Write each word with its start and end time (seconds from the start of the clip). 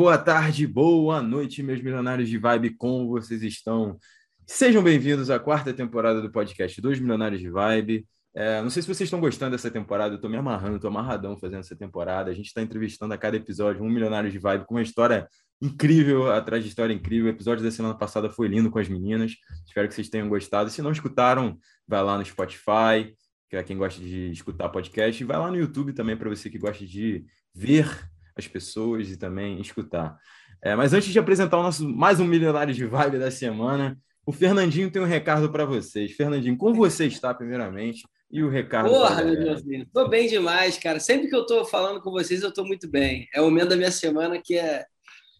boa 0.00 0.16
tarde, 0.16 0.66
boa 0.66 1.20
noite, 1.20 1.62
meus 1.62 1.82
milionários 1.82 2.26
de 2.26 2.38
vibe, 2.38 2.70
como 2.70 3.06
vocês 3.06 3.42
estão? 3.42 3.98
Sejam 4.46 4.82
bem-vindos 4.82 5.28
à 5.28 5.38
quarta 5.38 5.74
temporada 5.74 6.22
do 6.22 6.32
podcast 6.32 6.80
dos 6.80 6.98
Milionários 6.98 7.38
de 7.38 7.50
Vibe. 7.50 8.08
É, 8.34 8.62
não 8.62 8.70
sei 8.70 8.80
se 8.80 8.88
vocês 8.88 9.08
estão 9.08 9.20
gostando 9.20 9.50
dessa 9.50 9.70
temporada, 9.70 10.14
eu 10.14 10.16
estou 10.16 10.30
me 10.30 10.38
amarrando, 10.38 10.76
estou 10.76 10.88
amarradão 10.88 11.36
fazendo 11.36 11.60
essa 11.60 11.76
temporada. 11.76 12.30
A 12.30 12.34
gente 12.34 12.46
está 12.46 12.62
entrevistando 12.62 13.12
a 13.12 13.18
cada 13.18 13.36
episódio 13.36 13.84
um 13.84 13.90
milionário 13.90 14.30
de 14.30 14.38
vibe 14.38 14.64
com 14.64 14.76
uma 14.76 14.82
história 14.82 15.28
incrível, 15.60 16.32
atrás 16.32 16.62
de 16.62 16.70
história 16.70 16.94
incrível. 16.94 17.26
O 17.26 17.34
episódio 17.34 17.62
da 17.62 17.70
semana 17.70 17.94
passada 17.94 18.30
foi 18.30 18.48
lindo 18.48 18.70
com 18.70 18.78
as 18.78 18.88
meninas. 18.88 19.34
Espero 19.66 19.86
que 19.86 19.94
vocês 19.94 20.08
tenham 20.08 20.30
gostado. 20.30 20.70
Se 20.70 20.80
não 20.80 20.92
escutaram, 20.92 21.58
vai 21.86 22.02
lá 22.02 22.16
no 22.16 22.24
Spotify, 22.24 23.14
que 23.50 23.56
é 23.56 23.62
quem 23.62 23.76
gosta 23.76 24.00
de 24.00 24.30
escutar 24.30 24.70
podcast, 24.70 25.22
e 25.22 25.26
vai 25.26 25.36
lá 25.36 25.50
no 25.50 25.58
YouTube 25.58 25.92
também 25.92 26.16
para 26.16 26.30
você 26.30 26.48
que 26.48 26.58
gosta 26.58 26.86
de 26.86 27.22
ver 27.54 28.08
as 28.40 28.48
pessoas 28.48 29.08
e 29.08 29.16
também 29.16 29.60
escutar. 29.60 30.18
É, 30.62 30.74
mas 30.74 30.92
antes 30.92 31.12
de 31.12 31.18
apresentar 31.18 31.58
o 31.58 31.62
nosso 31.62 31.88
mais 31.88 32.20
um 32.20 32.26
milionário 32.26 32.74
de 32.74 32.84
vibe 32.84 33.18
da 33.18 33.30
semana, 33.30 33.96
o 34.26 34.32
Fernandinho 34.32 34.90
tem 34.90 35.00
um 35.00 35.06
recado 35.06 35.50
para 35.50 35.64
vocês. 35.64 36.12
Fernandinho, 36.12 36.56
como 36.56 36.74
você 36.74 37.06
está, 37.06 37.32
primeiramente? 37.32 38.02
E 38.30 38.42
o 38.42 38.48
recado. 38.48 38.88
Porra, 38.88 39.24
meu 39.24 39.36
Deus, 39.36 39.62
Estou 39.66 40.08
bem 40.08 40.28
demais, 40.28 40.78
cara. 40.78 41.00
Sempre 41.00 41.28
que 41.28 41.34
eu 41.34 41.42
estou 41.42 41.64
falando 41.64 42.00
com 42.00 42.10
vocês, 42.10 42.42
eu 42.42 42.50
estou 42.50 42.64
muito 42.64 42.88
bem. 42.88 43.26
É 43.34 43.40
o 43.40 43.44
momento 43.44 43.70
da 43.70 43.76
minha 43.76 43.90
semana 43.90 44.40
que 44.42 44.56
é, 44.56 44.84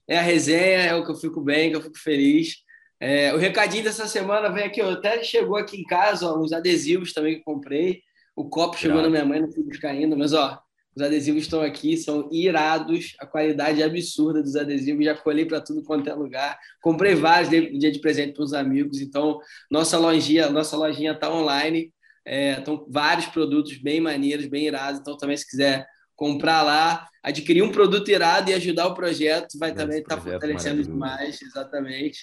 é 0.09 0.19
a 0.19 0.23
resenha, 0.23 0.79
é 0.79 0.95
o 0.95 1.05
que 1.05 1.11
eu 1.11 1.17
fico 1.17 1.41
bem, 1.41 1.71
que 1.71 1.77
eu 1.77 1.83
fico 1.83 1.99
feliz. 1.99 2.57
É, 2.99 3.33
o 3.33 3.39
recadinho 3.39 3.85
dessa 3.85 4.07
semana 4.07 4.51
vem 4.51 4.65
aqui, 4.65 4.83
ó, 4.83 4.91
até 4.91 5.23
chegou 5.23 5.57
aqui 5.57 5.81
em 5.81 5.85
casa, 5.85 6.27
ó, 6.27 6.39
uns 6.39 6.53
adesivos 6.53 7.13
também 7.13 7.37
que 7.37 7.45
comprei. 7.45 8.03
O 8.35 8.49
copo 8.49 8.77
chegou 8.77 9.01
na 9.01 9.09
minha 9.09 9.25
mãe, 9.25 9.41
não 9.41 9.53
fui 9.53 9.63
buscar 9.63 9.91
ainda, 9.91 10.17
mas 10.17 10.33
ó, 10.33 10.61
os 10.95 11.03
adesivos 11.03 11.43
estão 11.43 11.61
aqui, 11.63 11.97
são 11.97 12.29
irados, 12.33 13.15
a 13.19 13.27
qualidade 13.27 13.81
é 13.81 13.85
absurda 13.85 14.43
dos 14.43 14.57
adesivos, 14.57 15.05
já 15.05 15.15
colhei 15.15 15.45
para 15.45 15.61
tudo 15.61 15.83
quanto 15.83 16.09
é 16.11 16.15
lugar. 16.15 16.59
Comprei 16.83 17.15
vários 17.15 17.49
de 17.49 17.79
dia 17.79 17.93
de 17.93 18.01
presente 18.01 18.35
para 18.35 18.43
os 18.43 18.53
amigos, 18.53 19.01
então 19.01 19.39
nossa 19.71 19.99
lojinha, 19.99 20.51
nossa 20.51 20.77
lojinha 20.77 21.13
está 21.13 21.33
online. 21.33 21.93
Estão 22.27 22.75
é, 22.75 22.93
vários 22.93 23.27
produtos 23.27 23.79
bem 23.79 24.01
maneiros, 24.01 24.47
bem 24.47 24.67
irados, 24.67 25.01
então 25.01 25.17
também 25.17 25.37
se 25.37 25.49
quiser 25.49 25.87
comprar 26.15 26.63
lá, 26.63 27.09
adquirir 27.23 27.63
um 27.63 27.73
produto 27.73 28.11
irado 28.11 28.51
e 28.51 28.55
ajudar 28.55 28.89
o 28.89 28.95
projeto, 28.95 29.59
vai 29.59 29.71
Esse 29.71 29.79
também 29.79 30.01
estar 30.01 30.17
tá 30.17 30.23
fortalecendo 30.23 30.83
demais, 30.83 31.41
exatamente. 31.41 32.21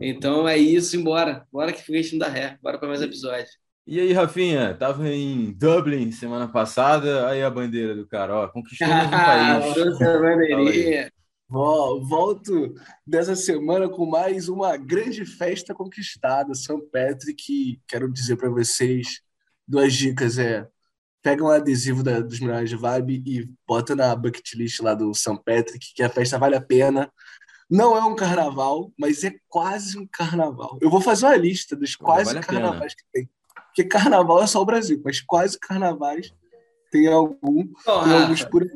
Então 0.00 0.48
é 0.48 0.56
isso, 0.56 0.96
embora. 0.96 1.46
Bora 1.52 1.72
que 1.72 1.82
fica 1.82 2.00
não 2.12 2.18
dá 2.18 2.28
ré. 2.28 2.56
Bora 2.62 2.78
para 2.78 2.88
mais 2.88 3.02
episódios. 3.02 3.59
E 3.90 3.98
aí, 3.98 4.12
Rafinha, 4.12 4.72
tava 4.72 5.08
em 5.08 5.50
Dublin 5.50 6.12
semana 6.12 6.46
passada, 6.46 7.26
aí 7.26 7.42
a 7.42 7.50
bandeira 7.50 7.92
do 7.92 8.06
cara, 8.06 8.36
ó, 8.36 8.46
conquistou 8.46 8.86
mais 8.86 9.08
um 9.08 9.10
país. 9.10 9.98
bandeirinha. 9.98 11.12
Volto 11.48 12.72
dessa 13.04 13.34
semana 13.34 13.88
com 13.88 14.06
mais 14.06 14.48
uma 14.48 14.76
grande 14.76 15.24
festa 15.24 15.74
conquistada, 15.74 16.54
São 16.54 16.80
Patrick. 16.80 17.82
Quero 17.88 18.08
dizer 18.12 18.36
para 18.36 18.48
vocês 18.48 19.22
duas 19.66 19.92
dicas 19.92 20.38
é 20.38 20.68
pega 21.20 21.42
um 21.42 21.48
adesivo 21.48 22.04
da, 22.04 22.20
dos 22.20 22.38
Milhões 22.38 22.70
de 22.70 22.76
Vibe 22.76 23.24
e 23.26 23.52
bota 23.66 23.96
na 23.96 24.14
bucket 24.14 24.54
list 24.54 24.78
lá 24.78 24.94
do 24.94 25.12
São 25.12 25.36
Patrick, 25.36 25.92
que 25.96 26.04
a 26.04 26.08
festa 26.08 26.38
vale 26.38 26.54
a 26.54 26.60
pena. 26.60 27.12
Não 27.68 27.96
é 27.96 28.04
um 28.04 28.14
carnaval, 28.14 28.92
mas 28.96 29.24
é 29.24 29.34
quase 29.48 29.98
um 29.98 30.06
carnaval. 30.06 30.78
Eu 30.80 30.88
vou 30.88 31.00
fazer 31.00 31.26
uma 31.26 31.36
lista 31.36 31.74
dos 31.74 31.96
quase 31.96 32.34
vale 32.34 32.46
carnavais 32.46 32.94
que 32.94 33.02
tem. 33.12 33.28
Porque 33.70 33.84
carnaval 33.84 34.42
é 34.42 34.46
só 34.46 34.60
o 34.60 34.66
Brasil, 34.66 35.00
mas 35.04 35.20
quase 35.20 35.58
carnavais 35.58 36.32
tem 36.90 37.06
algum, 37.06 37.68
oh, 37.86 38.02
tem 38.02 38.12
alguns 38.14 38.44
por 38.44 38.66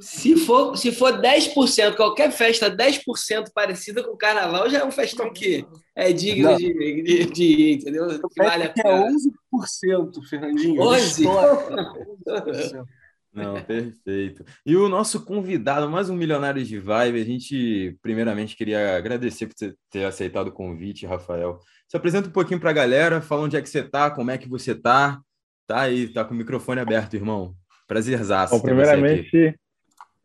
se 0.00 0.36
for, 0.36 0.76
se 0.76 0.92
for 0.92 1.20
10%, 1.20 1.96
qualquer 1.96 2.30
festa 2.30 2.70
10% 2.70 3.50
parecida 3.52 4.04
com 4.04 4.12
o 4.12 4.16
carnaval, 4.16 4.70
já 4.70 4.78
é 4.78 4.84
um 4.84 4.90
festão 4.90 5.32
que 5.32 5.66
é 5.96 6.12
digno 6.12 6.56
de, 6.56 7.02
de, 7.02 7.24
de, 7.26 7.72
entendeu? 7.72 8.08
Que 8.08 8.42
vale 8.42 8.64
a 8.64 8.70
pena. 8.70 8.88
É 8.88 9.10
11%, 9.10 10.24
Fernandinho. 10.28 10.80
11%? 10.80 12.86
Não, 13.32 13.62
perfeito. 13.62 14.44
E 14.66 14.76
o 14.76 14.88
nosso 14.88 15.24
convidado, 15.24 15.88
mais 15.88 16.10
um 16.10 16.16
milionário 16.16 16.62
de 16.64 16.78
vibe, 16.78 17.20
a 17.20 17.24
gente 17.24 17.96
primeiramente 18.02 18.56
queria 18.56 18.96
agradecer 18.96 19.46
por 19.46 19.54
ter 19.90 20.04
aceitado 20.04 20.48
o 20.48 20.52
convite, 20.52 21.06
Rafael. 21.06 21.58
Se 21.86 21.96
apresenta 21.96 22.28
um 22.28 22.32
pouquinho 22.32 22.58
para 22.58 22.70
a 22.70 22.74
galera, 22.74 23.20
fala 23.20 23.42
onde 23.42 23.56
é 23.56 23.62
que 23.62 23.68
você 23.68 23.80
está, 23.80 24.10
como 24.10 24.30
é 24.30 24.38
que 24.38 24.48
você 24.48 24.72
está. 24.72 25.20
Tá 25.66 25.82
aí, 25.82 26.12
tá 26.12 26.24
com 26.24 26.34
o 26.34 26.36
microfone 26.36 26.80
aberto, 26.80 27.14
irmão. 27.14 27.54
Prazerzaço. 27.86 28.56
Bom, 28.56 28.62
primeiramente, 28.62 29.54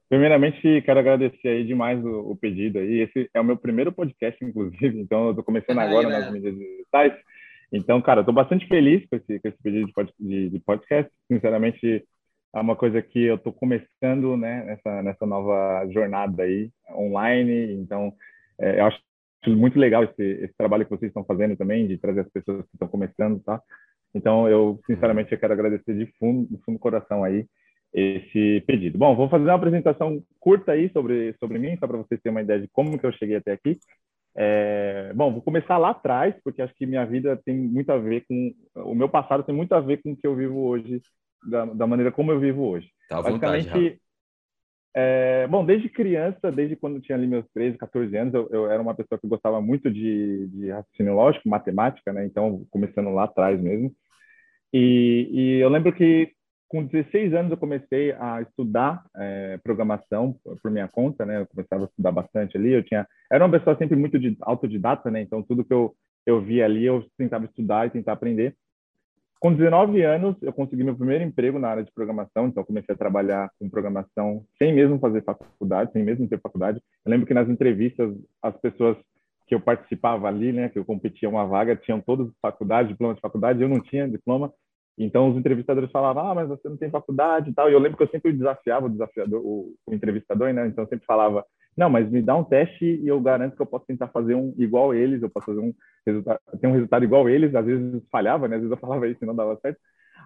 primeiramente, 0.10 0.82
quero 0.82 1.00
agradecer 1.00 1.48
aí 1.48 1.66
demais 1.66 2.04
o, 2.04 2.32
o, 2.32 2.36
pedido 2.36 2.80
aí. 2.80 3.02
Esse 3.02 3.30
é 3.32 3.40
o 3.40 3.44
meu 3.44 3.56
primeiro 3.56 3.92
podcast, 3.92 4.44
inclusive, 4.44 5.00
então 5.00 5.28
eu 5.28 5.36
tô 5.36 5.44
começando 5.44 5.78
agora 5.80 6.10
nas 6.10 6.32
mídias 6.32 6.56
digitais. 6.56 7.14
Então, 7.72 8.02
cara, 8.02 8.22
eu 8.22 8.26
tô 8.26 8.32
bastante 8.32 8.68
feliz 8.68 9.08
com 9.08 9.16
esse, 9.18 9.40
com 9.40 9.48
esse 9.48 9.58
pedido 9.62 9.92
de, 10.20 10.50
de 10.50 10.60
podcast. 10.60 11.12
Sinceramente, 11.32 12.04
é 12.56 12.60
uma 12.60 12.76
coisa 12.76 13.02
que 13.02 13.22
eu 13.22 13.38
tô 13.38 13.52
começando, 13.52 14.38
né, 14.38 14.64
nessa, 14.64 15.04
nessa 15.04 15.26
nova 15.26 15.86
jornada 15.92 16.44
aí, 16.44 16.72
online. 16.92 17.74
Então, 17.74 18.14
é, 18.58 18.80
eu 18.80 18.86
acho 18.86 19.00
muito 19.48 19.78
legal 19.78 20.04
esse, 20.06 20.24
esse 20.24 20.54
trabalho 20.58 20.86
que 20.86 20.92
vocês 20.92 21.10
estão 21.10 21.26
fazendo 21.26 21.58
também, 21.58 21.86
de 21.86 21.98
trazer 21.98 22.22
as 22.22 22.30
pessoas 22.30 22.66
que 22.66 22.76
estão 22.76 22.88
começando, 22.88 23.40
tá? 23.42 23.62
Então, 24.14 24.48
eu, 24.48 24.80
sinceramente, 24.88 25.34
eu 25.34 25.38
quero 25.38 25.52
agradecer 25.52 25.94
de 25.94 26.06
fundo, 26.18 26.48
do 26.50 26.58
fundo 26.60 26.78
do 26.78 26.80
coração 26.80 27.24
aí 27.24 27.46
esse 27.94 28.62
pedido. 28.66 28.98
Bom, 28.98 29.16
vou 29.16 29.30
fazer 29.30 29.44
uma 29.44 29.54
apresentação 29.54 30.22
curta 30.40 30.72
aí 30.72 30.90
sobre, 30.90 31.34
sobre 31.40 31.60
mim, 31.60 31.78
só 31.78 31.88
para 31.88 31.98
vocês 31.98 32.22
terem 32.22 32.36
uma 32.36 32.42
ideia 32.42 32.62
de 32.62 32.70
como 32.70 32.98
que 32.98 33.06
eu 33.06 33.12
cheguei 33.14 33.36
até 33.36 33.52
aqui. 33.52 33.78
É, 34.38 35.12
bom, 35.14 35.32
vou 35.32 35.42
começar 35.42 35.78
lá 35.78 35.92
atrás, 35.92 36.36
porque 36.44 36.62
acho 36.62 36.74
que 36.76 36.86
minha 36.86 37.06
vida 37.06 37.40
tem 37.46 37.56
muito 37.56 37.90
a 37.92 37.98
ver 37.98 38.26
com... 38.28 38.54
O 38.76 38.96
meu 38.96 39.10
passado 39.10 39.44
tem 39.44 39.56
muito 39.56 39.74
a 39.74 39.82
ver 39.82 40.02
com 40.02 40.12
o 40.12 40.16
que 40.16 40.28
eu 40.28 40.36
vivo 40.36 40.60
hoje, 40.60 41.02
da, 41.50 41.66
da 41.66 41.88
maneira 41.88 42.12
como 42.12 42.32
eu 42.32 42.40
vivo 42.40 42.64
hoje. 42.64 42.90
Tá 43.10 43.18
à 43.18 43.22
vontade, 43.22 44.00
é, 44.98 45.46
bom, 45.48 45.66
desde 45.66 45.90
criança, 45.90 46.50
desde 46.50 46.78
quando 46.78 46.96
eu 46.96 47.02
tinha 47.02 47.18
ali 47.18 47.28
meus 47.28 47.46
13, 47.54 47.78
14 47.78 48.16
anos, 48.16 48.34
eu, 48.34 48.48
eu 48.50 48.72
era 48.72 48.82
uma 48.82 48.96
pessoa 48.96 49.20
que 49.20 49.28
gostava 49.28 49.60
muito 49.60 49.92
de, 49.92 50.48
de 50.48 50.72
raciocínio 50.72 51.14
lógico, 51.14 51.50
matemática, 51.50 52.14
né? 52.14 52.26
Então, 52.26 52.66
começando 52.72 53.10
lá 53.10 53.26
atrás 53.26 53.60
mesmo. 53.60 53.94
E, 54.74 55.30
e 55.34 55.60
eu 55.60 55.68
lembro 55.68 55.92
que 55.92 56.32
com 56.70 56.86
16 56.86 57.34
anos 57.34 57.52
eu 57.52 57.58
comecei 57.58 58.14
a 58.14 58.42
estudar 58.42 59.04
é, 59.18 59.60
programação 59.62 60.38
por 60.62 60.72
minha 60.72 60.88
conta, 60.88 61.26
né? 61.26 61.42
Eu 61.42 61.48
começava 61.48 61.84
a 61.84 61.88
estudar 61.88 62.14
bastante 62.14 62.56
ali. 62.56 62.72
Eu 62.72 62.84
tinha, 62.84 63.06
era 63.30 63.46
uma 63.46 63.60
pessoa 63.60 63.78
sempre 63.78 63.98
muito 63.98 64.18
de, 64.18 64.38
autodidata, 64.42 65.12
né? 65.12 65.22
Então, 65.22 65.44
tudo 65.44 65.66
que 65.66 65.74
eu, 65.74 65.94
eu 66.26 66.42
via 66.42 66.64
ali, 66.64 66.86
eu 66.86 67.06
tentava 67.18 67.44
estudar 67.44 67.86
e 67.86 67.90
tentar 67.90 68.14
aprender. 68.14 68.56
Com 69.40 69.53
19 69.53 70.01
anos, 70.01 70.35
eu 70.41 70.53
consegui 70.53 70.84
meu 70.84 70.96
primeiro 70.96 71.23
emprego 71.23 71.59
na 71.59 71.69
área 71.69 71.84
de 71.84 71.91
programação, 71.91 72.47
então 72.47 72.63
comecei 72.63 72.96
a 72.96 72.97
trabalhar 72.97 73.50
com 73.59 73.69
programação 73.69 74.44
sem 74.57 74.73
mesmo 74.73 74.97
fazer 75.00 75.23
faculdade, 75.23 75.91
sem 75.91 76.03
mesmo 76.03 76.28
ter 76.28 76.40
faculdade. 76.40 76.81
Eu 77.06 77.12
lembro 77.12 77.28
que 77.28 77.34
nas 77.34 77.50
entrevistas, 77.50 78.16
as 78.41 78.56
pessoas 78.57 78.97
que 79.47 79.53
eu 79.53 79.59
participava 79.59 80.28
ali, 80.28 80.51
né, 80.51 80.69
que 80.69 80.79
eu 80.79 80.85
competia 80.85 81.29
uma 81.29 81.46
vaga, 81.46 81.75
tinham 81.75 82.01
todas 82.01 82.31
faculdade, 82.41 82.90
diploma 82.90 83.13
de 83.13 83.22
faculdade, 83.22 83.62
eu 83.62 83.69
não 83.69 83.79
tinha 83.79 84.09
diploma. 84.09 84.51
Então 84.97 85.29
os 85.29 85.38
entrevistadores 85.38 85.91
falavam: 85.91 86.31
"Ah, 86.31 86.35
mas 86.35 86.47
você 86.47 86.69
não 86.69 86.78
tem 86.78 86.90
faculdade" 86.90 87.50
e 87.50 87.53
tal. 87.53 87.69
E 87.69 87.73
eu 87.73 87.79
lembro 87.79 87.97
que 87.97 88.03
eu 88.03 88.09
sempre 88.09 88.31
desafiava 88.31 88.85
o 88.88 88.90
desafiador, 88.90 89.41
o 89.46 89.75
entrevistador, 89.91 90.53
né? 90.53 90.66
Então 90.67 90.85
eu 90.85 90.90
sempre 90.90 91.06
falava: 91.06 91.46
não, 91.78 91.90
mas 91.90 92.09
me 92.09 92.22
dá 92.22 92.36
um 92.36 92.44
teste 92.44 92.86
e 92.86 93.08
eu 93.08 93.19
garanto 93.19 93.56
que 93.56 93.62
eu 93.62 93.66
posso 93.66 93.86
tentar 93.86 94.08
fazer 94.08 94.34
um 94.34 94.53
igual 94.58 94.94
eles, 94.94 95.22
eu 95.22 95.30
posso 95.30 95.47
fazer 95.47 95.59
um 95.59 95.74
resultado, 96.06 96.40
ter 96.59 96.68
um 96.68 96.72
resultado 96.72 97.03
igual 97.03 97.28
eles, 97.28 97.53
às 97.53 97.66
vezes 97.66 98.02
falhava, 98.12 98.47
né? 98.47 98.55
Às 98.55 98.61
vezes 98.61 98.72
eu 98.72 98.79
falava 98.79 99.08
isso 99.08 99.23
e 99.23 99.28
não 99.28 99.35
dava 99.35 99.58
certo. 99.61 99.79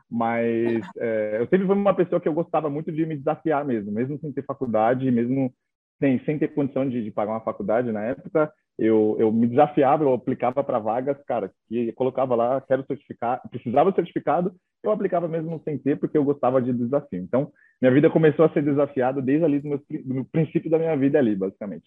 Mas 0.09 0.81
é, 0.97 1.37
eu 1.41 1.47
sempre 1.47 1.65
fui 1.65 1.75
uma 1.75 1.95
pessoa 1.95 2.21
que 2.21 2.27
eu 2.27 2.33
gostava 2.33 2.69
muito 2.69 2.91
de 2.91 3.05
me 3.05 3.17
desafiar 3.17 3.65
mesmo, 3.65 3.91
mesmo 3.91 4.19
sem 4.19 4.31
ter 4.31 4.45
faculdade, 4.45 5.09
mesmo 5.11 5.51
sem, 5.99 6.19
sem 6.25 6.39
ter 6.39 6.49
condição 6.49 6.87
de, 6.87 7.03
de 7.03 7.11
pagar 7.11 7.33
uma 7.33 7.41
faculdade 7.41 7.91
na 7.91 8.03
época, 8.03 8.51
eu, 8.77 9.17
eu 9.19 9.31
me 9.31 9.45
desafiava, 9.45 10.03
eu 10.03 10.13
aplicava 10.13 10.63
para 10.63 10.79
vagas, 10.79 11.17
cara, 11.25 11.51
que 11.67 11.91
colocava 11.91 12.33
lá, 12.35 12.61
quero 12.61 12.85
certificar, 12.85 13.41
precisava 13.49 13.91
certificado, 13.91 14.53
eu 14.81 14.91
aplicava 14.91 15.27
mesmo 15.27 15.61
sem 15.65 15.77
ter, 15.77 15.97
porque 15.99 16.17
eu 16.17 16.23
gostava 16.23 16.61
de 16.61 16.71
desafio. 16.71 17.21
Então, 17.21 17.51
minha 17.81 17.93
vida 17.93 18.09
começou 18.09 18.45
a 18.45 18.49
ser 18.49 18.63
desafiada 18.63 19.21
desde 19.21 19.43
ali, 19.43 19.59
do 19.59 20.25
princípio 20.31 20.71
da 20.71 20.79
minha 20.79 20.95
vida 20.95 21.19
ali, 21.19 21.35
basicamente. 21.35 21.83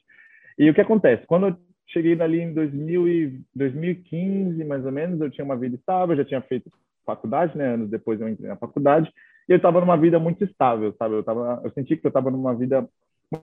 E 0.58 0.68
o 0.68 0.74
que 0.74 0.82
acontece? 0.82 1.26
Quando 1.26 1.48
eu 1.48 1.56
cheguei 1.88 2.20
ali 2.20 2.40
em 2.40 2.52
2000 2.52 3.08
e, 3.08 3.40
2015, 3.54 4.62
mais 4.64 4.84
ou 4.84 4.92
menos, 4.92 5.18
eu 5.20 5.30
tinha 5.30 5.44
uma 5.44 5.56
vida 5.56 5.76
estável, 5.76 6.14
já 6.14 6.24
tinha 6.24 6.42
feito 6.42 6.70
faculdade, 7.06 7.56
né? 7.56 7.74
Anos 7.74 7.90
depois 7.90 8.20
eu 8.20 8.28
entrei 8.28 8.48
na 8.48 8.56
faculdade, 8.56 9.10
e 9.48 9.52
eu 9.52 9.56
estava 9.56 9.80
numa 9.80 9.96
vida 9.96 10.18
muito 10.18 10.44
estável, 10.44 10.94
sabe? 10.98 11.14
Eu, 11.14 11.22
tava, 11.22 11.60
eu 11.64 11.70
senti 11.72 11.96
que 11.96 12.06
eu 12.06 12.10
estava 12.10 12.30
numa 12.30 12.54
vida 12.54 12.86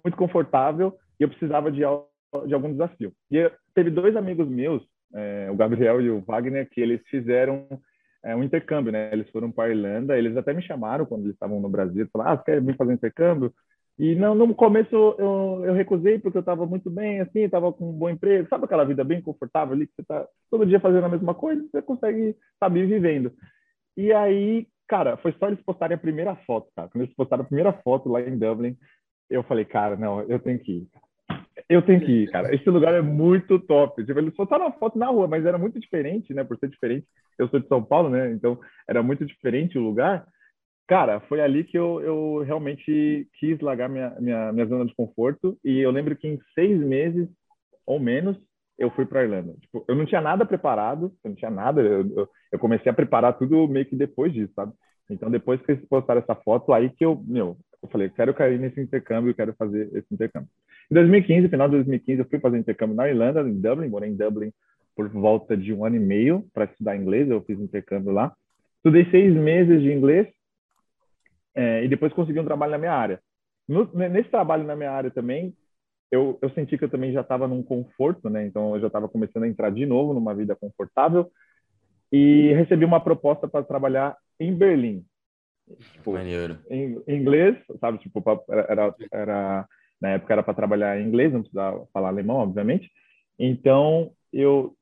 muito 0.04 0.18
confortável 0.18 0.96
e 1.20 1.24
eu 1.24 1.30
precisava 1.30 1.72
de 1.72 1.84
de 2.46 2.54
algum 2.54 2.72
desafio. 2.72 3.12
E 3.32 3.52
teve 3.74 3.90
dois 3.90 4.16
amigos 4.16 4.48
meus, 4.48 4.84
é, 5.14 5.50
o 5.52 5.56
Gabriel 5.56 6.00
e 6.00 6.10
o 6.12 6.22
Wagner, 6.22 6.70
que 6.70 6.80
eles 6.80 7.02
fizeram 7.10 7.68
é, 8.24 8.36
um 8.36 8.44
intercâmbio, 8.44 8.92
né? 8.92 9.10
Eles 9.12 9.30
foram 9.32 9.52
para 9.52 9.66
a 9.66 9.70
Irlanda, 9.70 10.18
eles 10.18 10.38
até 10.38 10.54
me 10.54 10.62
chamaram 10.62 11.06
quando 11.06 11.24
eles 11.24 11.34
estavam 11.34 11.60
no 11.60 11.70
Brasil, 11.70 12.08
falaram, 12.12 12.34
ah, 12.34 12.38
você 12.38 12.44
quer 12.44 12.62
vir 12.62 12.76
fazer 12.76 12.92
um 12.92 12.96
intercâmbio? 12.96 13.54
E 13.98 14.16
não, 14.16 14.34
no 14.34 14.56
começo 14.56 14.96
eu, 14.96 15.66
eu 15.66 15.74
recusei 15.74 16.20
porque 16.20 16.38
eu 16.38 16.42
estava 16.42 16.66
muito 16.66 16.90
bem, 16.90 17.20
assim, 17.20 17.42
estava 17.42 17.74
com 17.74 17.90
um 17.90 17.94
bom 17.94 18.10
emprego, 18.10 18.48
sabe 18.48 18.64
aquela 18.64 18.86
vida 18.86 19.04
bem 19.04 19.22
confortável 19.22 19.74
ali 19.74 19.88
que 19.88 19.94
você 19.96 20.02
está 20.02 20.26
todo 20.50 20.66
dia 20.66 20.80
fazendo 20.80 21.06
a 21.06 21.10
mesma 21.10 21.34
coisa, 21.34 21.62
você 21.70 21.82
consegue 21.82 22.36
saber 22.58 22.86
vivendo. 22.86 23.34
E 23.98 24.14
aí, 24.14 24.68
cara, 24.88 25.18
foi 25.18 25.34
só 25.34 25.48
eles 25.48 25.62
postarem 25.64 25.96
a 25.96 26.00
primeira 26.00 26.34
foto, 26.48 26.70
cara. 26.74 26.88
Quando 26.88 27.04
eles 27.04 27.16
postaram 27.16 27.44
a 27.44 27.48
primeira 27.48 27.74
foto 27.74 28.08
lá 28.08 28.22
em 28.22 28.38
Dublin, 28.38 28.78
eu 29.30 29.44
falei, 29.44 29.66
cara, 29.66 29.96
não, 29.96 30.22
eu 30.22 30.40
tenho 30.40 30.60
que 30.60 30.72
ir. 30.72 30.88
Eu 31.68 31.82
tenho 31.82 32.00
que 32.00 32.12
ir, 32.24 32.32
cara. 32.32 32.54
Esse 32.54 32.70
lugar 32.70 32.94
é 32.94 33.02
muito 33.02 33.60
top. 33.60 34.04
Tipo, 34.04 34.20
eles 34.20 34.34
postaram 34.34 34.66
uma 34.66 34.74
foto 34.74 34.98
na 34.98 35.08
rua, 35.08 35.28
mas 35.28 35.46
era 35.46 35.58
muito 35.58 35.80
diferente, 35.80 36.34
né? 36.34 36.44
Por 36.44 36.58
ser 36.58 36.70
diferente. 36.70 37.06
Eu 37.38 37.48
sou 37.48 37.60
de 37.60 37.68
São 37.68 37.84
Paulo, 37.84 38.10
né? 38.10 38.32
Então 38.32 38.60
era 38.88 39.04
muito 39.04 39.26
diferente 39.26 39.78
o 39.78 39.84
lugar. 39.84 40.26
Cara, 40.88 41.20
foi 41.22 41.40
ali 41.40 41.64
que 41.64 41.78
eu, 41.78 42.02
eu 42.02 42.44
realmente 42.44 43.28
quis 43.40 43.60
largar 43.60 43.88
minha, 43.88 44.10
minha, 44.20 44.52
minha 44.52 44.66
zona 44.66 44.86
de 44.86 44.96
conforto. 44.96 45.58
E 45.64 45.80
eu 45.80 45.92
lembro 45.92 46.16
que 46.16 46.28
em 46.28 46.40
seis 46.56 46.80
meses 46.80 47.30
ou 47.86 48.00
menos, 48.00 48.38
eu 48.78 48.92
fui 48.92 49.06
para 49.06 49.24
Irlanda. 49.24 49.54
Tipo, 49.62 49.84
eu 49.88 49.96
não 49.96 50.06
tinha 50.06 50.22
nada 50.22 50.46
preparado, 50.46 51.12
eu 51.24 51.30
não 51.30 51.36
tinha 51.36 51.50
nada. 51.50 51.82
Eu, 51.82 52.08
eu, 52.16 52.30
eu, 52.52 52.60
comecei 52.60 52.90
a 52.90 52.96
preparar 52.96 53.38
tudo 53.38 53.68
meio 53.68 53.86
que 53.86 53.96
depois 53.96 54.32
disso, 54.32 54.54
sabe? 54.56 54.72
Então, 55.10 55.30
depois 55.30 55.60
que 55.62 55.72
eles 55.72 55.86
postaram 55.88 56.22
essa 56.22 56.36
foto, 56.36 56.72
aí 56.72 56.92
que 56.92 57.04
eu, 57.04 57.20
meu, 57.26 57.58
eu 57.82 57.90
falei, 57.90 58.10
quero 58.10 58.34
cair 58.34 58.60
nesse 58.60 58.80
intercâmbio, 58.80 59.34
quero 59.34 59.54
fazer 59.54 59.90
esse 59.94 60.14
intercâmbio. 60.14 60.50
Em 60.92 60.94
2015, 60.94 61.48
final 61.50 61.68
de 61.68 61.76
2015, 61.76 62.20
eu 62.20 62.26
fui 62.26 62.40
fazer 62.40 62.58
intercâmbio 62.58 62.96
na 62.96 63.08
Irlanda, 63.08 63.42
em 63.42 63.60
Dublin, 63.60 63.88
morei 63.88 64.10
em 64.10 64.16
Dublin 64.16 64.52
por 64.96 65.08
volta 65.10 65.56
de 65.56 65.74
um 65.74 65.86
ano 65.86 65.96
e 65.96 66.00
meio 66.00 66.46
para 66.54 66.66
estudar 66.66 66.98
inglês, 66.98 67.30
eu 67.30 67.42
fiz 67.44 67.60
intercâmbio 67.60 68.12
lá. 68.12 68.34
Estudei 68.78 69.10
seis 69.12 69.34
meses 69.34 69.82
de 69.82 69.92
inglês, 69.94 70.28
é, 71.56 71.84
e 71.84 71.88
depois 71.88 72.14
consegui 72.14 72.40
um 72.40 72.46
trabalho 72.46 72.72
na 72.72 72.78
minha 72.78 72.94
área. 72.94 73.20
No, 73.68 73.90
nesse 73.94 74.30
trabalho 74.30 74.64
na 74.64 74.76
minha 74.76 74.92
área 74.92 75.12
também, 75.12 75.54
eu, 76.12 76.40
eu 76.42 76.50
senti 76.52 76.78
que 76.78 76.86
eu 76.86 76.90
também 76.90 77.12
já 77.12 77.22
estava 77.22 77.48
num 77.48 77.62
conforto, 77.62 78.30
né? 78.30 78.46
Então 78.46 78.76
eu 78.76 78.82
já 78.82 78.88
estava 78.88 79.08
começando 79.08 79.44
a 79.44 79.48
entrar 79.48 79.70
de 79.70 79.86
novo 79.86 80.14
numa 80.14 80.34
vida 80.34 80.56
confortável 80.56 81.30
e 82.12 82.52
recebi 82.54 82.84
uma 82.84 83.00
proposta 83.00 83.48
para 83.48 83.64
trabalhar 83.64 84.18
em 84.40 84.54
Berlim. 84.54 85.06
Tipo. 85.94 86.14
Em, 86.70 87.02
em 87.08 87.16
inglês, 87.22 87.58
sabe? 87.80 87.98
Tipo, 88.00 88.24
era, 88.50 88.96
era 89.12 89.68
na 90.02 90.10
época 90.10 90.34
era 90.34 90.44
para 90.44 90.54
trabalhar 90.54 91.00
em 91.00 91.08
inglês, 91.08 91.32
não 91.32 91.42
precisava 91.42 91.86
falar 91.94 92.10
alemão, 92.10 92.38
obviamente. 92.38 92.90
Então 93.38 94.12
eu 94.32 94.76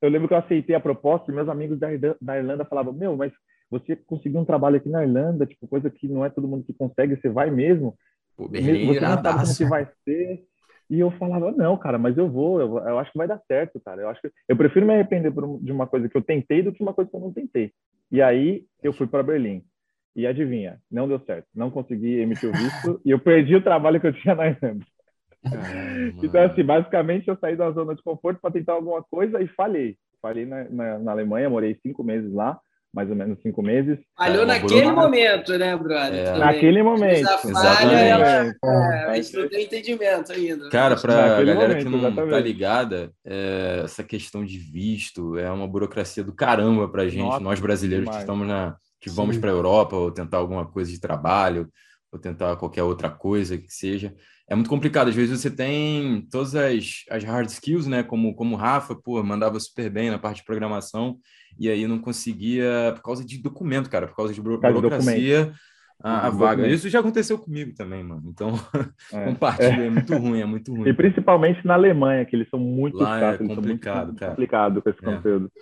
eu 0.00 0.08
lembro 0.08 0.28
que 0.28 0.34
eu 0.34 0.38
aceitei 0.38 0.76
a 0.76 0.80
proposta 0.80 1.30
e 1.30 1.34
meus 1.34 1.48
amigos 1.48 1.78
da, 1.78 1.88
da 2.20 2.38
Irlanda 2.38 2.64
falavam: 2.64 2.92
Meu, 2.92 3.16
mas 3.16 3.32
você 3.70 3.96
conseguiu 3.96 4.40
um 4.40 4.44
trabalho 4.44 4.76
aqui 4.76 4.88
na 4.88 5.02
Irlanda, 5.02 5.46
tipo, 5.46 5.66
coisa 5.66 5.90
que 5.90 6.08
não 6.08 6.24
é 6.24 6.30
todo 6.30 6.48
mundo 6.48 6.64
que 6.64 6.72
consegue, 6.72 7.16
você 7.16 7.28
vai 7.28 7.50
mesmo. 7.50 7.96
Pô, 8.36 8.48
Berlim, 8.48 8.86
você 8.86 9.00
não 9.00 9.22
sabe 9.22 9.40
como 9.40 9.56
que 9.56 9.64
vai 9.64 9.88
ser. 10.04 10.44
E 10.90 11.00
eu 11.00 11.10
falava, 11.12 11.52
não, 11.52 11.76
cara, 11.76 11.98
mas 11.98 12.16
eu 12.16 12.30
vou, 12.30 12.60
eu, 12.60 12.78
eu, 12.78 12.98
acho 12.98 13.12
que 13.12 13.18
vai 13.18 13.28
dar 13.28 13.38
certo, 13.46 13.78
cara. 13.78 14.00
Eu 14.00 14.08
acho 14.08 14.22
que 14.22 14.30
eu 14.48 14.56
prefiro 14.56 14.86
me 14.86 14.94
arrepender 14.94 15.30
de 15.60 15.70
uma 15.70 15.86
coisa 15.86 16.08
que 16.08 16.16
eu 16.16 16.22
tentei 16.22 16.62
do 16.62 16.72
que 16.72 16.82
uma 16.82 16.94
coisa 16.94 17.10
que 17.10 17.16
eu 17.16 17.20
não 17.20 17.30
tentei. 17.30 17.72
E 18.10 18.22
aí 18.22 18.64
eu 18.82 18.92
fui 18.94 19.06
para 19.06 19.22
Berlim. 19.22 19.62
E 20.18 20.26
adivinha, 20.26 20.80
não 20.90 21.06
deu 21.06 21.20
certo. 21.20 21.46
Não 21.54 21.70
consegui 21.70 22.18
emitir 22.18 22.50
o 22.50 22.52
visto 22.52 23.00
e 23.04 23.10
eu 23.12 23.20
perdi 23.20 23.54
o 23.54 23.62
trabalho 23.62 24.00
que 24.00 24.08
eu 24.08 24.12
tinha 24.12 24.34
na 24.34 24.48
Irlanda. 24.48 24.84
então, 26.20 26.42
assim, 26.42 26.64
basicamente 26.64 27.28
eu 27.28 27.38
saí 27.40 27.54
da 27.54 27.70
zona 27.70 27.94
de 27.94 28.02
conforto 28.02 28.40
para 28.40 28.50
tentar 28.50 28.72
alguma 28.72 29.00
coisa 29.00 29.40
e 29.40 29.46
falhei. 29.46 29.96
Falei 30.20 30.44
na, 30.44 30.64
na, 30.64 30.98
na 30.98 31.12
Alemanha, 31.12 31.48
morei 31.48 31.78
cinco 31.80 32.02
meses 32.02 32.32
lá 32.32 32.58
mais 32.92 33.10
ou 33.10 33.14
menos 33.14 33.40
cinco 33.42 33.62
meses. 33.62 33.98
Falhou 34.16 34.46
naquele 34.46 34.90
momento, 34.90 35.56
né, 35.58 35.76
brother? 35.76 36.26
É. 36.26 36.38
Naquele 36.38 36.82
momento. 36.82 37.20
Exatamente. 37.20 37.94
Ela, 37.94 38.54
é, 38.64 39.04
a 39.08 39.14
gente 39.14 39.36
não 39.36 39.48
tem 39.48 39.64
entendimento 39.64 40.32
ainda. 40.32 40.68
Cara, 40.70 40.96
para 40.96 41.36
a 41.36 41.44
galera 41.44 41.68
momento, 41.68 41.84
que 41.84 41.84
não 41.84 41.98
exatamente. 41.98 42.30
tá 42.30 42.40
ligada, 42.40 43.12
é, 43.24 43.82
essa 43.84 44.02
questão 44.02 44.44
de 44.44 44.58
visto 44.58 45.36
é 45.36 45.50
uma 45.50 45.68
burocracia 45.68 46.24
do 46.24 46.34
caramba 46.34 46.88
para 46.88 47.08
gente, 47.08 47.24
Nossa, 47.24 47.40
nós 47.40 47.60
brasileiros 47.60 48.06
demais. 48.06 48.16
que 48.16 48.22
estamos 48.22 48.48
na 48.48 48.76
que 49.00 49.10
vamos 49.10 49.36
para 49.36 49.50
a 49.50 49.54
Europa 49.54 49.96
ou 49.96 50.10
tentar 50.10 50.38
alguma 50.38 50.66
coisa 50.66 50.90
de 50.90 51.00
trabalho 51.00 51.68
ou 52.10 52.18
tentar 52.18 52.56
qualquer 52.56 52.82
outra 52.82 53.10
coisa 53.10 53.58
que 53.58 53.72
seja. 53.72 54.14
É 54.48 54.54
muito 54.54 54.70
complicado. 54.70 55.08
Às 55.08 55.14
vezes 55.14 55.40
você 55.40 55.50
tem 55.50 56.26
todas 56.30 56.54
as, 56.54 57.04
as 57.10 57.22
hard 57.22 57.48
skills, 57.48 57.86
né? 57.86 58.02
Como, 58.02 58.34
como 58.34 58.54
o 58.54 58.58
Rafa, 58.58 58.94
pô, 58.94 59.22
mandava 59.22 59.60
super 59.60 59.90
bem 59.90 60.10
na 60.10 60.18
parte 60.18 60.38
de 60.38 60.44
programação 60.44 61.18
e 61.58 61.68
aí 61.68 61.86
não 61.86 61.98
conseguia, 61.98 62.92
por 62.94 63.02
causa 63.02 63.24
de 63.24 63.42
documento, 63.42 63.90
cara, 63.90 64.06
por 64.06 64.16
causa 64.16 64.32
de 64.32 64.40
burocracia, 64.40 65.52
a, 66.02 66.28
a 66.28 66.30
vaga. 66.30 66.66
Isso 66.66 66.88
já 66.88 67.00
aconteceu 67.00 67.38
comigo 67.38 67.74
também, 67.74 68.02
mano. 68.02 68.22
Então, 68.26 68.52
é. 69.12 69.24
compartilha, 69.24 69.82
é. 69.82 69.86
é. 69.86 69.90
muito 69.90 70.16
ruim, 70.16 70.40
é 70.40 70.46
muito 70.46 70.72
ruim. 70.74 70.88
E 70.88 70.94
principalmente 70.94 71.66
na 71.66 71.74
Alemanha, 71.74 72.24
que 72.24 72.34
eles 72.34 72.48
são 72.48 72.58
muito 72.58 72.96
Lá 72.96 73.34
é 73.34 73.38
complicado, 73.38 74.14
cara. 74.14 74.30
complicado 74.30 74.82
com 74.82 74.90
esse 74.90 74.98
é. 75.02 75.14
conteúdo. 75.14 75.52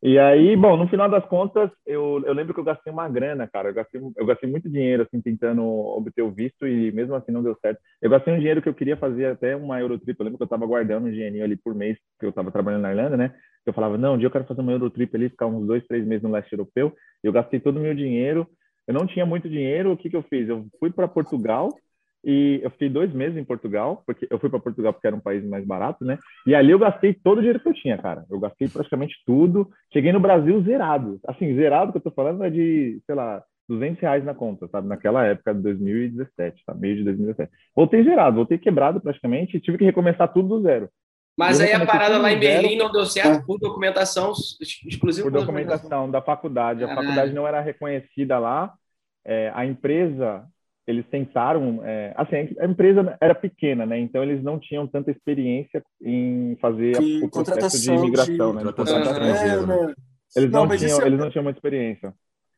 E 0.00 0.16
aí, 0.16 0.56
bom, 0.56 0.76
no 0.76 0.88
final 0.88 1.10
das 1.10 1.24
contas, 1.26 1.70
eu, 1.84 2.22
eu 2.24 2.32
lembro 2.32 2.54
que 2.54 2.60
eu 2.60 2.64
gastei 2.64 2.92
uma 2.92 3.08
grana, 3.08 3.48
cara. 3.48 3.70
Eu 3.70 3.74
gastei, 3.74 4.00
eu 4.16 4.26
gastei 4.26 4.48
muito 4.48 4.70
dinheiro, 4.70 5.02
assim, 5.02 5.20
tentando 5.20 5.64
obter 5.64 6.22
o 6.22 6.30
visto 6.30 6.68
e 6.68 6.92
mesmo 6.92 7.16
assim 7.16 7.32
não 7.32 7.42
deu 7.42 7.56
certo. 7.60 7.80
Eu 8.00 8.08
gastei 8.08 8.32
um 8.32 8.38
dinheiro 8.38 8.62
que 8.62 8.68
eu 8.68 8.74
queria 8.74 8.96
fazer 8.96 9.26
até 9.26 9.56
uma 9.56 9.80
Eurotrip. 9.80 10.16
Eu 10.18 10.24
lembro 10.24 10.38
que 10.38 10.42
eu 10.42 10.46
estava 10.46 10.64
guardando 10.66 11.06
um 11.08 11.10
dinheirinho 11.10 11.42
ali 11.42 11.56
por 11.56 11.74
mês, 11.74 11.98
que 12.20 12.26
eu 12.26 12.30
estava 12.30 12.52
trabalhando 12.52 12.82
na 12.82 12.90
Irlanda, 12.90 13.16
né? 13.16 13.34
Eu 13.66 13.72
falava, 13.72 13.98
não, 13.98 14.14
um 14.14 14.18
dia 14.18 14.28
eu 14.28 14.30
quero 14.30 14.44
fazer 14.44 14.60
uma 14.60 14.72
Eurotrip 14.72 15.16
ali, 15.16 15.30
ficar 15.30 15.46
uns 15.46 15.66
dois, 15.66 15.84
três 15.86 16.06
meses 16.06 16.22
no 16.22 16.30
leste 16.30 16.52
europeu. 16.52 16.94
Eu 17.22 17.32
gastei 17.32 17.58
todo 17.58 17.78
o 17.78 17.82
meu 17.82 17.94
dinheiro. 17.94 18.46
Eu 18.86 18.94
não 18.94 19.04
tinha 19.04 19.26
muito 19.26 19.48
dinheiro. 19.48 19.90
O 19.90 19.96
que, 19.96 20.08
que 20.08 20.16
eu 20.16 20.22
fiz? 20.22 20.48
Eu 20.48 20.64
fui 20.78 20.92
para 20.92 21.08
Portugal 21.08 21.70
e 22.24 22.60
eu 22.62 22.70
fiquei 22.70 22.88
dois 22.88 23.12
meses 23.12 23.36
em 23.36 23.44
Portugal, 23.44 24.02
porque 24.04 24.26
eu 24.28 24.38
fui 24.38 24.50
para 24.50 24.58
Portugal 24.58 24.92
porque 24.92 25.06
era 25.06 25.16
um 25.16 25.20
país 25.20 25.44
mais 25.44 25.64
barato, 25.64 26.04
né? 26.04 26.18
E 26.46 26.54
ali 26.54 26.72
eu 26.72 26.78
gastei 26.78 27.14
todo 27.14 27.38
o 27.38 27.40
dinheiro 27.40 27.60
que 27.60 27.68
eu 27.68 27.74
tinha, 27.74 27.96
cara. 27.96 28.24
Eu 28.30 28.40
gastei 28.40 28.68
praticamente 28.68 29.14
tudo. 29.24 29.70
Cheguei 29.92 30.12
no 30.12 30.20
Brasil 30.20 30.60
zerado. 30.62 31.20
Assim, 31.26 31.54
zerado 31.54 31.92
que 31.92 31.98
eu 31.98 32.02
tô 32.02 32.10
falando 32.10 32.44
é 32.44 32.50
de, 32.50 33.00
sei 33.06 33.14
lá, 33.14 33.42
200 33.68 34.00
reais 34.00 34.24
na 34.24 34.34
conta, 34.34 34.66
sabe? 34.68 34.88
Naquela 34.88 35.24
época 35.26 35.54
de 35.54 35.60
2017, 35.60 36.62
tá? 36.66 36.74
Meio 36.74 36.96
de 36.96 37.04
2017. 37.04 37.50
Voltei 37.76 38.02
zerado, 38.02 38.36
voltei 38.36 38.58
quebrado 38.58 39.00
praticamente 39.00 39.56
e 39.56 39.60
tive 39.60 39.78
que 39.78 39.84
recomeçar 39.84 40.32
tudo 40.32 40.48
do 40.48 40.62
zero. 40.62 40.88
Mas 41.38 41.60
aí 41.60 41.72
a 41.72 41.86
parada 41.86 42.18
lá 42.18 42.32
em 42.32 42.40
Berlim 42.40 42.76
não 42.76 42.90
deu 42.90 43.06
certo 43.06 43.46
por 43.46 43.60
documentação 43.60 44.32
exclusiva? 44.60 45.30
Por 45.30 45.38
documentação 45.38 46.10
da 46.10 46.20
faculdade. 46.20 46.82
A 46.82 46.88
faculdade 46.88 47.32
não 47.32 47.46
era 47.46 47.60
reconhecida 47.60 48.40
lá. 48.40 48.74
É, 49.24 49.52
a 49.54 49.64
empresa, 49.64 50.44
eles 50.88 51.04
tentaram... 51.10 51.80
É, 51.84 52.14
assim, 52.16 52.54
a 52.58 52.66
empresa 52.66 53.16
era 53.20 53.34
pequena, 53.34 53.84
né? 53.84 53.98
Então, 53.98 54.22
eles 54.22 54.42
não 54.42 54.58
tinham 54.58 54.86
tanta 54.86 55.10
experiência 55.10 55.84
em 56.02 56.56
fazer 56.60 56.96
a, 56.96 57.26
o 57.26 57.30
processo 57.30 57.80
de 57.82 57.90
imigração, 57.90 58.56
de... 58.56 58.64
né? 58.64 58.72
De 58.72 59.48
é, 59.48 59.66
né? 59.66 59.94
Eles 60.34 60.50
não, 60.50 60.66
não 60.66 60.76
tinham, 60.76 61.02
é... 61.02 61.06
eles 61.06 61.18
não 61.18 61.30
tinham 61.30 61.44
muita 61.44 61.58
experiência. 61.58 62.14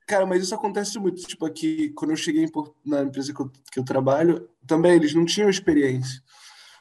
Cara, 0.07 0.27
mas 0.27 0.43
isso 0.43 0.55
acontece 0.55 0.99
muito. 0.99 1.23
Tipo, 1.23 1.47
aqui, 1.47 1.91
quando 1.91 2.11
eu 2.11 2.17
cheguei 2.17 2.47
na 2.85 3.03
empresa 3.03 3.33
que 3.35 3.41
eu, 3.41 3.51
que 3.73 3.79
eu 3.79 3.85
trabalho, 3.85 4.49
também 4.67 4.93
eles 4.93 5.15
não 5.15 5.25
tinham 5.25 5.49
experiência. 5.49 6.21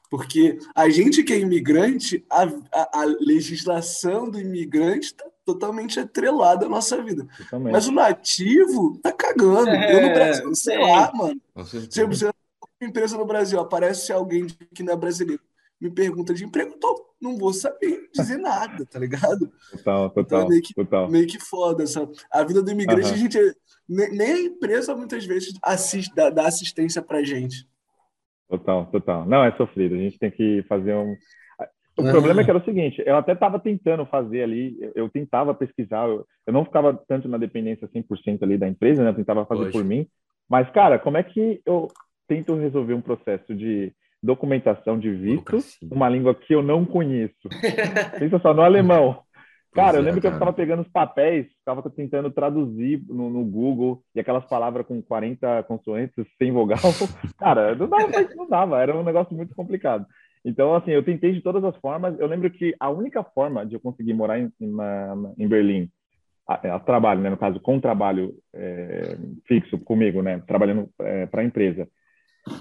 Porque 0.09 0.57
a 0.75 0.89
gente 0.89 1.21
que 1.23 1.33
é 1.33 1.39
imigrante, 1.39 2.25
a, 2.31 2.43
a, 2.43 3.01
a 3.01 3.05
legislação 3.19 4.29
do 4.29 4.39
imigrante 4.39 5.07
está 5.07 5.25
totalmente 5.53 5.99
atrelada 5.99 6.65
à 6.65 6.69
nossa 6.69 7.01
vida. 7.01 7.27
Mas 7.71 7.87
o 7.87 7.91
nativo 7.91 8.99
tá 9.01 9.11
cagando. 9.11 9.69
É, 9.69 9.95
eu 9.95 10.07
no 10.07 10.13
Brasil, 10.13 10.55
sei 10.55 10.75
é. 10.75 10.79
lá, 10.79 11.11
mano. 11.13 11.41
Se 11.89 12.05
você 12.05 12.25
uma 12.25 12.89
empresa 12.89 13.17
no 13.17 13.25
Brasil, 13.25 13.59
aparece 13.59 14.11
alguém 14.11 14.47
que 14.73 14.83
não 14.83 14.93
é 14.93 14.95
brasileiro, 14.95 15.41
me 15.81 15.91
pergunta 15.91 16.33
de 16.33 16.45
emprego, 16.45 16.77
tô, 16.79 17.13
não 17.21 17.37
vou 17.37 17.53
saber 17.53 18.09
dizer 18.13 18.37
nada, 18.37 18.85
tá 18.85 18.97
ligado? 18.99 19.51
Total, 19.71 20.09
total. 20.09 20.23
Então 20.23 20.41
é 20.41 20.49
meio 20.49 20.61
que, 20.61 20.73
total. 20.73 21.09
meio 21.09 21.27
que 21.27 21.39
foda. 21.39 21.85
Sabe? 21.85 22.13
A 22.31 22.43
vida 22.43 22.61
do 22.61 22.71
imigrante, 22.71 23.07
uhum. 23.07 23.13
a 23.13 23.17
gente. 23.17 23.37
É, 23.37 23.53
nem 23.87 24.31
a 24.31 24.41
empresa 24.41 24.95
muitas 24.95 25.25
vezes 25.25 25.53
assiste, 25.63 26.13
dá, 26.15 26.29
dá 26.29 26.47
assistência 26.47 27.01
pra 27.01 27.23
gente. 27.23 27.67
Total, 28.49 28.85
total. 28.87 29.25
Não, 29.25 29.43
é 29.43 29.55
sofrido. 29.57 29.95
A 29.95 29.97
gente 29.97 30.17
tem 30.17 30.31
que 30.31 30.63
fazer 30.67 30.95
um. 30.95 31.15
O 31.99 32.11
problema 32.11 32.41
é 32.41 32.43
que 32.43 32.49
era 32.49 32.59
o 32.59 32.63
seguinte, 32.63 33.03
eu 33.05 33.15
até 33.15 33.33
estava 33.33 33.59
tentando 33.59 34.05
fazer 34.05 34.43
ali, 34.43 34.77
eu 34.95 35.09
tentava 35.09 35.53
pesquisar, 35.53 36.07
eu, 36.07 36.25
eu, 36.47 36.53
não 36.53 36.65
ficava 36.65 36.93
tanto 37.07 37.27
na 37.27 37.37
dependência 37.37 37.87
100% 37.87 38.43
ali 38.43 38.57
da 38.57 38.67
empresa, 38.67 39.03
né? 39.03 39.09
Eu 39.09 39.15
tentava 39.15 39.45
fazer 39.45 39.63
Hoje. 39.63 39.71
por 39.71 39.83
mim. 39.83 40.07
Mas, 40.49 40.69
cara, 40.71 40.97
como 40.97 41.17
é 41.17 41.23
que 41.23 41.61
eu 41.65 41.87
tento 42.27 42.55
resolver 42.55 42.93
um 42.93 43.01
processo 43.01 43.53
de 43.53 43.93
documentação 44.21 44.99
de 44.99 45.11
visto, 45.11 45.57
uma 45.83 46.09
língua 46.09 46.33
que 46.33 46.53
eu 46.53 46.61
não 46.61 46.85
conheço? 46.85 47.49
Pensa 48.19 48.39
só, 48.39 48.53
no 48.53 48.61
alemão. 48.61 49.21
Cara, 49.73 49.97
eu 49.97 50.01
é, 50.01 50.03
lembro 50.03 50.19
que 50.19 50.27
eu 50.27 50.31
ficava 50.31 50.51
pegando 50.51 50.81
os 50.81 50.87
papéis, 50.87 51.47
ficava 51.59 51.87
tentando 51.91 52.31
traduzir 52.31 53.03
no, 53.07 53.29
no, 53.29 53.45
Google 53.45 54.01
e 54.15 54.19
aquelas 54.19 54.43
palavras 54.45 54.85
com 54.85 55.01
40 55.01 55.63
consoantes 55.63 56.25
sem 56.37 56.51
vogal. 56.51 56.79
Cara, 57.37 57.75
não 57.75 57.87
dava, 57.87 58.35
não 58.35 58.49
dava, 58.49 58.81
era 58.81 58.97
um 58.97 59.03
negócio 59.03 59.35
muito 59.35 59.53
complicado. 59.53 60.05
Então, 60.49 60.73
assim, 60.73 60.89
eu 60.89 61.03
tentei 61.03 61.31
de 61.31 61.41
todas 61.41 61.63
as 61.63 61.75
formas. 61.77 62.19
Eu 62.19 62.25
lembro 62.25 62.49
que 62.49 62.75
a 62.79 62.89
única 62.89 63.23
forma 63.23 63.63
de 63.65 63.75
eu 63.75 63.79
conseguir 63.79 64.13
morar 64.13 64.39
em, 64.39 64.51
em, 64.59 64.75
em 65.37 65.47
Berlim, 65.47 65.87
a, 66.47 66.75
a, 66.75 66.79
trabalho, 66.79 67.21
né, 67.21 67.29
no 67.29 67.37
caso, 67.37 67.59
com 67.59 67.79
trabalho 67.79 68.33
é, 68.53 69.15
fixo 69.47 69.77
comigo, 69.77 70.23
né, 70.23 70.41
trabalhando 70.47 70.89
é, 71.01 71.27
para 71.27 71.41
a 71.41 71.45
empresa, 71.45 71.87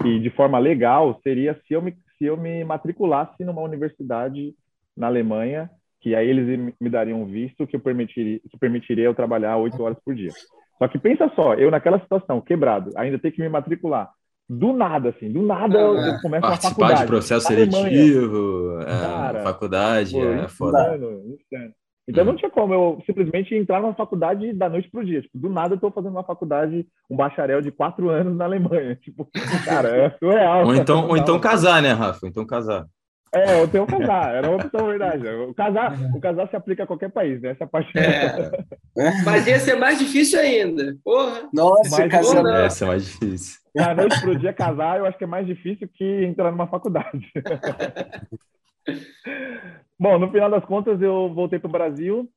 e 0.05 0.19
de 0.19 0.29
forma 0.29 0.59
legal 0.59 1.19
seria 1.23 1.59
se 1.67 1.73
eu 1.73 1.81
me, 1.81 1.97
se 2.17 2.25
eu 2.25 2.37
me 2.37 2.63
matriculasse 2.63 3.43
numa 3.43 3.61
universidade 3.61 4.53
na 4.95 5.07
Alemanha, 5.07 5.67
que 5.99 6.13
aí 6.13 6.29
eles 6.29 6.75
me 6.79 6.89
dariam 6.89 7.23
um 7.23 7.25
visto 7.25 7.65
que, 7.65 7.75
eu 7.75 7.79
permitiria, 7.79 8.39
que 8.39 8.57
permitiria 8.59 9.05
eu 9.05 9.15
trabalhar 9.15 9.57
oito 9.57 9.81
horas 9.81 9.97
por 10.05 10.13
dia. 10.13 10.31
Só 10.77 10.87
que 10.87 10.99
pensa 10.99 11.27
só, 11.35 11.55
eu 11.55 11.71
naquela 11.71 11.99
situação, 11.99 12.39
quebrado, 12.39 12.91
ainda 12.95 13.17
ter 13.17 13.31
que 13.31 13.41
me 13.41 13.49
matricular. 13.49 14.11
Do 14.49 14.73
nada, 14.73 15.09
assim, 15.09 15.31
do 15.31 15.43
nada 15.43 15.77
eu, 15.77 15.95
eu 15.95 16.13
ah, 16.13 16.21
começo 16.21 16.41
Participar 16.41 16.69
uma 16.69 16.75
faculdade. 16.75 17.01
de 17.01 17.07
processo 17.07 17.47
seletivo, 17.47 18.81
é, 18.81 19.43
faculdade, 19.43 20.11
pô, 20.13 20.23
é 20.23 20.47
foda. 20.47 20.95
Insano, 20.95 21.75
então 22.09 22.25
não 22.25 22.35
tinha 22.35 22.49
como 22.49 22.73
eu 22.73 23.03
simplesmente 23.05 23.53
entrar 23.53 23.79
na 23.79 23.93
faculdade 23.93 24.51
da 24.53 24.67
noite 24.67 24.89
para 24.89 25.01
o 25.01 25.05
dia. 25.05 25.21
Tipo, 25.21 25.37
do 25.37 25.49
nada 25.49 25.73
eu 25.73 25.75
estou 25.75 25.91
fazendo 25.91 26.13
uma 26.13 26.23
faculdade, 26.23 26.87
um 27.07 27.15
bacharel 27.15 27.61
de 27.61 27.71
quatro 27.71 28.09
anos 28.09 28.35
na 28.35 28.45
Alemanha. 28.45 28.95
Tipo, 29.05 29.29
cara, 29.63 29.89
é 29.89 30.09
surreal. 30.17 30.65
ou 30.65 30.75
então, 30.75 31.07
ou 31.07 31.15
então 31.15 31.39
casar, 31.39 31.83
né, 31.83 31.91
Rafa? 31.91 32.21
Ou 32.23 32.29
então 32.29 32.43
casar. 32.47 32.87
É, 33.31 33.57
ou 33.57 33.65
então 33.65 33.85
casar, 33.85 34.33
era 34.33 34.49
uma 34.49 34.57
opção 34.57 34.87
verdade. 34.87 35.27
O 35.27 35.53
casar, 35.53 35.93
o 36.15 36.19
casar 36.19 36.49
se 36.49 36.55
aplica 36.55 36.83
a 36.83 36.87
qualquer 36.87 37.11
país, 37.11 37.39
né? 37.39 37.51
Essa 37.51 37.67
parte. 37.67 37.95
É. 37.95 38.49
Mas 39.23 39.45
ia 39.45 39.59
ser 39.59 39.75
mais 39.75 39.99
difícil 39.99 40.39
ainda. 40.39 40.95
Porra. 41.03 41.47
Nossa, 41.53 41.97
mais 41.97 42.11
casar. 42.11 42.65
Essa 42.65 42.85
é 42.85 42.87
mais 42.87 43.05
difícil. 43.05 43.59
Da 43.79 43.95
noite 43.95 44.19
pro 44.19 44.37
dia 44.37 44.51
casar, 44.51 44.99
eu 44.99 45.05
acho 45.05 45.17
que 45.17 45.23
é 45.23 45.27
mais 45.27 45.47
difícil 45.47 45.87
que 45.87 46.25
entrar 46.25 46.51
numa 46.51 46.67
faculdade. 46.67 47.31
Bom, 49.97 50.19
no 50.19 50.29
final 50.29 50.49
das 50.49 50.65
contas, 50.65 51.01
eu 51.01 51.33
voltei 51.33 51.59
para 51.59 51.69
o 51.69 51.71
Brasil, 51.71 52.29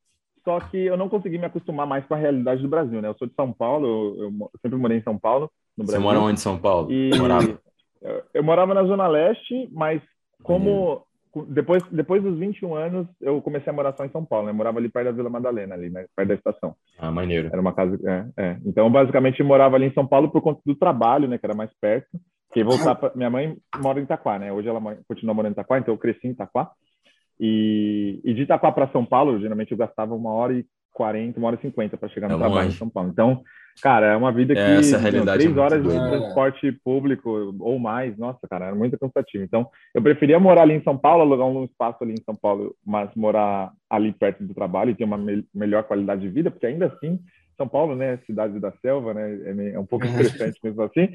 só 0.44 0.60
que 0.60 0.76
eu 0.76 0.96
não 0.96 1.08
consegui 1.08 1.38
me 1.38 1.46
acostumar 1.46 1.84
mais 1.86 2.06
com 2.06 2.14
a 2.14 2.16
realidade 2.16 2.62
do 2.62 2.68
Brasil, 2.68 3.02
né? 3.02 3.08
Eu 3.08 3.16
sou 3.18 3.26
de 3.26 3.34
São 3.34 3.52
Paulo, 3.52 3.86
eu, 3.86 4.30
eu 4.30 4.50
sempre 4.60 4.78
morei 4.78 4.98
em 4.98 5.02
São 5.02 5.18
Paulo. 5.18 5.50
Você 5.76 5.98
mora 5.98 6.20
onde 6.20 6.34
em 6.34 6.36
São 6.36 6.56
Paulo? 6.58 6.92
E... 6.92 7.10
Morava? 7.18 7.58
Eu, 8.00 8.22
eu, 8.34 8.44
morava 8.44 8.72
na 8.74 8.84
Zona 8.84 9.08
Leste, 9.08 9.68
mas 9.72 10.00
como 10.42 10.70
uhum. 10.70 11.00
Depois, 11.48 11.82
depois 11.90 12.22
dos 12.22 12.38
21 12.38 12.74
anos, 12.74 13.06
eu 13.20 13.40
comecei 13.40 13.70
a 13.70 13.74
morar 13.74 13.94
só 13.96 14.04
em 14.04 14.10
São 14.10 14.24
Paulo, 14.24 14.46
né? 14.46 14.52
Eu 14.52 14.56
morava 14.56 14.78
ali 14.78 14.88
perto 14.88 15.06
da 15.06 15.12
Vila 15.12 15.30
Madalena, 15.30 15.74
ali, 15.74 15.88
né? 15.88 16.06
perto 16.14 16.28
da 16.28 16.34
estação. 16.34 16.74
Ah, 16.98 17.10
maneiro. 17.10 17.48
Era 17.48 17.60
uma 17.60 17.72
casa... 17.72 17.98
É, 18.36 18.42
é. 18.44 18.58
Então, 18.66 18.90
basicamente, 18.90 19.42
morava 19.42 19.76
ali 19.76 19.86
em 19.86 19.94
São 19.94 20.06
Paulo 20.06 20.30
por 20.30 20.42
conta 20.42 20.60
do 20.66 20.74
trabalho, 20.74 21.26
né? 21.28 21.38
Que 21.38 21.46
era 21.46 21.54
mais 21.54 21.70
perto. 21.80 22.08
Porque 22.48 22.62
voltar 22.62 22.94
pra... 22.94 23.12
Minha 23.14 23.30
mãe 23.30 23.56
mora 23.82 23.98
em 23.98 24.02
Itaquá, 24.02 24.38
né? 24.38 24.52
Hoje 24.52 24.68
ela 24.68 24.80
continua 25.08 25.34
morando 25.34 25.52
em 25.52 25.54
Itaquá, 25.54 25.78
então 25.78 25.94
eu 25.94 25.98
cresci 25.98 26.26
em 26.26 26.32
Itaquá. 26.32 26.70
E, 27.40 28.20
e 28.22 28.34
de 28.34 28.42
Itaquá 28.42 28.70
para 28.70 28.92
São 28.92 29.04
Paulo, 29.06 29.40
geralmente 29.40 29.72
eu 29.72 29.78
gastava 29.78 30.14
uma 30.14 30.30
hora 30.32 30.52
e 30.52 30.66
quarenta, 30.92 31.38
uma 31.38 31.48
hora 31.48 31.56
e 31.56 31.62
cinquenta 31.62 31.96
para 31.96 32.10
chegar 32.10 32.28
no 32.28 32.34
é 32.34 32.38
trabalho 32.38 32.64
longe. 32.64 32.76
em 32.76 32.78
São 32.78 32.90
Paulo. 32.90 33.08
Então, 33.10 33.42
cara, 33.80 34.12
é 34.12 34.16
uma 34.16 34.32
vida 34.32 34.54
que 34.54 34.60
essa 34.60 34.98
realidade 34.98 35.44
três 35.44 35.56
é 35.56 35.60
horas 35.60 35.82
de 35.82 35.88
transporte 35.88 36.72
público 36.84 37.54
ou 37.60 37.78
mais, 37.78 38.16
nossa, 38.18 38.46
cara, 38.48 38.66
era 38.66 38.74
muito 38.74 38.98
cansativo. 38.98 39.44
Então, 39.44 39.68
eu 39.94 40.02
preferia 40.02 40.38
morar 40.40 40.62
ali 40.62 40.74
em 40.74 40.82
São 40.82 40.96
Paulo, 40.98 41.22
alugar 41.22 41.46
um 41.46 41.64
espaço 41.64 42.02
ali 42.02 42.14
em 42.14 42.24
São 42.24 42.34
Paulo, 42.34 42.74
mas 42.84 43.10
morar 43.14 43.72
ali 43.88 44.12
perto 44.12 44.44
do 44.44 44.54
trabalho 44.54 44.90
e 44.90 44.94
ter 44.94 45.04
uma 45.04 45.16
me 45.16 45.44
melhor 45.54 45.84
qualidade 45.84 46.22
de 46.22 46.28
vida, 46.28 46.50
porque 46.50 46.66
ainda 46.66 46.86
assim 46.86 47.18
são 47.56 47.68
Paulo, 47.68 47.94
né, 47.94 48.18
cidade 48.26 48.58
da 48.58 48.72
selva, 48.82 49.14
né, 49.14 49.38
é, 49.44 49.74
é 49.74 49.78
um 49.78 49.86
pouco 49.86 50.04
interessante 50.06 50.58
mesmo 50.62 50.82
assim, 50.82 51.08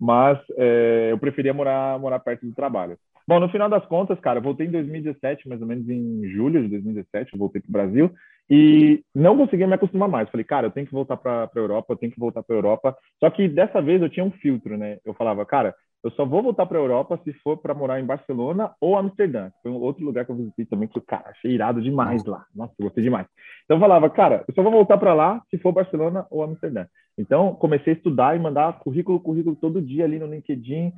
mas 0.00 0.38
é, 0.56 1.08
eu 1.10 1.18
preferia 1.18 1.52
morar 1.52 1.98
morar 1.98 2.18
perto 2.18 2.46
do 2.46 2.54
trabalho. 2.54 2.96
Bom, 3.26 3.38
no 3.38 3.48
final 3.48 3.68
das 3.68 3.84
contas, 3.86 4.18
cara, 4.20 4.38
eu 4.38 4.42
voltei 4.42 4.66
em 4.66 4.70
2017, 4.70 5.48
mais 5.48 5.60
ou 5.60 5.66
menos 5.66 5.88
em 5.88 6.28
julho 6.30 6.62
de 6.62 6.68
2017, 6.68 7.32
eu 7.32 7.38
voltei 7.38 7.60
para 7.60 7.68
o 7.68 7.72
Brasil 7.72 8.10
e 8.54 9.02
não 9.14 9.34
conseguia 9.34 9.66
me 9.66 9.72
acostumar 9.72 10.10
mais. 10.10 10.28
Falei, 10.28 10.44
cara, 10.44 10.66
eu 10.66 10.70
tenho 10.70 10.86
que 10.86 10.92
voltar 10.92 11.16
para 11.16 11.44
a 11.44 11.58
Europa, 11.58 11.94
eu 11.94 11.96
tenho 11.96 12.12
que 12.12 12.20
voltar 12.20 12.42
para 12.42 12.54
a 12.54 12.58
Europa. 12.58 12.94
Só 13.18 13.30
que 13.30 13.48
dessa 13.48 13.80
vez 13.80 14.02
eu 14.02 14.10
tinha 14.10 14.26
um 14.26 14.30
filtro, 14.30 14.76
né? 14.76 14.98
Eu 15.06 15.14
falava, 15.14 15.46
cara, 15.46 15.74
eu 16.04 16.10
só 16.10 16.26
vou 16.26 16.42
voltar 16.42 16.66
para 16.66 16.76
a 16.76 16.82
Europa 16.82 17.18
se 17.24 17.32
for 17.32 17.56
para 17.56 17.72
morar 17.72 17.98
em 17.98 18.04
Barcelona 18.04 18.74
ou 18.78 18.94
Amsterdã. 18.94 19.50
Foi 19.62 19.70
um 19.70 19.76
outro 19.76 20.04
lugar 20.04 20.26
que 20.26 20.32
eu 20.32 20.36
visitei 20.36 20.66
também 20.66 20.86
que, 20.86 21.00
cara, 21.00 21.30
achei 21.30 21.50
irado 21.50 21.80
demais 21.80 22.22
lá. 22.26 22.44
Nossa, 22.54 22.74
gostei 22.78 23.02
demais. 23.02 23.26
Então 23.64 23.78
eu 23.78 23.80
falava, 23.80 24.10
cara, 24.10 24.44
eu 24.46 24.54
só 24.54 24.62
vou 24.62 24.70
voltar 24.70 24.98
para 24.98 25.14
lá 25.14 25.40
se 25.50 25.56
for 25.56 25.72
Barcelona 25.72 26.26
ou 26.30 26.42
Amsterdã. 26.42 26.84
Então 27.16 27.54
comecei 27.54 27.94
a 27.94 27.96
estudar 27.96 28.36
e 28.36 28.38
mandar 28.38 28.80
currículo, 28.80 29.18
currículo 29.18 29.56
todo 29.56 29.80
dia 29.80 30.04
ali 30.04 30.18
no 30.18 30.26
LinkedIn. 30.26 30.92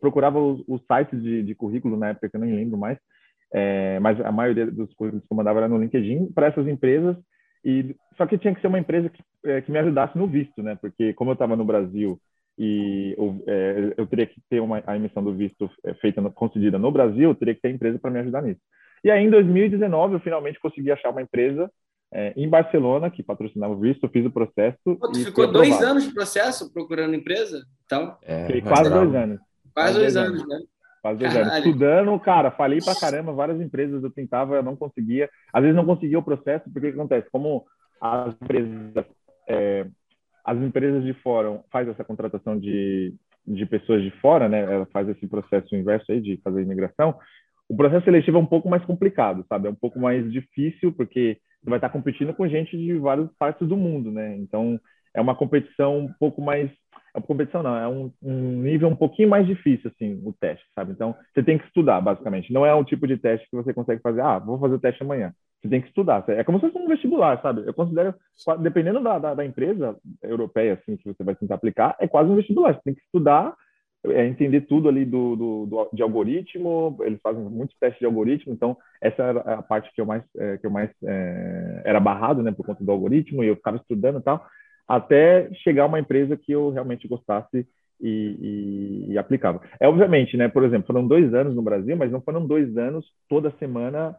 Procurava 0.00 0.38
os, 0.38 0.62
os 0.68 0.80
sites 0.82 1.20
de, 1.20 1.42
de, 1.42 1.56
currículo 1.56 1.96
na 1.96 2.10
época 2.10 2.28
que 2.28 2.36
eu 2.36 2.40
nem 2.40 2.54
lembro 2.54 2.78
mais. 2.78 2.98
É, 3.52 3.98
mas 4.00 4.20
a 4.20 4.30
maioria 4.30 4.66
dos 4.66 4.92
currículos 4.94 5.24
que 5.26 5.32
eu 5.32 5.36
mandava 5.36 5.60
era 5.60 5.68
no 5.68 5.78
LinkedIn 5.78 6.26
para 6.32 6.46
essas 6.46 6.66
empresas. 6.68 7.16
E 7.64 7.94
só 8.16 8.26
que 8.26 8.38
tinha 8.38 8.54
que 8.54 8.60
ser 8.60 8.68
uma 8.68 8.78
empresa 8.78 9.08
que, 9.08 9.22
é, 9.44 9.60
que 9.60 9.70
me 9.70 9.78
ajudasse 9.78 10.16
no 10.16 10.26
visto, 10.26 10.62
né? 10.62 10.76
Porque 10.80 11.12
como 11.14 11.30
eu 11.30 11.34
estava 11.34 11.56
no 11.56 11.64
Brasil 11.64 12.20
e 12.58 13.14
eu, 13.16 13.42
é, 13.46 13.94
eu 13.96 14.06
teria 14.06 14.26
que 14.26 14.40
ter 14.48 14.60
uma, 14.60 14.82
a 14.86 14.96
emissão 14.96 15.22
do 15.22 15.34
visto 15.34 15.70
é, 15.84 15.94
feita, 15.94 16.20
no, 16.20 16.30
concedida 16.30 16.78
no 16.78 16.90
Brasil, 16.90 17.30
eu 17.30 17.34
teria 17.34 17.54
que 17.54 17.60
ter 17.60 17.70
empresa 17.70 17.98
para 17.98 18.10
me 18.10 18.20
ajudar 18.20 18.42
nisso. 18.42 18.60
E 19.02 19.10
aí, 19.10 19.24
em 19.24 19.30
2019, 19.30 20.14
eu 20.14 20.20
finalmente 20.20 20.60
consegui 20.60 20.90
achar 20.90 21.10
uma 21.10 21.22
empresa 21.22 21.70
é, 22.12 22.34
em 22.36 22.48
Barcelona 22.48 23.10
que 23.10 23.22
patrocinava 23.22 23.72
o 23.72 23.78
visto, 23.78 24.08
fiz 24.08 24.26
o 24.26 24.30
processo. 24.30 24.78
Pô, 24.84 25.10
tu 25.10 25.24
ficou 25.24 25.50
dois 25.50 25.80
anos 25.80 26.04
de 26.04 26.12
processo 26.12 26.70
procurando 26.72 27.14
empresa? 27.14 27.64
Então, 27.86 28.16
é, 28.22 28.60
quase 28.60 28.90
dois 28.90 29.14
anos. 29.14 29.40
Quase 29.72 29.94
dois, 29.94 30.14
dois 30.14 30.16
anos, 30.16 30.42
anos, 30.42 30.48
né? 30.48 30.66
Quase 31.02 31.18
dois 31.18 31.34
anos. 31.34 31.56
Estudando, 31.56 32.20
cara, 32.20 32.50
falei 32.50 32.78
pra 32.80 32.94
caramba, 32.94 33.32
várias 33.32 33.60
empresas 33.60 34.02
eu 34.02 34.10
tentava, 34.10 34.56
eu 34.56 34.62
não 34.62 34.76
conseguia. 34.76 35.30
Às 35.52 35.62
vezes 35.62 35.76
não 35.76 35.86
conseguia 35.86 36.18
o 36.18 36.22
processo, 36.22 36.70
porque 36.70 36.88
o 36.88 36.92
que 36.92 36.98
acontece? 36.98 37.30
Como 37.30 37.64
as 38.00 38.34
empresas 38.34 39.06
é, 39.48 39.86
as 40.44 40.58
empresas 40.58 41.04
de 41.04 41.12
fora 41.14 41.62
faz 41.70 41.88
essa 41.88 42.04
contratação 42.04 42.58
de, 42.58 43.14
de 43.46 43.66
pessoas 43.66 44.02
de 44.02 44.10
fora, 44.20 44.48
né? 44.48 44.60
Ela 44.60 44.86
faz 44.86 45.08
esse 45.08 45.26
processo 45.26 45.74
inverso 45.74 46.10
aí 46.12 46.20
de 46.20 46.40
fazer 46.42 46.62
imigração. 46.62 47.14
O 47.68 47.76
processo 47.76 48.04
seletivo 48.04 48.38
é 48.38 48.40
um 48.40 48.46
pouco 48.46 48.68
mais 48.68 48.84
complicado, 48.84 49.44
sabe? 49.48 49.68
É 49.68 49.70
um 49.70 49.76
pouco 49.76 49.98
mais 49.98 50.30
difícil 50.32 50.92
porque 50.92 51.38
você 51.62 51.70
vai 51.70 51.78
estar 51.78 51.90
competindo 51.90 52.34
com 52.34 52.48
gente 52.48 52.76
de 52.76 52.94
várias 52.98 53.28
partes 53.38 53.68
do 53.68 53.76
mundo, 53.76 54.10
né? 54.10 54.36
Então 54.38 54.80
é 55.14 55.20
uma 55.20 55.34
competição 55.34 55.98
um 55.98 56.12
pouco 56.18 56.40
mais 56.40 56.70
é 57.14 57.18
uma 57.18 57.26
competição 57.26 57.62
não, 57.62 57.76
é 57.76 57.88
um, 57.88 58.12
um, 58.22 58.62
nível 58.62 58.88
um 58.88 58.96
pouquinho 58.96 59.28
mais 59.28 59.46
difícil, 59.46 59.90
assim, 59.90 60.20
o 60.24 60.32
teste, 60.32 60.64
sabe? 60.74 60.92
Então, 60.92 61.14
você 61.32 61.42
tem 61.42 61.58
que 61.58 61.66
estudar, 61.66 62.00
basicamente. 62.00 62.52
Não 62.52 62.64
é 62.64 62.74
um 62.74 62.84
tipo 62.84 63.06
de 63.06 63.16
teste 63.16 63.48
que 63.50 63.56
você 63.56 63.74
consegue 63.74 64.00
fazer, 64.00 64.20
ah, 64.20 64.38
vou 64.38 64.58
fazer 64.58 64.74
o 64.74 64.80
teste 64.80 65.02
amanhã. 65.02 65.32
Você 65.60 65.68
tem 65.68 65.80
que 65.80 65.88
estudar. 65.88 66.24
É 66.28 66.42
como 66.42 66.58
se 66.58 66.66
fosse 66.66 66.78
um 66.78 66.88
vestibular, 66.88 67.40
sabe? 67.42 67.62
Eu 67.66 67.74
considero, 67.74 68.14
dependendo 68.60 69.02
da, 69.02 69.18
da, 69.18 69.34
da 69.34 69.44
empresa 69.44 69.96
europeia, 70.22 70.74
assim, 70.74 70.96
que 70.96 71.04
você 71.04 71.22
vai 71.22 71.34
tentar 71.34 71.56
aplicar, 71.56 71.96
é 72.00 72.08
quase 72.08 72.30
um 72.30 72.36
vestibular. 72.36 72.74
Você 72.74 72.80
tem 72.82 72.94
que 72.94 73.02
estudar, 73.02 73.54
é, 74.06 74.26
entender 74.26 74.62
tudo 74.62 74.88
ali 74.88 75.04
do, 75.04 75.36
do, 75.36 75.66
do, 75.66 75.90
de 75.92 76.02
algoritmo. 76.02 76.96
Eles 77.02 77.20
fazem 77.20 77.42
muitos 77.42 77.76
testes 77.78 77.98
de 77.98 78.06
algoritmo, 78.06 78.52
então 78.52 78.76
essa 79.00 79.22
era 79.22 79.40
a 79.40 79.62
parte 79.62 79.92
que 79.94 80.00
eu 80.00 80.06
mais, 80.06 80.22
é, 80.38 80.56
que 80.56 80.66
eu 80.66 80.70
mais 80.70 80.90
é, 81.04 81.82
era 81.84 82.00
barrado, 82.00 82.42
né, 82.42 82.50
por 82.50 82.64
conta 82.64 82.82
do 82.82 82.90
algoritmo, 82.90 83.44
e 83.44 83.48
eu 83.48 83.56
ficava 83.56 83.76
estudando 83.76 84.18
e 84.18 84.22
tal, 84.22 84.46
até 84.90 85.48
chegar 85.62 85.86
uma 85.86 86.00
empresa 86.00 86.36
que 86.36 86.50
eu 86.50 86.70
realmente 86.70 87.06
gostasse 87.06 87.64
e, 88.00 88.08
e, 88.08 89.12
e, 89.12 89.18
aplicava. 89.18 89.60
É 89.78 89.86
obviamente, 89.86 90.36
né? 90.36 90.48
Por 90.48 90.64
exemplo, 90.64 90.88
foram 90.88 91.06
dois 91.06 91.32
anos 91.32 91.54
no 91.54 91.62
Brasil, 91.62 91.96
mas 91.96 92.10
não 92.10 92.20
foram 92.20 92.44
dois 92.44 92.76
anos 92.76 93.06
toda 93.28 93.54
semana 93.58 94.16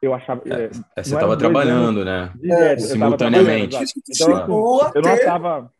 eu 0.00 0.14
achava. 0.14 0.42
É, 0.46 0.66
é 0.96 1.02
você 1.02 1.14
estava 1.14 1.36
trabalhando, 1.36 2.04
né? 2.04 2.32
Direto, 2.36 2.82
Simultaneamente. 2.82 3.76
Então, 4.08 4.32
assim, 4.32 4.92
eu 4.94 5.02
não 5.02 5.10
achava. 5.10 5.72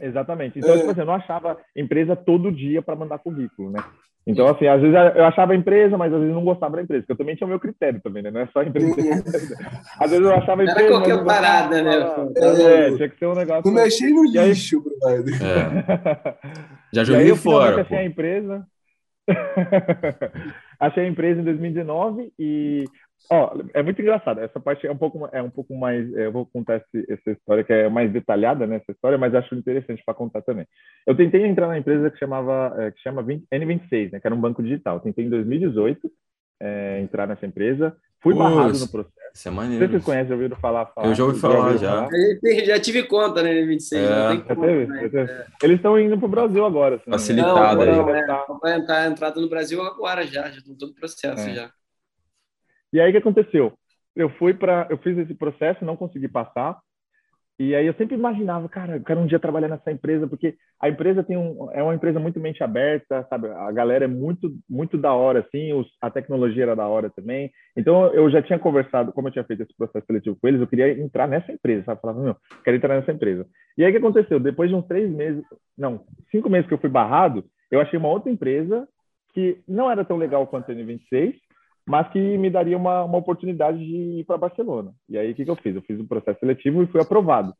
Exatamente. 0.00 0.58
Então, 0.58 0.74
é. 0.74 0.78
tipo 0.78 0.90
assim, 0.90 1.00
eu 1.00 1.06
não 1.06 1.14
achava 1.14 1.58
empresa 1.76 2.14
todo 2.14 2.52
dia 2.52 2.82
para 2.82 2.96
mandar 2.96 3.18
currículo, 3.18 3.70
né? 3.70 3.82
Então, 4.26 4.46
assim, 4.46 4.66
às 4.66 4.78
vezes 4.78 4.94
eu 5.16 5.24
achava 5.24 5.54
a 5.54 5.56
empresa, 5.56 5.96
mas 5.96 6.12
às 6.12 6.20
vezes 6.20 6.34
não 6.34 6.44
gostava 6.44 6.76
da 6.76 6.82
empresa, 6.82 7.00
porque 7.00 7.12
eu 7.12 7.16
também 7.16 7.34
tinha 7.34 7.46
o 7.46 7.48
meu 7.48 7.58
critério 7.58 7.98
também, 8.02 8.22
né? 8.22 8.30
Não 8.30 8.40
é 8.42 8.46
só 8.48 8.60
a 8.60 8.64
empresa. 8.64 8.94
às 9.98 10.10
vezes 10.10 10.24
eu 10.24 10.34
achava 10.34 10.60
a 10.60 10.64
empresa. 10.64 10.80
Era 10.80 10.90
qualquer 10.90 11.24
parada, 11.24 11.82
né? 11.82 11.96
É, 12.36 12.94
tinha 12.94 13.08
que 13.08 13.18
ser 13.18 13.26
um 13.26 13.34
negócio. 13.34 13.62
Não 13.64 13.72
mexi 13.72 14.12
no 14.12 14.24
lixo, 14.24 14.82
brother. 14.82 15.24
É. 15.42 16.34
Já 16.92 17.04
joguei 17.04 17.34
fora. 17.36 17.80
Achei 17.80 17.96
a 17.96 18.04
empresa. 18.04 18.66
achei 20.78 21.04
a 21.04 21.08
empresa 21.08 21.40
em 21.40 21.44
2019 21.44 22.32
e 22.38 22.84
Ó, 23.30 23.58
é 23.74 23.82
muito 23.82 24.00
engraçado. 24.00 24.40
Essa 24.40 24.58
parte 24.58 24.86
é 24.86 24.92
um 24.92 24.96
pouco, 24.96 25.28
é 25.32 25.42
um 25.42 25.50
pouco 25.50 25.76
mais. 25.76 26.10
É, 26.14 26.26
eu 26.26 26.32
vou 26.32 26.46
contar 26.46 26.76
esse, 26.76 27.12
essa 27.12 27.30
história 27.30 27.62
que 27.62 27.72
é 27.72 27.88
mais 27.88 28.10
detalhada 28.10 28.66
nessa 28.66 28.86
né, 28.88 28.94
história, 28.94 29.18
mas 29.18 29.34
acho 29.34 29.54
interessante 29.54 30.02
para 30.04 30.14
contar 30.14 30.42
também. 30.42 30.66
Eu 31.06 31.16
tentei 31.16 31.44
entrar 31.44 31.68
na 31.68 31.78
empresa 31.78 32.10
que 32.10 32.18
chamava 32.18 32.74
é, 32.78 32.90
que 32.90 33.00
chama 33.00 33.22
N26, 33.22 34.12
né, 34.12 34.20
que 34.20 34.26
era 34.26 34.34
um 34.34 34.40
banco 34.40 34.62
digital. 34.62 34.96
Eu 34.96 35.00
tentei 35.00 35.26
em 35.26 35.30
2018 35.30 36.10
é, 36.60 37.00
entrar 37.00 37.26
nessa 37.26 37.46
empresa. 37.46 37.94
Fui 38.20 38.34
Poxa, 38.34 38.50
barrado 38.50 38.78
no 38.78 38.88
processo. 38.88 39.18
Isso 39.32 39.46
é 39.46 39.50
maneiro. 39.50 39.88
Vocês 39.88 40.04
conhecem, 40.04 40.28
já 40.28 40.34
ouviram 40.34 40.56
falar, 40.56 40.86
falar? 40.86 41.06
Eu 41.06 41.14
já 41.14 41.24
ouvi 41.24 41.38
falar, 41.38 41.76
já. 41.76 42.08
Falar? 42.08 42.64
já 42.64 42.80
tive 42.80 43.04
conta 43.04 43.42
né, 43.42 43.62
N26. 43.62 43.96
É. 43.96 44.28
Não 44.28 44.40
como, 44.40 44.66
né? 44.66 45.10
É. 45.14 45.46
Eles 45.62 45.76
estão 45.76 46.00
indo 46.00 46.18
para 46.18 46.26
o 46.26 46.30
Brasil 46.30 46.64
agora. 46.64 46.98
Facilitado 46.98 47.82
aí. 47.82 47.94
Não, 47.94 48.10
é, 48.10 48.26
vai 48.60 48.76
entrar 48.76 49.06
entrada 49.06 49.40
no 49.40 49.48
Brasil 49.48 49.80
agora 49.82 50.26
já, 50.26 50.50
já 50.50 50.58
estão 50.58 50.74
todo 50.74 50.90
o 50.90 50.94
processo 50.94 51.48
é. 51.48 51.54
já. 51.54 51.70
E 52.92 53.00
aí 53.00 53.10
o 53.10 53.12
que 53.12 53.18
aconteceu? 53.18 53.72
Eu 54.14 54.30
fui 54.30 54.54
para, 54.54 54.86
eu 54.90 54.98
fiz 54.98 55.16
esse 55.18 55.34
processo, 55.34 55.84
não 55.84 55.96
consegui 55.96 56.28
passar. 56.28 56.78
E 57.60 57.74
aí 57.74 57.86
eu 57.88 57.94
sempre 57.94 58.14
imaginava, 58.14 58.68
cara, 58.68 58.96
eu 58.96 59.02
quero 59.02 59.18
um 59.18 59.26
dia 59.26 59.40
trabalhar 59.40 59.66
nessa 59.66 59.90
empresa, 59.90 60.28
porque 60.28 60.54
a 60.80 60.88
empresa 60.88 61.24
tem 61.24 61.36
um, 61.36 61.68
é 61.72 61.82
uma 61.82 61.94
empresa 61.94 62.20
muito 62.20 62.38
mente 62.38 62.62
aberta, 62.62 63.26
sabe? 63.28 63.48
A 63.48 63.72
galera 63.72 64.04
é 64.04 64.08
muito, 64.08 64.56
muito 64.70 64.96
da 64.96 65.12
hora, 65.12 65.40
assim, 65.40 65.72
os, 65.72 65.88
a 66.00 66.08
tecnologia 66.08 66.62
era 66.62 66.76
da 66.76 66.86
hora 66.86 67.10
também. 67.10 67.50
Então 67.76 68.14
eu 68.14 68.30
já 68.30 68.40
tinha 68.40 68.60
conversado, 68.60 69.12
como 69.12 69.26
eu 69.26 69.32
tinha 69.32 69.44
feito 69.44 69.64
esse 69.64 69.76
processo 69.76 70.06
seletivo 70.06 70.36
com 70.40 70.46
eles, 70.46 70.60
eu 70.60 70.68
queria 70.68 70.92
entrar 71.00 71.26
nessa 71.26 71.50
empresa, 71.50 71.84
sabe? 71.84 72.00
Falava, 72.00 72.22
meu, 72.22 72.36
quero 72.62 72.76
entrar 72.76 72.94
nessa 72.94 73.10
empresa. 73.10 73.44
E 73.76 73.82
aí 73.82 73.90
o 73.90 73.92
que 73.92 73.98
aconteceu? 73.98 74.38
Depois 74.38 74.70
de 74.70 74.76
uns 74.76 74.86
três 74.86 75.10
meses, 75.10 75.42
não, 75.76 76.04
cinco 76.30 76.48
meses 76.48 76.68
que 76.68 76.74
eu 76.74 76.78
fui 76.78 76.90
barrado, 76.90 77.44
eu 77.72 77.80
achei 77.80 77.98
uma 77.98 78.08
outra 78.08 78.30
empresa 78.30 78.86
que 79.34 79.58
não 79.66 79.90
era 79.90 80.04
tão 80.04 80.16
legal 80.16 80.46
quanto 80.46 80.70
a 80.70 80.74
N26, 80.74 81.34
mas 81.88 82.06
que 82.08 82.18
me 82.36 82.50
daria 82.50 82.76
uma, 82.76 83.02
uma 83.04 83.18
oportunidade 83.18 83.78
de 83.78 84.20
ir 84.20 84.24
para 84.24 84.36
Barcelona. 84.36 84.92
E 85.08 85.16
aí, 85.16 85.32
o 85.32 85.34
que, 85.34 85.44
que 85.44 85.50
eu 85.50 85.56
fiz? 85.56 85.74
Eu 85.74 85.82
fiz 85.82 85.98
o 85.98 86.06
processo 86.06 86.38
seletivo 86.38 86.82
e 86.82 86.86
fui 86.86 87.00
aprovado. 87.00 87.54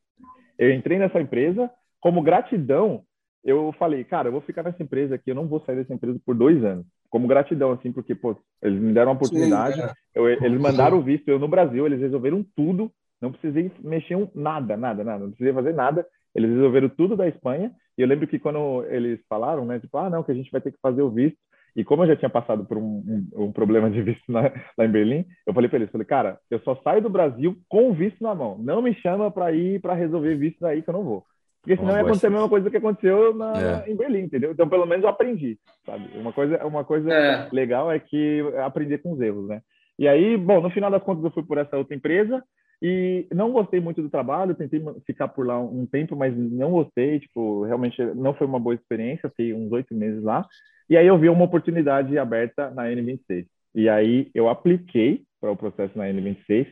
Eu 0.59 0.73
entrei 0.73 0.99
nessa 0.99 1.21
empresa, 1.21 1.71
como 1.99 2.23
gratidão, 2.23 3.03
eu 3.43 3.73
falei, 3.79 4.05
cara, 4.05 4.29
eu 4.29 4.33
vou 4.33 4.43
ficar 4.43 4.63
nessa 4.63 4.83
empresa 4.83 5.15
aqui, 5.15 5.31
eu 5.31 5.35
não 5.35 5.47
vou 5.47 5.61
sair 5.65 5.77
dessa 5.77 5.95
empresa 5.95 6.21
por 6.27 6.35
dois 6.35 6.63
anos. 6.63 6.85
Como 7.09 7.27
gratidão, 7.27 7.73
assim, 7.73 7.91
porque, 7.91 8.15
pô, 8.15 8.37
eles 8.61 8.79
me 8.79 8.93
deram 8.93 9.13
uma 9.13 9.17
oportunidade, 9.17 9.77
Sim, 9.77 9.83
é. 9.83 9.93
eu, 10.15 10.29
eles 10.29 10.61
mandaram 10.61 10.99
o 10.99 11.03
visto, 11.03 11.27
eu 11.29 11.39
no 11.39 11.49
Brasil, 11.49 11.87
eles 11.87 12.01
resolveram 12.01 12.45
tudo, 12.55 12.93
não 13.23 13.33
precisei 13.33 13.73
mexer 13.83 14.15
um, 14.15 14.29
nada, 14.35 14.77
nada, 14.77 15.03
nada, 15.03 15.21
não 15.21 15.31
precisei 15.31 15.55
fazer 15.55 15.73
nada, 15.73 16.07
eles 16.35 16.51
resolveram 16.51 16.89
tudo 16.91 17.17
da 17.17 17.27
Espanha, 17.27 17.73
e 17.97 18.03
eu 18.03 18.07
lembro 18.07 18.27
que 18.27 18.39
quando 18.39 18.85
eles 18.91 19.21
falaram, 19.27 19.65
né, 19.65 19.81
tipo, 19.81 19.97
ah, 19.97 20.11
não, 20.11 20.23
que 20.23 20.33
a 20.33 20.35
gente 20.35 20.51
vai 20.51 20.61
ter 20.61 20.73
que 20.73 20.79
fazer 20.83 21.01
o 21.01 21.11
visto, 21.11 21.39
e 21.77 21.85
como 21.85 22.03
eu 22.03 22.09
já 22.09 22.17
tinha 22.17 22.31
passado 22.31 22.65
por 22.65 22.77
um, 22.77 23.29
um, 23.35 23.45
um 23.45 23.53
problema 23.53 23.91
de 23.91 24.03
visto 24.03 24.31
na, 24.31 24.53
lá 24.77 24.85
em 24.85 24.91
Berlim, 24.91 25.25
eu 25.47 25.55
falei 25.55 25.69
para 25.69 25.79
eles, 25.79 25.91
falei, 25.91 26.07
cara, 26.07 26.39
eu 26.51 26.59
só 26.61 26.75
saio 26.83 27.03
do 27.03 27.11
Brasil 27.11 27.57
com 27.69 27.91
o 27.91 27.95
visto 27.95 28.23
na 28.23 28.35
mão. 28.35 28.59
Não 28.59 28.83
me 28.83 28.95
chama 28.95 29.31
para 29.31 29.53
ir 29.53 29.81
para 29.81 29.95
resolver 29.95 30.35
visto 30.37 30.65
aí 30.67 30.83
que 30.83 30.91
eu 30.91 30.95
não 30.95 31.05
vou. 31.05 31.25
Porque 31.61 31.77
senão 31.77 31.95
ia 31.95 32.01
acontecer 32.01 32.29
a 32.29 32.31
mesma 32.31 32.49
coisa 32.49 32.71
que 32.71 32.77
aconteceu 32.77 33.35
na, 33.35 33.83
é. 33.85 33.91
em 33.91 33.97
Berlim, 33.97 34.21
entendeu? 34.21 34.53
Então, 34.53 34.69
pelo 34.69 34.87
menos 34.87 35.03
eu 35.05 35.11
aprendi, 35.11 35.59
sabe? 35.85 36.09
Uma 36.17 36.33
coisa, 36.33 36.65
uma 36.65 36.85
coisa 36.85 37.13
é. 37.13 37.49
legal 37.53 37.91
é 37.91 37.99
que 37.99 38.41
aprender 38.65 38.99
com 38.99 39.13
os 39.13 39.21
erros, 39.21 39.49
né? 39.49 39.61
E 39.99 40.07
aí, 40.07 40.37
bom, 40.37 40.61
no 40.61 40.71
final 40.71 40.91
das 40.91 41.03
contas 41.03 41.25
eu 41.25 41.31
fui 41.31 41.43
por 41.43 41.59
essa 41.59 41.77
outra 41.77 41.95
empresa 41.95 42.43
e 42.81 43.27
não 43.35 43.51
gostei 43.53 43.81
muito 43.81 44.01
do 44.01 44.09
trabalho, 44.09 44.55
tentei 44.55 44.81
ficar 45.05 45.29
por 45.29 45.47
lá 45.47 45.59
um 45.61 45.85
tempo, 45.85 46.15
mas 46.15 46.37
não 46.37 46.71
gostei, 46.71 47.19
tipo, 47.19 47.65
realmente 47.65 48.01
não 48.15 48.35
foi 48.35 48.47
uma 48.47 48.61
boa 48.61 48.75
experiência, 48.75 49.29
fiquei 49.31 49.53
uns 49.53 49.71
oito 49.73 49.95
meses 49.95 50.23
lá. 50.23 50.47
E 50.89 50.97
aí 50.97 51.07
eu 51.07 51.19
vi 51.19 51.29
uma 51.29 51.45
oportunidade 51.45 52.17
aberta 52.17 52.71
na 52.71 52.85
N26. 52.85 53.47
E 53.75 53.89
aí 53.89 54.31
eu 54.35 54.49
apliquei 54.49 55.25
para 55.41 55.51
o 55.51 55.57
processo 55.57 55.97
na 55.99 56.05
N26 56.05 56.67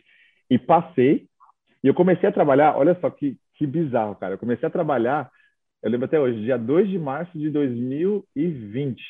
e 0.51 0.59
passei. 0.59 1.27
E 1.83 1.89
eu 1.89 1.95
comecei 1.95 2.29
a 2.29 2.33
trabalhar, 2.33 2.77
olha 2.77 2.97
só 3.01 3.11
que, 3.11 3.37
que 3.55 3.67
bizarro, 3.67 4.15
cara. 4.15 4.35
Eu 4.35 4.39
comecei 4.39 4.67
a 4.67 4.71
trabalhar, 4.71 5.31
eu 5.83 5.91
lembro 5.91 6.07
até 6.07 6.19
hoje, 6.19 6.41
dia 6.41 6.57
2 6.57 6.89
de 6.89 6.99
março 6.99 7.37
de 7.39 7.51
2020. 7.51 9.03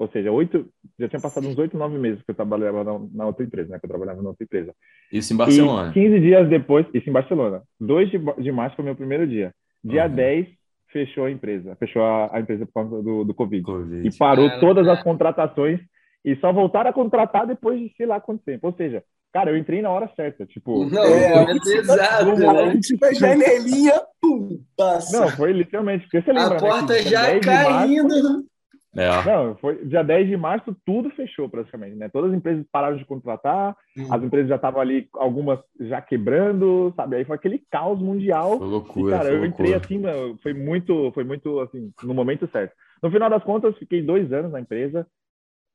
Ou 0.00 0.08
seja, 0.08 0.32
oito, 0.32 0.66
já 0.98 1.10
tinha 1.10 1.20
passado 1.20 1.46
uns 1.46 1.58
oito, 1.58 1.76
nove 1.76 1.98
meses 1.98 2.22
que 2.22 2.30
eu 2.30 2.34
trabalhava 2.34 2.82
na, 2.82 2.98
na, 3.12 3.26
outra 3.26 3.44
empresa, 3.44 3.68
né? 3.68 3.78
Que 3.78 3.84
eu 3.84 3.90
trabalhava 3.90 4.22
na 4.22 4.30
outra 4.30 4.42
empresa. 4.42 4.74
Isso 5.12 5.34
em 5.34 5.36
Barcelona. 5.36 5.90
E 5.90 5.92
15 5.92 6.20
dias 6.20 6.48
depois, 6.48 6.86
isso 6.94 7.10
em 7.10 7.12
Barcelona. 7.12 7.62
2 7.78 8.10
de, 8.10 8.18
de 8.38 8.50
março 8.50 8.76
foi 8.76 8.84
meu 8.86 8.96
primeiro 8.96 9.26
dia. 9.26 9.52
Dia 9.84 10.06
uhum. 10.06 10.14
10 10.14 10.48
fechou 10.90 11.26
a 11.26 11.30
empresa, 11.30 11.76
fechou 11.76 12.02
a, 12.02 12.34
a 12.34 12.40
empresa 12.40 12.64
por 12.64 12.72
causa 12.72 13.02
do, 13.02 13.24
do 13.24 13.34
COVID. 13.34 13.62
COVID. 13.62 14.08
E 14.08 14.16
parou 14.16 14.46
é, 14.46 14.58
todas 14.58 14.86
é. 14.86 14.90
as 14.90 15.02
contratações 15.02 15.80
e 16.24 16.34
só 16.36 16.50
voltaram 16.50 16.88
a 16.88 16.94
contratar 16.94 17.46
depois 17.46 17.78
de 17.78 17.92
sei 17.94 18.06
lá 18.06 18.18
quanto 18.22 18.42
tempo. 18.42 18.68
Ou 18.68 18.72
seja, 18.72 19.04
cara, 19.34 19.50
eu 19.50 19.58
entrei 19.58 19.82
na 19.82 19.90
hora 19.90 20.10
certa, 20.16 20.46
tipo... 20.46 20.86
Não, 20.86 21.04
é, 21.04 21.44
é 21.44 21.76
exato, 21.76 22.36
né? 22.36 22.80
Tipo, 22.80 23.04
a 23.04 23.12
janelinha, 23.12 24.00
pum, 24.18 24.62
passa. 24.74 25.20
Não, 25.20 25.28
foi 25.28 25.52
literalmente, 25.52 26.04
porque 26.04 26.22
você 26.22 26.32
lembra, 26.32 26.52
A 26.52 26.54
né, 26.54 26.58
porta 26.58 26.94
né, 26.94 27.02
já 27.02 27.38
caindo... 27.38 28.48
É. 28.96 29.24
Não, 29.24 29.54
foi 29.56 29.84
dia 29.84 30.02
10 30.02 30.28
de 30.28 30.36
março, 30.36 30.76
tudo 30.84 31.10
fechou 31.10 31.48
praticamente, 31.48 31.94
né? 31.94 32.08
Todas 32.08 32.32
as 32.32 32.36
empresas 32.36 32.66
pararam 32.72 32.96
de 32.96 33.04
contratar, 33.04 33.76
hum. 33.96 34.12
as 34.12 34.22
empresas 34.22 34.48
já 34.48 34.56
estavam 34.56 34.80
ali, 34.80 35.08
algumas 35.14 35.60
já 35.78 36.00
quebrando, 36.00 36.92
sabe? 36.96 37.16
Aí 37.16 37.24
foi 37.24 37.36
aquele 37.36 37.62
caos 37.70 38.00
mundial. 38.00 38.58
Foi 38.58 38.66
loucura. 38.66 39.14
E, 39.14 39.18
cara, 39.18 39.32
eu 39.32 39.44
entrei 39.44 39.74
assim, 39.74 40.02
foi 40.42 40.52
muito, 40.52 41.12
foi 41.12 41.22
muito, 41.22 41.60
assim, 41.60 41.92
no 42.02 42.14
momento 42.14 42.48
certo. 42.50 42.74
No 43.02 43.10
final 43.10 43.30
das 43.30 43.44
contas, 43.44 43.78
fiquei 43.78 44.02
dois 44.02 44.32
anos 44.32 44.50
na 44.50 44.60
empresa, 44.60 45.06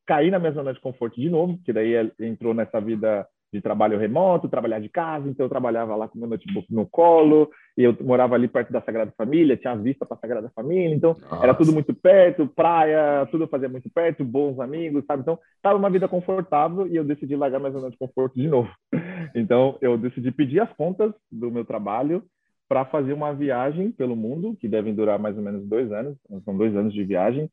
caí 0.05 0.29
na 0.29 0.37
minha 0.37 0.51
zona 0.51 0.73
de 0.73 0.79
conforto 0.81 1.19
de 1.19 1.29
novo, 1.29 1.57
que 1.63 1.71
daí 1.71 1.93
entrou 2.19 2.53
nessa 2.53 2.81
vida 2.81 3.25
de 3.55 3.61
trabalho 3.61 3.97
remoto, 3.97 4.49
trabalhar 4.49 4.79
de 4.79 4.89
casa, 4.89 5.29
então 5.29 5.45
eu 5.45 5.49
trabalhava 5.49 5.95
lá 5.95 6.07
com 6.07 6.19
meu 6.19 6.27
notebook 6.27 6.73
no 6.73 6.85
colo, 6.85 7.49
e 7.77 7.83
eu 7.83 7.95
morava 8.01 8.35
ali 8.35 8.47
perto 8.49 8.71
da 8.71 8.81
Sagrada 8.81 9.13
Família, 9.17 9.55
tinha 9.55 9.75
vista 9.75 10.05
para 10.05 10.17
a 10.17 10.19
Sagrada 10.19 10.51
Família, 10.53 10.93
então 10.93 11.15
Nossa. 11.29 11.43
era 11.43 11.53
tudo 11.53 11.71
muito 11.71 11.93
perto, 11.93 12.47
praia, 12.47 13.25
tudo 13.31 13.45
eu 13.45 13.47
fazia 13.47 13.69
muito 13.69 13.89
perto, 13.89 14.25
bons 14.25 14.59
amigos, 14.59 15.05
sabe? 15.05 15.21
Então, 15.21 15.39
estava 15.55 15.79
uma 15.79 15.89
vida 15.89 16.07
confortável 16.07 16.85
e 16.87 16.97
eu 16.97 17.05
decidi 17.05 17.35
largar 17.35 17.59
minha 17.59 17.71
zona 17.71 17.89
de 17.89 17.97
conforto 17.97 18.35
de 18.35 18.47
novo. 18.47 18.69
Então, 19.33 19.77
eu 19.81 19.97
decidi 19.97 20.31
pedir 20.31 20.61
as 20.61 20.71
contas 20.73 21.11
do 21.29 21.51
meu 21.51 21.65
trabalho 21.65 22.23
para 22.69 22.85
fazer 22.85 23.11
uma 23.11 23.33
viagem 23.33 23.91
pelo 23.91 24.15
mundo, 24.15 24.55
que 24.59 24.67
devem 24.67 24.93
durar 24.93 25.19
mais 25.19 25.35
ou 25.35 25.43
menos 25.43 25.67
dois 25.67 25.91
anos, 25.91 26.15
são 26.45 26.55
dois 26.55 26.73
anos 26.75 26.93
de 26.93 27.03
viagem, 27.03 27.49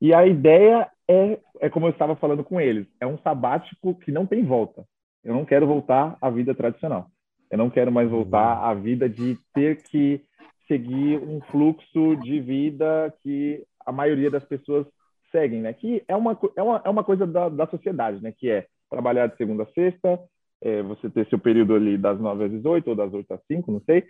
e 0.00 0.12
a 0.12 0.26
ideia 0.26 0.86
é, 1.08 1.38
é 1.60 1.70
como 1.70 1.86
eu 1.86 1.90
estava 1.90 2.16
falando 2.16 2.44
com 2.44 2.60
eles, 2.60 2.86
é 3.00 3.06
um 3.06 3.18
sabático 3.18 3.94
que 3.94 4.12
não 4.12 4.26
tem 4.26 4.44
volta. 4.44 4.84
Eu 5.24 5.34
não 5.34 5.44
quero 5.44 5.66
voltar 5.66 6.16
à 6.20 6.30
vida 6.30 6.54
tradicional. 6.54 7.08
Eu 7.50 7.58
não 7.58 7.70
quero 7.70 7.90
mais 7.90 8.10
voltar 8.10 8.58
uhum. 8.58 8.64
à 8.64 8.74
vida 8.74 9.08
de 9.08 9.38
ter 9.54 9.82
que 9.82 10.20
seguir 10.66 11.18
um 11.18 11.40
fluxo 11.50 12.16
de 12.16 12.40
vida 12.40 13.12
que 13.22 13.64
a 13.84 13.92
maioria 13.92 14.30
das 14.30 14.44
pessoas 14.44 14.86
seguem, 15.30 15.62
né? 15.62 15.72
Que 15.72 16.02
é 16.08 16.16
uma, 16.16 16.38
é 16.56 16.62
uma, 16.62 16.82
é 16.84 16.88
uma 16.88 17.04
coisa 17.04 17.26
da, 17.26 17.48
da 17.48 17.66
sociedade, 17.66 18.22
né? 18.22 18.32
Que 18.36 18.50
é 18.50 18.66
trabalhar 18.90 19.26
de 19.26 19.36
segunda 19.36 19.64
a 19.64 19.66
sexta, 19.66 20.20
é, 20.62 20.82
você 20.82 21.10
ter 21.10 21.26
seu 21.28 21.38
período 21.38 21.74
ali 21.74 21.98
das 21.98 22.18
nove 22.20 22.44
às 22.44 22.50
18 22.50 22.88
ou 22.88 22.96
das 22.96 23.12
oito 23.12 23.32
às 23.32 23.40
cinco, 23.46 23.72
não 23.72 23.80
sei. 23.80 24.04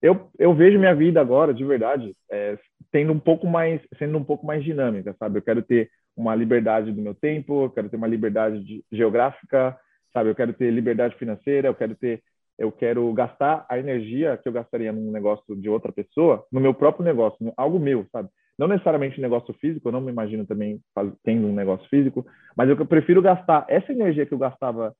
Eu, 0.00 0.30
eu 0.38 0.54
vejo 0.54 0.78
minha 0.78 0.94
vida 0.94 1.20
agora, 1.20 1.52
de 1.52 1.64
verdade, 1.64 2.14
é, 2.30 2.56
tendo 2.92 3.12
um 3.12 3.18
pouco 3.18 3.46
mais, 3.46 3.80
sendo 3.98 4.16
um 4.16 4.24
pouco 4.24 4.46
mais 4.46 4.62
dinâmica, 4.62 5.14
sabe? 5.18 5.38
Eu 5.38 5.42
quero 5.42 5.62
ter 5.62 5.90
uma 6.16 6.34
liberdade 6.34 6.92
do 6.92 7.02
meu 7.02 7.14
tempo, 7.14 7.64
eu 7.64 7.70
quero 7.70 7.88
ter 7.88 7.96
uma 7.96 8.06
liberdade 8.06 8.62
de, 8.64 8.84
geográfica, 8.92 9.76
sabe? 10.12 10.30
Eu 10.30 10.34
quero 10.34 10.52
ter 10.52 10.70
liberdade 10.70 11.16
financeira, 11.16 11.68
eu 11.68 11.74
quero 11.74 11.94
ter, 11.94 12.22
eu 12.58 12.72
quero 12.72 13.12
gastar 13.12 13.66
a 13.68 13.78
energia 13.78 14.36
que 14.36 14.48
eu 14.48 14.52
gastaria 14.52 14.92
num 14.92 15.10
negócio 15.10 15.56
de 15.56 15.68
outra 15.68 15.92
pessoa, 15.92 16.44
no 16.52 16.60
meu 16.60 16.74
próprio 16.74 17.04
negócio, 17.04 17.52
algo 17.56 17.78
meu, 17.78 18.06
sabe? 18.10 18.28
Não 18.58 18.66
necessariamente 18.66 19.20
negócio 19.20 19.54
físico, 19.60 19.88
eu 19.88 19.92
não 19.92 20.00
me 20.00 20.10
imagino 20.10 20.44
também 20.44 20.80
faz, 20.94 21.12
tendo 21.22 21.46
um 21.46 21.54
negócio 21.54 21.88
físico, 21.88 22.26
mas 22.56 22.68
eu 22.68 22.86
prefiro 22.86 23.22
gastar 23.22 23.64
essa 23.68 23.92
energia 23.92 24.26
que 24.26 24.34
eu 24.34 24.38
gastava 24.38 24.94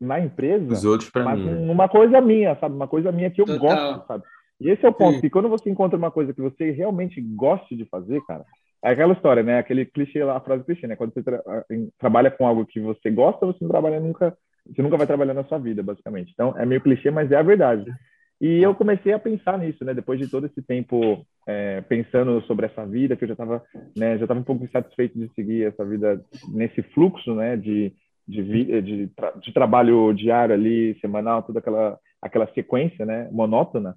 na 0.00 0.20
empresa, 0.20 0.72
Os 0.72 0.84
outros 0.84 1.10
mas 1.14 1.38
mim. 1.38 1.66
numa 1.66 1.88
coisa 1.88 2.20
minha, 2.20 2.56
sabe? 2.60 2.74
Uma 2.74 2.88
coisa 2.88 3.10
minha 3.12 3.30
que 3.30 3.40
eu 3.40 3.46
Total. 3.46 3.60
gosto, 3.60 4.06
sabe? 4.06 4.24
E 4.60 4.70
esse 4.70 4.86
é 4.86 4.88
o 4.88 4.92
ponto, 4.92 5.16
Sim. 5.16 5.22
que 5.22 5.30
quando 5.30 5.48
você 5.48 5.68
encontra 5.68 5.98
uma 5.98 6.10
coisa 6.10 6.32
que 6.32 6.40
você 6.40 6.70
realmente 6.70 7.20
goste 7.20 7.76
de 7.76 7.84
fazer, 7.86 8.20
cara, 8.26 8.44
é 8.82 8.90
aquela 8.90 9.12
história, 9.12 9.42
né? 9.42 9.58
Aquele 9.58 9.84
clichê 9.84 10.24
lá, 10.24 10.36
a 10.36 10.40
frase 10.40 10.64
clichê, 10.64 10.86
né? 10.86 10.96
Quando 10.96 11.12
você 11.14 11.22
tra 11.22 11.42
trabalha 11.98 12.30
com 12.30 12.46
algo 12.46 12.66
que 12.66 12.80
você 12.80 13.10
gosta, 13.10 13.46
você 13.46 13.58
não 13.60 13.70
trabalha 13.70 14.00
nunca 14.00 14.36
você 14.66 14.80
nunca 14.80 14.96
vai 14.96 15.06
trabalhar 15.06 15.34
na 15.34 15.44
sua 15.44 15.58
vida, 15.58 15.82
basicamente. 15.82 16.30
Então, 16.32 16.54
é 16.56 16.64
meio 16.64 16.80
clichê, 16.80 17.10
mas 17.10 17.32
é 17.32 17.36
a 17.36 17.42
verdade. 17.42 17.84
E 18.40 18.62
eu 18.62 18.74
comecei 18.74 19.12
a 19.12 19.18
pensar 19.18 19.58
nisso, 19.58 19.84
né? 19.84 19.92
Depois 19.94 20.18
de 20.18 20.28
todo 20.28 20.46
esse 20.46 20.62
tempo 20.62 21.24
é, 21.46 21.80
pensando 21.82 22.40
sobre 22.42 22.66
essa 22.66 22.84
vida, 22.86 23.16
que 23.16 23.24
eu 23.24 23.28
já 23.28 23.34
estava, 23.34 23.62
né? 23.96 24.18
Já 24.18 24.24
estava 24.24 24.40
um 24.40 24.44
pouco 24.44 24.64
insatisfeito 24.64 25.18
de 25.18 25.32
seguir 25.34 25.66
essa 25.66 25.84
vida 25.84 26.20
nesse 26.52 26.82
fluxo, 26.82 27.34
né? 27.34 27.56
De 27.56 27.92
de, 28.26 28.82
de, 28.82 29.06
tra 29.08 29.32
de 29.32 29.52
trabalho 29.52 30.12
diário 30.12 30.54
ali, 30.54 30.98
semanal, 31.00 31.42
toda 31.42 31.58
aquela 31.58 31.98
aquela 32.20 32.46
sequência, 32.54 33.04
né? 33.04 33.28
Monótona. 33.32 33.96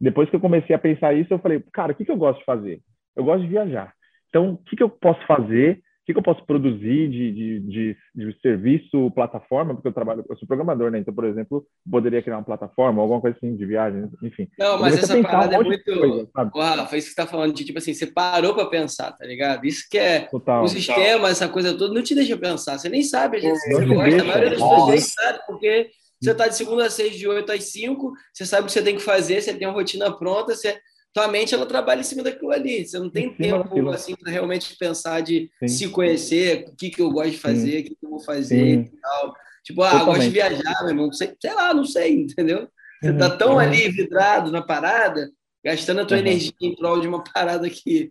Depois 0.00 0.30
que 0.30 0.36
eu 0.36 0.40
comecei 0.40 0.74
a 0.74 0.78
pensar 0.78 1.14
isso, 1.14 1.32
eu 1.32 1.38
falei, 1.38 1.62
cara, 1.72 1.92
o 1.92 1.94
que, 1.94 2.04
que 2.04 2.10
eu 2.10 2.16
gosto 2.16 2.38
de 2.38 2.44
fazer? 2.44 2.80
Eu 3.14 3.24
gosto 3.24 3.42
de 3.42 3.48
viajar. 3.48 3.92
Então, 4.28 4.52
o 4.52 4.56
que, 4.58 4.76
que 4.76 4.82
eu 4.82 4.90
posso 4.90 5.24
fazer 5.26 5.82
que, 6.06 6.12
que 6.12 6.18
eu 6.20 6.22
posso 6.22 6.46
produzir 6.46 7.10
de, 7.10 7.32
de, 7.32 7.60
de, 7.60 7.96
de, 8.14 8.40
serviço, 8.40 9.10
plataforma, 9.10 9.74
porque 9.74 9.88
eu 9.88 9.92
trabalho, 9.92 10.24
eu 10.28 10.36
sou 10.36 10.46
programador, 10.46 10.88
né? 10.88 11.00
Então, 11.00 11.12
por 11.12 11.24
exemplo, 11.24 11.66
poderia 11.90 12.22
criar 12.22 12.36
uma 12.36 12.44
plataforma, 12.44 13.02
alguma 13.02 13.20
coisa 13.20 13.36
assim 13.36 13.56
de 13.56 13.66
viagem, 13.66 14.08
enfim. 14.22 14.48
Não, 14.56 14.78
mas 14.80 14.96
essa 14.96 15.20
parada 15.20 15.58
um 15.58 15.62
é 15.62 15.64
muito. 15.64 15.82
Coisa, 15.84 16.28
Uau, 16.54 16.86
foi 16.86 16.98
isso 16.98 17.08
que 17.08 17.14
você 17.14 17.22
tá 17.22 17.26
falando, 17.26 17.52
de 17.52 17.64
tipo 17.64 17.78
assim, 17.78 17.92
você 17.92 18.06
parou 18.06 18.54
para 18.54 18.66
pensar, 18.66 19.10
tá 19.10 19.26
ligado? 19.26 19.66
Isso 19.66 19.84
que 19.90 19.98
é 19.98 20.20
total, 20.20 20.62
o 20.62 20.68
sistema, 20.68 21.14
total. 21.14 21.26
essa 21.26 21.48
coisa 21.48 21.76
toda, 21.76 21.92
não 21.92 22.02
te 22.02 22.14
deixa 22.14 22.36
pensar. 22.36 22.78
Você 22.78 22.88
nem 22.88 23.02
sabe, 23.02 23.40
gente, 23.40 23.58
você 23.58 23.84
gosta, 23.84 24.22
a 24.22 24.24
maioria 24.24 24.50
das 24.50 24.60
pessoas 24.60 24.88
nem 24.88 25.00
sabe, 25.00 25.40
porque 25.44 25.90
você 26.22 26.34
tá 26.36 26.46
de 26.46 26.54
segunda 26.54 26.86
a 26.86 26.90
seis, 26.90 27.16
de 27.16 27.26
oito 27.26 27.50
às 27.50 27.64
cinco, 27.64 28.12
você 28.32 28.46
sabe 28.46 28.62
o 28.62 28.66
que 28.66 28.72
você 28.72 28.82
tem 28.82 28.94
que 28.94 29.02
fazer, 29.02 29.42
você 29.42 29.52
tem 29.52 29.66
uma 29.66 29.74
rotina 29.74 30.16
pronta, 30.16 30.54
você 30.54 30.78
tua 31.16 31.28
mente 31.28 31.54
ela 31.54 31.64
trabalha 31.64 32.00
em 32.00 32.04
cima 32.04 32.22
daquilo 32.22 32.52
ali. 32.52 32.84
Você 32.84 32.98
não 32.98 33.08
tem 33.08 33.32
tempo 33.32 33.64
daquilo. 33.64 33.88
assim 33.88 34.14
para 34.14 34.30
realmente 34.30 34.76
pensar 34.76 35.22
de 35.22 35.50
Sim. 35.60 35.68
se 35.68 35.88
conhecer, 35.88 36.66
o 36.68 36.76
que, 36.76 36.90
que 36.90 37.00
eu 37.00 37.10
gosto 37.10 37.30
de 37.30 37.38
fazer, 37.38 37.70
Sim. 37.70 37.78
o 37.78 37.84
que, 37.84 37.94
que 37.94 38.04
eu 38.04 38.10
vou 38.10 38.20
fazer 38.20 38.74
Sim. 38.74 38.80
e 38.80 39.00
tal. 39.00 39.34
Tipo, 39.64 39.82
ah, 39.82 40.04
gosto 40.04 40.20
de 40.20 40.28
viajar, 40.28 40.74
meu 40.82 40.90
irmão. 40.90 41.10
Sei, 41.10 41.34
sei 41.40 41.54
lá, 41.54 41.72
não 41.72 41.86
sei, 41.86 42.20
entendeu? 42.20 42.68
Você 43.02 43.14
tá 43.14 43.30
tão 43.30 43.52
uhum. 43.52 43.58
ali 43.58 43.88
vidrado 43.88 44.52
na 44.52 44.60
parada, 44.60 45.30
gastando 45.64 46.02
a 46.02 46.04
tua 46.04 46.18
uhum. 46.18 46.22
energia 46.22 46.52
em 46.60 46.76
prol 46.76 47.00
de 47.00 47.08
uma 47.08 47.24
parada 47.24 47.68
que 47.70 48.10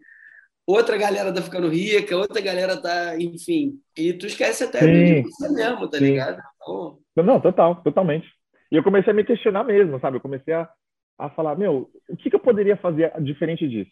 outra 0.66 0.98
galera 0.98 1.32
tá 1.32 1.44
ficando 1.44 1.70
rica, 1.70 2.18
outra 2.18 2.42
galera 2.42 2.76
tá, 2.76 3.20
enfim. 3.20 3.80
E 3.96 4.14
tu 4.14 4.26
esquece 4.26 4.64
até 4.64 4.80
de 4.80 5.22
você 5.22 5.50
mesmo, 5.50 5.88
tá 5.88 6.00
Sim. 6.00 6.06
ligado? 6.06 6.42
Então... 6.56 6.98
Não, 7.24 7.40
total, 7.40 7.84
totalmente. 7.84 8.28
E 8.72 8.76
eu 8.76 8.84
comecei 8.84 9.14
a 9.14 9.16
me 9.16 9.24
questionar 9.24 9.64
mesmo, 9.64 10.00
sabe? 10.00 10.18
Eu 10.18 10.22
comecei 10.22 10.56
a, 10.56 10.68
a 11.18 11.30
falar, 11.30 11.56
meu, 11.58 11.90
o 12.10 12.18
que, 12.18 12.30
que 12.30 12.36
eu 12.36 12.40
poderia 12.40 12.78
fazer 12.78 13.12
diferente 13.22 13.68
disso? 13.68 13.92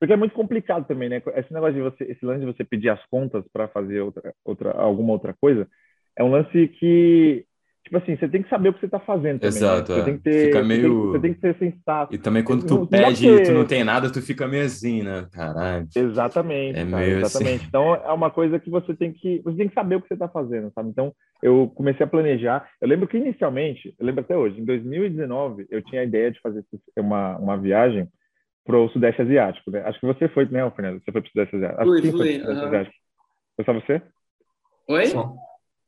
Porque 0.00 0.12
é 0.12 0.16
muito 0.16 0.34
complicado 0.34 0.86
também, 0.86 1.08
né? 1.08 1.22
Esse 1.36 1.52
negócio 1.52 1.74
de 1.74 1.80
você, 1.82 2.04
esse 2.04 2.24
lance 2.24 2.40
de 2.40 2.46
você 2.46 2.64
pedir 2.64 2.88
as 2.88 3.04
contas 3.06 3.44
para 3.52 3.68
fazer 3.68 4.00
outra, 4.00 4.34
outra, 4.44 4.72
alguma 4.72 5.12
outra 5.12 5.34
coisa, 5.34 5.68
é 6.16 6.24
um 6.24 6.30
lance 6.30 6.68
que 6.68 7.46
tipo 7.92 7.98
assim, 7.98 8.16
você 8.16 8.28
tem 8.28 8.42
que 8.42 8.48
saber 8.48 8.70
o 8.70 8.72
que 8.72 8.80
você 8.80 8.86
está 8.86 8.98
fazendo 8.98 9.40
também. 9.40 9.60
Né? 9.60 9.66
Exato, 9.66 9.92
né? 9.92 9.98
você 9.98 10.00
é. 10.00 10.04
tem 10.04 10.16
que 10.16 10.22
ter, 10.22 10.46
fica 10.46 10.62
meio... 10.62 10.82
você, 10.82 10.88
tem, 10.88 11.12
você 11.12 11.20
tem 11.20 11.34
que 11.34 11.40
ser 11.40 11.58
sensato. 11.58 12.14
E 12.14 12.18
também 12.18 12.42
quando 12.42 12.66
tu 12.66 12.78
não, 12.78 12.86
pede 12.86 13.28
e 13.28 13.42
tu 13.42 13.52
não 13.52 13.66
tem 13.66 13.84
nada, 13.84 14.10
tu 14.10 14.22
fica 14.22 14.48
meio 14.48 14.64
assim, 14.64 15.02
né? 15.02 15.26
Caralho. 15.30 15.86
Exatamente. 15.94 16.78
É 16.78 16.86
cara, 16.86 17.06
exatamente. 17.06 17.56
Assim. 17.56 17.66
Então 17.68 17.94
é 17.94 18.12
uma 18.12 18.30
coisa 18.30 18.58
que 18.58 18.70
você 18.70 18.94
tem 18.94 19.12
que 19.12 19.42
você 19.44 19.56
tem 19.58 19.68
que 19.68 19.74
saber 19.74 19.96
o 19.96 20.00
que 20.00 20.08
você 20.08 20.14
está 20.14 20.26
fazendo, 20.26 20.72
sabe? 20.74 20.88
Então 20.88 21.12
eu 21.42 21.70
comecei 21.74 22.04
a 22.04 22.08
planejar. 22.08 22.66
Eu 22.80 22.88
lembro 22.88 23.06
que 23.06 23.18
inicialmente, 23.18 23.94
eu 23.98 24.06
lembro 24.06 24.22
até 24.22 24.34
hoje, 24.34 24.58
em 24.58 24.64
2019 24.64 25.66
eu 25.70 25.82
tinha 25.82 26.00
a 26.00 26.04
ideia 26.04 26.30
de 26.30 26.40
fazer 26.40 26.64
uma 26.96 27.36
uma 27.36 27.58
viagem 27.58 28.08
para 28.64 28.78
o 28.78 28.88
Sudeste 28.88 29.20
Asiático. 29.20 29.70
Né? 29.70 29.82
Acho 29.84 30.00
que 30.00 30.06
você 30.06 30.28
foi, 30.28 30.46
né, 30.46 30.68
Fernando? 30.70 31.02
Você 31.02 31.12
foi 31.12 31.20
para 31.20 31.28
o 31.28 31.30
Sudeste 31.30 31.56
Asiático. 31.56 31.84
Fui, 31.84 32.00
fui. 32.00 32.10
Foi, 32.10 32.54
uhum. 32.54 32.86
foi 33.56 33.64
só 33.66 33.72
você? 33.74 34.02
Oi? 34.88 35.06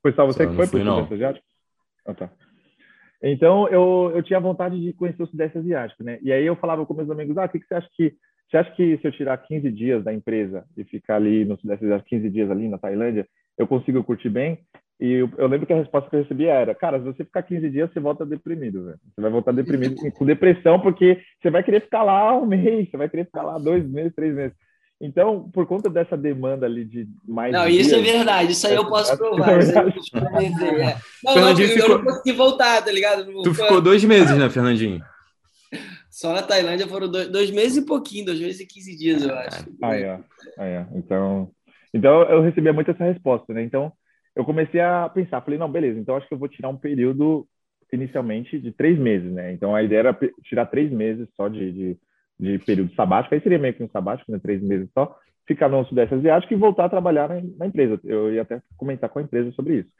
Foi 0.02 0.12
só 0.12 0.26
você 0.26 0.44
só 0.44 0.50
que 0.50 0.56
foi 0.56 0.66
para 0.66 0.80
o 0.80 0.84
Sudeste 0.84 1.14
Asiático? 1.14 1.53
Ah, 2.06 2.14
tá. 2.14 2.30
Então, 3.22 3.66
eu, 3.68 4.12
eu 4.14 4.22
tinha 4.22 4.38
vontade 4.38 4.78
de 4.80 4.92
conhecer 4.92 5.22
o 5.22 5.26
Sudeste 5.26 5.58
Asiático, 5.58 6.04
né? 6.04 6.18
E 6.22 6.32
aí 6.32 6.44
eu 6.44 6.56
falava 6.56 6.84
com 6.84 6.94
meus 6.94 7.10
amigos, 7.10 7.36
ah, 7.38 7.44
o 7.44 7.48
que, 7.48 7.58
que 7.58 7.66
você 7.66 7.74
acha 7.74 7.88
que... 7.94 8.14
Você 8.50 8.58
acha 8.58 8.70
que 8.72 8.98
se 8.98 9.06
eu 9.06 9.12
tirar 9.12 9.38
15 9.38 9.72
dias 9.72 10.04
da 10.04 10.12
empresa 10.12 10.64
e 10.76 10.84
ficar 10.84 11.16
ali 11.16 11.44
no 11.44 11.58
Sudeste 11.58 11.86
Asiático, 11.86 12.10
15 12.10 12.30
dias 12.30 12.50
ali 12.50 12.68
na 12.68 12.78
Tailândia, 12.78 13.26
eu 13.58 13.66
consigo 13.66 14.04
curtir 14.04 14.28
bem? 14.28 14.60
E 15.00 15.12
eu, 15.12 15.30
eu, 15.38 15.48
lembro 15.48 15.66
que 15.66 15.72
a 15.72 15.76
resposta 15.76 16.08
que 16.08 16.16
eu 16.16 16.22
recebia 16.22 16.52
era, 16.52 16.74
cara, 16.74 16.98
se 16.98 17.04
você 17.04 17.24
ficar 17.24 17.42
15 17.42 17.68
dias, 17.70 17.92
você 17.92 17.98
volta 17.98 18.24
deprimido, 18.24 18.84
velho. 18.84 18.98
Você 19.14 19.20
vai 19.20 19.30
voltar 19.30 19.52
deprimido, 19.52 19.96
com 20.16 20.24
depressão, 20.24 20.80
porque 20.80 21.20
você 21.42 21.50
vai 21.50 21.64
querer 21.64 21.80
ficar 21.80 22.02
lá 22.04 22.36
um 22.36 22.46
mês, 22.46 22.90
você 22.90 22.96
vai 22.96 23.08
querer 23.08 23.24
ficar 23.24 23.42
lá 23.42 23.58
dois 23.58 23.84
meses, 23.88 24.14
três 24.14 24.34
meses. 24.34 24.56
Então, 25.00 25.50
por 25.50 25.66
conta 25.66 25.90
dessa 25.90 26.16
demanda 26.16 26.66
ali 26.66 26.85
de 26.85 27.09
mais. 27.26 27.52
Não, 27.52 27.66
dias, 27.66 27.87
isso 27.87 27.96
é 27.96 28.00
verdade, 28.00 28.52
isso 28.52 28.66
aí 28.66 28.74
eu 28.74 28.87
posso 28.87 29.16
provar. 29.16 29.50
É 29.50 29.64
é. 30.90 30.96
Não, 31.22 31.35
não, 31.35 31.50
eu, 31.50 31.57
ficou... 31.57 31.88
não 31.88 32.04
consegui 32.04 32.33
voltar, 32.33 32.83
tá 32.83 32.92
ligado? 32.92 33.42
Tu 33.42 33.54
ficou 33.54 33.80
dois 33.80 34.04
meses, 34.04 34.37
né, 34.37 34.48
Fernandinho? 34.48 35.02
Só 36.11 36.33
na 36.33 36.42
Tailândia 36.42 36.87
foram 36.87 37.11
dois, 37.11 37.28
dois, 37.28 37.50
meses 37.50 37.78
e 37.78 37.87
pouquinho, 37.87 38.26
dois 38.26 38.38
meses 38.38 38.61
e 38.61 38.66
quinze 38.66 38.96
dias, 38.96 39.24
eu 39.24 39.35
acho. 39.35 39.66
Ah, 39.83 39.96
é. 39.96 40.20
Ah, 40.57 40.66
é. 40.66 40.87
Então, 40.94 41.50
então, 41.92 42.22
eu 42.22 42.40
recebia 42.40 42.72
muito 42.72 42.90
essa 42.90 43.04
resposta, 43.04 43.52
né? 43.52 43.62
Então, 43.62 43.92
eu 44.35 44.44
comecei 44.44 44.80
a 44.80 45.09
pensar, 45.09 45.40
falei, 45.40 45.59
não, 45.59 45.70
beleza, 45.70 45.98
então 45.98 46.16
acho 46.16 46.26
que 46.26 46.35
eu 46.35 46.38
vou 46.38 46.48
tirar 46.48 46.68
um 46.68 46.76
período 46.76 47.46
inicialmente 47.92 48.59
de 48.59 48.72
três 48.72 48.98
meses, 48.98 49.33
né? 49.33 49.52
Então, 49.52 49.74
a 49.74 49.83
ideia 49.83 50.00
era 50.00 50.18
tirar 50.42 50.66
três 50.66 50.90
meses 50.90 51.28
só 51.37 51.48
de, 51.48 51.72
de 51.72 51.96
de 52.38 52.59
período 52.59 52.94
sabático, 52.94 53.35
aí 53.35 53.40
seria 53.40 53.59
meio 53.59 53.75
que 53.75 53.83
um 53.83 53.88
sabático, 53.88 54.31
né, 54.31 54.38
três 54.42 54.62
meses 54.62 54.88
só, 54.92 55.16
ficar 55.47 55.68
no 55.68 55.85
Sudeste 55.85 56.14
Asiático 56.14 56.53
e 56.53 56.57
voltar 56.57 56.87
a 56.87 56.88
trabalhar 56.90 57.29
na, 57.29 57.40
na, 57.59 57.66
empresa. 57.66 58.01
Eu 58.05 58.33
ia 58.33 58.42
até 58.42 58.61
comentar 58.77 59.09
com 59.11 59.18
a 59.18 59.23
empresa 59.23 59.51
sobre 59.53 59.79
isso. 59.81 59.90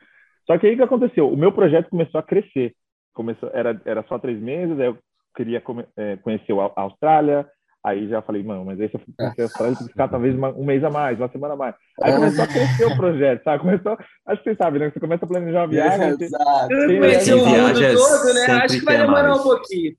Só 0.47 0.59
que 0.59 0.67
aí 0.67 0.75
o 0.75 0.77
que 0.77 0.83
aconteceu? 0.83 1.29
O 1.29 1.37
meu 1.37 1.53
projeto 1.53 1.91
começou 1.91 2.19
a 2.19 2.23
crescer. 2.23 2.75
Começou, 3.15 3.51
era, 3.53 3.81
era 3.85 4.03
só 4.05 4.19
três 4.19 4.41
meses, 4.41 4.79
aí 4.79 4.87
eu 4.87 4.99
queria 5.37 5.63
é, 5.97 6.17
conhecer 6.17 6.53
a 6.53 6.83
Austrália, 6.83 7.47
Aí 7.85 8.09
já 8.09 8.23
falei, 8.23 8.43
mano, 8.43 8.65
mas 8.65 8.81
aí 8.81 8.89
se 8.89 8.95
eu 8.95 9.01
for 9.01 9.43
Austrália, 9.43 9.77
tem 9.77 9.87
que 9.87 9.93
ficar 9.93 10.09
talvez 10.09 10.35
uma, 10.35 10.49
um 10.53 10.65
mês 10.65 10.83
a 10.83 10.89
mais, 10.89 11.19
uma 11.19 11.29
semana 11.29 11.53
a 11.53 11.57
mais. 11.57 11.75
Aí 12.03 12.13
é. 12.13 12.15
começou 12.17 12.45
a 12.45 12.47
crescer 12.47 12.85
o 12.87 12.97
projeto, 12.97 13.45
sabe? 13.45 13.63
Começou, 13.63 13.99
acho 14.27 14.43
que 14.43 14.51
você 14.51 14.57
sabe, 14.57 14.79
né? 14.79 14.91
Você 14.91 14.99
começa 14.99 15.27
a 15.27 15.29
planejar 15.29 15.61
uma 15.61 15.69
viagem. 15.69 16.01
É, 16.01 16.25
exato. 16.25 16.69
Tem, 16.69 16.99
conhecer 16.99 17.35
o 17.35 17.45
mundo 17.45 17.75
todo, 17.75 18.35
né? 18.35 18.47
Acho 18.47 18.79
que 18.79 18.85
vai 18.87 18.97
demorar 18.97 19.29
mais. 19.29 19.41
um 19.41 19.43
pouquinho. 19.43 19.95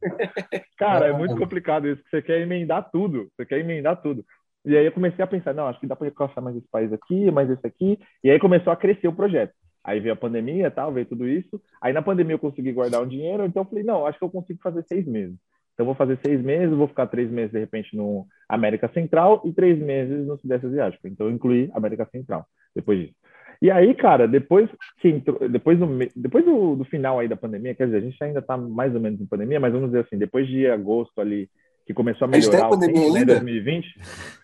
Cara, 0.79 1.07
é 1.07 1.13
muito 1.13 1.37
complicado 1.37 1.87
isso, 1.87 2.01
você 2.09 2.23
quer 2.23 2.41
emendar 2.41 2.89
tudo, 2.91 3.29
você 3.37 3.45
quer 3.45 3.59
emendar 3.59 4.01
tudo. 4.01 4.25
E 4.65 4.75
aí 4.75 4.85
eu 4.87 4.91
comecei 4.91 5.23
a 5.23 5.27
pensar, 5.27 5.53
não, 5.53 5.67
acho 5.67 5.79
que 5.79 5.85
dá 5.85 5.95
para 5.95 6.07
alcançar 6.07 6.41
mais 6.41 6.57
esse 6.57 6.67
país 6.71 6.91
aqui, 6.91 7.29
mais 7.29 7.51
esse 7.51 7.67
aqui. 7.67 7.99
E 8.23 8.31
aí 8.31 8.39
começou 8.39 8.73
a 8.73 8.75
crescer 8.75 9.07
o 9.07 9.13
projeto. 9.13 9.53
Aí 9.83 9.99
veio 9.99 10.13
a 10.13 10.17
pandemia, 10.17 10.71
tal, 10.71 10.91
veio 10.91 11.05
tudo 11.05 11.27
isso. 11.27 11.61
Aí 11.79 11.93
na 11.93 12.01
pandemia 12.01 12.33
eu 12.33 12.39
consegui 12.39 12.73
guardar 12.73 13.03
um 13.03 13.07
dinheiro, 13.07 13.45
então 13.45 13.61
eu 13.61 13.69
falei, 13.69 13.83
não, 13.83 14.07
acho 14.07 14.17
que 14.17 14.25
eu 14.25 14.31
consigo 14.31 14.59
fazer 14.63 14.83
seis 14.87 15.05
meses. 15.05 15.37
Então, 15.75 15.85
vou 15.85 15.93
fazer 15.93 16.17
seis 16.25 16.41
meses, 16.41 16.75
vou 16.75 16.87
ficar 16.87 17.05
três 17.07 17.29
meses, 17.29 17.51
de 17.51 17.59
repente, 17.59 17.95
no 17.95 18.25
América 18.49 18.89
Central 18.93 19.41
e 19.45 19.51
três 19.51 19.77
meses 19.77 20.25
no 20.25 20.39
Sudeste 20.39 20.65
Asiático. 20.67 21.07
Então, 21.07 21.29
incluí 21.29 21.69
América 21.73 22.07
Central 22.11 22.47
depois 22.73 22.99
disso. 22.99 23.15
E 23.61 23.71
aí, 23.71 23.93
cara, 23.93 24.27
depois 24.27 24.69
que 24.99 25.09
entrou, 25.09 25.47
depois, 25.49 25.77
do, 25.79 25.87
depois 26.15 26.45
do, 26.45 26.75
do 26.75 26.85
final 26.85 27.19
aí 27.19 27.27
da 27.27 27.37
pandemia, 27.37 27.75
quer 27.75 27.85
dizer, 27.85 27.97
a 27.97 28.01
gente 28.01 28.23
ainda 28.23 28.39
está 28.39 28.57
mais 28.57 28.93
ou 28.93 29.01
menos 29.01 29.19
em 29.19 29.25
pandemia, 29.25 29.59
mas 29.59 29.73
vamos 29.73 29.89
dizer 29.89 30.05
assim, 30.05 30.17
depois 30.17 30.47
de 30.47 30.67
agosto 30.67 31.19
ali, 31.19 31.49
que 31.85 31.93
começou 31.93 32.25
a 32.25 32.27
melhorar 32.27 32.65
a 32.65 32.69
o 32.69 32.79
tempo, 32.79 33.13
né, 33.13 33.25
2020, 33.25 33.85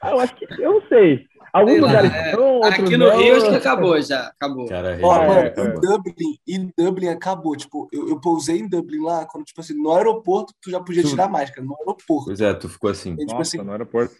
ah, 0.01 0.11
eu 0.11 0.19
acho 0.19 0.35
que, 0.35 0.45
eu 0.45 0.73
não 0.73 0.87
sei, 0.87 1.27
Alguns 1.53 1.81
lugares 1.81 2.11
é, 2.11 2.31
Aqui 2.67 2.97
no 2.97 3.09
não. 3.09 3.17
Rio 3.17 3.35
acho 3.35 3.49
que 3.49 3.55
acabou 3.55 4.01
já. 4.01 4.27
Acabou. 4.27 4.67
Cara, 4.67 4.97
Ó, 5.01 5.17
mano, 5.17 5.33
é, 5.33 5.53
em 5.57 5.81
Dublin, 5.81 6.39
em 6.47 6.73
Dublin 6.77 7.07
acabou. 7.09 7.55
Tipo, 7.57 7.89
eu, 7.91 8.07
eu 8.07 8.19
pousei 8.21 8.59
em 8.59 8.67
Dublin 8.67 9.03
lá, 9.03 9.25
quando, 9.25 9.43
tipo 9.43 9.59
assim, 9.59 9.73
no 9.73 9.91
aeroporto, 9.91 10.53
tu 10.61 10.71
já 10.71 10.79
podia 10.79 11.03
tirar 11.03 11.25
a 11.25 11.29
máscara. 11.29 11.65
No 11.65 11.75
aeroporto. 11.77 12.25
Pois 12.25 12.39
é, 12.39 12.53
tu 12.53 12.69
ficou 12.69 12.89
assim. 12.89 13.13
E, 13.13 13.17
tipo, 13.17 13.33
Nossa, 13.33 13.41
assim, 13.41 13.57
no 13.57 13.71
aeroporto. 13.71 14.15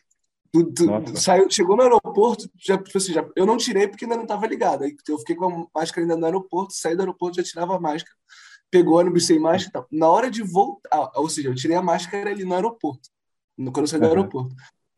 Tu, 0.54 0.66
tu 0.74 1.18
saiu, 1.18 1.50
chegou 1.50 1.78
no 1.78 1.84
aeroporto, 1.84 2.50
já, 2.60 2.78
tipo 2.78 2.98
assim, 2.98 3.14
já, 3.14 3.26
eu 3.38 3.46
não 3.46 3.56
tirei 3.56 3.88
porque 3.88 4.04
ainda 4.04 4.18
não 4.18 4.24
estava 4.24 4.46
ligado. 4.46 4.84
Aí 4.84 4.94
eu 5.08 5.18
fiquei 5.20 5.34
com 5.34 5.46
a 5.46 5.80
máscara 5.80 6.02
ainda 6.02 6.18
no 6.18 6.26
aeroporto, 6.26 6.74
saí 6.74 6.94
do 6.94 7.02
aeroporto, 7.04 7.38
já 7.38 7.44
tirava 7.44 7.78
a 7.78 7.80
máscara, 7.80 8.14
pegou 8.72 8.98
ônibus 8.98 9.28
sem 9.28 9.38
máscara 9.38 9.72
tal. 9.74 9.88
Na 9.92 10.08
hora 10.08 10.32
de 10.32 10.42
voltar, 10.42 11.12
ou 11.16 11.30
seja, 11.30 11.50
eu 11.50 11.56
tirei 11.56 11.76
a 11.76 11.82
máscara 11.82 12.32
ali 12.32 12.46
no 12.46 12.56
aeroporto, 12.56 13.10
quando 13.58 13.82
eu 13.82 13.88
saí 13.88 14.00
do 14.00 14.06
uhum. 14.06 14.10
aeroporto. 14.10 14.56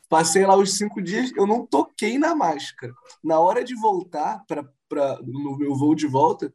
Passei 0.08 0.46
lá 0.46 0.56
os 0.56 0.78
cinco 0.78 1.02
dias, 1.02 1.32
eu 1.36 1.48
não 1.48 1.66
toquei 1.66 2.20
na 2.20 2.36
máscara. 2.36 2.94
Na 3.24 3.40
hora 3.40 3.64
de 3.64 3.74
voltar 3.74 4.44
para 4.48 5.20
no 5.24 5.58
meu 5.58 5.76
voo 5.76 5.96
de 5.96 6.06
volta, 6.06 6.54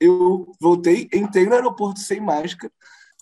eu 0.00 0.50
voltei, 0.58 1.08
entrei 1.12 1.44
no 1.44 1.54
aeroporto 1.54 2.00
sem 2.00 2.18
máscara. 2.18 2.72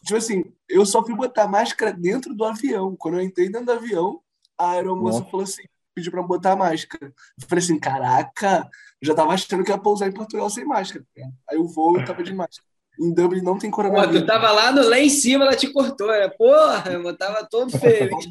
Tipo 0.05 0.17
assim, 0.17 0.45
eu 0.69 0.87
só 0.87 1.05
fui 1.05 1.15
botar 1.15 1.49
máscara 1.49 1.93
dentro 1.93 2.35
do 2.35 2.45
avião. 2.45 2.95
Quando 2.97 3.19
eu 3.19 3.23
entrei 3.23 3.49
dentro 3.49 3.67
do 3.67 3.73
avião, 3.73 4.21
a 4.57 4.71
aeromoça 4.71 5.19
Nossa. 5.19 5.31
falou 5.31 5.45
assim, 5.45 5.63
pediu 5.95 6.13
para 6.13 6.23
botar 6.23 6.55
máscara. 6.55 7.13
Eu 7.41 7.49
falei 7.49 7.65
assim, 7.65 7.79
caraca, 7.79 8.69
já 9.01 9.15
tava 9.15 9.33
achando 9.33 9.65
que 9.65 9.71
ia 9.71 9.79
pousar 9.79 10.09
em 10.09 10.13
Portugal 10.13 10.49
sem 10.49 10.65
máscara. 10.65 11.05
Aí 11.49 11.59
o 11.59 11.67
voo 11.67 11.99
eu 11.99 12.05
tava 12.05 12.23
de 12.23 12.33
máscara. 12.33 12.72
Em 13.01 13.13
Dublin 13.13 13.43
não 13.43 13.59
tem 13.59 13.71
coronavírus. 13.71 14.21
Pô, 14.21 14.21
tu 14.21 14.27
tava 14.27 14.51
lá, 14.51 14.71
no, 14.71 14.87
lá 14.89 14.99
em 14.99 15.09
cima, 15.09 15.45
ela 15.45 15.57
te 15.57 15.73
cortou, 15.73 16.09
né? 16.09 16.29
Porra, 16.29 16.93
eu 16.93 17.17
tava 17.17 17.47
todo 17.51 17.71
feliz. 17.79 18.29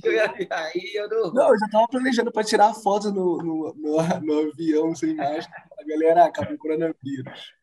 Aí 0.50 0.92
eu 0.94 1.10
não... 1.10 1.34
não, 1.34 1.50
eu 1.50 1.60
já 1.60 1.68
tava 1.68 1.88
planejando 1.88 2.32
para 2.32 2.44
tirar 2.44 2.74
foto 2.74 3.12
no, 3.12 3.38
no, 3.38 3.76
no, 3.76 4.20
no, 4.22 4.50
avião 4.52 4.94
sem 4.96 5.16
máscara. 5.16 5.64
A 5.80 5.84
galera, 5.84 6.26
acabou 6.26 6.54
o 6.54 6.58
coronavírus. 6.58 7.54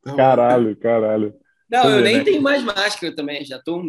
Então, 0.00 0.16
caralho, 0.16 0.74
caralho. 0.76 1.34
Não, 1.70 1.90
eu 1.90 2.00
nem 2.00 2.18
né? 2.18 2.24
tenho 2.24 2.40
mais 2.40 2.62
máscara 2.62 3.14
também. 3.14 3.44
Já 3.44 3.58
tô 3.58 3.82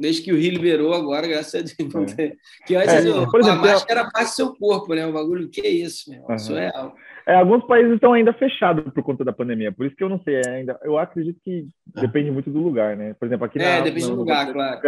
Desde 0.00 0.22
que 0.22 0.32
o 0.32 0.36
Rio 0.36 0.52
liberou 0.52 0.94
agora, 0.94 1.28
graças 1.28 1.54
a 1.54 1.58
Deus. 1.84 2.18
É. 2.18 2.32
Que 2.66 2.74
antes 2.74 2.94
é, 2.94 3.06
eu, 3.06 3.30
por 3.30 3.40
exemplo, 3.40 3.58
a 3.58 3.72
máscara 3.72 4.00
era 4.00 4.10
parte 4.10 4.30
do 4.30 4.34
seu 4.34 4.54
corpo, 4.54 4.94
né? 4.94 5.06
O 5.06 5.12
bagulho, 5.12 5.50
que 5.50 5.60
é 5.60 5.68
isso, 5.68 6.10
meu? 6.10 6.22
Uhum. 6.22 6.34
Isso 6.34 6.56
é 6.56 6.70
real. 6.70 6.94
É, 7.30 7.36
alguns 7.36 7.64
países 7.64 7.92
estão 7.92 8.12
ainda 8.12 8.32
fechados 8.32 8.92
por 8.92 9.04
conta 9.04 9.24
da 9.24 9.32
pandemia, 9.32 9.70
por 9.70 9.86
isso 9.86 9.94
que 9.94 10.02
eu 10.02 10.08
não 10.08 10.20
sei 10.24 10.40
é 10.44 10.48
ainda. 10.48 10.76
Eu 10.82 10.98
acredito 10.98 11.38
que 11.44 11.64
é. 11.96 12.00
depende 12.00 12.28
muito 12.28 12.50
do 12.50 12.58
lugar, 12.58 12.96
né? 12.96 13.14
Por 13.14 13.26
exemplo, 13.26 13.46
aqui 13.46 13.56
na, 13.56 13.64
é, 13.66 13.82
depende 13.82 14.08
do 14.08 14.16
lugar, 14.16 14.52
claro. 14.52 14.80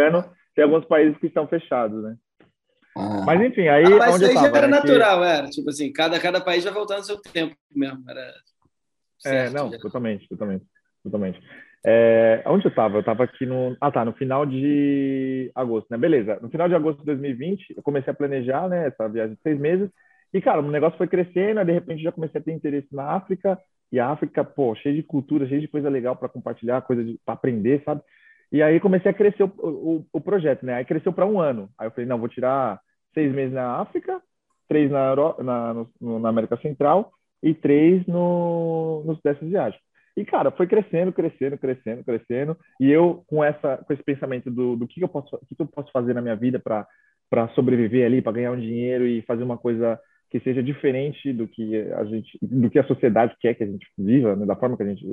Tem 0.53 0.65
alguns 0.65 0.83
países 0.83 1.17
que 1.19 1.27
estão 1.27 1.47
fechados, 1.47 2.03
né? 2.03 2.17
Ah. 2.97 3.23
Mas 3.25 3.41
enfim, 3.41 3.69
aí. 3.69 3.85
Ah, 3.85 3.97
mas 3.97 4.15
onde 4.15 4.25
aí 4.25 4.33
já 4.33 4.47
era 4.47 4.67
né, 4.67 4.75
natural, 4.75 5.19
que... 5.21 5.25
era. 5.25 5.49
Tipo 5.49 5.69
assim, 5.69 5.93
cada, 5.93 6.19
cada 6.19 6.41
país 6.41 6.65
vai 6.65 6.73
voltando 6.73 6.97
ao 6.97 7.03
seu 7.03 7.21
tempo 7.21 7.55
mesmo. 7.73 8.03
Era 8.09 8.19
é, 8.19 8.33
certo, 9.19 9.55
é, 9.55 9.57
não, 9.57 9.71
já. 9.71 9.79
totalmente, 9.79 10.27
totalmente, 10.27 10.65
totalmente. 11.01 11.39
É, 11.85 12.43
onde 12.45 12.65
eu 12.65 12.69
estava? 12.69 12.95
Eu 12.97 12.99
estava 12.99 13.23
aqui 13.23 13.45
no. 13.45 13.77
Ah, 13.79 13.89
tá, 13.89 14.03
no 14.03 14.11
final 14.11 14.45
de 14.45 15.49
agosto, 15.55 15.87
né? 15.89 15.97
Beleza. 15.97 16.39
No 16.41 16.49
final 16.49 16.67
de 16.67 16.75
agosto 16.75 16.99
de 16.99 17.05
2020, 17.05 17.75
eu 17.77 17.81
comecei 17.81 18.11
a 18.11 18.15
planejar, 18.15 18.67
né, 18.67 18.87
essa 18.87 19.07
viagem 19.07 19.35
de 19.35 19.41
seis 19.41 19.57
meses. 19.57 19.89
E, 20.33 20.41
cara, 20.41 20.59
o 20.61 20.71
negócio 20.71 20.97
foi 20.97 21.07
crescendo, 21.07 21.63
de 21.63 21.71
repente 21.71 22.01
já 22.01 22.11
comecei 22.11 22.41
a 22.41 22.43
ter 22.43 22.51
interesse 22.51 22.87
na 22.91 23.11
África. 23.11 23.59
E 23.91 23.99
a 23.99 24.09
África, 24.09 24.43
pô, 24.43 24.73
cheia 24.75 24.95
de 24.95 25.03
cultura, 25.03 25.47
cheia 25.47 25.61
de 25.61 25.67
coisa 25.67 25.87
legal 25.87 26.15
para 26.15 26.27
compartilhar, 26.27 26.81
coisa 26.81 27.03
para 27.23 27.35
aprender, 27.35 27.83
sabe? 27.85 28.01
E 28.51 28.61
aí 28.61 28.79
comecei 28.79 29.11
a 29.11 29.13
crescer 29.13 29.43
o, 29.43 29.51
o, 29.57 30.05
o 30.11 30.21
projeto, 30.21 30.65
né? 30.65 30.75
Aí 30.75 30.85
cresceu 30.85 31.13
para 31.13 31.25
um 31.25 31.39
ano. 31.39 31.69
Aí 31.77 31.87
eu 31.87 31.91
falei, 31.91 32.07
não, 32.07 32.17
vou 32.17 32.27
tirar 32.27 32.79
seis 33.13 33.31
meses 33.33 33.53
na 33.53 33.77
África, 33.77 34.21
três 34.67 34.89
na, 34.89 35.15
na, 35.15 35.85
na 36.01 36.29
América 36.29 36.57
Central 36.57 37.11
e 37.41 37.53
três 37.53 38.05
no, 38.07 39.03
no 39.05 39.15
Sudeste 39.15 39.45
Asiático. 39.45 39.83
E, 40.15 40.23
cara, 40.23 40.51
foi 40.51 40.67
crescendo, 40.67 41.11
crescendo, 41.11 41.57
crescendo, 41.57 42.03
crescendo. 42.03 42.57
E 42.79 42.89
eu, 42.91 43.23
com, 43.27 43.43
essa, 43.43 43.77
com 43.77 43.93
esse 43.93 44.03
pensamento 44.03 44.49
do, 44.49 44.75
do 44.75 44.87
que, 44.87 45.01
eu 45.01 45.07
posso, 45.07 45.35
o 45.35 45.39
que 45.45 45.55
eu 45.59 45.67
posso 45.67 45.91
fazer 45.91 46.13
na 46.13 46.21
minha 46.21 46.35
vida 46.35 46.59
para 46.59 47.47
sobreviver 47.55 48.05
ali, 48.05 48.21
para 48.21 48.33
ganhar 48.33 48.51
um 48.51 48.59
dinheiro 48.59 49.07
e 49.07 49.23
fazer 49.23 49.43
uma 49.43 49.57
coisa 49.57 49.99
que 50.33 50.39
seja 50.39 50.63
diferente 50.63 51.31
do 51.31 51.47
que 51.47 51.79
a 51.91 52.03
gente, 52.05 52.39
do 52.41 52.67
que 52.67 52.79
a 52.79 52.83
sociedade 52.85 53.35
quer 53.39 53.53
que 53.53 53.63
a 53.63 53.67
gente 53.67 53.85
viva, 53.95 54.35
né? 54.35 54.47
da 54.47 54.55
forma 54.55 54.75
que 54.75 54.81
a 54.81 54.87
gente, 54.87 55.05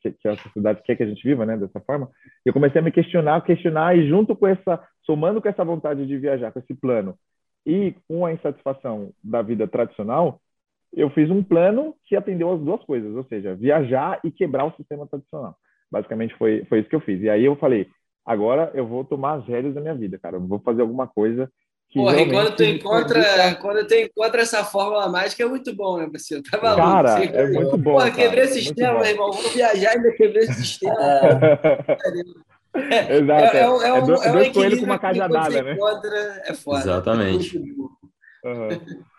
que, 0.00 0.28
a 0.28 0.36
sociedade 0.36 0.82
quer 0.84 0.94
que 0.94 1.02
a 1.02 1.06
gente 1.06 1.20
viva, 1.26 1.44
né? 1.44 1.56
Dessa 1.56 1.80
forma. 1.80 2.08
Eu 2.46 2.52
comecei 2.52 2.80
a 2.80 2.84
me 2.84 2.92
questionar, 2.92 3.40
questionar 3.40 3.98
e 3.98 4.08
junto 4.08 4.36
com 4.36 4.46
essa, 4.46 4.80
somando 5.04 5.42
com 5.42 5.48
essa 5.48 5.64
vontade 5.64 6.06
de 6.06 6.16
viajar, 6.16 6.52
com 6.52 6.60
esse 6.60 6.74
plano 6.74 7.16
e 7.66 7.92
com 8.06 8.24
a 8.24 8.32
insatisfação 8.32 9.12
da 9.22 9.42
vida 9.42 9.66
tradicional, 9.66 10.40
eu 10.92 11.10
fiz 11.10 11.28
um 11.28 11.42
plano 11.42 11.96
que 12.04 12.14
atendeu 12.14 12.52
as 12.52 12.60
duas 12.60 12.80
coisas, 12.84 13.12
ou 13.16 13.24
seja, 13.24 13.56
viajar 13.56 14.20
e 14.22 14.30
quebrar 14.30 14.64
o 14.64 14.76
sistema 14.76 15.08
tradicional. 15.08 15.56
Basicamente 15.90 16.36
foi, 16.36 16.64
foi 16.66 16.78
isso 16.78 16.88
que 16.88 16.94
eu 16.94 17.00
fiz. 17.00 17.20
E 17.20 17.28
aí 17.28 17.44
eu 17.44 17.56
falei, 17.56 17.88
agora 18.24 18.70
eu 18.74 18.86
vou 18.86 19.04
tomar 19.04 19.40
as 19.40 19.44
rédeas 19.44 19.74
da 19.74 19.80
minha 19.80 19.96
vida, 19.96 20.20
cara. 20.20 20.36
Eu 20.36 20.46
vou 20.46 20.60
fazer 20.60 20.82
alguma 20.82 21.08
coisa 21.08 21.50
Porra, 21.94 22.20
e 22.20 22.30
quando 22.30 22.54
tu 22.54 22.62
encontra, 22.64 23.54
quando 23.54 23.86
tu 23.86 23.94
encontra 23.94 24.42
essa 24.42 24.62
fórmula 24.62 25.08
mágica 25.08 25.42
é 25.42 25.46
muito 25.46 25.74
bom, 25.74 25.96
né, 25.96 26.08
você? 26.12 26.42
Tá 26.42 26.60
maluco? 26.60 26.82
Cara, 26.82 27.16
você, 27.16 27.24
é 27.24 27.46
muito 27.46 27.78
bom. 27.78 27.92
Porra, 27.92 28.10
quebrei 28.10 28.44
o 28.44 28.48
sistema, 28.48 29.08
irmão. 29.08 29.32
Vou 29.32 29.50
viajar 29.50 29.74
e 29.74 29.86
ainda 29.86 30.12
quebrei 30.12 30.44
o 30.44 30.52
sistema. 30.52 30.94
É. 31.00 32.58
Exato. 33.18 33.56
É, 33.56 33.60
é, 33.60 33.62
é, 33.62 33.68
um, 33.94 34.06
dois, 34.06 34.22
é 34.22 34.30
um 34.30 34.32
dois 34.32 34.48
coelhos 34.50 34.80
com 34.80 34.86
uma 34.86 34.98
cajadada, 34.98 35.62
né? 35.62 35.72
Encontra, 35.72 36.42
é 36.44 36.54
foda. 36.54 36.80
Exatamente. 36.80 37.58
Uhum. 37.58 38.68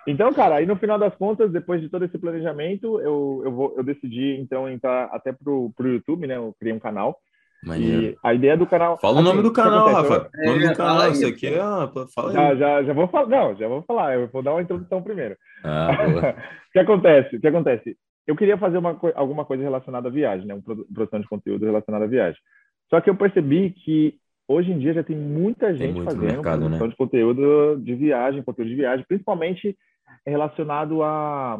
Então, 0.07 0.31
cara, 0.33 0.55
aí 0.55 0.65
no 0.65 0.75
final 0.75 0.97
das 0.97 1.13
contas, 1.15 1.51
depois 1.51 1.81
de 1.81 1.89
todo 1.89 2.05
esse 2.05 2.17
planejamento, 2.17 2.99
eu, 3.01 3.41
eu, 3.43 3.51
vou, 3.51 3.73
eu 3.77 3.83
decidi, 3.83 4.37
então, 4.39 4.69
entrar 4.69 5.05
até 5.05 5.31
pro, 5.31 5.71
pro 5.75 5.89
YouTube, 5.89 6.27
né? 6.27 6.37
Eu 6.37 6.55
criei 6.59 6.75
um 6.75 6.79
canal. 6.79 7.19
Maneiro. 7.63 8.13
E 8.13 8.17
a 8.23 8.33
ideia 8.33 8.55
do 8.55 8.65
canal. 8.65 8.97
Fala 8.99 9.19
assim, 9.19 9.27
o 9.27 9.31
nome 9.31 9.43
do 9.43 9.51
canal, 9.51 9.89
Rafa. 9.89 10.29
O 10.33 10.45
nome 10.45 10.67
do 10.67 10.75
canal, 10.75 11.11
isso 11.11 11.27
aqui 11.27 11.47
é. 11.47 11.59
Fala 12.13 12.31
já, 12.31 12.55
já, 12.55 12.83
já 12.83 12.93
vou 12.93 13.07
falar. 13.07 13.27
Não, 13.27 13.55
já 13.55 13.67
vou 13.67 13.81
falar. 13.83 14.15
Eu 14.15 14.27
vou 14.29 14.41
dar 14.41 14.53
uma 14.53 14.61
introdução 14.61 15.01
primeiro. 15.01 15.35
Ah, 15.63 15.89
o 16.69 16.71
que 16.71 16.79
acontece? 16.79 17.35
O 17.35 17.41
que 17.41 17.47
acontece? 17.47 17.97
Eu 18.25 18.35
queria 18.35 18.57
fazer 18.57 18.77
uma, 18.77 18.97
alguma 19.15 19.43
coisa 19.43 19.63
relacionada 19.63 20.07
à 20.07 20.11
viagem, 20.11 20.47
né? 20.47 20.53
Uma 20.53 20.85
produção 20.93 21.19
de 21.19 21.27
conteúdo 21.27 21.65
relacionada 21.65 22.05
à 22.05 22.07
viagem. 22.07 22.39
Só 22.89 23.01
que 23.01 23.09
eu 23.09 23.15
percebi 23.15 23.71
que 23.71 24.15
hoje 24.47 24.71
em 24.71 24.79
dia 24.79 24.93
já 24.93 25.03
tem 25.03 25.15
muita 25.15 25.73
gente 25.75 25.95
tem 25.95 26.03
fazendo 26.03 26.23
mercado, 26.23 26.59
produção 26.59 26.87
né? 26.87 26.91
de 26.91 26.97
conteúdo 26.97 27.81
de 27.83 27.95
viagem, 27.95 28.43
conteúdo 28.43 28.69
de 28.69 28.75
viagem, 28.75 29.05
principalmente 29.07 29.77
relacionado 30.25 31.03
a, 31.03 31.59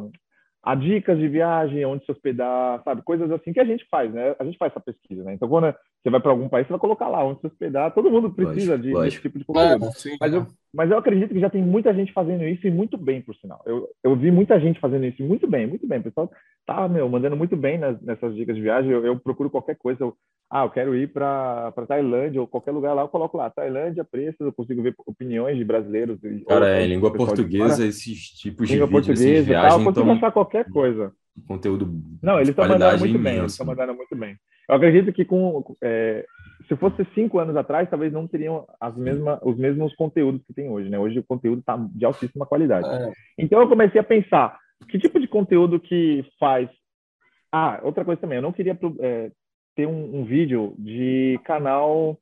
a 0.64 0.76
dicas 0.76 1.18
de 1.18 1.28
viagem, 1.28 1.86
onde 1.86 2.04
se 2.04 2.12
hospedar, 2.12 2.82
sabe? 2.84 3.02
Coisas 3.04 3.32
assim 3.32 3.54
que 3.54 3.60
a 3.60 3.66
gente 3.66 3.86
faz, 3.90 4.12
né? 4.12 4.36
A 4.40 4.44
gente 4.44 4.58
faz 4.58 4.72
essa 4.72 4.80
pesquisa, 4.80 5.24
né? 5.24 5.34
Então, 5.34 5.48
quando 5.48 5.74
você 6.02 6.10
vai 6.10 6.22
para 6.22 6.32
algum 6.32 6.48
país, 6.48 6.66
você 6.66 6.72
vai 6.72 6.80
colocar 6.80 7.10
lá 7.10 7.24
onde 7.26 7.42
se 7.42 7.48
hospedar. 7.48 7.94
Todo 7.94 8.10
mundo 8.10 8.32
precisa 8.32 8.72
lógico, 8.72 8.88
de, 8.88 8.94
lógico. 8.94 9.04
desse 9.04 9.22
tipo 9.22 9.40
de 9.40 9.46
conteúdo. 9.46 9.92
sim, 9.96 10.16
mas, 10.20 10.34
eu, 10.34 10.48
mas 10.74 10.92
eu 10.92 10.98
acredito 10.98 11.34
que 11.34 11.40
já 11.40 11.50
tem 11.50 11.62
muita 11.62 11.94
gente 11.94 12.14
fazendo 12.14 12.46
isso 12.46 12.66
e 12.66 12.72
muito 12.72 12.98
bem, 12.98 13.22
por 13.22 13.36
sinal. 13.36 13.62
Eu, 13.66 13.88
eu 14.04 14.16
vi 14.16 14.32
muita 14.32 14.58
gente 14.60 14.80
fazendo 14.80 15.06
isso 15.06 15.22
muito 15.22 15.46
bem, 15.46 15.68
muito 15.68 15.86
bem. 15.86 16.00
O 16.00 16.04
pessoal 16.04 16.32
tá, 16.66 16.88
meu, 16.88 17.10
mandando 17.10 17.36
muito 17.36 17.58
bem 17.58 17.78
nas, 17.78 18.02
nessas 18.02 18.34
dicas 18.34 18.56
de 18.56 18.62
viagem. 18.62 18.90
Eu, 18.90 19.06
eu 19.06 19.20
procuro 19.20 19.50
qualquer 19.50 19.76
coisa. 19.76 20.02
Eu, 20.04 20.16
ah, 20.50 20.64
eu 20.64 20.70
quero 20.70 20.96
ir 20.96 21.12
para 21.12 21.72
Tailândia 21.88 22.40
ou 22.40 22.48
qualquer 22.48 22.72
lugar 22.72 22.94
lá, 22.94 23.04
eu 23.04 23.10
coloco 23.10 23.38
lá, 23.38 23.52
Tailândia, 23.52 24.04
preços, 24.04 24.40
eu 24.40 24.54
consigo 24.54 24.82
ver 24.82 24.96
opiniões 25.06 25.58
de 25.58 25.64
brasileiros. 25.64 26.18
Cara, 26.48 26.70
é, 26.70 26.88
língua 26.88 27.14
portuguesa, 27.14 27.86
esses 27.86 28.32
tipos 28.32 28.68
de 28.68 28.74
língua 28.74 28.88
vídeos, 28.88 29.06
portuguesa, 29.06 29.44
viagem, 29.46 29.70
tal, 29.70 29.80
eu 29.80 29.86
consigo 29.86 30.06
então... 30.06 30.16
achar 30.16 30.32
qualquer 30.32 30.70
coisa. 30.72 31.12
Conteúdo 31.48 32.02
Não, 32.22 32.38
eles 32.38 32.50
estão 32.50 32.68
mandando 32.68 33.00
muito 33.00 33.16
imensa. 33.16 33.30
bem, 33.30 33.40
eles 33.40 33.52
estão 33.52 33.68
mandando 33.68 33.94
muito 33.94 34.16
bem. 34.16 34.38
Eu 34.70 34.76
acredito 34.76 35.12
que 35.12 35.26
com 35.26 35.76
é, 35.82 36.24
se 36.68 36.76
fosse 36.76 37.04
cinco 37.16 37.40
anos 37.40 37.56
atrás, 37.56 37.90
talvez 37.90 38.14
não 38.14 38.28
teriam 38.28 38.68
as 38.80 38.96
mesmas, 38.96 39.40
os 39.42 39.58
mesmos 39.58 39.96
conteúdos 39.96 40.44
que 40.46 40.54
tem 40.54 40.70
hoje, 40.70 40.90
né? 40.90 41.00
Hoje 41.00 41.18
o 41.18 41.24
conteúdo 41.24 41.60
está 41.60 41.76
de 41.76 42.06
altíssima 42.06 42.46
qualidade. 42.46 42.88
É. 42.88 43.12
Então 43.40 43.60
eu 43.60 43.68
comecei 43.68 44.00
a 44.00 44.04
pensar 44.04 44.56
que 44.88 45.00
tipo 45.00 45.20
de 45.20 45.28
conteúdo 45.28 45.80
que 45.80 46.24
faz. 46.40 46.70
Ah, 47.52 47.80
outra 47.82 48.06
coisa 48.06 48.22
também, 48.22 48.36
eu 48.36 48.44
não 48.44 48.52
queria 48.52 48.78
é, 49.00 49.32
ter 49.76 49.88
um, 49.88 50.20
um, 50.20 50.24
vídeo 50.24 50.76
de 50.78 51.40
canal 51.44 52.16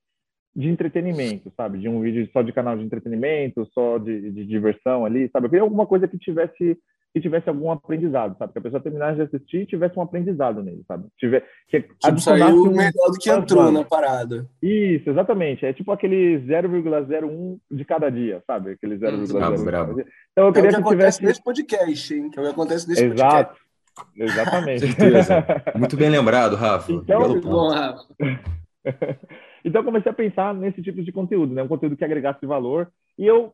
de 0.55 0.69
entretenimento, 0.69 1.51
sabe? 1.57 1.79
De 1.79 1.89
um 1.89 1.99
vídeo 1.99 2.29
só 2.31 2.41
de 2.41 2.53
canal 2.53 2.77
de 2.77 2.83
entretenimento, 2.85 3.69
só 3.73 3.97
de, 3.97 4.31
de 4.31 4.45
diversão 4.45 5.05
ali, 5.05 5.29
sabe? 5.29 5.47
Eu 5.47 5.49
queria 5.49 5.63
alguma 5.63 5.85
coisa 5.85 6.07
que 6.07 6.17
tivesse 6.17 6.79
que 7.17 7.21
tivesse 7.21 7.49
algum 7.49 7.71
aprendizado, 7.71 8.37
sabe? 8.37 8.53
Que 8.53 8.59
a 8.59 8.61
pessoa 8.61 8.81
terminasse 8.81 9.15
de 9.15 9.23
assistir 9.23 9.61
e 9.61 9.65
tivesse 9.65 9.97
um 9.97 10.01
aprendizado 10.01 10.61
nele, 10.61 10.83
sabe? 10.87 11.07
Tiver, 11.17 11.43
que 11.67 11.81
tipo, 11.81 12.19
saiu 12.19 12.63
um... 12.63 12.71
melhor 12.71 13.11
do 13.11 13.17
que 13.19 13.29
entrou 13.29 13.71
na 13.71 13.83
parada. 13.83 14.47
Isso, 14.61 15.09
exatamente. 15.09 15.65
É 15.65 15.73
tipo 15.73 15.91
aquele 15.91 16.39
0,01 16.39 17.59
de 17.71 17.85
cada 17.85 18.09
dia, 18.09 18.41
sabe? 18.45 18.71
Aquele 18.71 18.97
0,01. 18.97 19.59
Hum, 19.59 19.65
bravo, 19.65 20.01
Então 20.31 20.47
eu 20.47 20.53
queria 20.53 20.69
é 20.69 20.71
o 20.71 20.75
que, 20.75 20.75
que 20.75 20.81
acontece 20.81 21.17
tivesse... 21.17 21.23
nesse 21.23 21.43
podcast, 21.43 22.13
hein? 22.13 22.29
Que 22.29 22.39
é 22.39 22.41
o 22.41 22.45
que 22.45 22.51
acontece 22.51 22.87
nesse 22.87 23.05
Exato. 23.05 23.35
podcast. 23.35 23.67
Exatamente. 24.15 24.79
Certeza. 24.91 25.45
Muito 25.75 25.97
bem 25.97 26.09
lembrado, 26.09 26.55
Rafa. 26.55 26.91
Então, 26.91 27.29
Muito 27.29 27.47
bom, 27.47 27.69
Rafa. 27.69 28.05
então 29.65 29.81
eu 29.81 29.85
comecei 29.85 30.11
a 30.11 30.15
pensar 30.15 30.53
nesse 30.53 30.81
tipo 30.83 31.01
de 31.01 31.11
conteúdo, 31.11 31.53
né? 31.53 31.63
Um 31.63 31.67
conteúdo 31.67 31.97
que 31.97 32.05
agregasse 32.05 32.45
valor. 32.45 32.91
E 33.17 33.25
eu 33.25 33.53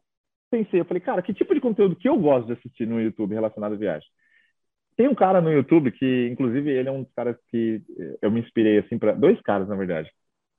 pensei, 0.54 0.80
eu 0.80 0.86
falei, 0.86 1.02
cara, 1.02 1.24
que 1.24 1.34
tipo 1.34 1.56
de 1.56 1.60
conteúdo 1.60 1.96
que 1.96 2.08
eu 2.08 2.16
gosto 2.16 2.46
de 2.46 2.54
assistir 2.54 2.86
no 2.86 3.02
YouTube 3.02 3.34
relacionado 3.34 3.74
à 3.74 3.76
viagem? 3.76 4.08
Tem 4.96 5.08
um 5.08 5.16
cara 5.16 5.42
no 5.42 5.52
YouTube 5.52 5.92
que, 5.92 6.30
inclusive, 6.32 6.70
ele 6.70 6.88
é 6.88 6.92
um 6.92 7.02
dos 7.02 7.12
caras 7.14 7.36
que 7.50 7.82
eu 8.22 8.30
me 8.30 8.40
inspirei, 8.40 8.78
assim, 8.78 9.00
para 9.00 9.14
dois 9.14 9.42
caras, 9.42 9.68
na 9.68 9.76
verdade, 9.76 10.12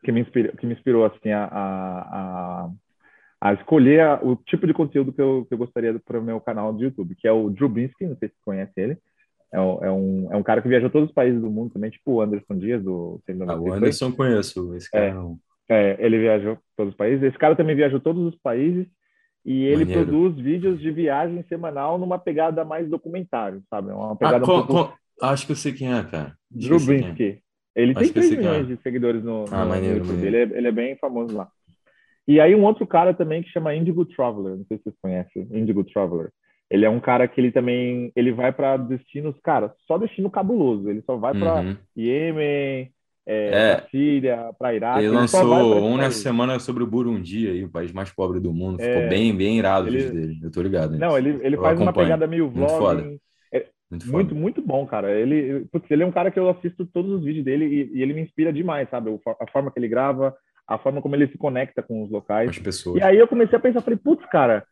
que 0.03 0.11
me 0.11 0.21
inspirou, 0.21 0.53
que 0.57 0.67
me 0.67 0.75
inspirou 0.75 1.05
assim, 1.05 1.31
a, 1.31 1.45
a, 1.45 2.71
a 3.41 3.53
escolher 3.55 4.01
a, 4.01 4.21
o 4.21 4.35
tipo 4.35 4.67
de 4.67 4.75
conteúdo 4.75 5.13
que 5.13 5.23
eu, 5.23 5.47
que 5.47 5.55
eu 5.55 5.59
gostaria 5.59 5.97
para 6.05 6.19
o 6.19 6.25
meu 6.25 6.41
canal 6.41 6.73
do 6.73 6.83
YouTube, 6.83 7.15
que 7.15 7.29
é 7.29 7.33
o 7.33 7.49
Drew 7.49 7.69
Binsky, 7.69 8.07
não 8.07 8.17
sei 8.17 8.29
se 8.29 8.35
você 8.35 8.41
conhece 8.45 8.73
ele. 8.77 8.99
É, 9.53 9.59
é, 9.59 9.91
um, 9.93 10.29
é 10.33 10.37
um 10.37 10.43
cara 10.43 10.61
que 10.61 10.69
viajou 10.69 10.91
todos 10.91 11.11
os 11.11 11.15
países 11.15 11.41
do 11.41 11.49
mundo 11.49 11.73
também, 11.73 11.91
tipo 11.91 12.15
o 12.15 12.21
Anderson 12.21 12.59
Dias, 12.59 12.83
do 12.83 13.23
ah, 13.47 13.55
O 13.55 13.73
Anderson 13.73 14.11
conheço, 14.11 14.75
esse 14.75 14.91
cara 14.91 15.05
é, 15.05 15.15
não. 15.15 15.39
É, 15.69 15.97
ele 16.05 16.19
viajou 16.19 16.59
todos 16.77 16.93
os 16.93 16.97
países. 16.97 17.23
Esse 17.23 17.39
cara 17.39 17.55
também 17.55 17.77
viajou 17.77 18.01
todos 18.01 18.35
os 18.35 18.35
países 18.41 18.89
e 19.45 19.65
ele 19.65 19.85
Maneiro. 19.85 20.07
produz 20.07 20.37
vídeos 20.37 20.81
de 20.81 20.91
viagem 20.91 21.45
semanal 21.49 21.99
numa 21.99 22.19
pegada 22.19 22.65
mais 22.65 22.89
documentário, 22.89 23.63
sabe? 23.69 23.93
Uma 23.93 24.13
ah, 24.13 24.17
pegada 24.17 24.39
ah, 24.39 24.43
um 24.43 24.67
pouco... 24.67 24.99
Acho 25.21 25.47
que 25.47 25.53
eu 25.53 25.57
sei 25.57 25.73
quem 25.73 25.93
é, 25.93 26.03
cara. 26.03 26.37
Drew 26.51 26.79
é. 26.79 27.39
Ele 27.77 27.93
Acho 27.93 28.01
tem 28.01 28.13
3 28.13 28.31
milhões 28.31 28.71
é. 28.71 28.75
de 28.75 28.83
seguidores 28.83 29.23
no, 29.23 29.45
ah, 29.51 29.65
no 29.65 29.71
maneiro, 29.71 29.99
YouTube. 29.99 30.17
Maneiro. 30.17 30.37
Ele, 30.37 30.55
é, 30.55 30.59
ele 30.59 30.69
é 30.69 30.73
bem 30.73 30.97
famoso 30.97 31.37
lá. 31.37 31.49
E 32.27 32.41
aí 32.41 32.55
um 32.55 32.65
outro 32.65 32.87
cara 32.87 33.13
também 33.13 33.43
que 33.43 33.51
chama 33.51 33.75
Indigo 33.75 34.05
Traveler, 34.05 34.57
não 34.57 34.65
sei 34.65 34.79
se 34.79 34.85
vocês 34.85 34.97
conhecem, 35.01 35.49
Indigo 35.53 35.85
Traveler. 35.85 36.31
Ele 36.71 36.85
é 36.85 36.91
um 36.91 37.01
cara 37.01 37.29
que 37.29 37.41
ele 37.41 37.53
também 37.53 38.11
ele 38.17 38.33
vai 38.33 38.51
para 38.51 38.77
destinos, 38.79 39.39
cara, 39.43 39.75
só 39.87 39.99
destino 39.99 40.31
cabuloso. 40.31 40.89
Ele 40.89 41.03
só 41.03 41.17
vai 41.17 41.39
para 41.39 41.61
uhum. 41.61 41.77
Iêmen, 41.97 42.91
é, 43.27 43.49
é, 43.49 43.87
Síria, 43.91 44.51
para 44.59 44.75
Iraque. 44.75 44.99
Ele, 44.99 45.07
ele 45.07 45.17
lançou 45.17 45.83
um 45.83 45.97
na 45.97 46.11
semana 46.11 46.59
sobre 46.59 46.83
o 46.83 46.87
Burundi, 46.87 47.49
aí, 47.49 47.65
o 47.65 47.71
país 47.71 47.91
mais 47.91 48.13
pobre 48.13 48.39
do 48.39 48.53
mundo. 48.53 48.83
Ficou 48.83 49.03
é, 49.03 49.09
bem, 49.09 49.35
bem 49.35 49.59
irado 49.59 49.89
ele, 49.89 50.11
dele. 50.11 50.41
Eu 50.43 50.51
tô 50.51 50.61
ligado. 50.61 50.99
Não, 50.99 51.17
ele, 51.17 51.31
ele 51.43 51.57
faz 51.57 51.75
acompanho. 51.75 51.83
uma 51.83 51.93
pegada 51.93 52.27
meio 52.27 52.51
vlog. 52.51 52.71
Muito 52.71 52.79
foda. 52.79 53.17
É, 53.53 53.67
muito, 53.91 54.13
muito, 54.13 54.35
muito, 54.35 54.63
bom, 54.63 54.87
cara. 54.87 55.11
Ele, 55.11 55.65
putz, 55.73 55.91
ele 55.91 56.03
é 56.03 56.07
um 56.07 56.13
cara 56.13 56.31
que 56.31 56.39
eu 56.39 56.51
assisto 56.51 56.85
todos 56.85 57.13
os 57.13 57.25
vídeos 57.25 57.45
dele 57.45 57.65
e, 57.65 57.99
e, 57.99 58.03
ele 58.03 58.13
me 58.13 58.21
inspira 58.21 58.53
demais, 58.53 58.91
sabe? 58.91 59.11
A 59.41 59.51
forma 59.51 59.71
que 59.71 59.79
ele 59.79 59.89
grava, 59.89 60.37
a 60.67 60.77
forma 60.77 61.01
como 61.01 61.17
ele 61.17 61.29
se 61.29 61.39
conecta 61.39 61.83
com 61.83 62.03
os 62.03 62.11
locais. 62.11 62.51
As 62.51 62.59
pessoas. 62.59 63.01
E 63.01 63.03
aí 63.03 63.19
eu 63.19 63.27
comecei 63.27 63.57
a 63.57 63.61
pensar, 63.61 63.81
falei, 63.81 63.99
putz, 63.99 64.27
cara, 64.27 64.67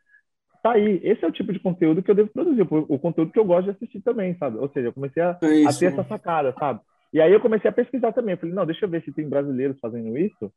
tá 0.62 0.72
aí. 0.72 1.00
Esse 1.02 1.24
é 1.24 1.28
o 1.28 1.32
tipo 1.32 1.54
de 1.54 1.58
conteúdo 1.58 2.02
que 2.02 2.10
eu 2.10 2.14
devo 2.14 2.28
produzir, 2.28 2.66
o, 2.70 2.98
conteúdo 2.98 3.32
que 3.32 3.38
eu 3.38 3.46
gosto 3.46 3.64
de 3.64 3.70
assistir 3.70 4.02
também, 4.02 4.36
sabe? 4.36 4.58
Ou 4.58 4.68
seja, 4.68 4.88
eu 4.88 4.92
comecei 4.92 5.22
a, 5.22 5.30
a 5.30 5.72
ter 5.72 5.86
essa 5.86 6.04
sacada, 6.04 6.54
sabe? 6.58 6.80
E 7.12 7.20
aí 7.20 7.32
eu 7.32 7.40
comecei 7.40 7.68
a 7.68 7.72
pesquisar 7.72 8.12
também. 8.12 8.32
Eu 8.32 8.38
falei, 8.38 8.54
não, 8.54 8.66
deixa 8.66 8.84
eu 8.84 8.88
ver 8.88 9.02
se 9.02 9.12
tem 9.12 9.28
brasileiros 9.28 9.78
fazendo 9.80 10.16
isso 10.16 10.52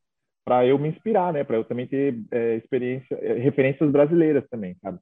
para 0.45 0.65
eu 0.65 0.77
me 0.77 0.89
inspirar, 0.89 1.33
né? 1.33 1.43
Para 1.43 1.57
eu 1.57 1.63
também 1.63 1.87
ter 1.87 2.15
é, 2.31 2.55
experiência, 2.55 3.15
é, 3.15 3.33
referências 3.33 3.91
brasileiras 3.91 4.43
também, 4.49 4.75
sabe? 4.81 4.99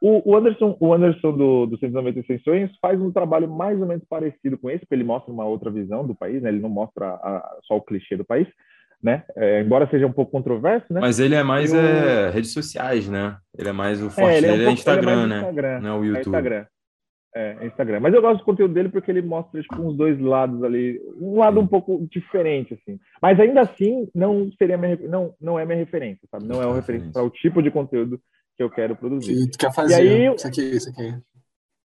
O, 0.00 0.30
o 0.30 0.36
Anderson, 0.36 0.76
o 0.80 0.92
Anderson 0.92 1.36
do, 1.36 1.66
do 1.66 1.78
196 1.78 2.42
Sonhos 2.42 2.70
faz 2.80 3.00
um 3.00 3.10
trabalho 3.10 3.48
mais 3.48 3.80
ou 3.80 3.86
menos 3.86 4.04
parecido 4.08 4.56
com 4.58 4.70
esse, 4.70 4.80
porque 4.80 4.94
ele 4.94 5.04
mostra 5.04 5.32
uma 5.32 5.44
outra 5.44 5.70
visão 5.70 6.06
do 6.06 6.14
país, 6.14 6.42
né? 6.42 6.50
Ele 6.50 6.60
não 6.60 6.68
mostra 6.68 7.06
a, 7.06 7.56
só 7.64 7.76
o 7.76 7.82
clichê 7.82 8.16
do 8.16 8.24
país, 8.24 8.46
né? 9.02 9.24
É, 9.36 9.60
embora 9.60 9.88
seja 9.90 10.06
um 10.06 10.12
pouco 10.12 10.32
controverso, 10.32 10.86
né? 10.92 11.00
Mas 11.00 11.18
ele 11.18 11.34
é 11.34 11.42
mais 11.42 11.72
eu... 11.72 11.80
é, 11.80 12.30
redes 12.30 12.52
sociais, 12.52 13.08
né? 13.08 13.36
Ele 13.56 13.68
é 13.68 13.72
mais 13.72 14.02
o 14.02 14.10
forte 14.10 14.38
é, 14.38 14.40
dele 14.40 14.64
é, 14.64 14.66
um 14.66 14.70
é 14.70 14.72
Instagram, 14.72 15.26
né? 15.26 15.38
Instagram, 15.38 15.80
não 15.80 15.88
é 15.88 15.98
o 15.98 16.04
YouTube. 16.04 16.26
Instagram. 16.26 16.66
É, 17.38 17.66
Instagram. 17.66 18.00
Mas 18.00 18.12
eu 18.12 18.20
gosto 18.20 18.38
do 18.38 18.44
conteúdo 18.44 18.74
dele 18.74 18.88
porque 18.88 19.12
ele 19.12 19.22
mostra 19.22 19.62
tipo, 19.62 19.80
uns 19.80 19.96
dois 19.96 20.18
lados 20.18 20.60
ali, 20.64 21.00
um 21.20 21.38
lado 21.38 21.60
um 21.60 21.68
pouco 21.68 22.04
diferente, 22.10 22.74
assim. 22.74 22.98
Mas 23.22 23.38
ainda 23.38 23.60
assim, 23.60 24.08
não 24.12 24.50
seria 24.58 24.76
minha, 24.76 24.96
não, 25.08 25.32
não 25.40 25.56
é 25.56 25.64
minha 25.64 25.78
referência, 25.78 26.26
sabe? 26.28 26.48
Não 26.48 26.60
é 26.60 26.66
uma 26.66 26.74
referência 26.74 27.12
para 27.12 27.22
o 27.22 27.30
tipo 27.30 27.62
de 27.62 27.70
conteúdo 27.70 28.20
que 28.56 28.62
eu 28.64 28.68
quero 28.68 28.96
produzir. 28.96 29.36
Que 29.36 29.50
tu 29.52 29.58
quer 29.58 29.72
fazer, 29.72 30.04
e 30.04 30.26
aí, 30.26 30.34
isso 30.34 30.48
aqui, 30.48 30.62
isso 30.62 30.90
aqui. 30.90 31.14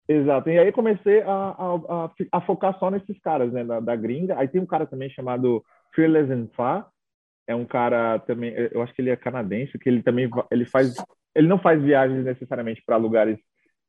Exato. 0.09 0.49
E 0.49 0.59
aí 0.59 0.73
comecei 0.73 1.21
a, 1.21 1.31
a, 1.31 1.75
a, 1.87 2.11
a, 2.33 2.41
focar 2.41 2.77
só 2.77 2.91
nesses 2.91 3.17
caras, 3.21 3.53
né, 3.53 3.63
da, 3.63 3.79
da, 3.79 3.95
gringa. 3.95 4.37
Aí 4.37 4.49
tem 4.49 4.59
um 4.59 4.65
cara 4.65 4.85
também 4.85 5.09
chamado 5.09 5.63
Fearless 5.95 6.29
and 6.33 6.49
Fa. 6.53 6.85
É 7.47 7.55
um 7.55 7.63
cara 7.63 8.19
também, 8.19 8.53
eu 8.73 8.81
acho 8.81 8.93
que 8.93 9.01
ele 9.01 9.09
é 9.09 9.15
canadense, 9.15 9.79
que 9.79 9.87
ele 9.87 10.03
também 10.03 10.29
ele 10.51 10.65
faz, 10.65 10.95
ele 11.33 11.47
não 11.47 11.57
faz 11.57 11.81
viagens 11.81 12.25
necessariamente 12.25 12.83
para 12.85 12.97
lugares 12.97 13.39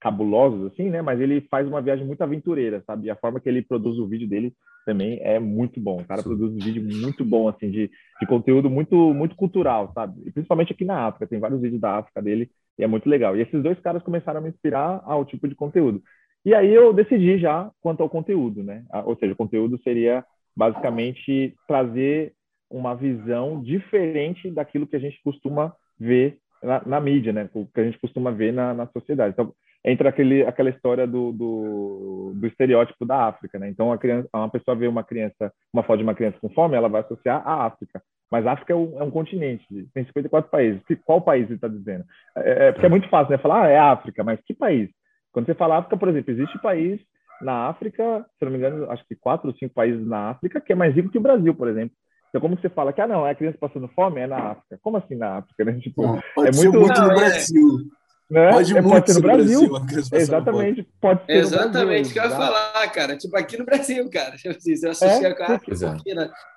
cabulosos 0.00 0.72
assim, 0.72 0.88
né? 0.88 1.02
Mas 1.02 1.20
ele 1.20 1.42
faz 1.50 1.68
uma 1.68 1.82
viagem 1.82 2.06
muito 2.06 2.22
aventureira, 2.22 2.82
sabe? 2.86 3.06
E 3.06 3.10
a 3.10 3.16
forma 3.16 3.38
que 3.38 3.48
ele 3.48 3.62
produz 3.62 3.98
o 3.98 4.06
vídeo 4.06 4.26
dele 4.26 4.52
também 4.86 5.20
é 5.22 5.38
muito 5.38 5.78
bom. 5.78 6.00
O 6.00 6.04
cara 6.04 6.22
produz 6.22 6.52
um 6.52 6.58
vídeo 6.58 6.82
muito 6.82 7.24
bom 7.24 7.48
assim 7.48 7.70
de, 7.70 7.90
de 8.20 8.26
conteúdo 8.26 8.70
muito 8.70 8.96
muito 9.14 9.36
cultural, 9.36 9.92
sabe? 9.94 10.20
E 10.26 10.32
principalmente 10.32 10.72
aqui 10.72 10.84
na 10.84 11.06
África, 11.06 11.26
tem 11.26 11.38
vários 11.38 11.60
vídeos 11.60 11.80
da 11.80 11.98
África 11.98 12.22
dele 12.22 12.50
e 12.78 12.84
é 12.84 12.86
muito 12.86 13.08
legal. 13.08 13.36
E 13.36 13.42
esses 13.42 13.62
dois 13.62 13.78
caras 13.80 14.02
começaram 14.02 14.40
a 14.40 14.42
me 14.42 14.48
inspirar 14.48 15.02
ao 15.04 15.24
tipo 15.24 15.46
de 15.46 15.54
conteúdo. 15.54 16.02
E 16.44 16.54
aí 16.54 16.72
eu 16.72 16.92
decidi 16.92 17.38
já 17.38 17.70
quanto 17.82 18.02
ao 18.02 18.08
conteúdo, 18.08 18.62
né? 18.62 18.84
Ou 19.04 19.14
seja, 19.16 19.34
o 19.34 19.36
conteúdo 19.36 19.78
seria 19.82 20.24
basicamente 20.56 21.54
trazer 21.68 22.32
uma 22.70 22.94
visão 22.94 23.62
diferente 23.62 24.50
daquilo 24.50 24.86
que 24.86 24.96
a 24.96 25.00
gente 25.00 25.20
costuma 25.22 25.74
ver 25.98 26.38
na, 26.62 26.82
na 26.86 27.00
mídia, 27.00 27.32
né? 27.32 27.50
O 27.52 27.66
que 27.66 27.80
a 27.80 27.84
gente 27.84 27.98
costuma 27.98 28.30
ver 28.30 28.52
na, 28.52 28.72
na 28.72 28.86
sociedade. 28.86 29.34
Então, 29.34 29.52
entra 29.84 30.10
aquele, 30.10 30.44
aquela 30.44 30.70
história 30.70 31.06
do, 31.06 31.32
do, 31.32 32.32
do, 32.34 32.46
estereótipo 32.46 33.06
da 33.06 33.28
África, 33.28 33.58
né? 33.58 33.68
Então, 33.68 33.92
a 33.92 33.98
criança, 33.98 34.28
uma 34.34 34.50
pessoa 34.50 34.76
vê 34.76 34.86
uma 34.86 35.02
criança, 35.02 35.52
uma 35.72 35.82
foto 35.82 35.98
de 35.98 36.04
uma 36.04 36.14
criança 36.14 36.38
com 36.40 36.50
fome, 36.50 36.76
ela 36.76 36.88
vai 36.88 37.00
associar 37.00 37.42
à 37.46 37.66
África. 37.66 38.02
Mas 38.30 38.46
a 38.46 38.52
África 38.52 38.72
é 38.72 38.76
um, 38.76 39.00
é 39.00 39.02
um 39.02 39.10
continente, 39.10 39.66
tem 39.94 40.04
54 40.04 40.50
países. 40.50 40.80
Qual 41.04 41.20
país 41.20 41.46
ele 41.46 41.54
está 41.54 41.68
dizendo? 41.68 42.04
É, 42.36 42.68
é, 42.68 42.72
porque 42.72 42.86
é 42.86 42.90
muito 42.90 43.08
fácil, 43.08 43.30
né? 43.32 43.38
Falar, 43.38 43.64
ah, 43.64 43.68
é 43.68 43.78
África, 43.78 44.22
mas 44.22 44.40
que 44.42 44.54
país? 44.54 44.88
Quando 45.32 45.46
você 45.46 45.54
fala 45.54 45.78
África, 45.78 45.96
por 45.96 46.08
exemplo, 46.08 46.30
existe 46.30 46.60
país 46.60 47.00
na 47.40 47.68
África, 47.68 48.26
se 48.38 48.44
não 48.44 48.52
me 48.52 48.58
engano, 48.58 48.90
acho 48.90 49.04
que 49.06 49.16
quatro 49.16 49.48
ou 49.48 49.54
cinco 49.56 49.74
países 49.74 50.06
na 50.06 50.30
África, 50.30 50.60
que 50.60 50.72
é 50.72 50.76
mais 50.76 50.94
rico 50.94 51.10
que 51.10 51.18
o 51.18 51.22
Brasil, 51.22 51.54
por 51.54 51.68
exemplo. 51.68 51.96
Então, 52.28 52.40
como 52.40 52.56
você 52.56 52.68
fala 52.68 52.92
que, 52.92 53.00
ah, 53.00 53.08
não, 53.08 53.26
é 53.26 53.30
a 53.30 53.34
criança 53.34 53.58
passando 53.58 53.88
fome, 53.88 54.20
é 54.20 54.26
na 54.26 54.52
África. 54.52 54.78
Como 54.82 54.96
assim 54.96 55.16
na 55.16 55.38
África? 55.38 55.64
Né? 55.64 55.78
Tipo, 55.82 56.02
não, 56.02 56.20
pode 56.34 56.48
é 56.48 56.62
muito, 56.62 56.78
muito 56.78 57.00
no 57.00 57.10
é. 57.10 57.14
Brasil. 57.14 57.90
Né? 58.30 58.52
Pode, 58.52 58.78
é, 58.78 58.82
pode 58.82 59.12
ser 59.12 59.14
no 59.16 59.22
Brasil. 59.22 59.68
Brasil 59.68 60.18
Exatamente. 60.18 60.88
Pode 61.00 61.26
ser 61.26 61.32
Exatamente 61.32 62.10
o 62.10 62.12
que 62.12 62.18
eu 62.20 62.24
ia 62.24 62.30
falar, 62.30 62.88
cara. 62.92 63.16
Tipo, 63.16 63.36
aqui 63.36 63.58
no 63.58 63.64
Brasil, 63.64 64.08
cara. 64.08 64.36
Tipo 64.38 64.56
assim, 64.56 64.76
você 64.76 64.88
associa 64.88 65.28
é, 65.28 65.34
com 65.34 65.42
a 65.42 65.46
África. 65.56 66.00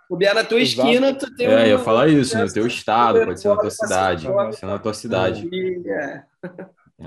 O 0.10 0.16
Bia 0.16 0.34
na 0.34 0.44
tua 0.44 0.62
Exato. 0.62 0.88
esquina, 0.88 1.14
tu 1.14 1.36
tem 1.36 1.48
É, 1.48 1.64
um... 1.64 1.66
ia 1.66 1.80
falar 1.80 2.08
isso, 2.10 2.38
no 2.38 2.52
teu 2.54 2.68
estado, 2.68 3.26
pode 3.26 3.42
ser 3.42 3.48
na 3.48 3.58
tua 3.58 3.72
cidade. 3.72 4.28
Pode 4.28 4.56
ser 4.56 4.66
na 4.68 4.80
tua 4.80 4.94
cidade. 4.94 5.50
É. 5.88 6.24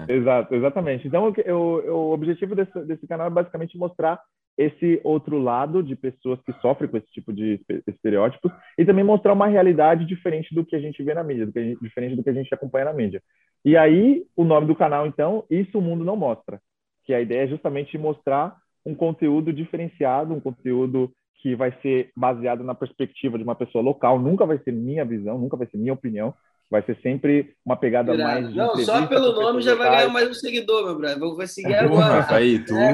Exato, 0.09 0.55
exatamente. 0.55 1.07
Então, 1.07 1.33
eu, 1.45 1.83
eu, 1.85 1.95
o 1.95 2.13
objetivo 2.13 2.57
desse, 2.57 2.79
desse 2.81 3.07
canal 3.07 3.29
é 3.29 3.31
basicamente 3.31 3.79
mostrar 3.79 4.21
esse 4.57 5.01
outro 5.05 5.39
lado 5.39 5.83
de 5.83 5.95
pessoas 5.95 6.41
que 6.43 6.53
sofrem 6.61 6.89
com 6.89 6.97
esse 6.97 7.11
tipo 7.13 7.33
de 7.33 7.61
estereótipos 7.87 8.51
e 8.79 8.85
também 8.85 9.05
mostrar 9.05 9.33
uma 9.33 9.47
realidade 9.47 10.07
diferente 10.07 10.55
do 10.55 10.65
que 10.65 10.75
a 10.75 10.81
gente 10.81 11.03
vê 11.03 11.13
na 11.13 11.23
mídia, 11.23 11.47
do 11.47 11.53
gente, 11.53 11.79
diferente 11.81 12.17
do 12.17 12.23
que 12.23 12.31
a 12.31 12.33
gente 12.33 12.53
acompanha 12.55 12.87
na 12.87 12.93
mídia. 12.93 13.23
E 13.65 13.77
aí, 13.77 14.25
o 14.35 14.45
nome 14.45 14.67
do 14.67 14.75
canal, 14.75 15.07
então, 15.07 15.45
Isso 15.51 15.79
o 15.79 15.83
Mundo 15.83 16.05
Não 16.05 16.17
Mostra, 16.17 16.61
que 17.05 17.13
a 17.13 17.21
ideia 17.21 17.45
é 17.45 17.49
justamente 17.49 17.99
mostrar 17.99 18.57
um 18.85 18.95
conteúdo 18.95 19.53
diferenciado, 19.53 20.33
um 20.33 20.41
conteúdo 20.41 21.13
que 21.43 21.55
vai 21.55 21.73
ser 21.83 22.11
baseado 22.17 22.65
na 22.65 22.75
perspectiva 22.75 23.37
de 23.37 23.45
uma 23.45 23.55
pessoa 23.55 23.83
local, 23.83 24.19
nunca 24.19 24.47
vai 24.47 24.59
ser 24.59 24.73
minha 24.73 25.05
visão, 25.05 25.39
nunca 25.39 25.57
vai 25.57 25.67
ser 25.67 25.77
minha 25.77 25.93
opinião, 25.93 26.35
vai 26.71 26.83
ser 26.83 26.99
sempre 27.01 27.55
uma 27.65 27.77
pegada 27.77 28.13
Irado. 28.13 28.43
mais. 28.43 28.55
Não, 28.55 28.77
só 28.79 29.07
pelo 29.07 29.33
nome 29.33 29.63
já 29.63 29.75
vai 29.75 29.91
ganhar 29.91 30.09
mais 30.09 30.29
um 30.29 30.35
seguidor, 30.35 30.85
meu 30.85 30.99
brother. 30.99 31.19
Vou 31.19 31.47
seguir 31.47 31.75
agora. 31.75 32.27
Aí, 32.29 32.59
tu. 32.59 32.77
É. 32.77 32.93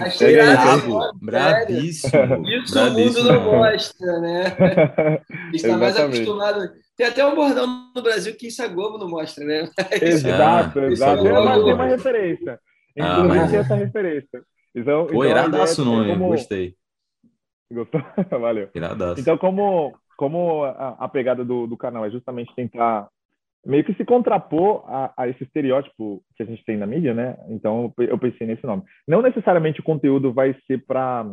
Achei 0.00 0.34
irado, 0.34 1.18
Bravíssimo. 1.22 2.48
Isso 2.48 2.78
o 2.78 2.90
mundo 2.90 3.24
não 3.24 3.44
mostra, 3.44 4.20
né? 4.20 4.56
Está 5.54 5.76
mais 5.76 5.96
acostumado. 5.96 6.70
Tem 6.96 7.06
até 7.06 7.24
um 7.24 7.34
bordão 7.36 7.92
no 7.94 8.02
Brasil 8.02 8.34
que 8.36 8.48
isso 8.48 8.60
a 8.60 8.66
Globo 8.66 8.98
não 8.98 9.08
mostra, 9.08 9.44
né? 9.44 9.70
Exato, 10.02 10.80
é, 10.80 10.86
exato. 10.88 11.26
É 11.26 11.32
mas 11.32 11.64
tem 11.64 11.72
uma 11.72 11.86
referência. 11.86 12.60
Inclusive, 12.96 13.38
ah, 13.38 13.42
mas... 13.42 13.54
essa 13.54 13.74
referência. 13.76 14.42
Então, 14.74 15.06
Pô, 15.06 15.24
então, 15.24 15.38
iradaço 15.38 15.82
o 15.82 15.84
nome, 15.84 16.12
como... 16.12 16.28
gostei. 16.30 16.74
Gostou? 17.70 18.02
Valeu. 18.40 18.68
Iradaço. 18.74 19.20
Então, 19.20 19.38
como 19.38 19.94
como 20.18 20.64
a, 20.64 20.96
a 20.98 21.08
pegada 21.08 21.44
do, 21.44 21.68
do, 21.68 21.76
canal 21.76 22.04
é 22.04 22.10
justamente 22.10 22.52
tentar 22.54 23.08
meio 23.64 23.84
que 23.84 23.94
se 23.94 24.04
contrapor 24.04 24.84
a, 24.86 25.12
a, 25.16 25.28
esse 25.28 25.44
estereótipo 25.44 26.20
que 26.36 26.42
a 26.42 26.46
gente 26.46 26.64
tem 26.64 26.76
na 26.76 26.86
mídia, 26.86 27.14
né? 27.14 27.38
Então 27.48 27.94
eu 27.98 28.18
pensei 28.18 28.44
nesse 28.44 28.66
nome. 28.66 28.82
Não 29.06 29.22
necessariamente 29.22 29.80
o 29.80 29.84
conteúdo 29.84 30.32
vai 30.32 30.54
ser 30.66 30.84
para 30.84 31.24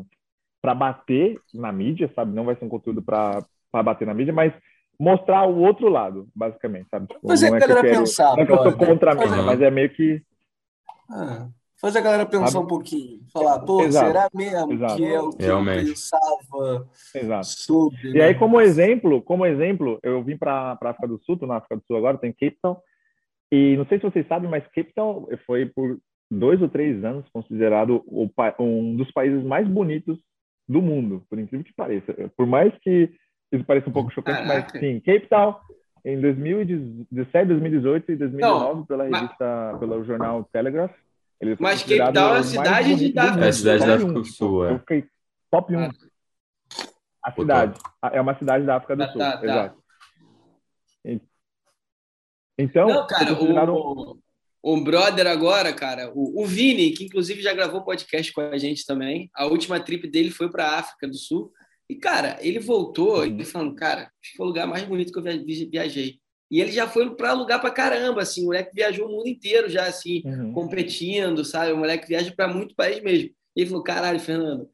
para 0.62 0.74
bater 0.74 1.39
na 1.54 1.71
mídia, 1.71 2.12
sabe? 2.15 2.36
Não 2.36 2.45
vai 2.45 2.56
ser 2.56 2.65
um 2.65 2.69
conteúdo 2.69 3.02
para 3.02 3.43
bater 3.84 4.06
na 4.06 4.13
mídia, 4.13 4.34
mas 4.34 4.54
mostrar 5.00 5.45
o 5.45 5.60
outro 5.60 5.89
lado, 5.89 6.28
basicamente, 6.36 6.88
sabe? 6.89 7.08
Tipo, 7.08 7.28
mas 7.28 7.43
é 7.43 7.52
que, 7.52 7.58
que 7.58 7.63
eu 7.71 7.82
quero, 7.82 8.00
pensar, 8.00 8.36
não 8.36 8.43
é 8.43 8.45
que 8.45 8.52
eu 8.52 8.63
sou 8.63 8.74
contra 8.74 9.12
a 9.12 9.15
mídia, 9.15 9.41
mas 9.43 9.62
é 9.62 9.69
meio 9.71 9.89
que 9.89 10.21
ah. 11.10 11.48
Fazer 11.86 12.00
a 12.00 12.02
galera 12.02 12.26
pensar 12.26 12.48
Sabe? 12.48 12.65
um 12.65 12.67
pouquinho. 12.67 13.19
Falar, 13.32 13.60
pô, 13.60 13.84
Exato. 13.84 14.08
será 14.08 14.28
mesmo 14.34 14.74
Exato. 14.74 14.95
que 14.95 15.06
é 15.06 15.19
o 15.21 15.30
que 15.30 15.43
Realmente. 15.43 15.82
eu 15.82 15.86
pensava 15.93 16.89
Exato. 17.13 17.45
sobre. 17.45 18.10
E 18.12 18.19
aí, 18.19 18.34
né? 18.34 18.39
como 18.39 18.60
exemplo, 18.60 19.21
como 19.21 19.45
exemplo, 19.45 20.00
eu 20.02 20.24
vim 20.24 20.36
para 20.36 20.76
a 20.82 20.89
África 20.89 21.08
do 21.08 21.19
Sul, 21.24 21.38
tô 21.38 21.45
na 21.45 21.58
África 21.58 21.76
do 21.76 21.84
Sul 21.86 21.95
agora, 21.95 22.17
tem 22.17 22.32
Cape 22.32 22.58
Town. 22.60 22.76
E 23.52 23.78
não 23.78 23.86
sei 23.86 24.00
se 24.00 24.04
vocês 24.04 24.28
sabem, 24.28 24.50
mas 24.50 24.63
Cape 24.74 24.93
Town 24.95 25.28
foi 25.45 25.67
por 25.67 26.00
dois 26.32 26.60
ou 26.60 26.67
três 26.67 27.06
anos 27.06 27.30
considerado 27.32 28.04
o, 28.08 28.28
um 28.60 28.95
dos 28.95 29.12
países 29.12 29.43
mais 29.43 29.67
bonitos 29.67 30.17
do 30.67 30.82
mundo, 30.82 31.24
por 31.30 31.38
incrível 31.38 31.63
que 31.63 31.74
pareça. 31.76 32.15
Por 32.36 32.48
mais 32.48 32.74
que 32.80 33.12
isso 33.52 33.63
pareça 33.63 33.91
um 33.91 33.93
pouco 33.93 34.12
chocante, 34.12 34.39
Caraca. 34.41 34.71
mas 34.74 34.82
sim, 34.82 35.00
Cape 35.02 35.28
Town 35.28 35.56
em 36.04 36.19
2017, 36.19 37.48
2018 37.48 38.12
e 38.12 38.15
2019 38.15 38.76
não, 38.76 38.86
pela 38.88 39.04
revista, 39.04 39.69
mas... 39.71 39.80
pelo 39.80 40.04
jornal 40.04 40.50
Telegraph 40.52 41.05
ele 41.39 41.56
Mas 41.60 41.82
Cape 41.84 42.13
Town 42.13 42.36
é 42.36 42.39
a 42.39 42.43
cidade 42.43 42.95
de 42.95 43.19
África. 43.19 43.45
É 43.45 43.50
a 43.50 43.54
cidade 43.54 43.86
da 43.86 43.95
África 43.95 44.13
do 44.13 44.26
Sul, 44.26 44.65
é. 44.65 44.71
Eu 44.74 44.80
fiquei 44.80 45.06
top 45.52 45.76
1. 45.76 45.80
Ah. 45.80 45.91
A 47.24 47.32
cidade. 47.32 47.80
É 48.13 48.21
uma 48.21 48.38
cidade 48.38 48.65
da 48.65 48.78
África 48.78 48.95
do 48.95 49.06
tá, 49.06 49.12
Sul, 49.12 49.19
tá, 49.19 49.38
tá. 49.38 49.45
exato. 49.45 49.86
Então, 52.58 52.88
Não, 52.88 53.06
cara, 53.06 53.34
o, 53.34 54.17
o 54.63 54.82
brother 54.82 55.28
agora, 55.28 55.74
cara, 55.74 56.12
o, 56.15 56.41
o 56.41 56.45
Vini, 56.45 56.91
que 56.91 57.04
inclusive 57.04 57.41
já 57.41 57.54
gravou 57.54 57.84
podcast 57.84 58.32
com 58.32 58.41
a 58.41 58.58
gente 58.58 58.86
também, 58.86 59.30
a 59.36 59.45
última 59.45 59.80
trip 59.80 60.08
dele 60.08 60.32
foi 60.32 60.50
para 60.50 60.65
a 60.65 60.80
África 60.80 61.08
do 61.08 61.15
Sul. 61.15 61.52
E, 61.89 61.95
cara, 61.95 62.38
ele 62.41 62.60
voltou 62.60 63.26
e 63.26 63.45
falando, 63.45 63.76
cara, 63.76 64.04
acho 64.21 64.32
que 64.32 64.38
foi 64.38 64.45
o 64.45 64.50
lugar 64.50 64.65
mais 64.65 64.84
bonito 64.84 65.12
que 65.12 65.19
eu 65.19 65.69
viajei. 65.69 66.19
E 66.49 66.62
ele 66.62 66.71
já 66.71 66.88
foi 66.88 67.15
para 67.15 67.34
lugar 67.34 67.60
para 67.60 67.71
caramba, 67.71 68.21
assim, 68.21 68.43
o 68.43 68.45
moleque 68.45 68.71
viajou 68.73 69.08
o 69.08 69.12
mundo 69.12 69.27
inteiro 69.27 69.69
já, 69.69 69.86
assim, 69.88 70.21
uhum. 70.25 70.53
competindo, 70.53 71.43
sabe? 71.43 71.71
O 71.71 71.77
moleque 71.77 72.08
viaja 72.08 72.31
para 72.36 72.47
muito 72.47 72.75
país 72.75 73.01
mesmo. 73.01 73.29
E 73.55 73.62
ele 73.62 73.69
falou, 73.69 73.84
caralho, 73.84 74.19
Fernando, 74.19 74.69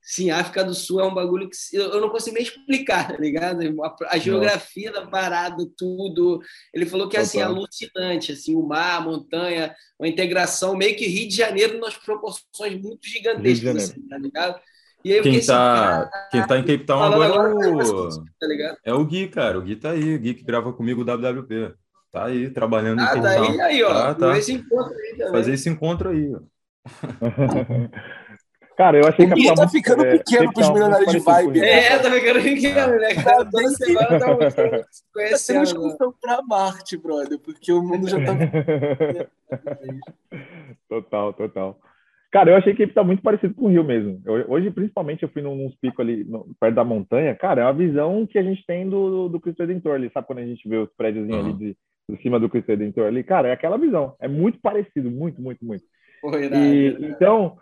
sim, 0.00 0.30
a 0.30 0.38
África 0.38 0.64
do 0.64 0.74
Sul 0.74 1.00
é 1.00 1.04
um 1.04 1.14
bagulho 1.14 1.48
que 1.50 1.76
eu 1.76 2.00
não 2.00 2.10
consigo 2.10 2.34
nem 2.34 2.44
explicar, 2.44 3.08
tá 3.08 3.18
ligado? 3.18 3.60
A, 3.82 3.96
a 4.10 4.18
geografia 4.18 4.92
da 4.92 5.06
parada, 5.06 5.64
tudo. 5.76 6.40
Ele 6.72 6.86
falou 6.86 7.08
que, 7.08 7.16
assim, 7.16 7.40
é 7.40 7.42
alucinante, 7.42 8.32
assim, 8.32 8.54
o 8.54 8.62
mar, 8.62 8.98
a 8.98 9.00
montanha, 9.00 9.74
uma 9.98 10.08
integração 10.08 10.76
meio 10.76 10.96
que 10.96 11.06
Rio 11.06 11.28
de 11.28 11.36
Janeiro 11.36 11.78
nas 11.80 11.96
proporções 11.96 12.80
muito 12.80 13.06
gigantescas, 13.08 13.90
assim, 13.90 14.06
tá 14.06 14.16
ligado? 14.16 14.60
Aí, 15.04 15.22
quem, 15.22 15.44
tá, 15.44 16.02
assim, 16.02 16.10
quem 16.30 16.46
tá 16.46 16.58
em 16.58 16.62
Cape 16.62 16.84
Town 16.84 17.02
agora, 17.02 17.32
agora 17.32 17.64
é 17.64 17.68
o, 17.68 18.08
tá 18.08 18.76
é 18.84 18.92
o 18.92 19.04
Gui, 19.04 19.28
cara. 19.28 19.58
O 19.58 19.62
Gui 19.62 19.76
tá 19.76 19.90
aí. 19.90 20.14
O 20.14 20.18
Gui 20.18 20.34
que 20.34 20.44
grava 20.44 20.72
comigo 20.72 21.00
o 21.00 21.04
WWP. 21.04 21.74
Tá 22.12 22.26
aí, 22.26 22.50
trabalhando 22.50 23.00
ah, 23.00 23.04
em 23.04 23.06
Cape 23.06 23.22
tá 23.22 23.34
Town. 23.34 23.50
Aí, 23.50 23.60
aí, 23.60 23.82
ó. 23.82 23.94
Tá, 23.94 24.14
tá. 24.14 24.38
Esse 24.38 24.52
encontro 24.52 24.94
aí 24.94 25.16
também. 25.16 25.32
Fazer 25.32 25.54
esse 25.54 25.68
encontro 25.68 26.10
aí, 26.10 26.34
ó. 26.34 26.40
Cara, 28.80 28.96
eu 28.96 29.06
achei 29.06 29.26
que 29.26 29.46
a 29.46 29.54
tá 29.54 29.68
ficando 29.68 30.06
é, 30.06 30.16
pequeno 30.16 30.50
para 30.54 30.62
os 30.62 30.70
milionários 30.70 31.12
de 31.12 31.18
vibe. 31.18 31.60
É, 31.60 31.98
tá 31.98 32.10
ficando 32.10 32.42
pequeno, 32.42 32.96
né, 32.96 33.14
cara? 33.14 33.44
Toda 33.44 33.68
semana 33.68 34.18
tá 34.18 34.34
conhecendo. 35.12 35.46
Temos 35.46 35.68
discussão 35.68 36.14
para 36.18 36.40
Marte, 36.40 36.96
brother, 36.96 37.38
porque 37.40 37.70
o 37.72 37.82
mundo 37.82 38.08
já 38.08 38.16
tá. 38.24 38.32
total, 40.88 41.34
total. 41.34 41.78
Cara, 42.30 42.50
eu 42.50 42.56
achei 42.56 42.74
que 42.74 42.82
ele 42.82 42.92
tá 42.92 43.02
muito 43.02 43.22
parecido 43.22 43.54
com 43.54 43.66
o 43.66 43.68
Rio 43.68 43.82
mesmo. 43.82 44.22
Eu, 44.24 44.48
hoje, 44.48 44.70
principalmente, 44.70 45.24
eu 45.24 45.28
fui 45.28 45.42
num, 45.42 45.56
num 45.56 45.70
picos 45.80 45.98
ali 45.98 46.22
no, 46.24 46.46
perto 46.60 46.74
da 46.76 46.84
montanha. 46.84 47.34
Cara, 47.34 47.62
é 47.62 47.64
uma 47.64 47.72
visão 47.72 48.24
que 48.24 48.38
a 48.38 48.42
gente 48.42 48.64
tem 48.64 48.88
do, 48.88 49.28
do 49.28 49.40
Cristo 49.40 49.60
Redentor 49.60 49.96
ali. 49.96 50.10
Sabe 50.12 50.28
quando 50.28 50.38
a 50.38 50.46
gente 50.46 50.68
vê 50.68 50.76
os 50.76 50.88
prédios 50.96 51.28
uhum. 51.28 51.40
ali 51.40 51.52
de, 51.54 51.76
de 52.08 52.22
cima 52.22 52.38
do 52.38 52.48
Cristo 52.48 52.68
Redentor 52.68 53.06
ali? 53.06 53.24
Cara, 53.24 53.48
é 53.48 53.52
aquela 53.52 53.76
visão. 53.76 54.14
É 54.20 54.28
muito 54.28 54.60
parecido, 54.60 55.10
muito, 55.10 55.42
muito, 55.42 55.64
muito. 55.64 55.82
Foi, 56.20 56.46
e, 56.46 56.96
então, 57.00 57.56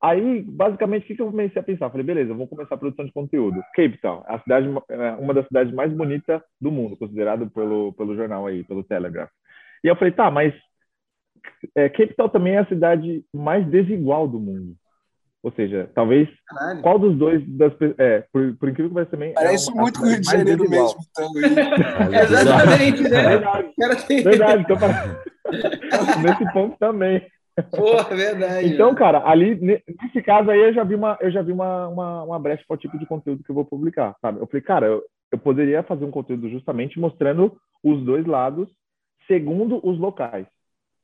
aí, 0.00 0.42
basicamente, 0.42 1.02
o 1.02 1.06
que, 1.08 1.16
que 1.16 1.22
eu 1.22 1.30
comecei 1.30 1.60
a 1.60 1.64
pensar? 1.64 1.90
Falei, 1.90 2.06
beleza, 2.06 2.32
vou 2.32 2.48
começar 2.48 2.74
a 2.74 2.78
produção 2.78 3.04
de 3.04 3.12
conteúdo. 3.12 3.60
Cape 3.74 3.98
Town, 4.00 4.22
a 4.26 4.38
cidade, 4.38 4.66
é 4.88 5.10
uma 5.12 5.34
das 5.34 5.46
cidades 5.46 5.74
mais 5.74 5.92
bonitas 5.92 6.40
do 6.58 6.70
mundo, 6.70 6.96
considerado 6.96 7.50
pelo, 7.50 7.92
pelo 7.92 8.16
jornal 8.16 8.46
aí, 8.46 8.64
pelo 8.64 8.82
Telegraph. 8.82 9.30
E 9.84 9.88
eu 9.88 9.96
falei, 9.96 10.12
tá, 10.12 10.30
mas 10.30 10.54
é, 11.74 11.88
Cape 11.88 12.14
Town 12.14 12.28
também 12.28 12.54
é 12.54 12.58
a 12.58 12.66
cidade 12.66 13.24
mais 13.32 13.66
desigual 13.66 14.28
do 14.28 14.38
mundo. 14.38 14.74
Ou 15.42 15.52
seja, 15.52 15.88
talvez 15.94 16.28
Caralho. 16.48 16.82
qual 16.82 16.98
dos 16.98 17.16
dois 17.16 17.40
das 17.46 17.72
é, 17.98 18.24
por, 18.32 18.56
por 18.56 18.68
incrível 18.68 18.88
que 18.88 18.94
pareça 18.94 19.10
também. 19.12 19.30
É 19.30 19.34
Parece 19.34 19.70
é 19.70 19.72
uma, 19.72 19.82
muito 19.82 20.00
com 20.00 20.06
o 20.06 20.08
Rio 20.08 20.20
de 20.20 20.26
Janeiro 20.28 20.64
desigual. 20.64 20.86
mesmo, 20.86 21.00
então. 21.08 22.20
Exatamente, 22.20 23.02
né? 23.02 23.08
Verdade, 23.08 23.74
verdade 24.24 24.62
então, 24.64 24.76
nesse 26.22 26.52
ponto 26.52 26.76
também. 26.78 27.24
Porra, 27.70 28.16
verdade. 28.16 28.68
Então, 28.68 28.94
cara, 28.94 29.22
ali, 29.24 29.54
nesse 29.54 30.20
caso 30.22 30.50
aí, 30.50 30.60
eu 30.60 30.74
já 30.74 30.82
vi 30.82 30.94
uma, 30.94 31.16
eu 31.20 31.30
já 31.30 31.42
vi 31.42 31.52
uma, 31.52 31.88
uma, 31.88 32.22
uma 32.24 32.38
brecha 32.40 32.64
para 32.66 32.74
o 32.74 32.78
tipo 32.78 32.98
de 32.98 33.06
conteúdo 33.06 33.44
que 33.44 33.50
eu 33.50 33.54
vou 33.54 33.64
publicar, 33.64 34.16
sabe? 34.20 34.40
Eu 34.40 34.46
falei, 34.46 34.62
cara, 34.62 34.86
eu, 34.86 35.02
eu 35.30 35.38
poderia 35.38 35.82
fazer 35.84 36.04
um 36.04 36.10
conteúdo 36.10 36.50
justamente 36.50 36.98
mostrando 36.98 37.56
os 37.84 38.04
dois 38.04 38.26
lados 38.26 38.68
segundo 39.26 39.80
os 39.86 39.98
locais. 39.98 40.46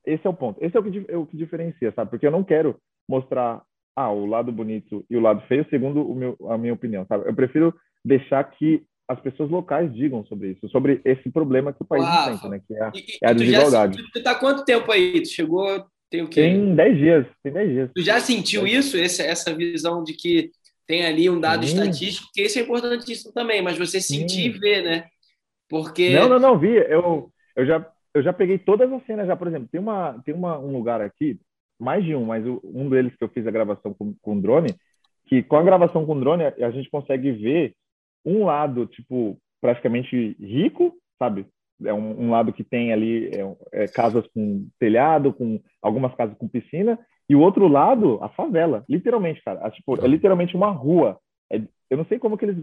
Esse 0.05 0.27
é 0.27 0.31
o 0.31 0.35
ponto. 0.35 0.63
Esse 0.63 0.77
é 0.77 0.81
o 0.81 0.83
que, 0.83 1.07
é 1.09 1.17
o 1.17 1.27
que 1.27 1.37
diferencia, 1.37 1.93
sabe? 1.95 2.11
Porque 2.11 2.27
eu 2.27 2.31
não 2.31 2.45
quero 2.45 2.77
mostrar 3.09 3.63
ah, 3.97 4.11
o 4.11 4.27
lado 4.27 4.51
bonito 4.51 5.05
e 5.09 5.17
o 5.17 5.21
lado 5.21 5.43
feio 5.47 5.67
segundo 5.69 6.03
o 6.03 6.15
meu, 6.15 6.37
a 6.49 6.59
minha 6.59 6.73
opinião, 6.73 7.07
sabe? 7.07 7.29
Eu 7.29 7.35
prefiro 7.35 7.75
deixar 8.05 8.43
que 8.45 8.83
as 9.09 9.21
pessoas 9.21 9.51
locais 9.51 9.93
digam 9.93 10.25
sobre 10.27 10.53
isso, 10.53 10.69
sobre 10.69 11.01
esse 11.05 11.31
problema 11.31 11.73
que 11.73 11.83
o 11.83 11.87
país 11.87 12.05
Uau. 12.05 12.35
enfrenta, 12.35 12.49
né? 12.49 12.61
Que 12.67 12.75
é 12.75 12.83
a, 12.83 12.93
e, 12.95 13.19
é 13.23 13.31
a 13.31 13.33
desigualdade. 13.33 13.99
Já, 13.99 14.09
tu 14.13 14.23
tá 14.23 14.35
quanto 14.35 14.65
tempo 14.65 14.91
aí? 14.91 15.23
Tu 15.23 15.29
chegou 15.29 15.87
tem 16.13 16.23
o 16.23 16.29
quê? 16.29 16.43
Tem 16.43 16.75
10 16.75 16.99
dias, 16.99 17.27
tem 17.43 17.53
10 17.55 17.71
dias. 17.71 17.91
Tu 17.97 18.03
já 18.03 18.21
sentiu 18.21 18.67
isso, 18.67 18.99
essa, 18.99 19.23
essa 19.23 19.57
visão 19.57 20.05
de 20.05 20.13
que 20.13 20.51
tem 20.87 21.07
ali 21.07 21.31
um 21.31 21.41
dado 21.41 21.67
Sim. 21.67 21.73
estatístico, 21.73 22.29
que 22.35 22.43
isso 22.43 22.59
é 22.59 22.63
importantíssimo 22.63 23.33
também, 23.33 23.63
mas 23.63 23.79
você 23.79 23.99
sentir 23.99 24.45
e 24.45 24.51
ver, 24.51 24.83
né? 24.83 25.07
Porque... 25.71 26.11
Não, 26.11 26.29
não, 26.29 26.39
não, 26.39 26.59
vi. 26.59 26.77
Eu, 26.77 27.33
eu, 27.57 27.65
já, 27.65 27.87
eu 28.15 28.23
já 28.23 28.33
peguei 28.33 28.59
todas 28.59 28.93
as 28.93 29.05
cenas 29.05 29.27
já, 29.27 29.37
por 29.37 29.49
exemplo, 29.49 29.69
tem, 29.71 29.81
uma, 29.81 30.21
tem 30.25 30.35
uma, 30.35 30.59
um 30.59 30.73
lugar 30.73 31.01
aqui, 31.01 31.41
mais 31.79 32.05
de 32.05 32.15
um, 32.15 32.27
mas 32.27 32.45
um 32.47 32.89
deles 32.89 33.15
que 33.17 33.25
eu 33.25 33.29
fiz 33.29 33.47
a 33.47 33.51
gravação 33.51 33.95
com, 33.95 34.15
com 34.21 34.41
drone, 34.41 34.75
que 35.27 35.43
com 35.43 35.57
a 35.57 35.63
gravação 35.63 36.05
com 36.05 36.19
drone 36.19 36.45
a 36.45 36.71
gente 36.71 36.91
consegue 36.91 37.33
ver 37.33 37.75
um 38.25 38.45
lado, 38.45 38.87
tipo, 38.87 39.39
praticamente 39.61 40.37
rico, 40.39 40.95
sabe? 41.19 41.47
é 41.87 41.93
um, 41.93 42.27
um, 42.27 42.31
lado 42.31 42.53
que 42.53 42.65
tem 42.65 42.93
ali 42.93 43.29
é, 43.29 43.57
é, 43.73 43.89
casas 43.89 44.27
com 44.29 44.69
telhado, 44.79 45.33
com 45.33 45.61
algumas 45.81 46.15
casas 46.15 46.37
com 46.37 46.49
piscina, 46.49 46.99
e 47.29 47.35
o 47.35 47.41
outro 47.41 47.69
lado, 47.69 48.19
a 48.23 48.29
favela, 48.29 48.85
literalmente, 48.89 49.43
cara. 49.43 49.71
tipo, 49.71 49.95
é 50.05 50.09
literalmente 50.09 50.55
uma 50.55 50.71
rua. 50.71 51.19
É, 51.51 51.61
eu 51.91 51.97
não 51.97 52.05
sei 52.05 52.19
como 52.19 52.37
que 52.37 52.45
eles 52.45 52.57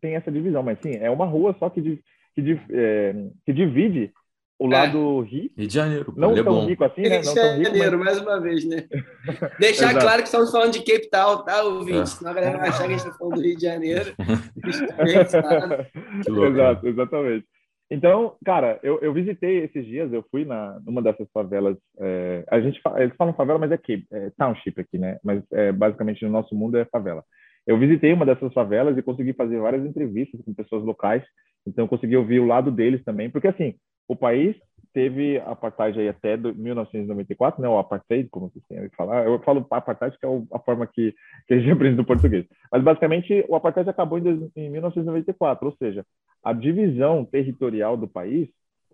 têm 0.00 0.14
essa 0.14 0.30
divisão, 0.30 0.62
mas 0.62 0.78
sim, 0.80 0.96
é 0.96 1.10
uma 1.10 1.26
rua 1.26 1.54
só 1.58 1.68
que, 1.68 2.00
que, 2.34 2.60
é, 2.70 3.14
que 3.44 3.52
divide 3.52 4.12
o 4.58 4.66
é. 4.66 4.70
lado 4.70 5.20
rico. 5.20 5.54
Rio 5.56 5.68
de 5.68 5.74
Janeiro. 5.74 6.14
Não 6.16 6.34
tão 6.34 6.44
bom. 6.44 6.66
rico 6.66 6.84
assim, 6.84 7.02
né? 7.02 7.20
Não 7.22 7.34
Rio 7.34 7.56
de 7.56 7.64
Janeiro, 7.64 7.98
mas... 7.98 8.06
mais 8.06 8.20
uma 8.20 8.40
vez, 8.40 8.64
né? 8.64 8.86
Deixar 9.58 9.98
claro 9.98 10.22
que 10.22 10.28
estamos 10.28 10.50
falando 10.50 10.72
de 10.72 10.78
Cape 10.80 11.10
Town, 11.10 11.44
tá, 11.44 11.62
ouvinte? 11.64 11.98
É. 11.98 12.06
Senão 12.06 12.30
a 12.30 12.34
galera 12.34 12.58
vai 12.58 12.68
achar 12.68 12.86
que 12.86 12.94
a 12.94 12.96
gente 12.96 13.06
está 13.06 13.18
falando 13.18 13.34
do 13.34 13.42
Rio 13.42 13.56
de 13.56 13.62
Janeiro. 13.62 14.14
Exato, 16.52 16.88
exatamente. 16.88 17.46
Então, 17.90 18.34
cara, 18.44 18.80
eu, 18.82 18.98
eu 19.02 19.12
visitei 19.12 19.58
esses 19.64 19.84
dias, 19.84 20.12
eu 20.12 20.24
fui 20.30 20.44
na 20.44 20.80
numa 20.84 21.02
dessas 21.02 21.28
favelas. 21.32 21.76
É, 21.98 22.44
a 22.50 22.60
gente 22.60 22.80
eles 22.96 23.14
falam 23.16 23.34
favela, 23.34 23.58
mas 23.58 23.72
é 23.72 23.76
que 23.76 24.04
é 24.10 24.30
township 24.38 24.80
aqui, 24.80 24.98
né? 24.98 25.18
Mas 25.22 25.42
é, 25.52 25.70
basicamente 25.70 26.24
no 26.24 26.30
nosso 26.30 26.54
mundo 26.54 26.78
é 26.78 26.84
favela. 26.86 27.22
Eu 27.66 27.78
visitei 27.78 28.12
uma 28.12 28.26
dessas 28.26 28.52
favelas 28.52 28.96
e 28.96 29.02
consegui 29.02 29.32
fazer 29.32 29.58
várias 29.58 29.84
entrevistas 29.84 30.40
com 30.44 30.54
pessoas 30.54 30.82
locais. 30.84 31.22
Então, 31.66 31.88
consegui 31.88 32.16
ouvir 32.16 32.40
o 32.40 32.46
lado 32.46 32.70
deles 32.70 33.02
também, 33.04 33.30
porque 33.30 33.48
assim, 33.48 33.74
o 34.08 34.16
país 34.16 34.56
teve 34.94 35.38
apartheid 35.40 35.98
aí 35.98 36.08
até 36.08 36.36
1994, 36.36 37.60
né? 37.60 37.68
O 37.68 37.78
apartheid, 37.78 38.28
como 38.30 38.48
vocês 38.48 38.64
têm 38.68 38.88
que 38.88 38.96
falar. 38.96 39.24
Eu 39.24 39.40
falo 39.40 39.66
apartheid 39.70 40.16
que 40.16 40.24
é 40.24 40.28
a 40.52 40.58
forma 40.60 40.86
que, 40.86 41.12
que 41.48 41.54
a 41.54 41.58
gente 41.58 41.70
aprende 41.72 41.96
no 41.96 42.04
português. 42.04 42.46
Mas 42.70 42.82
basicamente 42.82 43.44
o 43.48 43.56
apartheid 43.56 43.90
acabou 43.90 44.18
em, 44.18 44.50
em 44.54 44.70
1994, 44.70 45.66
ou 45.66 45.76
seja, 45.76 46.06
a 46.42 46.52
divisão 46.52 47.24
territorial 47.24 47.96
do 47.96 48.06
país 48.06 48.48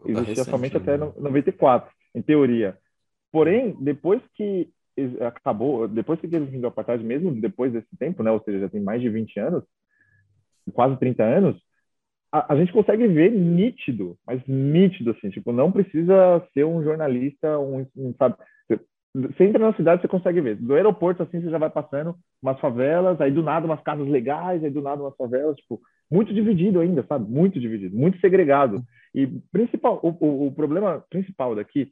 existia 0.06 0.44
recente, 0.44 0.50
somente 0.50 0.78
né? 0.78 0.80
até 0.80 0.96
94, 0.96 1.90
em 2.14 2.22
teoria. 2.22 2.78
Porém, 3.30 3.76
depois 3.78 4.22
que 4.34 4.70
acabou, 5.20 5.86
depois 5.86 6.18
que 6.20 6.26
vindo 6.26 6.62
do 6.62 6.66
apartheid, 6.66 7.04
mesmo 7.04 7.30
depois 7.32 7.72
desse 7.72 7.96
tempo, 7.98 8.22
né? 8.22 8.30
Ou 8.30 8.40
seja, 8.42 8.60
já 8.60 8.68
tem 8.68 8.80
mais 8.80 9.02
de 9.02 9.08
20 9.08 9.38
anos, 9.38 9.64
quase 10.72 10.96
30 10.98 11.22
anos, 11.22 11.62
a, 12.32 12.52
a, 12.52 12.56
gente 12.56 12.72
consegue 12.72 13.06
ver 13.08 13.30
nítido, 13.32 14.16
mas 14.26 14.40
nítido, 14.46 15.10
assim, 15.10 15.30
tipo, 15.30 15.52
não 15.52 15.72
precisa 15.72 16.44
ser 16.54 16.64
um 16.64 16.82
jornalista, 16.82 17.58
um, 17.58 17.86
um 17.96 18.14
sabe, 18.16 18.36
você 19.12 19.44
entra 19.44 19.58
na 19.58 19.74
cidade, 19.74 20.00
você 20.00 20.08
consegue 20.08 20.40
ver. 20.40 20.56
Do 20.56 20.74
aeroporto, 20.74 21.22
assim, 21.22 21.40
você 21.40 21.50
já 21.50 21.58
vai 21.58 21.70
passando 21.70 22.14
umas 22.40 22.60
favelas, 22.60 23.20
aí 23.20 23.30
do 23.32 23.42
nada 23.42 23.66
umas 23.66 23.82
casas 23.82 24.06
legais, 24.06 24.62
aí 24.62 24.70
do 24.70 24.80
nada 24.80 25.02
umas 25.02 25.16
favelas, 25.16 25.56
tipo, 25.56 25.80
muito 26.10 26.32
dividido 26.32 26.80
ainda, 26.80 27.04
sabe? 27.08 27.28
Muito 27.28 27.58
dividido, 27.58 27.96
muito 27.96 28.20
segregado. 28.20 28.82
E 29.12 29.26
principal, 29.50 29.98
o, 30.02 30.10
o, 30.24 30.46
o 30.46 30.52
problema 30.52 31.04
principal 31.10 31.56
daqui, 31.56 31.90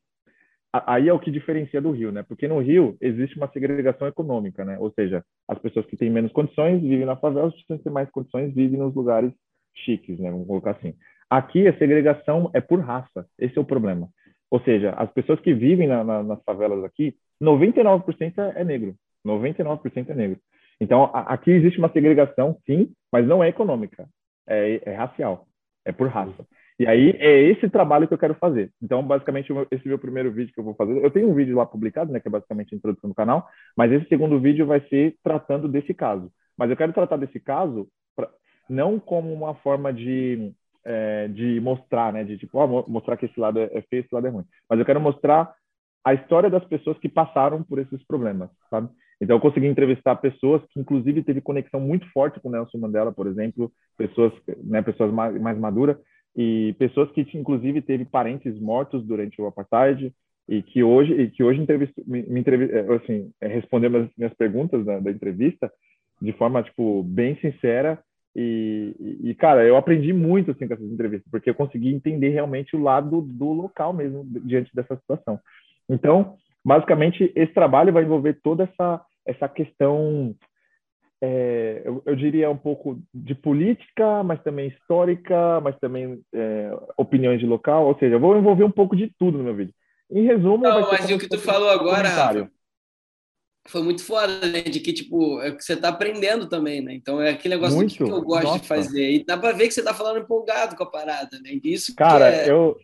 aí 0.72 1.08
é 1.08 1.12
o 1.12 1.18
que 1.18 1.30
diferencia 1.30 1.80
do 1.80 1.90
Rio, 1.90 2.12
né? 2.12 2.22
Porque 2.22 2.46
no 2.46 2.60
Rio 2.60 2.96
existe 3.00 3.36
uma 3.36 3.50
segregação 3.50 4.06
econômica, 4.06 4.64
né? 4.64 4.78
Ou 4.78 4.92
seja, 4.92 5.24
as 5.48 5.58
pessoas 5.58 5.86
que 5.86 5.96
têm 5.96 6.10
menos 6.10 6.30
condições 6.30 6.80
vivem 6.80 7.06
na 7.06 7.16
favela, 7.16 7.48
as 7.48 7.54
pessoas 7.54 7.78
que 7.78 7.84
têm 7.84 7.92
mais 7.92 8.08
condições 8.10 8.54
vivem 8.54 8.78
nos 8.78 8.94
lugares 8.94 9.32
chiques, 9.84 10.18
né? 10.18 10.30
Vamos 10.30 10.46
colocar 10.46 10.72
assim. 10.72 10.94
Aqui 11.30 11.66
a 11.68 11.76
segregação 11.76 12.50
é 12.54 12.60
por 12.60 12.80
raça. 12.80 13.26
Esse 13.38 13.58
é 13.58 13.60
o 13.60 13.64
problema. 13.64 14.08
Ou 14.50 14.60
seja, 14.60 14.92
as 14.92 15.10
pessoas 15.12 15.40
que 15.40 15.52
vivem 15.52 15.86
na, 15.86 16.02
na, 16.02 16.22
nas 16.22 16.42
favelas 16.42 16.82
aqui, 16.84 17.14
99% 17.42 18.52
é 18.54 18.64
negro. 18.64 18.94
99% 19.26 20.08
é 20.08 20.14
negro. 20.14 20.40
Então, 20.80 21.04
a, 21.12 21.34
aqui 21.34 21.50
existe 21.50 21.78
uma 21.78 21.90
segregação, 21.90 22.56
sim, 22.64 22.92
mas 23.12 23.26
não 23.26 23.42
é 23.42 23.48
econômica. 23.48 24.08
É, 24.48 24.80
é, 24.84 24.94
racial. 24.94 25.46
É 25.84 25.92
por 25.92 26.08
raça. 26.08 26.46
E 26.78 26.86
aí, 26.86 27.10
é 27.18 27.42
esse 27.42 27.68
trabalho 27.68 28.06
que 28.06 28.14
eu 28.14 28.18
quero 28.18 28.34
fazer. 28.34 28.70
Então, 28.80 29.02
basicamente, 29.02 29.52
esse 29.70 29.86
meu 29.86 29.98
primeiro 29.98 30.30
vídeo 30.30 30.54
que 30.54 30.60
eu 30.60 30.64
vou 30.64 30.74
fazer, 30.74 30.96
eu 31.02 31.10
tenho 31.10 31.28
um 31.28 31.34
vídeo 31.34 31.56
lá 31.56 31.66
publicado, 31.66 32.12
né, 32.12 32.20
que 32.20 32.28
é 32.28 32.30
basicamente 32.30 32.72
a 32.72 32.76
introdução 32.76 33.10
do 33.10 33.16
canal, 33.16 33.46
mas 33.76 33.92
esse 33.92 34.06
segundo 34.08 34.38
vídeo 34.40 34.64
vai 34.64 34.80
ser 34.88 35.16
tratando 35.22 35.68
desse 35.68 35.92
caso. 35.92 36.30
Mas 36.56 36.70
eu 36.70 36.76
quero 36.76 36.92
tratar 36.92 37.16
desse 37.16 37.40
caso 37.40 37.88
não 38.68 38.98
como 38.98 39.32
uma 39.32 39.54
forma 39.56 39.92
de, 39.92 40.52
é, 40.84 41.28
de 41.28 41.60
mostrar, 41.60 42.12
né? 42.12 42.24
De 42.24 42.36
tipo, 42.38 42.58
mostrar 42.88 43.16
que 43.16 43.26
esse 43.26 43.38
lado 43.38 43.58
é, 43.58 43.64
é 43.72 43.82
feio, 43.82 44.00
esse 44.00 44.14
lado 44.14 44.26
é 44.26 44.30
ruim. 44.30 44.44
Mas 44.68 44.78
eu 44.78 44.84
quero 44.84 45.00
mostrar 45.00 45.52
a 46.04 46.14
história 46.14 46.48
das 46.48 46.64
pessoas 46.64 46.98
que 46.98 47.08
passaram 47.08 47.62
por 47.62 47.78
esses 47.78 48.02
problemas, 48.06 48.50
sabe? 48.70 48.88
Então 49.20 49.36
eu 49.36 49.40
consegui 49.40 49.66
entrevistar 49.66 50.16
pessoas 50.16 50.62
que 50.70 50.80
inclusive 50.80 51.22
teve 51.22 51.40
conexão 51.40 51.80
muito 51.80 52.08
forte 52.12 52.40
com 52.40 52.50
Nelson 52.50 52.78
Mandela, 52.78 53.12
por 53.12 53.26
exemplo, 53.26 53.70
pessoas, 53.96 54.32
né, 54.62 54.80
pessoas 54.80 55.12
mais, 55.12 55.38
mais 55.40 55.58
maduras 55.58 55.96
e 56.36 56.74
pessoas 56.78 57.10
que 57.10 57.26
inclusive 57.34 57.82
teve 57.82 58.04
parentes 58.04 58.58
mortos 58.60 59.04
durante 59.04 59.40
o 59.42 59.46
apartheid 59.46 60.14
e 60.48 60.62
que 60.62 60.82
hoje 60.82 61.12
e 61.12 61.30
que 61.30 61.42
hoje 61.42 61.58
me, 62.06 62.22
me 62.22 62.44
é, 62.46 62.94
assim, 62.94 63.30
é, 63.40 63.48
respondendo 63.48 63.98
as 63.98 64.08
minhas 64.16 64.32
perguntas 64.34 64.84
da, 64.84 65.00
da 65.00 65.10
entrevista 65.10 65.70
de 66.22 66.32
forma 66.32 66.62
tipo 66.62 67.02
bem 67.02 67.36
sincera 67.40 67.98
e, 68.34 68.94
e, 69.24 69.34
cara, 69.34 69.64
eu 69.64 69.76
aprendi 69.76 70.12
muito 70.12 70.50
assim 70.50 70.68
com 70.68 70.74
essas 70.74 70.90
entrevistas, 70.90 71.28
porque 71.30 71.50
eu 71.50 71.54
consegui 71.54 71.92
entender 71.92 72.28
realmente 72.28 72.76
o 72.76 72.82
lado 72.82 73.20
do 73.20 73.52
local 73.52 73.92
mesmo 73.92 74.24
diante 74.24 74.70
dessa 74.74 74.96
situação. 74.96 75.40
Então, 75.88 76.34
basicamente, 76.64 77.32
esse 77.34 77.52
trabalho 77.52 77.92
vai 77.92 78.04
envolver 78.04 78.38
toda 78.42 78.64
essa, 78.64 79.00
essa 79.26 79.48
questão, 79.48 80.34
é, 81.20 81.82
eu, 81.84 82.02
eu, 82.06 82.14
diria, 82.14 82.50
um 82.50 82.56
pouco 82.56 83.00
de 83.12 83.34
política, 83.34 84.22
mas 84.22 84.42
também 84.42 84.68
histórica, 84.68 85.60
mas 85.60 85.76
também 85.78 86.20
é, 86.32 86.70
opiniões 86.96 87.40
de 87.40 87.46
local, 87.46 87.86
ou 87.86 87.98
seja, 87.98 88.16
eu 88.16 88.20
vou 88.20 88.36
envolver 88.36 88.64
um 88.64 88.70
pouco 88.70 88.94
de 88.94 89.12
tudo 89.18 89.38
no 89.38 89.44
meu 89.44 89.54
vídeo. 89.54 89.74
Em 90.10 90.24
resumo, 90.24 90.58
Não, 90.58 90.80
mas 90.90 91.10
o 91.10 91.18
que 91.18 91.28
tu 91.28 91.38
falou 91.38 91.68
agora, 91.68 92.08
Rafa, 92.08 92.50
foi 93.70 93.82
muito 93.82 94.02
foda, 94.02 94.46
né? 94.46 94.62
De 94.62 94.80
que, 94.80 94.92
tipo, 94.92 95.40
é 95.42 95.52
que 95.52 95.62
você 95.62 95.76
tá 95.76 95.88
aprendendo 95.88 96.48
também, 96.48 96.80
né? 96.80 96.94
Então 96.94 97.20
é 97.20 97.30
aquele 97.30 97.54
negócio 97.54 97.86
que 97.86 98.02
eu 98.02 98.22
gosto 98.22 98.44
Nossa. 98.44 98.60
de 98.60 98.66
fazer. 98.66 99.10
E 99.10 99.24
dá 99.24 99.36
pra 99.36 99.52
ver 99.52 99.68
que 99.68 99.74
você 99.74 99.82
tá 99.82 99.92
falando 99.92 100.20
empolgado 100.20 100.76
com 100.76 100.82
a 100.82 100.90
parada, 100.90 101.38
né? 101.40 101.58
Isso 101.62 101.94
Cara, 101.94 102.30
é... 102.30 102.50
eu. 102.50 102.76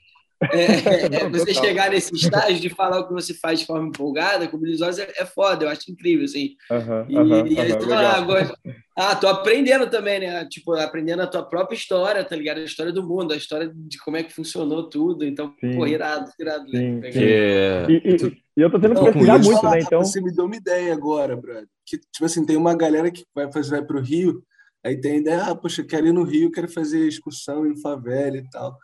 É, 0.55 1.25
é, 1.25 1.29
você 1.29 1.55
chegar 1.55 1.91
nesse 1.91 2.15
estágio 2.15 2.61
de 2.61 2.69
falar 2.69 3.01
o 3.01 3.09
que 3.09 3.13
você 3.13 3.35
faz 3.35 3.61
de 3.61 3.67
forma 3.67 3.89
empolgada, 3.89 4.49
como 4.49 4.67
eles 4.67 4.81
é, 4.81 5.13
é 5.17 5.25
foda, 5.25 5.65
eu 5.65 5.69
acho 5.69 5.91
incrível, 5.91 6.25
assim. 6.25 6.55
Uhum, 6.71 7.07
e, 7.09 7.17
uhum, 7.17 7.47
e 7.47 7.61
aí 7.61 7.73
uhum, 7.73 7.93
ah, 7.93 8.17
agora, 8.17 8.55
ah, 8.97 9.17
tô 9.17 9.27
aprendendo 9.27 9.89
também, 9.89 10.21
né? 10.21 10.45
Tipo, 10.47 10.73
aprendendo 10.75 11.23
a 11.23 11.27
tua 11.27 11.43
própria 11.43 11.77
história, 11.77 12.25
tá 12.25 12.37
ligado? 12.37 12.59
A 12.59 12.65
história 12.65 12.93
do 12.93 13.07
mundo, 13.07 13.33
a 13.33 13.37
história 13.37 13.71
de 13.75 13.99
como 13.99 14.17
é 14.17 14.23
que 14.23 14.33
funcionou 14.33 14.89
tudo. 14.89 15.25
Então, 15.25 15.55
sim, 15.61 15.77
pô, 15.77 15.87
irado, 15.87 16.31
irado. 16.39 16.71
Sim, 16.71 17.01
né? 17.01 17.13
sim. 17.13 17.21
E, 17.21 18.03
e, 18.05 18.43
e, 18.57 18.63
eu 18.63 18.71
tô 18.71 18.79
tendo 18.79 18.95
que 18.95 19.05
pesquisar 19.05 19.39
muito, 19.39 19.61
falar, 19.61 19.77
né? 19.77 19.81
Então... 19.81 20.05
Você 20.05 20.21
me 20.21 20.33
deu 20.33 20.45
uma 20.45 20.57
ideia 20.57 20.93
agora, 20.93 21.37
brother. 21.37 21.67
Que, 21.87 21.99
tipo 21.99 22.25
assim, 22.25 22.47
tem 22.47 22.57
uma 22.57 22.77
galera 22.77 23.11
que 23.11 23.25
vai 23.35 23.51
fazer, 23.51 23.71
vai 23.71 23.85
pro 23.85 24.01
Rio, 24.01 24.43
aí 24.85 25.01
tem 25.01 25.13
a 25.13 25.17
ideia, 25.17 25.43
ah, 25.45 25.55
poxa, 25.55 25.83
quero 25.83 26.07
ir 26.07 26.13
no 26.13 26.23
Rio, 26.23 26.51
quero 26.51 26.69
fazer 26.69 27.07
excursão 27.07 27.67
em 27.67 27.77
favela 27.81 28.37
e 28.37 28.49
tal 28.51 28.79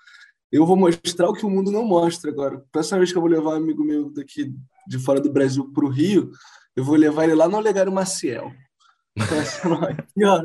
eu 0.53 0.67
vou 0.67 0.77
mostrar 0.77 1.29
o 1.29 1.33
que 1.33 1.47
o 1.47 1.51
mundo 1.51 1.71
não 1.71 1.85
mostra 1.85 2.31
agora. 2.31 2.65
Próxima 2.73 2.99
vez 2.99 3.13
que 3.13 3.19
eu 3.19 3.23
vou 3.23 3.31
levar 3.31 3.51
um 3.51 3.57
amigo 3.57 3.85
meu 3.85 4.11
daqui 4.11 4.53
de 4.87 4.99
fora 4.99 5.21
do 5.21 5.33
Brasil 5.33 5.71
para 5.73 5.85
o 5.85 5.89
Rio, 5.89 6.31
eu 6.75 6.85
vou 6.85 6.97
levar 6.97 7.25
ele 7.25 7.35
lá 7.35 7.49
no 7.49 7.57
Olegário 7.57 7.93
Maciel. 7.93 8.53
Aqui, 9.19 10.25
ó. 10.25 10.43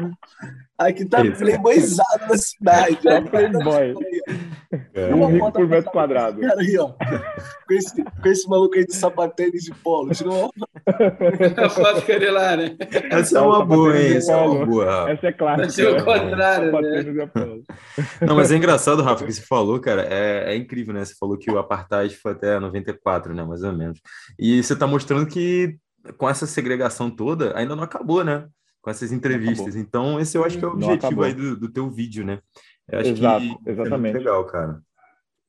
Aqui 0.77 1.05
tá 1.05 1.23
playboyzado 1.23 2.27
na 2.29 2.37
cidade. 2.37 3.07
É 3.07 3.21
playboy. 3.21 3.93
É. 4.93 5.13
Um 5.13 5.27
rico 5.27 5.51
por 5.51 5.67
metro 5.67 5.91
quadrado. 5.91 6.41
Cara, 6.41 6.59
aí, 6.59 6.77
ó. 6.77 6.93
Com 7.67 7.73
esse, 7.73 8.03
com 8.03 8.29
esse 8.29 8.49
maluco 8.49 8.75
aí 8.75 8.85
de 8.85 8.95
sapatênis 8.95 9.63
de 9.63 9.73
polo. 9.75 10.11
Tirou 10.11 10.51
a 11.57 11.69
foto 11.69 12.01
com 12.01 12.31
lá, 12.31 12.57
né? 12.57 12.75
Essa 13.11 13.39
é 13.39 13.41
uma 13.41 13.65
boa, 13.65 13.97
hein? 13.97 14.17
Essa 14.17 14.33
é 14.33 14.35
uma 14.35 14.65
boa. 14.65 15.11
Essa 15.11 15.27
é 15.27 15.31
clássica. 15.31 15.81
É 15.81 15.91
o 15.91 16.05
contrário, 16.05 16.71
né? 16.71 17.31
Não, 18.21 18.35
mas 18.35 18.51
é 18.51 18.55
engraçado, 18.55 19.01
Rafa, 19.01 19.25
que 19.25 19.33
você 19.33 19.41
falou, 19.41 19.79
cara. 19.79 20.03
É, 20.03 20.53
é 20.53 20.55
incrível, 20.55 20.93
né? 20.93 21.03
Você 21.03 21.15
falou 21.19 21.37
que 21.37 21.49
o 21.51 21.57
apartheid 21.57 22.15
foi 22.15 22.33
até 22.33 22.59
94, 22.59 23.33
né? 23.33 23.43
Mais 23.43 23.63
ou 23.63 23.73
menos. 23.73 23.99
E 24.37 24.61
você 24.61 24.75
tá 24.75 24.85
mostrando 24.87 25.25
que 25.25 25.77
com 26.17 26.29
essa 26.29 26.45
segregação 26.45 27.09
toda, 27.09 27.57
ainda 27.57 27.75
não 27.75 27.83
acabou, 27.83 28.23
né? 28.23 28.47
Com 28.81 28.89
essas 28.89 29.11
entrevistas. 29.11 29.75
Então, 29.75 30.19
esse 30.19 30.37
eu 30.37 30.45
acho 30.45 30.57
que 30.59 30.63
é 30.63 30.67
o 30.67 30.71
objetivo 30.71 31.23
aí 31.23 31.33
do, 31.33 31.55
do 31.55 31.69
teu 31.69 31.89
vídeo, 31.89 32.23
né? 32.23 32.39
Eu 32.89 32.99
acho 32.99 33.09
Exato, 33.09 33.63
que 33.63 33.69
exatamente. 33.69 34.15
É 34.15 34.19
legal, 34.19 34.45
cara. 34.45 34.79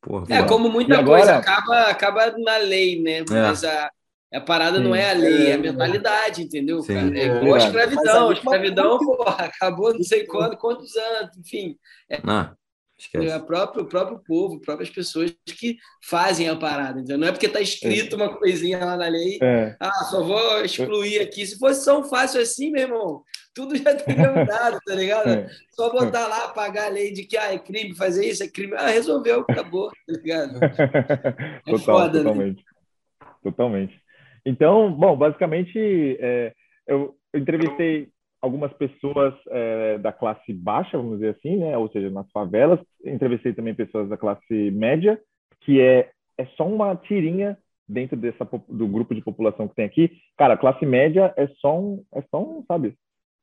Porra, 0.01 0.27
é, 0.31 0.43
como 0.45 0.69
muita 0.69 0.99
agora... 0.99 1.19
coisa 1.19 1.37
acaba, 1.37 1.81
acaba 1.91 2.35
na 2.39 2.59
lei, 2.59 3.03
né? 3.03 3.19
É. 3.19 3.25
Mas 3.29 3.65
a, 3.65 3.91
a 4.33 4.41
parada 4.41 4.79
Sim. 4.79 4.85
não 4.85 4.95
é 4.95 5.11
a 5.11 5.15
lei, 5.15 5.51
é 5.51 5.55
a 5.55 5.59
mentalidade, 5.59 6.43
entendeu, 6.43 6.81
Sim. 6.81 6.95
cara? 6.95 7.19
É 7.19 7.27
igual 7.27 7.55
a 7.55 7.59
escravidão. 7.59 8.31
A 8.31 8.33
escravidão, 8.33 8.99
porra, 8.99 9.45
acabou 9.47 9.93
não 9.93 10.03
sei 10.03 10.25
quando, 10.25 10.57
quantos 10.57 10.95
anos, 10.97 11.37
enfim. 11.37 11.77
É... 12.09 12.21
Ah. 12.25 12.55
Esquece. 12.99 13.29
É 13.29 13.37
o 13.37 13.45
próprio, 13.45 13.83
o 13.83 13.87
próprio 13.87 14.19
povo, 14.21 14.59
próprias 14.59 14.89
pessoas 14.89 15.31
que 15.45 15.77
fazem 16.03 16.49
a 16.49 16.57
parada. 16.57 16.99
Então, 16.99 17.19
não 17.19 17.29
é 17.29 17.33
porque 17.33 17.45
está 17.45 17.61
escrito 17.61 18.15
é. 18.15 18.17
uma 18.17 18.35
coisinha 18.35 18.79
lá 18.79 18.97
na 18.97 19.09
lei, 19.09 19.39
é. 19.43 19.77
ah, 19.79 20.05
só 20.05 20.23
vou 20.23 20.65
excluir 20.65 21.21
aqui. 21.21 21.47
Se 21.47 21.59
fosse 21.59 21.85
tão 21.85 22.03
fácil 22.03 22.41
assim, 22.41 22.71
meu 22.71 22.83
irmão, 22.83 23.23
tudo 23.57 23.75
já 23.75 23.97
teria 23.97 24.31
mudado, 24.31 24.79
tá 24.87 24.95
ligado? 24.95 25.27
É. 25.27 25.49
Só 25.71 25.91
botar 25.91 26.29
lá, 26.29 26.49
pagar 26.49 26.87
a 26.87 26.91
lei 26.91 27.13
de 27.13 27.25
que 27.25 27.37
ah, 27.37 27.53
é 27.53 27.59
crime 27.59 27.97
fazer 27.97 28.27
isso, 28.27 28.45
é 28.45 28.49
crime. 28.49 28.75
Ah, 28.77 28.89
resolveu, 28.89 29.41
acabou, 29.41 29.89
tá 29.89 30.13
ligado? 30.13 30.61
É 31.67 31.71
Total, 31.71 31.79
foda, 31.79 32.19
né? 32.19 32.25
totalmente. 32.25 32.57
Né? 32.59 33.29
Totalmente. 33.43 34.01
Então, 34.45 34.93
bom, 34.93 35.17
basicamente, 35.17 35.79
é, 36.21 36.53
eu 36.87 37.17
entrevistei 37.35 38.09
algumas 38.41 38.73
pessoas 38.75 39.35
é, 39.49 39.99
da 39.99 40.13
classe 40.13 40.53
baixa, 40.53 40.97
vamos 40.97 41.15
dizer 41.15 41.37
assim, 41.37 41.57
né? 41.57 41.77
Ou 41.77 41.91
seja, 41.91 42.11
nas 42.11 42.31
favelas. 42.31 42.79
Entrevistei 43.05 43.53
também 43.53 43.75
pessoas 43.75 44.09
da 44.09 44.17
classe 44.17 44.71
média, 44.71 45.19
que 45.63 45.81
é, 45.81 46.11
é 46.39 46.47
só 46.57 46.67
uma 46.67 46.95
tirinha 46.95 47.59
dentro 47.89 48.17
dessa 48.17 48.45
do 48.69 48.87
grupo 48.87 49.15
de 49.15 49.23
população 49.23 49.67
que 49.67 49.75
tem 49.75 49.85
aqui. 49.85 50.13
Cara, 50.37 50.57
classe 50.57 50.85
média 50.85 51.33
é 51.37 51.49
só 51.61 51.79
um, 51.79 52.05
é 52.15 52.23
só 52.31 52.43
um, 52.43 52.65
sabe? 52.67 52.95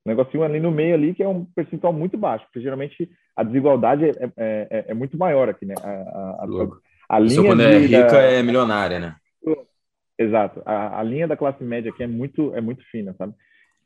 Um 0.05 0.09
negocinho 0.09 0.43
ali 0.43 0.59
no 0.59 0.71
meio 0.71 0.95
ali 0.95 1.13
que 1.13 1.23
é 1.23 1.27
um 1.27 1.45
percentual 1.45 1.93
muito 1.93 2.17
baixo, 2.17 2.45
porque 2.45 2.61
geralmente 2.61 3.09
a 3.35 3.43
desigualdade 3.43 4.05
é, 4.05 4.09
é, 4.09 4.31
é, 4.37 4.85
é 4.89 4.93
muito 4.93 5.17
maior 5.17 5.49
aqui, 5.49 5.65
né? 5.65 5.75
A, 5.81 5.89
a, 5.89 6.45
a, 6.45 7.15
a 7.15 7.19
linha 7.19 7.43
quando 7.43 7.61
é 7.61 7.77
rica 7.77 8.07
da... 8.07 8.21
é 8.21 8.43
milionária, 8.43 8.99
né? 8.99 9.15
Exato. 10.17 10.61
A, 10.65 10.99
a 10.99 11.03
linha 11.03 11.27
da 11.27 11.37
classe 11.37 11.63
média 11.63 11.91
aqui 11.91 12.03
é 12.03 12.07
muito, 12.07 12.53
é 12.55 12.61
muito 12.61 12.83
fina, 12.91 13.15
sabe? 13.17 13.33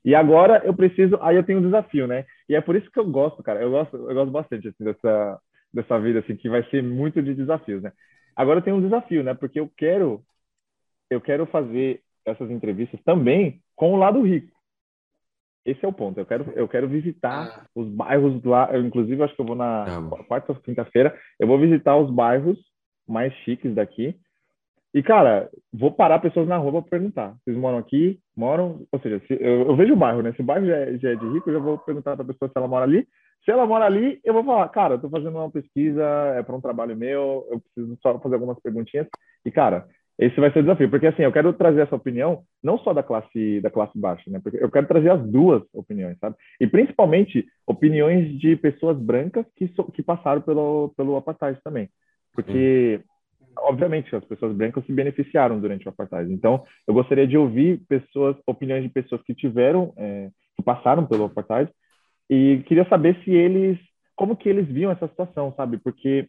E 0.03 0.15
agora 0.15 0.61
eu 0.65 0.73
preciso, 0.73 1.17
aí 1.21 1.35
eu 1.35 1.43
tenho 1.43 1.59
um 1.59 1.63
desafio, 1.63 2.07
né? 2.07 2.25
E 2.47 2.55
é 2.55 2.61
por 2.61 2.75
isso 2.75 2.89
que 2.91 2.99
eu 2.99 3.05
gosto, 3.05 3.43
cara. 3.43 3.61
Eu 3.61 3.71
gosto, 3.71 3.95
eu 3.95 4.13
gosto 4.13 4.31
bastante 4.31 4.67
assim, 4.67 4.83
dessa 4.83 5.39
dessa 5.73 5.99
vida 5.99 6.19
assim 6.19 6.35
que 6.35 6.49
vai 6.49 6.63
ser 6.69 6.81
muito 6.81 7.21
de 7.21 7.33
desafios, 7.33 7.83
né? 7.83 7.91
Agora 8.35 8.59
eu 8.59 8.63
tenho 8.63 8.77
um 8.77 8.81
desafio, 8.81 9.23
né? 9.23 9.33
Porque 9.33 9.59
eu 9.59 9.69
quero 9.75 10.23
eu 11.09 11.19
quero 11.19 11.45
fazer 11.47 12.01
essas 12.25 12.49
entrevistas 12.49 12.99
também 13.03 13.61
com 13.75 13.93
o 13.93 13.97
lado 13.97 14.21
rico. 14.21 14.56
Esse 15.67 15.85
é 15.85 15.87
o 15.87 15.93
ponto. 15.93 16.19
Eu 16.19 16.25
quero 16.25 16.51
eu 16.55 16.67
quero 16.67 16.87
visitar 16.87 17.59
ah. 17.59 17.65
os 17.75 17.87
bairros 17.89 18.43
lá, 18.43 18.69
eu, 18.73 18.83
inclusive 18.83 19.21
acho 19.21 19.35
que 19.35 19.41
eu 19.41 19.45
vou 19.45 19.55
na 19.55 19.83
ah, 19.83 20.23
quarta 20.27 20.53
ou 20.53 20.59
quinta-feira, 20.59 21.15
eu 21.39 21.45
vou 21.45 21.59
visitar 21.59 21.95
os 21.97 22.09
bairros 22.09 22.57
mais 23.07 23.33
chiques 23.43 23.75
daqui 23.75 24.17
e, 24.97 25.03
cara, 25.03 25.49
vou 25.71 25.91
parar 25.91 26.17
pessoas 26.17 26.47
na 26.47 26.57
rua 26.57 26.81
para 26.81 26.89
perguntar. 26.89 27.35
Vocês 27.43 27.55
moram 27.55 27.77
aqui? 27.77 28.19
Moram? 28.35 28.87
Ou 28.91 28.99
seja, 28.99 29.19
se, 29.27 29.33
eu, 29.33 29.67
eu, 29.67 29.75
vejo 29.75 29.93
o 29.93 29.97
bairro, 29.97 30.23
né? 30.23 30.33
Se 30.33 30.41
o 30.41 30.43
bairro 30.43 30.65
já 30.65 30.75
é, 30.75 30.97
já 30.97 31.11
é 31.11 31.15
de 31.15 31.27
rico, 31.33 31.49
eu 31.49 31.53
já 31.53 31.59
vou 31.59 31.77
perguntar 31.77 32.15
para 32.15 32.23
a 32.23 32.27
pessoa 32.27 32.49
se 32.49 32.57
ela 32.57 32.67
mora 32.67 32.85
ali. 32.85 33.07
Se 33.45 33.51
ela 33.51 33.65
mora 33.65 33.85
ali, 33.85 34.19
eu 34.23 34.33
vou 34.33 34.43
falar, 34.43 34.67
cara, 34.69 34.95
eu 34.95 34.99
tô 34.99 35.09
fazendo 35.09 35.37
uma 35.37 35.51
pesquisa, 35.51 36.03
é 36.35 36.41
para 36.41 36.55
um 36.55 36.61
trabalho 36.61 36.97
meu, 36.97 37.47
eu 37.51 37.59
preciso 37.59 37.95
só 38.01 38.17
fazer 38.19 38.35
algumas 38.35 38.59
perguntinhas. 38.59 39.07
E, 39.45 39.51
cara, 39.51 39.87
esse 40.19 40.39
vai 40.39 40.51
ser 40.51 40.59
o 40.59 40.63
desafio, 40.63 40.89
porque 40.89 41.07
assim, 41.07 41.21
eu 41.21 41.31
quero 41.31 41.53
trazer 41.53 41.81
essa 41.81 41.95
opinião 41.95 42.43
não 42.63 42.79
só 42.79 42.93
da 42.93 43.03
classe 43.03 43.61
da 43.61 43.69
classe 43.69 43.97
baixa, 43.97 44.29
né? 44.29 44.39
Porque 44.41 44.57
eu 44.61 44.71
quero 44.71 44.87
trazer 44.87 45.11
as 45.11 45.23
duas 45.29 45.61
opiniões, 45.73 46.17
sabe? 46.19 46.35
E 46.59 46.65
principalmente 46.65 47.45
opiniões 47.67 48.39
de 48.39 48.55
pessoas 48.55 48.97
brancas 48.97 49.45
que 49.55 49.67
so, 49.75 49.83
que 49.91 50.01
passaram 50.01 50.41
pelo 50.41 50.93
pelo 50.97 51.17
apartheid 51.17 51.59
também. 51.63 51.89
Porque 52.33 53.01
obviamente, 53.59 54.15
as 54.15 54.23
pessoas 54.25 54.55
brancas 54.55 54.85
se 54.85 54.93
beneficiaram 54.93 55.59
durante 55.59 55.85
o 55.87 55.89
apartheid. 55.89 56.31
Então, 56.31 56.63
eu 56.87 56.93
gostaria 56.93 57.27
de 57.27 57.37
ouvir 57.37 57.81
pessoas, 57.87 58.35
opiniões 58.45 58.83
de 58.83 58.89
pessoas 58.89 59.21
que 59.23 59.33
tiveram, 59.33 59.93
é, 59.97 60.29
que 60.55 60.63
passaram 60.63 61.05
pelo 61.05 61.25
apartheid, 61.25 61.71
e 62.29 62.63
queria 62.67 62.87
saber 62.89 63.17
se 63.23 63.31
eles, 63.31 63.79
como 64.15 64.35
que 64.35 64.49
eles 64.49 64.67
viam 64.67 64.91
essa 64.91 65.07
situação, 65.07 65.53
sabe? 65.55 65.77
Porque 65.77 66.27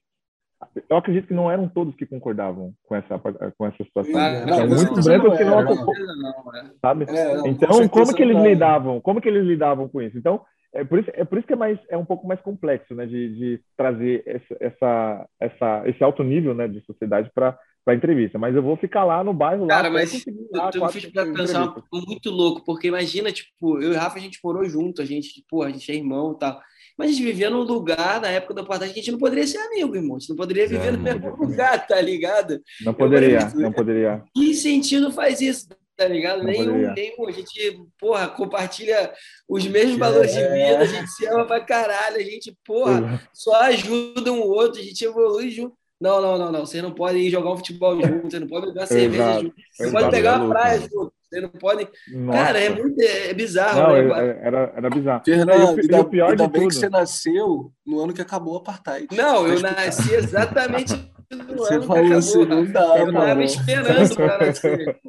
eu 0.89 0.97
acredito 0.97 1.29
que 1.29 1.35
não 1.35 1.51
eram 1.51 1.69
todos 1.69 1.95
que 1.95 2.07
concordavam 2.07 2.73
com 2.85 2.97
essa 2.97 3.19
com 3.19 3.67
essa 3.67 3.85
situação. 3.85 4.13
Não, 4.13 4.57
São 4.57 4.69
muitos 4.69 5.05
brancos 5.05 5.39
que 5.39 5.45
não, 5.45 5.63
não, 5.63 6.57
é. 6.57 6.65
sabe? 6.81 7.05
É, 7.09 7.37
não, 7.37 7.47
então, 7.47 7.89
como 7.89 8.15
que 8.15 8.23
eles 8.23 8.43
lidavam? 8.43 9.01
Como 9.01 9.21
que 9.21 9.29
eles 9.29 9.45
lidavam 9.45 9.89
com 9.89 10.03
isso? 10.03 10.19
Então, 10.19 10.43
é 10.73 10.85
por 10.85 10.99
isso, 10.99 11.11
é 11.15 11.25
por 11.25 11.39
isso 11.39 11.47
que 11.47 11.53
é 11.53 11.57
mais 11.57 11.79
é 11.89 11.97
um 11.97 12.05
pouco 12.05 12.27
mais 12.27 12.41
complexo, 12.41 12.95
né, 12.95 13.07
de, 13.07 13.35
de 13.37 13.61
trazer 13.77 14.23
essa, 14.27 14.57
essa, 14.61 15.29
essa, 15.41 15.83
esse 15.87 16.05
alto 16.05 16.23
nível, 16.23 16.55
né, 16.55 16.69
de 16.69 16.81
sociedade 16.85 17.31
para 17.35 17.59
para 17.89 17.95
entrevista. 17.95 18.39
Mas 18.39 18.55
eu 18.55 18.63
vou 18.63 18.77
ficar 18.77 19.03
lá 19.05 19.25
no 19.25 19.33
bairro 19.33 19.67
Cara, 19.67 19.89
lá. 19.89 19.95
mas 19.95 20.23
lá, 20.53 20.71
tu 20.71 20.85
me 20.85 20.93
fez 20.93 21.07
pensar 21.07 21.75
muito 21.91 22.29
louco, 22.31 22.63
porque 22.63 22.89
imagina, 22.89 23.33
tipo, 23.33 23.81
eu 23.81 23.93
e 23.93 23.97
o 23.97 23.99
Rafa 23.99 24.19
a 24.19 24.21
gente 24.21 24.39
morou 24.45 24.63
junto, 24.67 25.01
a 25.01 25.07
gente, 25.07 25.33
tipo, 25.33 25.63
a 25.63 25.71
gente 25.71 25.91
é 25.91 25.95
irmão 25.95 26.35
e 26.35 26.39
tal. 26.39 26.61
Mas 26.99 27.11
a 27.11 27.13
gente 27.13 27.23
vivia 27.23 27.49
num 27.49 27.63
lugar, 27.63 28.21
na 28.21 28.29
época 28.29 28.55
da 28.55 28.63
apartheid, 28.63 28.93
que 28.93 28.99
a 28.99 29.03
gente 29.03 29.13
não 29.13 29.19
poderia 29.19 29.47
ser 29.47 29.59
amigo, 29.59 29.95
irmão. 29.95 30.17
A 30.17 30.19
gente 30.19 30.31
não 30.31 30.37
poderia 30.37 30.67
viver 30.67 30.89
é, 30.89 30.91
no 30.93 30.99
mesmo 30.99 31.37
lugar, 31.37 31.87
tá 31.87 32.01
ligado? 32.01 32.61
Não 32.85 32.93
poderia, 32.93 33.49
não 33.55 33.73
poderia. 33.73 34.25
Que 34.35 34.53
sentido 34.55 35.13
faz 35.13 35.41
isso? 35.41 35.69
tá 35.99 36.07
ligado? 36.07 36.45
Nenhum, 36.45 36.95
nenhum. 36.95 37.27
A 37.27 37.33
gente, 37.33 37.83
porra, 37.99 38.29
compartilha 38.29 39.13
os 39.49 39.67
mesmos 39.67 39.97
é. 39.97 39.99
valores 39.99 40.33
de 40.33 40.41
vida, 40.41 40.79
a 40.79 40.85
gente 40.85 41.11
se 41.11 41.27
ama 41.27 41.45
pra 41.45 41.61
caralho, 41.61 42.17
a 42.17 42.23
gente, 42.23 42.57
porra, 42.65 43.21
só 43.35 43.63
ajuda 43.63 44.33
um 44.33 44.43
outro, 44.43 44.81
a 44.81 44.85
gente 44.85 45.05
evolui 45.05 45.51
junto. 45.51 45.77
Não, 46.01 46.23
não, 46.23 46.39
não, 46.39 46.53
não. 46.53 46.65
Você 46.65 46.81
não 46.81 46.95
pode 46.95 47.19
ir 47.19 47.31
jogar 47.31 47.51
um 47.51 47.57
futebol 47.57 48.01
junto, 48.01 48.31
você 48.31 48.39
não 48.39 48.47
pode 48.47 48.67
beber 48.67 48.87
cerveja 48.87 49.41
junto, 49.41 49.55
você 49.73 49.91
pode 49.91 50.11
pegar 50.11 50.41
uma 50.41 50.49
praia 50.49 50.81
junto. 50.81 51.13
Você 51.29 51.41
não 51.41 51.51
pode. 51.51 51.87
Nossa. 52.11 52.39
Cara, 52.39 52.59
é 52.59 52.70
muito 52.70 53.01
é 53.01 53.35
bizarro. 53.35 53.81
Não, 53.81 54.16
né? 54.16 54.39
era, 54.43 54.72
era 54.74 54.91
bizarro. 54.91 55.22
Fernando, 55.24 55.81
e, 55.81 55.95
o 55.95 56.05
pior 56.05 56.31
ainda 56.31 56.47
de 56.47 56.53
bem 56.53 56.62
tudo. 56.62 56.70
que 56.70 56.74
você 56.76 56.89
nasceu 56.89 57.72
no 57.87 58.01
ano 58.01 58.14
que 58.14 58.22
acabou 58.22 58.55
o 58.55 58.57
apartheid. 58.57 59.09
Não, 59.14 59.47
eu 59.47 59.61
nasci 59.61 60.14
exatamente 60.14 60.95
no 61.31 61.59
você 61.59 61.74
ano 61.74 61.83
falou 61.85 62.03
que 62.03 62.12
acabou. 62.12 62.18
Assim, 62.18 62.45
não 62.47 62.64
dá, 62.64 62.99
eu 62.99 63.12
tava 63.12 63.45
esperando 63.45 64.14
para 64.16 64.47
nascer. 64.47 65.01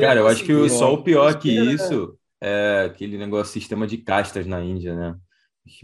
Cara, 0.00 0.20
eu 0.20 0.26
acho 0.26 0.44
que 0.44 0.68
só 0.70 0.94
o 0.94 1.02
pior 1.02 1.38
que 1.38 1.50
isso 1.50 2.16
é 2.42 2.84
aquele 2.86 3.18
negócio 3.18 3.52
sistema 3.52 3.86
de 3.86 3.98
castas 3.98 4.46
na 4.46 4.62
Índia, 4.62 4.96
né? 4.96 5.14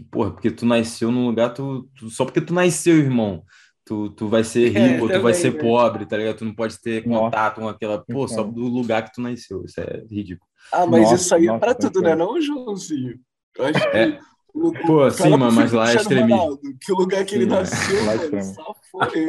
Porra, 0.09 0.31
porque 0.31 0.49
tu 0.49 0.65
nasceu 0.65 1.11
num 1.11 1.27
lugar, 1.27 1.53
tu, 1.53 1.89
tu 1.95 2.09
só 2.09 2.25
porque 2.25 2.41
tu 2.41 2.53
nasceu, 2.53 2.95
irmão, 2.95 3.43
tu, 3.85 4.09
tu 4.11 4.27
vai 4.27 4.43
ser 4.43 4.73
é, 4.75 4.87
rico, 4.87 5.09
é, 5.09 5.17
tu 5.17 5.21
vai 5.21 5.33
ser 5.33 5.51
pobre, 5.57 6.05
tá 6.05 6.17
ligado? 6.17 6.37
Tu 6.37 6.45
não 6.45 6.55
pode 6.55 6.79
ter 6.81 7.03
contato 7.03 7.61
com 7.61 7.67
aquela, 7.67 8.03
pô, 8.03 8.27
só 8.27 8.43
do 8.43 8.61
lugar 8.61 9.03
que 9.03 9.13
tu 9.13 9.21
nasceu. 9.21 9.63
Isso 9.65 9.79
é 9.79 10.03
ridículo. 10.09 10.49
Ah, 10.71 10.85
mas 10.85 11.03
nossa, 11.03 11.15
isso 11.15 11.35
aí 11.35 11.47
é 11.47 11.57
pra 11.57 11.73
tudo, 11.73 12.01
né? 12.01 12.15
Não, 12.15 12.39
Joãozinho? 12.41 13.19
Eu 13.57 13.65
acho 13.65 13.91
que. 13.91 13.97
É. 13.97 14.19
O, 14.53 14.71
pô, 14.71 15.09
sim, 15.09 15.35
mas 15.35 15.71
lá 15.71 15.91
é 15.91 15.95
extremista. 15.95 16.59
Que 16.79 16.91
o 16.93 16.95
lugar 16.95 17.25
que 17.25 17.35
ele 17.35 17.45
sim, 17.45 17.51
é. 17.51 17.59
nasceu, 17.59 17.99
é. 17.99 18.03
mano, 18.03 18.43
só 18.43 18.75
foi. 18.91 19.25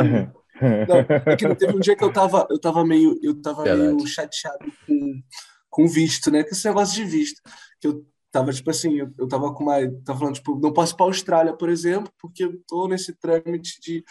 Não, 0.86 1.32
é 1.32 1.36
que 1.36 1.54
teve 1.54 1.76
um 1.76 1.80
dia 1.80 1.96
que 1.96 2.04
eu 2.04 2.12
tava, 2.12 2.46
eu 2.50 2.60
tava 2.60 2.84
meio, 2.84 3.18
eu 3.22 3.40
tava 3.40 3.64
meio 3.64 4.06
chateado 4.06 4.70
com, 4.86 5.22
com 5.70 5.88
visto, 5.88 6.30
né? 6.30 6.44
Com 6.44 6.50
esse 6.50 6.66
negócio 6.68 6.94
de 6.94 7.04
visto. 7.04 7.40
Que 7.80 7.88
eu 7.88 8.06
tava, 8.30 8.52
tipo 8.52 8.70
assim, 8.70 8.98
eu, 8.98 9.10
eu 9.18 9.28
tava 9.28 9.52
com 9.54 9.64
uma. 9.64 9.78
Tava 10.04 10.18
falando, 10.18 10.34
tipo, 10.34 10.58
não 10.60 10.72
posso 10.72 10.94
ir 10.94 10.96
pra 10.96 11.06
Austrália, 11.06 11.56
por 11.56 11.68
exemplo, 11.68 12.12
porque 12.20 12.44
eu 12.44 12.60
tô 12.68 12.86
nesse 12.86 13.12
trâmite 13.14 13.80
de. 13.80 14.04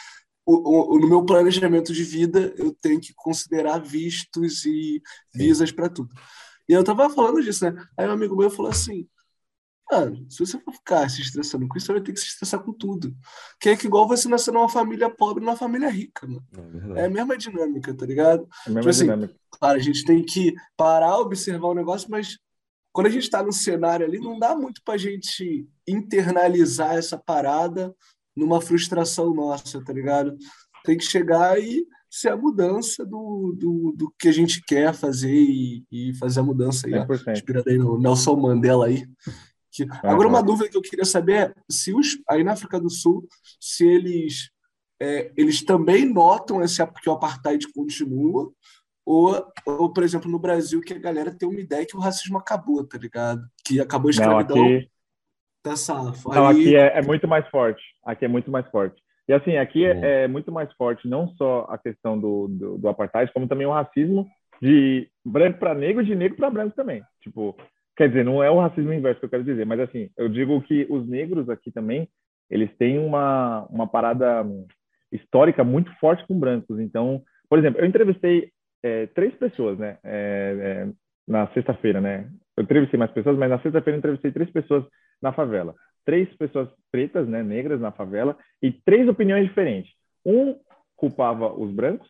O, 0.46 0.96
o, 0.96 1.00
no 1.00 1.08
meu 1.08 1.26
planejamento 1.26 1.94
de 1.94 2.04
vida, 2.04 2.54
eu 2.58 2.76
tenho 2.82 3.00
que 3.00 3.14
considerar 3.16 3.80
vistos 3.80 4.66
e 4.66 5.02
visas 5.34 5.72
para 5.72 5.89
tudo. 5.89 6.14
E 6.68 6.74
eu 6.74 6.84
tava 6.84 7.10
falando 7.10 7.41
disso, 7.41 7.64
né? 7.66 7.86
Aí 7.98 8.08
um 8.08 8.12
amigo 8.12 8.36
meu 8.36 8.50
falou 8.50 8.72
assim: 8.72 9.08
Mano, 9.91 10.26
se 10.30 10.39
você 10.39 10.60
for 10.60 10.74
ficar 10.74 11.10
se 11.10 11.22
estressando 11.22 11.68
com 11.68 11.78
isso, 11.78 11.88
você 11.88 11.94
vai 11.94 12.02
ter 12.02 12.14
que 12.14 12.20
se 12.20 12.28
estressar 12.28 12.60
com 12.62 12.74
tudo. 12.74 13.16
Que 13.60 13.70
é 13.70 13.78
que 13.78 13.86
igual 13.86 14.08
você 14.08 14.28
nascer 14.28 14.52
numa 14.52 14.70
família 14.70 15.10
pobre 15.10 15.44
numa 15.44 15.56
família 15.56 15.89
rica, 15.89 16.26
mano. 16.26 16.44
É, 16.96 17.02
é 17.02 17.06
a 17.06 17.10
mesma 17.10 17.38
dinâmica, 17.38 17.94
tá 17.94 18.06
ligado? 18.06 18.48
É 18.66 18.70
a 18.70 18.74
mesma 18.74 18.82
tipo 18.82 18.89
assim, 18.89 19.04
dinâmica. 19.04 19.36
Claro, 19.52 19.78
a 19.78 19.82
gente 19.82 20.04
tem 20.06 20.24
que 20.24 20.54
parar, 20.76 21.20
observar 21.20 21.68
o 21.68 21.76
negócio, 21.76 22.10
mas 22.10 22.39
quando 22.91 23.08
a 23.08 23.10
gente 23.10 23.24
está 23.24 23.44
no 23.44 23.52
cenário 23.52 24.06
ali, 24.06 24.20
não 24.20 24.39
dá 24.39 24.56
muito 24.56 24.82
pra 24.84 24.98
gente 24.98 25.68
internalizar 25.88 26.96
essa 26.96 27.18
parada 27.18 27.94
numa 28.36 28.62
frustração 28.62 29.34
nossa, 29.34 29.84
tá 29.84 29.94
ligado? 29.94 30.36
Tem 30.84 30.98
que 30.98 31.06
chegar 31.06 31.60
e 31.60 31.86
ser 32.10 32.30
a 32.30 32.38
mudança 32.38 33.04
do, 33.06 33.56
do, 33.58 33.94
do 33.98 34.14
que 34.20 34.28
a 34.28 34.32
gente 34.32 34.62
quer 34.64 34.94
fazer 34.94 35.34
e, 35.34 35.84
e 35.92 36.14
fazer 36.16 36.42
a 36.42 36.44
mudança 36.44 36.88
aí, 36.88 36.94
inspirada 37.32 37.72
aí 37.72 37.78
no 37.78 38.00
Nelson 38.00 38.36
Mandela 38.36 38.86
aí. 38.86 39.04
Que... 39.72 39.88
Agora, 40.04 40.28
uma 40.28 40.44
dúvida 40.44 40.70
que 40.70 40.78
eu 40.78 40.82
queria 40.82 41.06
saber 41.06 41.34
é 41.34 41.54
se 41.68 41.92
os, 41.92 42.20
aí 42.30 42.44
na 42.44 42.54
África 42.54 42.80
do 42.80 42.90
Sul, 42.90 43.28
se 43.60 43.88
eles, 43.88 44.52
é, 45.00 45.32
eles 45.36 45.64
também 45.64 46.06
notam 46.06 46.62
esse, 46.62 46.86
que 47.02 47.10
o 47.10 47.14
apartheid 47.14 47.66
continua, 47.74 48.54
ou, 49.04 49.46
ou, 49.66 49.92
por 49.92 50.04
exemplo, 50.04 50.30
no 50.30 50.38
Brasil, 50.38 50.82
que 50.82 50.94
a 50.94 51.00
galera 51.00 51.36
tem 51.36 51.50
uma 51.50 51.60
ideia 51.60 51.86
que 51.86 51.98
o 51.98 52.00
racismo 52.00 52.38
acabou, 52.38 52.86
tá 52.86 52.98
ligado? 52.98 53.44
Que 53.66 53.80
acabou 53.80 54.10
a 54.10 54.12
escravidão. 54.12 54.56
Não, 54.56 54.78
aqui... 54.78 54.90
Tá 55.64 55.76
safo. 55.76 56.30
Não, 56.30 56.48
aí... 56.48 56.60
aqui 56.60 56.76
é, 56.76 57.00
é 57.00 57.02
muito 57.02 57.28
mais 57.28 57.50
forte. 57.50 57.82
Aqui 58.06 58.26
é 58.26 58.28
muito 58.28 58.51
mais 58.51 58.68
forte. 58.70 59.01
E 59.28 59.34
assim, 59.34 59.58
aqui 59.58 59.86
é, 59.86 60.24
é, 60.24 60.28
muito 60.28 60.51
mais 60.51 60.72
forte 60.74 61.08
não 61.08 61.30
só 61.30 61.66
a 61.70 61.78
questão 61.78 62.20
do, 62.20 62.47
do, 62.49 62.78
do 62.78 62.89
apartheid, 62.89 63.32
como 63.32 63.47
também 63.47 63.66
o 63.66 63.72
racismo 63.72 64.28
de 64.62 65.08
branco 65.26 65.60
para 65.60 65.74
negro, 65.74 66.04
de 66.04 66.16
negro 66.16 66.38
para 66.38 66.49
branco 66.49 66.76
também. 66.76 67.01
Tipo, 67.22 67.56
quer 67.95 68.10
dizer, 68.10 68.26
não 68.26 68.43
é 68.43 68.51
o 68.51 68.60
racismo 68.60 68.93
inverso 68.93 69.20
que 69.20 69.26
eu 69.26 69.30
quero 69.30 69.43
dizer, 69.43 69.66
mas 69.66 69.80
assim, 69.80 70.10
eu 70.18 70.28
digo 70.28 70.62
que 70.62 70.86
os 70.89 71.08
negros 71.08 71.49
aqui 71.49 71.72
também, 71.72 72.08
eles 72.49 72.70
têm 72.78 72.99
uma, 72.99 73.66
uma 73.70 73.88
parada 73.88 74.45
histórica 75.12 75.64
muito 75.64 75.91
forte 75.99 76.26
com 76.28 76.39
brancos. 76.39 76.80
Então, 76.80 77.22
por 77.49 77.60
exemplo, 77.60 77.80
eu 77.80 77.86
entrevistei 77.86 78.51
é, 78.84 79.08
três 79.08 79.34
pessoas, 79.36 79.78
né, 79.78 79.97
é, 80.04 80.86
é 80.88 80.93
na 81.26 81.47
sexta-feira, 81.54 82.01
né? 82.01 82.28
Eu 82.56 82.64
entrevistei 82.64 82.97
mais 82.97 83.12
pessoas, 83.12 83.38
mas 83.38 83.49
na 83.49 83.60
sexta-feira 83.60 83.97
eu 83.97 83.99
entrevistei 83.99 84.32
três 84.32 84.49
pessoas 84.51 84.86
na 85.22 85.32
favela 85.32 85.76
três 86.06 86.30
pessoas 86.36 86.70
pretas, 86.91 87.28
né, 87.28 87.43
negras 87.43 87.80
na 87.80 87.91
favela 87.91 88.38
e 88.62 88.72
três 88.72 89.08
opiniões 89.08 89.47
diferentes. 89.47 89.91
Um 90.26 90.56
culpava 90.95 91.54
os 91.54 91.72
brancos, 91.72 92.08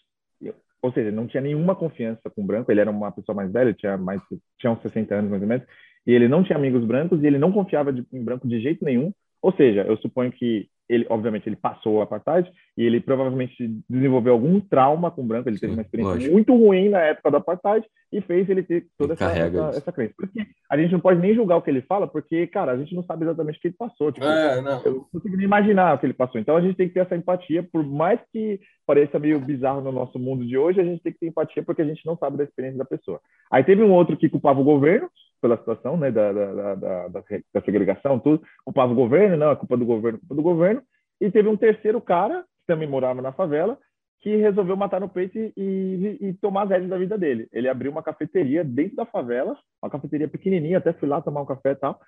ou 0.82 0.92
seja, 0.92 1.12
não 1.12 1.28
tinha 1.28 1.42
nenhuma 1.42 1.76
confiança 1.76 2.30
com 2.30 2.44
o 2.44 2.46
branco, 2.46 2.72
ele 2.72 2.82
era 2.82 2.92
uma 2.92 3.12
pessoa 3.12 3.36
mais 3.36 3.52
velha, 3.52 3.74
tinha 3.74 3.98
mais 3.98 4.22
tinha 4.60 4.72
uns 4.72 4.82
60 4.82 5.16
anos 5.16 5.32
mais 5.32 5.42
ou 5.42 5.48
menos, 5.48 5.66
e 6.06 6.12
ele 6.12 6.28
não 6.28 6.44
tinha 6.44 6.58
amigos 6.58 6.84
brancos 6.86 7.24
e 7.24 7.28
ele 7.28 7.38
não 7.38 7.52
confiava 7.52 7.94
de, 7.94 8.06
em 8.12 8.24
branco 8.24 8.48
de 8.48 8.60
jeito 8.60 8.84
nenhum. 8.84 9.14
Ou 9.42 9.54
seja, 9.54 9.84
eu 9.84 9.98
suponho 9.98 10.32
que 10.32 10.68
ele, 10.90 11.06
obviamente, 11.10 11.48
ele 11.48 11.56
passou 11.56 11.96
o 11.96 12.02
apartheid 12.02 12.52
e 12.78 12.84
ele 12.84 13.00
provavelmente 13.00 13.56
desenvolveu 13.90 14.34
algum 14.34 14.60
trauma 14.60 15.10
com 15.10 15.22
o 15.22 15.26
branco. 15.26 15.48
Ele 15.48 15.58
Sim, 15.58 15.62
teve 15.62 15.74
uma 15.74 15.82
experiência 15.82 16.14
lógico. 16.14 16.34
muito 16.34 16.56
ruim 16.56 16.90
na 16.90 17.00
época 17.00 17.32
do 17.32 17.38
apartheid 17.38 17.88
e 18.12 18.22
fez 18.22 18.50
ele 18.50 18.64
ter 18.64 18.86
toda 18.98 19.14
essa, 19.14 19.26
essa, 19.32 19.78
essa, 19.78 19.92
crença. 19.92 20.14
Porque 20.18 20.46
a 20.70 20.78
gente 20.78 20.92
não 20.92 21.00
pode 21.00 21.20
nem 21.20 21.34
julgar 21.34 21.58
o 21.58 21.62
que 21.62 21.70
ele 21.70 21.82
fala, 21.82 22.08
porque, 22.08 22.46
cara, 22.48 22.74
a 22.74 22.78
gente 22.78 22.94
não 22.94 23.04
sabe 23.04 23.24
exatamente 23.24 23.58
o 23.58 23.62
que 23.62 23.68
ele 23.70 23.76
passou. 23.78 24.12
Tipo, 24.12 24.26
é, 24.26 24.62
não. 24.62 24.82
Eu 24.84 24.94
não 24.94 25.04
consigo 25.12 25.36
nem 25.36 25.46
imaginar 25.46 25.96
o 25.96 25.98
que 25.98 26.06
ele 26.06 26.14
passou. 26.14 26.40
Então 26.40 26.58
a 26.58 26.62
gente 26.62 26.76
tem 26.76 26.88
que 26.88 26.94
ter 26.94 27.02
essa 27.02 27.16
empatia, 27.16 27.64
por 27.64 27.84
mais 27.84 28.20
que 28.32 28.60
pareça 28.86 29.18
meio 29.18 29.40
bizarro 29.40 29.82
no 29.82 29.92
nosso 29.92 30.20
mundo 30.20 30.46
de 30.46 30.58
hoje, 30.58 30.82
a 30.82 30.84
gente 30.84 31.02
tem 31.02 31.14
que 31.14 31.20
ter 31.20 31.28
empatia 31.28 31.64
porque 31.64 31.82
a 31.82 31.86
gente 31.86 32.06
não 32.06 32.18
sabe 32.18 32.38
da 32.38 32.44
experiência 32.44 32.78
da 32.78 32.86
pessoa. 32.86 33.20
Aí 33.52 33.64
teve 33.64 33.84
um 33.84 33.92
outro 33.92 34.18
que 34.18 34.30
culpava 34.30 34.60
o 34.60 34.66
governo 34.66 35.10
pela 35.44 35.58
situação, 35.58 35.98
né, 35.98 36.10
da, 36.10 36.32
da, 36.32 36.76
da, 36.76 37.08
da, 37.10 37.62
segregação, 37.66 38.18
tudo, 38.18 38.42
culpava 38.64 38.94
o 38.94 38.96
governo, 38.96 39.36
não, 39.36 39.52
é 39.52 39.56
culpa 39.58 39.76
do 39.76 39.86
governo, 39.86 40.20
culpa 40.20 40.36
do 40.36 40.42
governo, 40.42 40.82
e 41.20 41.30
teve 41.30 41.50
um 41.50 41.58
terceiro 41.58 42.00
cara, 42.00 42.44
que 42.44 42.66
também 42.66 42.88
morava 42.88 43.22
na 43.22 43.34
favela, 43.34 43.78
que 44.22 44.38
resolveu 44.38 44.78
matar 44.78 45.02
no 45.02 45.10
peito 45.10 45.38
e, 45.38 45.52
e, 45.58 46.18
e, 46.30 46.34
tomar 46.36 46.64
as 46.64 46.70
rédeas 46.70 46.90
da 46.90 46.98
vida 46.98 47.18
dele. 47.18 47.50
Ele 47.52 47.68
abriu 47.68 47.92
uma 47.92 48.02
cafeteria 48.02 48.64
dentro 48.64 48.96
da 48.96 49.06
favela, 49.06 49.58
uma 49.84 49.92
cafeteria 49.92 50.30
pequenininha, 50.30 50.78
até 50.78 50.94
fui 50.94 51.10
lá 51.10 51.22
tomar 51.22 51.42
um 51.42 51.46
café 51.46 51.72
e 51.72 51.76
tal. 51.76 52.00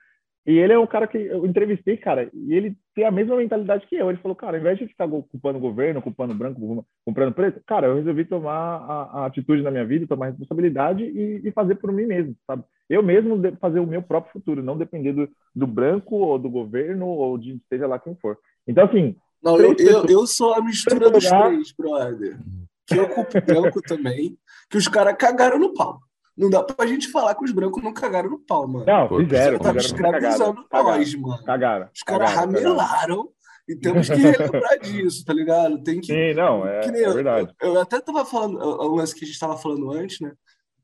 E 0.48 0.60
ele 0.60 0.74
é 0.74 0.78
um 0.78 0.86
cara 0.86 1.08
que 1.08 1.18
eu 1.18 1.44
entrevistei, 1.44 1.98
cara, 1.98 2.30
e 2.32 2.54
ele 2.54 2.78
tem 2.94 3.04
a 3.04 3.10
mesma 3.10 3.36
mentalidade 3.36 3.88
que 3.88 3.96
eu. 3.96 4.10
Ele 4.10 4.20
falou, 4.20 4.36
cara, 4.36 4.56
ao 4.56 4.60
invés 4.62 4.78
de 4.78 4.88
ficar 4.88 5.08
culpando 5.08 5.58
o 5.58 5.62
governo, 5.62 6.04
culpando 6.04 6.34
o 6.34 6.38
branco, 6.38 6.86
comprando 7.04 7.34
preto, 7.34 7.60
cara, 7.66 7.88
eu 7.88 7.96
resolvi 7.96 8.26
tomar 8.26 8.54
a, 8.54 9.22
a 9.22 9.26
atitude 9.26 9.64
na 9.64 9.72
minha 9.72 9.86
vida, 9.86 10.06
tomar 10.06 10.28
responsabilidade 10.28 11.04
e, 11.04 11.42
e, 11.44 11.52
fazer 11.52 11.76
por 11.76 11.92
mim 11.92 12.06
mesmo, 12.06 12.36
sabe? 12.46 12.64
Eu 12.88 13.02
mesmo 13.02 13.42
fazer 13.60 13.80
o 13.80 13.88
meu 13.88 14.04
próprio 14.04 14.34
futuro, 14.34 14.62
não 14.62 14.78
depender 14.78 15.14
do, 15.14 15.28
do 15.56 15.66
branco 15.66 16.16
ou 16.16 16.38
do 16.38 16.50
governo 16.50 17.08
ou 17.08 17.40
de 17.40 17.60
seja 17.68 17.88
lá 17.88 17.98
quem 17.98 18.16
for. 18.16 18.38
Então, 18.68 18.86
assim. 18.86 19.16
Não, 19.42 19.58
eu, 19.58 19.76
eu, 19.80 20.06
eu, 20.06 20.28
sou 20.28 20.54
a 20.54 20.62
mistura 20.62 21.10
dos 21.10 21.28
três, 21.28 21.72
brother. 21.76 22.38
Que 22.86 22.98
eu 22.98 23.10
culpo 23.10 23.42
branco 23.42 23.82
também, 23.82 24.38
que 24.70 24.78
os 24.78 24.88
caras 24.88 25.16
cagaram 25.18 25.58
no 25.58 25.74
pau. 25.74 26.00
Não 26.38 26.50
dá 26.50 26.62
pra 26.62 26.86
gente 26.86 27.10
falar 27.10 27.34
que 27.36 27.46
os 27.46 27.52
brancos 27.52 27.82
não 27.82 27.94
cagaram 27.94 28.30
no 28.30 28.40
pau, 28.40 28.68
mano. 28.68 28.86
Não, 28.86 29.08
fizeram. 29.20 29.58
Tava 29.58 29.78
escravizando 29.78 30.66
nós, 30.72 31.16
mano. 31.16 31.44
Cagaram. 31.44 31.90
Os 31.94 32.04
caras 32.04 32.32
ramelaram. 32.32 33.30
E 33.68 33.76
temos 33.76 34.08
que 34.08 34.16
relembrar 34.16 34.80
disso, 34.80 35.26
tá 35.26 35.34
ligado? 35.34 35.82
Tem 35.82 36.00
que. 36.00 36.08
Sim, 36.08 36.34
não, 36.36 36.68
é, 36.68 36.86
é 36.86 36.92
verdade. 36.92 37.54
Eu, 37.60 37.74
eu, 37.74 37.82
até 37.82 38.00
tava 38.00 38.24
falando, 38.24 38.60
o 38.60 38.96
lance 38.96 39.16
que 39.16 39.24
a 39.24 39.28
gente 39.28 39.40
tava 39.40 39.58
falando 39.58 39.92
antes, 39.92 40.20
né? 40.20 40.34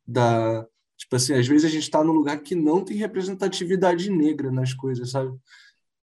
Da. 0.08 0.66
Tipo 0.98 1.16
assim, 1.16 1.34
às 1.34 1.48
vezes 1.48 1.66
a 1.66 1.70
gente 1.70 1.90
tá 1.90 2.04
num 2.04 2.14
lugar 2.14 2.38
que 2.40 2.56
não 2.56 2.84
tem 2.84 2.98
representatividade 2.98 4.10
negra 4.10 4.52
nas 4.52 4.74
coisas, 4.74 5.12
sabe? 5.12 5.32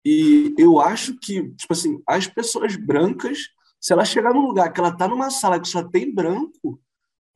E 0.05 0.53
eu 0.57 0.79
acho 0.79 1.19
que, 1.19 1.49
tipo 1.51 1.73
assim, 1.73 2.01
as 2.07 2.27
pessoas 2.27 2.75
brancas, 2.75 3.39
se 3.79 3.93
ela 3.93 4.05
chegar 4.05 4.33
num 4.33 4.45
lugar 4.45 4.71
que 4.71 4.79
ela 4.79 4.95
tá 4.95 5.07
numa 5.07 5.29
sala 5.29 5.59
que 5.59 5.67
só 5.67 5.83
tem 5.83 6.13
branco, 6.13 6.79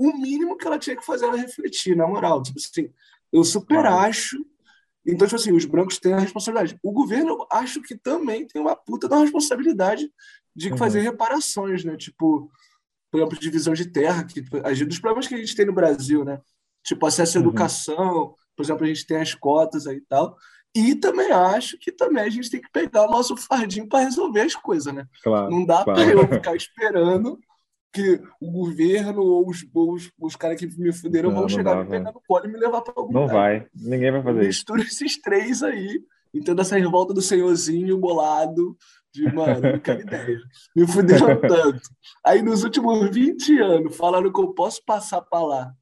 o 0.10 0.18
mínimo 0.18 0.58
que 0.58 0.66
ela 0.66 0.80
tinha 0.80 0.96
que 0.96 1.06
fazer 1.06 1.26
era 1.26 1.38
refletir, 1.38 1.96
na 1.96 2.08
moral. 2.08 2.42
Tipo 2.42 2.58
assim, 2.60 2.92
eu 3.32 3.44
super 3.44 3.86
acho. 3.86 4.38
Então, 5.06 5.28
tipo 5.28 5.40
assim, 5.40 5.52
os 5.52 5.66
brancos 5.66 6.00
têm 6.00 6.14
a 6.14 6.20
responsabilidade. 6.20 6.80
O 6.82 6.92
governo, 6.92 7.46
acho 7.52 7.82
que 7.82 7.96
também 7.96 8.48
tem 8.48 8.62
uma 8.62 8.76
puta 8.76 9.08
da 9.08 9.18
responsabilidade 9.18 10.12
de 10.56 10.72
uhum. 10.72 10.78
fazer 10.78 11.02
reparações, 11.02 11.84
né? 11.84 11.96
Tipo, 11.96 12.52
por 13.12 13.20
exemplo, 13.20 13.40
divisão 13.40 13.74
de 13.74 13.86
terra, 13.86 14.24
que 14.24 14.42
dos 14.42 15.00
problemas 15.00 15.28
que 15.28 15.36
a 15.36 15.38
gente 15.38 15.56
tem 15.56 15.66
no 15.66 15.74
Brasil, 15.74 16.26
né? 16.26 16.40
Tipo, 16.84 17.06
acesso 17.06 17.38
à 17.38 17.42
uhum. 17.42 17.48
educação, 17.48 18.36
por 18.56 18.64
exemplo, 18.64 18.86
a 18.86 18.88
gente 18.88 19.06
tem 19.06 19.18
as 19.18 19.36
cotas 19.36 19.86
aí 19.88 19.98
e 19.98 20.02
tal. 20.02 20.36
E 20.74 20.96
também 20.96 21.32
acho 21.32 21.78
que 21.78 21.92
também 21.92 22.24
a 22.24 22.30
gente 22.30 22.50
tem 22.50 22.62
que 22.62 22.72
pegar 22.72 23.06
o 23.06 23.12
nosso 23.12 23.36
fardinho 23.36 23.88
para 23.88 24.06
resolver 24.06 24.42
as 24.42 24.56
coisas, 24.56 24.94
né? 24.94 25.06
Claro, 25.22 25.52
não 25.52 25.66
dá 25.66 25.84
claro. 25.84 26.02
para 26.02 26.12
eu 26.12 26.28
ficar 26.28 26.56
esperando 26.56 27.40
que 27.92 28.22
o 28.40 28.52
governo 28.52 29.22
ou 29.22 29.50
os, 29.50 29.66
os, 29.74 30.12
os 30.20 30.36
caras 30.36 30.58
que 30.58 30.68
me 30.80 30.94
fuderam 30.94 31.30
não, 31.30 31.36
vão 31.36 31.44
não 31.44 31.50
chegar 31.50 31.76
dá, 31.76 31.84
me 31.84 31.90
pegar 31.90 32.12
no 32.12 32.22
colo 32.26 32.46
e 32.46 32.48
me 32.48 32.58
levar 32.58 32.82
para 32.82 32.94
algum 32.96 33.12
Não 33.12 33.24
lugar. 33.24 33.36
vai, 33.36 33.68
ninguém 33.76 34.12
vai 34.12 34.24
fazer 34.24 34.48
Mistura 34.48 34.82
isso. 34.82 35.04
esses 35.04 35.22
três 35.22 35.62
aí, 35.62 36.02
entendo 36.34 36.62
essa 36.62 36.78
revolta 36.78 37.14
do 37.14 37.22
senhorzinho 37.22 37.98
bolado, 37.98 38.78
de, 39.14 39.32
mano, 39.34 39.60
não 39.74 39.80
quero 39.80 40.02
ideia. 40.02 40.40
Me 40.76 40.88
fuderam 40.88 41.36
tanto. 41.42 41.82
Aí 42.26 42.42
nos 42.42 42.64
últimos 42.64 43.10
20 43.14 43.60
anos, 43.60 43.98
falaram 43.98 44.32
que 44.32 44.40
eu 44.40 44.54
posso 44.54 44.82
passar 44.86 45.22
para 45.22 45.46
lá 45.46 45.74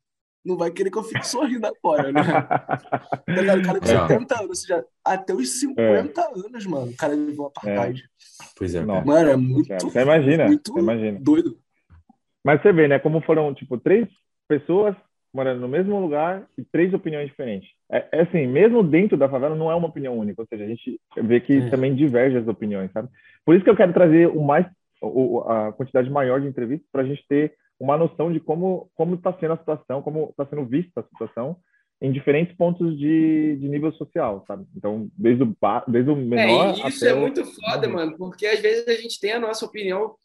não 0.43 0.57
vai 0.57 0.71
querer 0.71 0.89
que 0.89 0.97
eu 0.97 1.03
fique 1.03 1.25
sorrindo 1.27 1.67
agora, 1.67 2.11
né? 2.11 2.21
tá 2.23 3.23
ligado? 3.27 3.59
O 3.59 3.63
cara 3.63 3.79
com 3.79 3.85
70 3.85 4.35
anos, 4.35 4.49
ou 4.49 4.55
seja, 4.55 4.85
até 5.03 5.33
os 5.33 5.59
50 5.59 6.21
é. 6.21 6.45
anos, 6.45 6.65
mano, 6.65 6.91
o 6.91 6.95
cara 6.95 7.15
viveu 7.15 7.45
apartheid. 7.45 8.01
É. 8.01 8.45
Pois 8.55 8.73
é. 8.73 8.83
Não. 8.83 9.03
Mano, 9.05 9.29
é 9.29 9.35
muito. 9.35 9.67
Você 9.81 10.01
imagina, 10.01 10.47
muito 10.47 10.73
você 10.73 10.79
imagina. 10.79 11.19
doido. 11.21 11.59
Mas 12.43 12.61
você 12.61 12.71
vê, 12.71 12.87
né? 12.87 12.99
Como 12.99 13.21
foram, 13.21 13.53
tipo, 13.53 13.77
três 13.77 14.07
pessoas 14.47 14.95
morando 15.33 15.61
no 15.61 15.67
mesmo 15.67 15.99
lugar 15.99 16.47
e 16.57 16.63
três 16.63 16.93
opiniões 16.93 17.27
diferentes. 17.27 17.69
É, 17.91 18.07
é 18.11 18.21
assim, 18.21 18.47
mesmo 18.47 18.83
dentro 18.83 19.17
da 19.17 19.29
favela 19.29 19.55
não 19.55 19.71
é 19.71 19.75
uma 19.75 19.87
opinião 19.87 20.17
única, 20.17 20.41
ou 20.41 20.47
seja, 20.47 20.63
a 20.63 20.67
gente 20.67 20.99
vê 21.17 21.39
que 21.39 21.57
é. 21.57 21.69
também 21.69 21.93
diverge 21.93 22.37
as 22.37 22.47
opiniões, 22.47 22.91
sabe? 22.91 23.09
Por 23.45 23.55
isso 23.55 23.63
que 23.63 23.69
eu 23.69 23.75
quero 23.75 23.93
trazer 23.93 24.27
o 24.27 24.41
mais, 24.41 24.65
o, 25.01 25.41
a 25.41 25.71
quantidade 25.73 26.09
maior 26.09 26.41
de 26.41 26.47
entrevistas 26.47 26.87
para 26.91 27.03
a 27.03 27.05
gente 27.05 27.23
ter 27.27 27.53
uma 27.79 27.97
noção 27.97 28.31
de 28.31 28.39
como 28.39 28.89
como 28.93 29.15
está 29.15 29.31
sendo 29.33 29.53
a 29.53 29.57
situação, 29.57 30.01
como 30.01 30.29
está 30.31 30.45
sendo 30.45 30.65
vista 30.65 30.99
a 30.99 31.03
situação 31.03 31.55
em 32.01 32.11
diferentes 32.11 32.55
pontos 32.55 32.97
de, 32.97 33.57
de 33.57 33.67
nível 33.67 33.91
social, 33.93 34.43
sabe? 34.47 34.65
Então, 34.75 35.09
desde 35.17 35.43
o, 35.43 35.55
desde 35.87 36.09
o 36.09 36.15
menor. 36.15 36.75
É, 36.79 36.87
isso 36.87 37.05
é 37.05 37.13
o... 37.13 37.19
muito 37.19 37.43
foda, 37.45 37.87
mano, 37.87 38.17
porque 38.17 38.45
às 38.45 38.59
vezes 38.59 38.87
a 38.87 38.93
gente 38.93 39.19
tem 39.19 39.33
a 39.33 39.39
nossa 39.39 39.65
opinião 39.65 40.15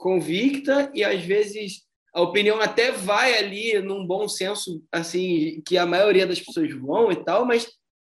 convicta 0.00 0.90
e 0.94 1.04
às 1.04 1.22
vezes 1.22 1.82
a 2.12 2.20
opinião 2.20 2.60
até 2.60 2.90
vai 2.90 3.38
ali 3.38 3.80
num 3.80 4.04
bom 4.04 4.28
senso, 4.28 4.82
assim, 4.90 5.62
que 5.64 5.78
a 5.78 5.86
maioria 5.86 6.26
das 6.26 6.40
pessoas 6.40 6.72
vão 6.74 7.12
e 7.12 7.16
tal, 7.16 7.44
mas 7.44 7.68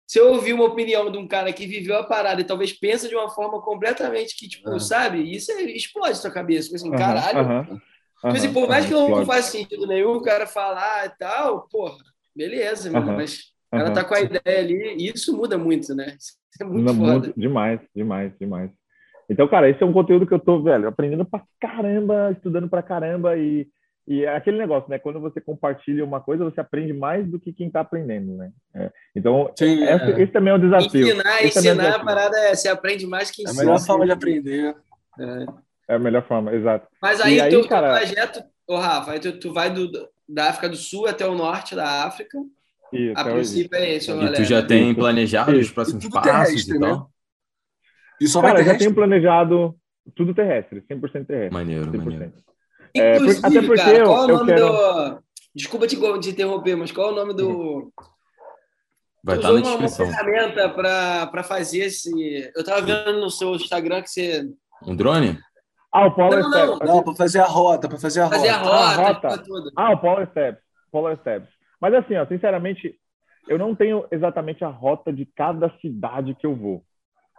se 0.06 0.18
eu 0.18 0.32
ouvir 0.32 0.52
uma 0.52 0.64
opinião 0.64 1.10
de 1.10 1.16
um 1.16 1.28
cara 1.28 1.52
que 1.52 1.66
viveu 1.66 1.96
a 1.96 2.04
parada 2.04 2.40
e 2.40 2.44
talvez 2.44 2.72
pensa 2.72 3.08
de 3.08 3.14
uma 3.14 3.30
forma 3.30 3.62
completamente 3.62 4.36
que, 4.36 4.48
tipo, 4.48 4.78
sabe? 4.80 5.30
Isso 5.30 5.52
é, 5.52 5.62
explode 5.62 6.18
sua 6.18 6.30
cabeça. 6.30 6.74
Assim, 6.74 6.90
uhum, 6.90 6.96
caralho, 6.96 7.38
uhum. 7.38 7.80
Tipo 8.20 8.36
assim, 8.36 8.52
por 8.52 8.68
mais 8.68 8.86
que 8.86 8.92
não, 8.92 9.08
não 9.08 9.26
faça 9.26 9.50
sentido 9.50 9.86
nenhum 9.86 10.14
o 10.14 10.22
cara 10.22 10.46
falar 10.46 11.06
e 11.06 11.10
tal, 11.18 11.68
porra, 11.68 11.98
beleza, 12.34 12.90
uhum. 12.90 13.16
mas 13.16 13.54
Uhum. 13.74 13.80
Ela 13.80 13.90
tá 13.90 14.04
com 14.04 14.14
a 14.14 14.20
ideia 14.20 14.60
ali 14.60 14.96
e 14.98 15.12
isso 15.12 15.36
muda 15.36 15.58
muito, 15.58 15.94
né? 15.94 16.16
Isso 16.54 16.62
é 16.62 16.64
muito 16.64 16.84
muda 16.84 16.94
foda. 16.94 17.26
Muito, 17.26 17.40
demais, 17.40 17.80
demais, 17.92 18.32
demais. 18.38 18.70
Então, 19.28 19.48
cara, 19.48 19.68
esse 19.68 19.82
é 19.82 19.86
um 19.86 19.92
conteúdo 19.92 20.26
que 20.26 20.34
eu 20.34 20.38
tô, 20.38 20.62
velho, 20.62 20.88
aprendendo 20.88 21.24
pra 21.24 21.42
caramba, 21.60 22.30
estudando 22.32 22.68
pra 22.68 22.82
caramba 22.82 23.36
e, 23.36 23.66
e 24.06 24.24
é 24.24 24.36
aquele 24.36 24.58
negócio, 24.58 24.90
né? 24.90 24.98
Quando 24.98 25.18
você 25.20 25.40
compartilha 25.40 26.04
uma 26.04 26.20
coisa, 26.20 26.44
você 26.44 26.60
aprende 26.60 26.92
mais 26.92 27.26
do 27.26 27.40
que 27.40 27.52
quem 27.52 27.70
tá 27.70 27.80
aprendendo, 27.80 28.36
né? 28.36 28.52
É. 28.74 28.90
Então, 29.16 29.50
Sim, 29.58 29.82
esse, 29.82 30.04
é. 30.04 30.22
esse, 30.22 30.32
também 30.32 30.52
é 30.52 30.56
um 30.56 30.60
desafio. 30.60 31.06
Ensinar, 31.06 31.42
esse 31.42 31.58
é 31.58 31.60
ensinar 31.72 31.84
é 31.84 31.96
a 31.96 32.04
parada 32.04 32.38
é, 32.38 32.54
você 32.54 32.68
aprende 32.68 33.06
mais 33.06 33.30
que 33.30 33.42
ensina. 33.42 33.60
É 33.60 33.62
a 33.62 33.66
melhor 33.66 33.80
forma 33.80 34.04
de 34.04 34.12
aprender. 34.12 34.76
É. 35.18 35.46
é 35.88 35.94
a 35.94 35.98
melhor 35.98 36.26
forma, 36.26 36.54
exato. 36.54 36.86
Mas 37.00 37.20
aí, 37.20 37.40
o 37.40 37.48
teu 37.48 37.68
cara... 37.68 37.94
trajeto, 37.94 38.44
ô 38.68 38.76
Rafa, 38.76 39.12
aí 39.12 39.20
tu, 39.20 39.38
tu 39.38 39.52
vai 39.54 39.72
do, 39.72 39.90
da 40.28 40.50
África 40.50 40.68
do 40.68 40.76
Sul 40.76 41.06
até 41.06 41.26
o 41.26 41.34
norte 41.34 41.74
da 41.74 42.04
África. 42.04 42.38
Isso, 42.92 43.18
a 43.18 43.24
princípio 43.24 43.76
é 43.76 43.94
esse, 43.94 44.10
E 44.10 44.32
tu 44.34 44.44
já 44.44 44.62
tem 44.62 44.94
planejado 44.94 45.52
os 45.52 45.70
próximos 45.70 46.06
passos 46.08 46.30
terrestre, 46.30 46.76
e 46.76 46.80
tal? 46.80 46.98
Né? 46.98 47.06
E 48.20 48.28
só 48.28 48.40
Cara, 48.40 48.54
vai 48.54 48.64
já 48.64 48.78
tenho 48.78 48.94
planejado 48.94 49.74
tudo 50.14 50.34
terrestre, 50.34 50.82
100% 50.82 51.26
terrestre. 51.26 51.52
Maneiro, 51.52 51.90
100%. 51.90 52.04
maneiro. 52.04 52.32
É, 52.96 53.16
até 53.16 53.60
porque 53.62 53.82
cara, 53.82 53.96
eu, 53.98 54.06
qual 54.06 54.22
é 54.22 54.32
o 54.32 54.36
nome 54.36 54.52
quero... 54.52 54.68
do... 54.68 55.24
Desculpa 55.54 55.86
te, 55.86 55.96
te 55.96 56.30
interromper, 56.30 56.76
mas 56.76 56.92
qual 56.92 57.08
é 57.08 57.12
o 57.12 57.14
nome 57.14 57.34
do... 57.34 57.92
Vai 59.22 59.36
estar 59.36 59.48
tá 59.48 59.54
na 59.54 59.60
descrição. 59.60 60.06
uma 60.06 60.16
ferramenta 60.16 60.68
para 60.68 61.42
fazer 61.42 61.84
esse... 61.84 62.52
Eu 62.54 62.60
estava 62.60 62.82
vendo 62.82 63.20
no 63.20 63.30
seu 63.30 63.54
Instagram 63.54 64.02
que 64.02 64.10
você... 64.10 64.48
Um 64.86 64.94
drone? 64.94 65.38
Ah, 65.92 66.06
o 66.06 66.10
Power 66.10 66.40
não, 66.40 66.50
Steps. 66.50 66.78
Não, 66.80 66.96
não 66.96 67.02
para 67.04 67.14
fazer 67.14 67.38
a 67.38 67.46
rota, 67.46 67.88
para 67.88 67.98
fazer 67.98 68.20
a 68.20 68.28
fazer 68.28 68.50
rota. 68.50 68.64
Fazer 68.64 68.70
a 68.70 69.04
rota, 69.04 69.28
ah, 69.28 69.30
rota. 69.30 69.72
Ah, 69.76 69.92
o 69.92 69.98
Power 69.98 70.28
Steps. 70.30 70.62
Power 70.90 71.18
Steps. 71.20 71.48
Mas 71.80 71.94
assim, 71.94 72.16
ó, 72.16 72.26
sinceramente, 72.26 72.98
eu 73.48 73.58
não 73.58 73.76
tenho 73.76 74.04
exatamente 74.10 74.64
a 74.64 74.68
rota 74.68 75.12
de 75.12 75.24
cada 75.24 75.70
cidade 75.80 76.34
que 76.34 76.46
eu 76.46 76.54
vou. 76.54 76.84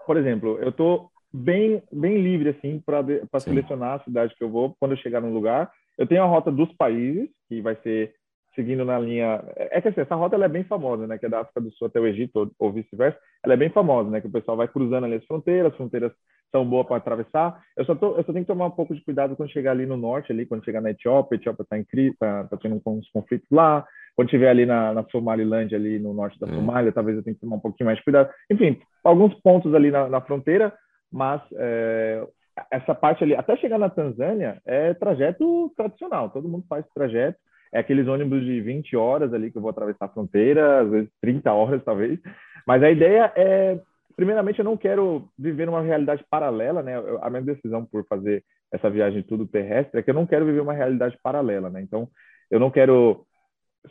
Por 0.05 0.17
exemplo, 0.17 0.57
eu 0.59 0.71
tô 0.71 1.09
bem 1.33 1.83
bem 1.91 2.21
livre 2.21 2.49
assim 2.49 2.81
para 2.85 3.39
selecionar 3.39 3.99
a 3.99 4.03
cidade 4.03 4.35
que 4.35 4.43
eu 4.43 4.49
vou 4.49 4.75
quando 4.79 4.91
eu 4.91 4.97
chegar 4.97 5.21
no 5.21 5.33
lugar. 5.33 5.71
Eu 5.97 6.07
tenho 6.07 6.23
a 6.23 6.27
rota 6.27 6.51
dos 6.51 6.71
países, 6.73 7.29
que 7.47 7.61
vai 7.61 7.75
ser 7.77 8.13
seguindo 8.55 8.85
na 8.85 8.97
linha. 8.97 9.43
É 9.55 9.81
que 9.81 9.89
assim, 9.89 10.01
essa 10.01 10.15
rota 10.15 10.35
ela 10.35 10.45
é 10.45 10.49
bem 10.49 10.63
famosa, 10.63 11.05
né? 11.05 11.17
Que 11.17 11.25
é 11.25 11.29
da 11.29 11.41
África 11.41 11.61
do 11.61 11.71
Sul 11.71 11.87
até 11.87 11.99
o 11.99 12.07
Egito, 12.07 12.37
ou, 12.37 12.51
ou 12.59 12.71
vice-versa. 12.71 13.19
Ela 13.43 13.53
é 13.53 13.57
bem 13.57 13.69
famosa, 13.69 14.09
né? 14.09 14.21
Que 14.21 14.27
o 14.27 14.31
pessoal 14.31 14.57
vai 14.57 14.67
cruzando 14.67 15.05
ali 15.05 15.15
as 15.15 15.25
fronteiras, 15.25 15.71
as 15.71 15.77
fronteiras 15.77 16.11
são 16.51 16.65
boas 16.65 16.87
para 16.87 16.97
atravessar. 16.97 17.61
Eu 17.75 17.85
só, 17.85 17.95
tô, 17.95 18.17
eu 18.17 18.23
só 18.23 18.31
tenho 18.31 18.45
que 18.45 18.51
tomar 18.51 18.67
um 18.67 18.71
pouco 18.71 18.95
de 18.95 19.03
cuidado 19.03 19.35
quando 19.35 19.51
chegar 19.51 19.71
ali 19.71 19.85
no 19.85 19.97
norte, 19.97 20.31
ali, 20.31 20.45
quando 20.45 20.63
chegar 20.63 20.81
na 20.81 20.91
Etiópia. 20.91 21.35
A 21.35 21.39
Etiópia 21.39 21.63
está 21.63 21.77
em 21.77 21.83
crise, 21.83 22.15
tá, 22.17 22.45
tá 22.45 22.57
tendo 22.57 22.81
uns 22.85 23.09
conflitos 23.11 23.47
lá. 23.51 23.85
Quando 24.15 24.27
estiver 24.27 24.49
ali 24.49 24.65
na, 24.65 24.93
na 24.93 25.03
Somalilândia, 25.05 25.77
ali 25.77 25.99
no 25.99 26.13
norte 26.13 26.39
da 26.39 26.47
hum. 26.47 26.55
Somália, 26.55 26.91
talvez 26.91 27.17
eu 27.17 27.23
tenha 27.23 27.35
que 27.35 27.41
tomar 27.41 27.57
um 27.57 27.59
pouquinho 27.59 27.87
mais 27.87 27.97
de 27.97 28.03
cuidado. 28.03 28.29
Enfim, 28.49 28.79
alguns 29.03 29.33
pontos 29.41 29.73
ali 29.73 29.91
na, 29.91 30.07
na 30.07 30.21
fronteira, 30.21 30.73
mas 31.11 31.41
é, 31.53 32.25
essa 32.71 32.95
parte 32.95 33.23
ali, 33.23 33.35
até 33.35 33.57
chegar 33.57 33.77
na 33.77 33.89
Tanzânia, 33.89 34.61
é 34.65 34.93
trajeto 34.93 35.71
tradicional. 35.75 36.29
Todo 36.29 36.47
mundo 36.47 36.65
faz 36.69 36.85
trajeto. 36.93 37.37
É 37.73 37.79
aqueles 37.79 38.07
ônibus 38.07 38.41
de 38.41 38.61
20 38.61 38.95
horas 38.95 39.33
ali 39.33 39.51
que 39.51 39.57
eu 39.57 39.61
vou 39.61 39.69
atravessar 39.69 40.05
a 40.05 40.09
fronteira, 40.09 40.81
às 40.81 40.89
vezes 40.89 41.09
30 41.21 41.51
horas, 41.51 41.83
talvez. 41.83 42.19
Mas 42.65 42.81
a 42.81 42.89
ideia 42.89 43.33
é 43.35 43.79
primeiramente, 44.15 44.59
eu 44.59 44.65
não 44.65 44.77
quero 44.77 45.29
viver 45.37 45.67
uma 45.67 45.81
realidade 45.81 46.23
paralela, 46.29 46.81
né? 46.81 46.93
A 47.21 47.29
minha 47.29 47.41
decisão 47.41 47.85
por 47.85 48.05
fazer 48.07 48.43
essa 48.71 48.89
viagem 48.89 49.23
tudo 49.23 49.47
terrestre 49.47 49.99
é 49.99 50.03
que 50.03 50.09
eu 50.09 50.15
não 50.15 50.25
quero 50.25 50.45
viver 50.45 50.61
uma 50.61 50.73
realidade 50.73 51.17
paralela, 51.21 51.69
né? 51.69 51.81
Então, 51.81 52.07
eu 52.49 52.59
não 52.59 52.71
quero 52.71 53.25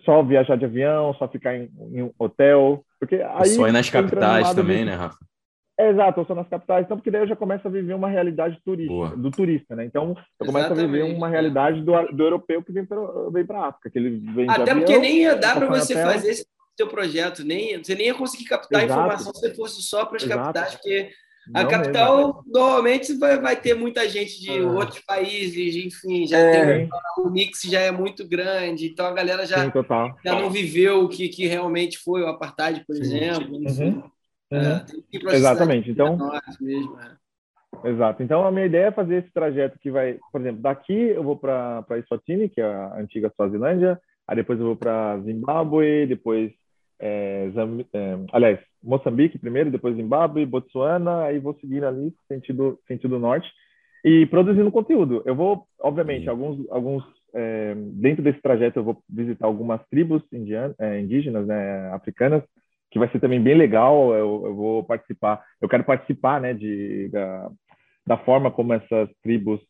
só 0.04 0.22
viajar 0.22 0.56
de 0.56 0.64
avião, 0.64 1.14
só 1.14 1.28
ficar 1.28 1.56
em, 1.56 1.70
em 1.92 2.02
um 2.02 2.12
hotel, 2.18 2.84
porque 2.98 3.16
aí 3.16 3.50
só 3.50 3.68
ir 3.68 3.72
nas 3.72 3.88
capitais 3.88 4.54
também, 4.54 4.78
de... 4.78 4.86
né, 4.86 4.94
Rafa? 4.94 5.18
É, 5.78 5.90
exato, 5.90 6.20
eu 6.20 6.24
sou 6.24 6.36
nas 6.36 6.48
capitais, 6.48 6.84
então 6.84 6.96
porque 6.96 7.10
daí 7.10 7.22
eu 7.22 7.26
já 7.26 7.34
começo 7.34 7.66
a 7.66 7.70
viver 7.70 7.94
uma 7.94 8.08
realidade 8.08 8.60
turista, 8.64 9.16
do 9.16 9.30
turista, 9.30 9.74
né? 9.74 9.84
Então 9.84 10.16
eu 10.38 10.46
começo 10.46 10.66
Exatamente, 10.66 10.88
a 10.88 10.92
viver 10.92 11.16
uma 11.16 11.28
realidade 11.28 11.82
do, 11.82 11.92
do 12.12 12.22
europeu 12.22 12.62
que 12.62 12.72
vem 12.72 12.84
para 12.84 13.00
vem 13.32 13.44
para 13.44 13.66
África, 13.66 13.90
que 13.90 13.98
ele 13.98 14.22
vem 14.32 14.48
Até 14.48 14.70
avião, 14.70 14.78
porque 14.78 14.98
nem 14.98 15.22
ia 15.22 15.34
dar 15.34 15.56
para 15.56 15.66
você 15.66 15.94
fazer 15.94 16.44
seu 16.76 16.88
projeto, 16.88 17.44
nem 17.44 17.82
você 17.82 17.94
nem 17.94 18.06
ia 18.06 18.14
conseguir 18.14 18.44
captar 18.44 18.84
Exato. 18.84 19.00
informação 19.00 19.34
se 19.34 19.54
fosse 19.54 19.82
só 19.82 20.04
para 20.04 20.16
as 20.16 20.24
capitais, 20.24 20.74
porque 20.74 21.10
a 21.52 21.62
não 21.62 21.70
capital 21.70 22.16
mesmo. 22.16 22.44
normalmente 22.46 23.18
vai, 23.18 23.38
vai 23.38 23.56
ter 23.56 23.74
muita 23.74 24.08
gente 24.08 24.40
de 24.40 24.50
ah. 24.50 24.70
outros 24.70 25.00
países, 25.00 25.76
enfim, 25.76 26.26
já 26.26 26.38
é. 26.38 26.50
tem, 26.52 26.88
o 27.18 27.28
mix 27.28 27.62
já 27.62 27.80
é 27.80 27.90
muito 27.90 28.26
grande, 28.26 28.86
então 28.86 29.06
a 29.06 29.12
galera 29.12 29.46
já, 29.46 29.58
Sim, 29.64 29.70
já 30.24 30.40
não 30.40 30.50
viveu 30.50 31.04
o 31.04 31.08
que, 31.08 31.28
que 31.28 31.46
realmente 31.46 31.98
foi 31.98 32.22
o 32.22 32.28
apartheid, 32.28 32.84
por 32.86 32.96
Sim. 32.96 33.02
exemplo. 33.02 33.56
Uhum. 33.56 34.02
É, 34.50 34.84
Exatamente. 35.34 35.90
Então, 35.90 36.16
mesmo, 36.60 36.98
é. 37.00 37.24
Exato. 37.84 38.22
Então 38.22 38.46
a 38.46 38.50
minha 38.50 38.66
ideia 38.66 38.86
é 38.86 38.92
fazer 38.92 39.16
esse 39.16 39.32
trajeto 39.32 39.78
que 39.78 39.90
vai, 39.90 40.18
por 40.30 40.40
exemplo, 40.40 40.62
daqui 40.62 40.92
eu 40.92 41.22
vou 41.22 41.36
para 41.36 41.82
para 41.82 41.98
Eswatini, 41.98 42.48
que 42.48 42.60
é 42.60 42.64
a 42.64 42.96
antiga 42.98 43.32
Suazilândia, 43.34 44.00
aí 44.28 44.36
depois 44.36 44.60
eu 44.60 44.66
vou 44.66 44.76
para 44.76 45.18
Zimbábue, 45.20 46.06
depois 46.06 46.52
é, 47.04 47.50
Zambi, 47.54 47.86
é, 47.92 48.18
aliás, 48.32 48.58
Moçambique 48.82 49.38
primeiro, 49.38 49.70
depois 49.70 49.94
Zimbábue, 49.94 50.46
Botsuana, 50.46 51.24
aí 51.24 51.38
vou 51.38 51.54
seguir 51.60 51.84
ali 51.84 52.14
sentido 52.26 52.78
sentido 52.88 53.18
norte 53.18 53.46
e 54.02 54.24
produzindo 54.26 54.72
conteúdo. 54.72 55.22
Eu 55.26 55.34
vou, 55.34 55.66
obviamente, 55.78 56.28
alguns 56.30 56.66
alguns 56.70 57.04
é, 57.34 57.74
dentro 57.76 58.22
desse 58.22 58.40
trajeto 58.40 58.78
eu 58.78 58.84
vou 58.84 59.02
visitar 59.06 59.46
algumas 59.46 59.86
tribos 59.90 60.22
indianas, 60.32 60.74
é, 60.80 60.98
indígenas, 60.98 61.46
né, 61.46 61.90
africanas, 61.92 62.42
que 62.90 62.98
vai 62.98 63.10
ser 63.10 63.20
também 63.20 63.42
bem 63.42 63.54
legal. 63.54 64.14
Eu, 64.14 64.42
eu 64.46 64.54
vou 64.54 64.82
participar, 64.82 65.44
eu 65.60 65.68
quero 65.68 65.84
participar, 65.84 66.40
né, 66.40 66.54
de 66.54 67.10
da, 67.10 67.50
da 68.06 68.16
forma 68.16 68.50
como 68.50 68.72
essas 68.72 69.10
tribos 69.22 69.60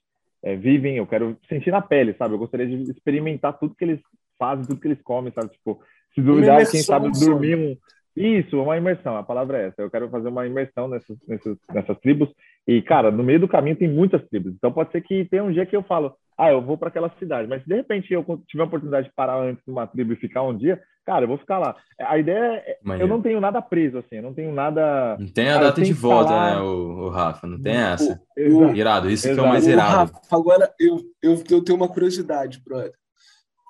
é, 0.41 0.55
vivem. 0.55 0.99
Eu 0.99 1.07
quero 1.07 1.37
sentir 1.49 1.73
na 1.73 1.83
pele, 1.83 2.15
sabe? 2.15 2.35
Eu 2.35 2.39
gostaria 2.39 2.67
de 2.67 2.93
experimentar 2.93 3.59
tudo 3.59 3.75
que 3.75 3.85
eles 3.85 4.01
fazem, 4.39 4.65
tudo 4.65 4.81
que 4.81 4.87
eles 4.87 5.03
comem, 5.03 5.33
sabe? 5.33 5.49
Tipo, 5.51 5.81
se 6.15 6.21
duvidar, 6.21 6.71
quem 6.71 6.83
sabe 6.83 7.11
dormir 7.11 7.57
um. 7.57 7.77
Isso, 8.17 8.63
uma 8.63 8.77
imersão, 8.77 9.17
a 9.17 9.25
palavra 9.25 9.59
é 9.59 9.67
essa. 9.67 9.83
Eu 9.83 9.91
quero 9.91 10.09
fazer 10.09 10.29
uma 10.29 10.47
imersão 10.47 10.87
nessas, 10.87 11.19
nessas, 11.27 11.57
nessas 11.73 11.99
tribos. 11.99 12.29
E, 12.67 12.81
cara, 12.81 13.11
no 13.11 13.25
meio 13.25 13.41
do 13.41 13.49
caminho 13.49 13.77
tem 13.77 13.89
muitas 13.89 14.25
tribos. 14.29 14.53
Então 14.55 14.73
pode 14.73 14.93
ser 14.93 15.01
que 15.01 15.25
tenha 15.25 15.43
um 15.43 15.51
dia 15.51 15.67
que 15.67 15.75
eu 15.75 15.83
falo, 15.83 16.15
ah, 16.39 16.51
eu 16.51 16.63
vou 16.63 16.79
para 16.79 16.89
aquela 16.89 17.11
cidade. 17.19 17.49
Mas 17.49 17.63
se 17.63 17.69
de 17.69 17.75
repente 17.75 18.13
eu 18.13 18.25
tiver 18.47 18.63
a 18.63 18.67
oportunidade 18.67 19.09
de 19.09 19.15
parar 19.15 19.41
antes 19.41 19.65
de 19.65 19.71
uma 19.71 19.87
tribo 19.87 20.13
e 20.13 20.17
ficar 20.17 20.43
um 20.43 20.57
dia, 20.57 20.81
cara, 21.05 21.25
eu 21.25 21.29
vou 21.29 21.39
ficar 21.39 21.59
lá. 21.59 21.77
A 22.01 22.17
ideia 22.17 22.63
é, 22.65 22.79
eu 23.01 23.09
não 23.09 23.21
tenho 23.21 23.41
nada 23.41 23.61
preso, 23.61 23.99
assim, 23.99 24.17
eu 24.17 24.23
não 24.23 24.33
tenho 24.33 24.53
nada. 24.53 25.17
Não 25.19 25.29
tem 25.29 25.49
a 25.49 25.59
data 25.59 25.83
de 25.83 25.93
volta, 25.93 26.31
falar... 26.31 26.55
né, 26.55 26.63
o, 26.63 27.07
o, 27.07 27.09
Rafa? 27.09 27.47
Não 27.49 27.61
tem 27.61 27.75
essa. 27.75 28.21
O, 28.39 28.67
o, 28.67 28.77
irado, 28.77 29.11
isso 29.11 29.27
Exato. 29.27 29.41
que 29.41 29.45
é 29.45 29.49
o 29.49 29.53
mais 29.53 29.67
irado. 29.67 30.13
Rafa, 30.13 30.37
agora 30.37 30.73
eu, 30.79 31.01
eu, 31.21 31.43
eu 31.51 31.65
tenho 31.65 31.77
uma 31.77 31.89
curiosidade, 31.89 32.63
brother. 32.65 32.93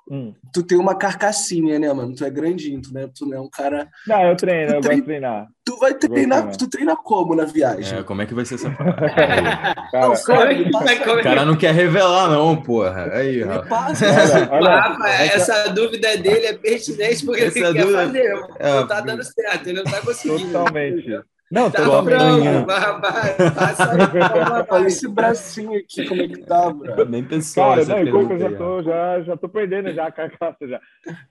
Hum. 0.09 0.33
Tu 0.53 0.61
tem 0.61 0.77
uma 0.77 0.95
carcassinha, 0.95 1.79
né, 1.79 1.91
mano? 1.91 2.13
Tu 2.13 2.23
é 2.23 2.29
grandinho, 2.29 2.79
tu, 2.81 2.93
né? 2.93 3.09
tu 3.13 3.25
não 3.25 3.37
é 3.37 3.41
um 3.41 3.49
cara. 3.49 3.87
Não, 4.07 4.21
eu 4.21 4.35
treino, 4.35 4.75
eu 4.75 4.81
treina... 4.81 4.81
gosto 4.81 4.95
de 4.95 5.01
treinar. 5.01 5.47
Tu 5.65 5.77
vai 5.77 5.93
treinar, 5.95 6.57
tu 6.57 6.69
treina 6.69 6.95
como 6.95 7.35
na 7.35 7.45
viagem? 7.45 7.97
É, 7.97 8.03
como 8.03 8.21
é 8.21 8.27
que 8.27 8.35
vai 8.35 8.45
ser 8.45 8.55
essa 8.55 8.69
cara, 8.69 10.07
não, 10.07 10.15
sabe, 10.15 10.69
O 10.69 11.23
cara 11.23 11.43
não 11.43 11.57
quer 11.57 11.73
revelar, 11.73 12.29
não, 12.29 12.55
porra. 12.55 13.11
Aí. 13.13 13.43
Passa, 13.67 14.05
olha, 14.05 14.51
olha, 14.51 14.79
Rafa, 14.79 15.09
essa 15.09 15.69
dúvida 15.69 16.15
dele 16.17 16.45
é 16.45 16.53
pertinente 16.53 17.25
porque 17.25 17.41
essa 17.41 17.57
ele 17.57 17.73
quer 17.73 17.81
dúvida... 17.81 18.05
fazer. 18.05 18.45
É, 18.59 18.73
não 18.73 18.87
tá 18.87 19.01
dando 19.01 19.23
certo, 19.23 19.67
ele 19.67 19.81
não 19.81 19.91
tá 19.91 20.01
conseguindo. 20.01 20.51
Totalmente. 20.51 21.19
Não, 21.51 21.69
tá 21.69 21.83
frango, 21.83 22.65
Olha 24.69 24.87
esse 24.87 25.07
bracinho 25.07 25.77
aqui, 25.77 26.07
como 26.07 26.21
é 26.21 26.27
que 26.27 26.37
tá, 26.39 26.71
bro? 26.71 27.05
Nem 27.05 27.23
pessoal. 27.23 27.75
Cara, 27.75 28.03
não, 28.03 28.31
eu 28.31 28.39
já 28.39 28.51
tô, 28.57 28.83
já, 28.83 29.21
já 29.21 29.37
tô 29.37 29.47
perdendo 29.47 29.93
já 29.93 30.07
a 30.07 30.11
carcaça 30.11 30.67
já. 30.67 30.81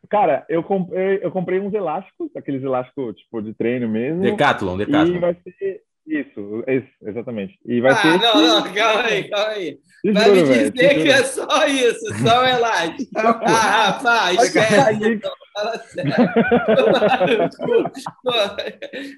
Cara, 0.08 0.44
eu 0.48 0.62
comprei, 0.62 1.18
eu 1.20 1.30
comprei 1.32 1.58
uns 1.58 1.74
elásticos, 1.74 2.30
aqueles 2.36 2.62
elásticos 2.62 3.16
tipo 3.16 3.42
de 3.42 3.52
treino 3.54 3.88
mesmo. 3.88 4.22
Decathlon, 4.22 4.76
Decathlon. 4.76 5.16
E 5.16 5.18
vai 5.18 5.34
ser 5.34 5.82
isso, 6.06 6.64
isso, 6.68 6.88
exatamente. 7.02 7.58
E 7.64 7.80
vai 7.80 7.92
ah, 7.92 7.96
ser. 7.96 8.18
Não, 8.18 8.40
não, 8.40 8.74
calma 8.74 9.02
aí, 9.02 9.28
calma 9.28 9.48
aí. 9.48 9.78
Vai 10.12 10.30
me 10.30 10.42
dizer 10.42 10.72
que 10.72 11.08
é 11.08 11.22
só 11.24 11.66
isso, 11.66 12.14
só 12.22 12.42
o 12.42 12.46
elástico. 12.46 13.10
Ah, 13.46 13.92
rapaz, 13.92 14.42
esquece. 14.42 15.20
Fala 15.54 15.78
sério. 15.78 16.12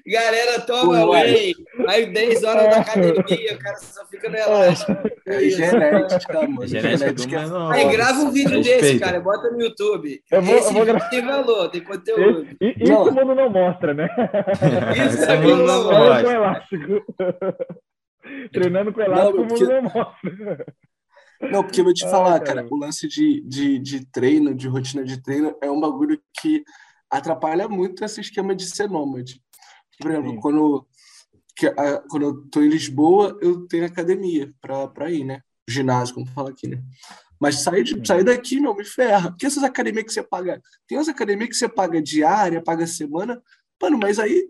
Galera 0.05 0.61
toma 0.61 1.05
whey, 1.09 1.55
aí 1.87 2.05
10 2.05 2.43
horas 2.43 2.69
da 2.69 2.77
academia, 2.77 3.55
o 3.55 3.59
cara 3.59 3.77
só 3.77 4.05
fica 4.05 4.29
no 4.29 4.37
elástico. 4.37 4.95
É 5.25 5.39
genética, 5.49 6.41
mano. 6.47 6.67
Genética 6.67 7.47
não, 7.47 7.71
Aí 7.71 7.89
grava 7.89 8.19
um 8.19 8.31
vídeo 8.31 8.61
desse, 8.61 8.99
cara, 8.99 9.19
bota 9.19 9.49
no 9.49 9.61
YouTube. 9.61 10.21
Eu 10.31 10.41
vou, 10.41 10.57
Esse 10.57 10.67
eu 10.67 10.73
vou 10.73 10.85
gravar. 10.85 11.09
tem 11.09 11.25
valor, 11.25 11.69
tem 11.69 11.81
conteúdo. 11.81 12.47
Esse, 12.61 12.83
isso 12.83 12.93
o 12.93 13.11
mundo 13.11 13.35
não 13.35 13.49
mostra, 13.49 13.93
né? 13.93 14.07
Isso 15.09 15.23
é 15.23 15.37
mundo 15.37 15.63
não 15.63 15.83
mostra. 15.85 16.23
Com 16.23 16.31
elástico. 16.31 17.05
Treinando 18.51 18.93
com 18.93 19.01
elástico, 19.01 19.41
o 19.41 19.45
mundo 19.45 19.67
não 19.67 19.81
mostra. 19.83 20.65
Não, 21.39 21.63
porque 21.63 21.81
eu 21.81 21.85
vou 21.85 21.93
te 21.93 22.03
falar, 22.09 22.39
cara, 22.39 22.65
o 22.69 22.75
lance 22.75 23.07
de, 23.07 23.41
de, 23.41 23.77
de 23.79 24.05
treino, 24.05 24.55
de 24.55 24.67
rotina 24.67 25.03
de 25.03 25.21
treino, 25.21 25.55
é 25.61 25.69
um 25.69 25.79
bagulho 25.79 26.19
que 26.39 26.63
atrapalha 27.09 27.67
muito 27.67 28.03
esse 28.03 28.21
esquema 28.21 28.55
de 28.55 28.65
ser 28.65 28.89
nômade. 28.89 29.41
Por 29.99 30.11
exemplo, 30.11 30.39
quando, 30.41 30.87
que, 31.55 31.67
a, 31.67 32.01
quando 32.09 32.23
eu 32.23 32.43
estou 32.43 32.63
em 32.63 32.69
Lisboa, 32.69 33.37
eu 33.41 33.67
tenho 33.67 33.85
academia 33.85 34.51
para 34.61 35.11
ir, 35.11 35.23
né? 35.23 35.41
Ginásio, 35.67 36.15
como 36.15 36.27
fala 36.27 36.49
aqui, 36.49 36.67
né? 36.67 36.81
Mas 37.39 37.61
sair, 37.61 37.83
de, 37.83 38.07
sair 38.07 38.23
daqui, 38.23 38.59
meu, 38.59 38.75
me 38.75 38.85
ferra. 38.85 39.29
Porque 39.29 39.45
essas 39.45 39.63
academias 39.63 40.05
que 40.05 40.13
você 40.13 40.23
paga. 40.23 40.61
Tem 40.87 40.97
umas 40.97 41.09
academias 41.09 41.49
que 41.49 41.55
você 41.55 41.69
paga 41.69 42.01
diária, 42.01 42.63
paga 42.63 42.87
semana. 42.87 43.41
Mano, 43.81 43.97
mas 43.97 44.17
aí 44.17 44.47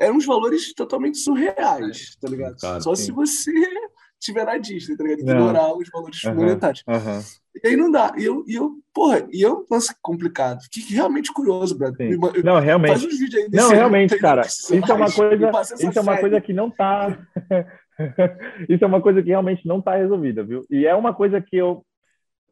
eram 0.00 0.16
uns 0.16 0.24
valores 0.24 0.72
totalmente 0.74 1.18
surreais, 1.18 2.16
tá 2.20 2.28
ligado? 2.28 2.56
Claro, 2.58 2.82
Só 2.82 2.94
sim. 2.94 3.04
se 3.04 3.12
você 3.12 3.52
tiver 4.18 4.44
na 4.44 4.56
Disney, 4.56 4.96
tá 4.96 5.04
ligado? 5.04 5.20
Ignorar 5.20 5.68
não. 5.68 5.78
os 5.78 5.88
valores 5.90 6.24
uhum, 6.24 6.34
monetários. 6.34 6.82
Uhum. 6.88 7.20
E 7.62 7.68
aí 7.68 7.76
não 7.76 7.90
dá. 7.90 8.12
E 8.16 8.24
eu, 8.24 8.44
e 8.46 8.54
eu 8.54 8.72
porra, 8.94 9.26
e 9.30 9.42
eu, 9.42 9.66
nossa, 9.70 9.94
complicado. 10.00 10.60
Fiquei 10.72 10.96
realmente 10.96 11.32
curioso, 11.32 11.76
brother. 11.76 12.18
Não, 12.42 12.58
realmente. 12.58 12.92
Faz 12.92 13.04
uns 13.04 13.18
vídeos 13.18 13.44
aí 13.44 13.50
Não, 13.52 13.68
realmente, 13.68 14.18
cara. 14.18 14.42
Isso 14.48 14.74
é 14.74 14.94
uma 14.94 15.12
coisa, 15.12 15.50
isso 15.74 15.98
é 15.98 16.02
uma 16.02 16.18
coisa 16.18 16.40
que 16.40 16.52
não 16.52 16.70
tá. 16.70 17.18
isso 18.68 18.82
é 18.82 18.86
uma 18.86 19.02
coisa 19.02 19.22
que 19.22 19.28
realmente 19.28 19.66
não 19.66 19.82
tá 19.82 19.96
resolvida, 19.96 20.42
viu? 20.42 20.64
E 20.70 20.86
é 20.86 20.94
uma 20.94 21.12
coisa 21.12 21.40
que 21.40 21.56
eu 21.56 21.84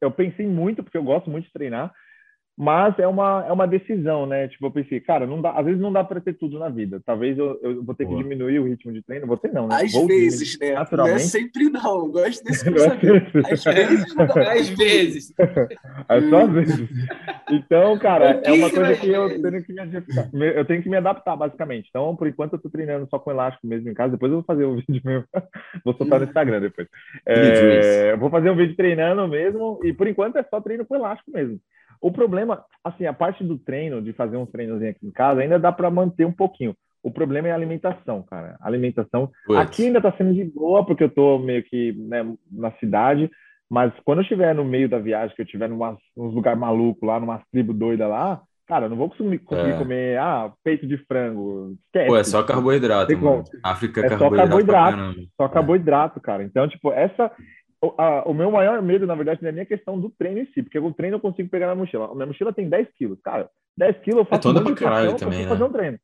eu 0.00 0.12
pensei 0.12 0.46
muito, 0.46 0.82
porque 0.82 0.96
eu 0.96 1.02
gosto 1.02 1.28
muito 1.28 1.46
de 1.46 1.52
treinar, 1.52 1.92
mas 2.58 2.98
é 2.98 3.06
uma, 3.06 3.44
é 3.46 3.52
uma 3.52 3.68
decisão, 3.68 4.26
né? 4.26 4.48
Tipo, 4.48 4.66
eu 4.66 4.72
pensei, 4.72 4.98
cara, 4.98 5.28
não 5.28 5.40
dá, 5.40 5.52
às 5.52 5.64
vezes 5.64 5.80
não 5.80 5.92
dá 5.92 6.02
para 6.02 6.20
ter 6.20 6.32
tudo 6.32 6.58
na 6.58 6.68
vida. 6.68 7.00
Talvez 7.06 7.38
eu, 7.38 7.56
eu 7.62 7.84
vou 7.84 7.94
ter 7.94 8.04
Boa. 8.04 8.16
que 8.16 8.22
diminuir 8.24 8.58
o 8.58 8.64
ritmo 8.64 8.92
de 8.92 9.00
treino. 9.00 9.28
Vou 9.28 9.36
ter 9.36 9.52
não, 9.52 9.68
né? 9.68 9.76
Às 9.76 9.92
vou 9.92 10.08
vezes, 10.08 10.58
né? 10.58 10.72
Naturalmente. 10.72 11.18
Não 11.18 11.24
é 11.24 11.28
sempre 11.28 11.70
não. 11.70 11.98
Eu 11.98 12.06
gosto 12.08 12.42
desse 12.42 12.64
pensamento. 12.68 13.38
Às 13.46 13.62
vezes 13.62 14.14
não. 14.16 14.26
Às 14.42 14.68
vezes. 14.70 15.34
É 16.08 16.20
só 16.28 16.42
às 16.42 16.50
vezes. 16.50 16.88
Então, 17.48 17.96
cara, 17.96 18.40
é 18.42 18.52
uma 18.52 18.70
coisa 18.70 18.96
que 18.96 19.08
eu 19.08 19.40
tenho 19.40 19.62
que 19.62 19.72
me 19.72 19.80
adaptar. 19.80 20.30
Eu 20.34 20.64
tenho 20.64 20.82
que 20.82 20.88
me 20.88 20.96
adaptar, 20.96 21.36
basicamente. 21.36 21.86
Então, 21.90 22.16
por 22.16 22.26
enquanto, 22.26 22.54
eu 22.54 22.58
tô 22.58 22.68
treinando 22.68 23.06
só 23.08 23.20
com 23.20 23.30
elástico 23.30 23.68
mesmo 23.68 23.88
em 23.88 23.94
casa. 23.94 24.14
Depois 24.14 24.32
eu 24.32 24.38
vou 24.38 24.44
fazer 24.44 24.64
um 24.64 24.74
vídeo 24.84 25.00
mesmo. 25.04 25.24
vou 25.84 25.94
soltar 25.94 26.18
no 26.18 26.26
Instagram 26.26 26.60
depois. 26.60 26.88
É, 27.24 28.16
vou 28.16 28.30
fazer 28.30 28.50
um 28.50 28.56
vídeo 28.56 28.74
treinando 28.74 29.28
mesmo. 29.28 29.78
E 29.84 29.92
por 29.92 30.08
enquanto 30.08 30.38
é 30.38 30.42
só 30.42 30.60
treino 30.60 30.84
com 30.84 30.96
elástico 30.96 31.30
mesmo. 31.30 31.60
O 32.00 32.12
problema, 32.12 32.64
assim, 32.82 33.06
a 33.06 33.12
parte 33.12 33.44
do 33.44 33.58
treino, 33.58 34.02
de 34.02 34.12
fazer 34.12 34.36
um 34.36 34.46
treinozinho 34.46 34.90
aqui 34.90 35.06
em 35.06 35.10
casa, 35.10 35.40
ainda 35.40 35.58
dá 35.58 35.72
para 35.72 35.90
manter 35.90 36.24
um 36.24 36.32
pouquinho. 36.32 36.74
O 37.02 37.10
problema 37.10 37.48
é 37.48 37.52
a 37.52 37.54
alimentação, 37.54 38.22
cara. 38.22 38.56
A 38.60 38.66
alimentação. 38.66 39.30
Aqui 39.56 39.86
ainda 39.86 40.00
tá 40.00 40.12
sendo 40.12 40.34
de 40.34 40.44
boa, 40.44 40.84
porque 40.84 41.04
eu 41.04 41.10
tô 41.10 41.38
meio 41.38 41.62
que 41.62 41.92
né, 41.92 42.24
na 42.50 42.72
cidade, 42.72 43.30
mas 43.70 43.92
quando 44.04 44.18
eu 44.18 44.22
estiver 44.22 44.54
no 44.54 44.64
meio 44.64 44.88
da 44.88 44.98
viagem, 44.98 45.34
que 45.34 45.42
eu 45.42 45.46
estiver 45.46 45.68
num 45.68 45.96
lugar 46.16 46.56
maluco 46.56 47.04
lá, 47.04 47.20
numa 47.20 47.42
tribo 47.52 47.72
doida 47.72 48.08
lá, 48.08 48.40
cara, 48.66 48.86
eu 48.86 48.90
não 48.90 48.96
vou 48.96 49.10
conseguir, 49.10 49.38
conseguir 49.38 49.72
é. 49.72 49.78
comer 49.78 50.18
ah, 50.18 50.52
peito 50.64 50.86
de 50.86 50.96
frango. 51.06 51.74
Esquece. 51.86 52.06
Pô, 52.08 52.16
é 52.16 52.24
só 52.24 52.42
carboidrato, 52.42 53.16
mano. 53.18 53.44
África 53.62 54.00
é 54.00 54.08
carboidrato. 54.08 54.36
Só 54.36 54.48
carboidrato. 54.48 55.14
Só 55.36 55.44
é. 55.44 55.48
carboidrato, 55.48 56.20
cara. 56.20 56.42
Então, 56.42 56.68
tipo, 56.68 56.92
essa 56.92 57.30
o, 57.82 57.94
a, 57.96 58.22
o 58.28 58.34
meu 58.34 58.50
maior 58.50 58.82
medo, 58.82 59.06
na 59.06 59.14
verdade, 59.14 59.42
não 59.42 59.48
é 59.48 59.52
nem 59.52 59.62
a 59.62 59.66
questão 59.66 59.98
do 59.98 60.10
treino 60.10 60.40
em 60.40 60.46
si, 60.46 60.62
porque 60.62 60.78
o 60.78 60.92
treino 60.92 61.16
eu 61.16 61.20
consigo 61.20 61.48
pegar 61.48 61.68
na 61.68 61.74
mochila. 61.74 62.06
A 62.06 62.14
minha 62.14 62.26
mochila 62.26 62.52
tem 62.52 62.68
10 62.68 62.88
quilos. 62.96 63.20
Cara, 63.20 63.48
10 63.76 63.98
quilos 63.98 64.20
eu 64.20 64.24
faço 64.24 64.48
é 64.48 64.50
um 64.50 64.64
pra 64.64 64.74
caralho 64.74 65.16
também, 65.16 65.42
né? 65.42 65.48
fazer 65.48 65.64
um 65.64 65.72
treino. 65.72 65.98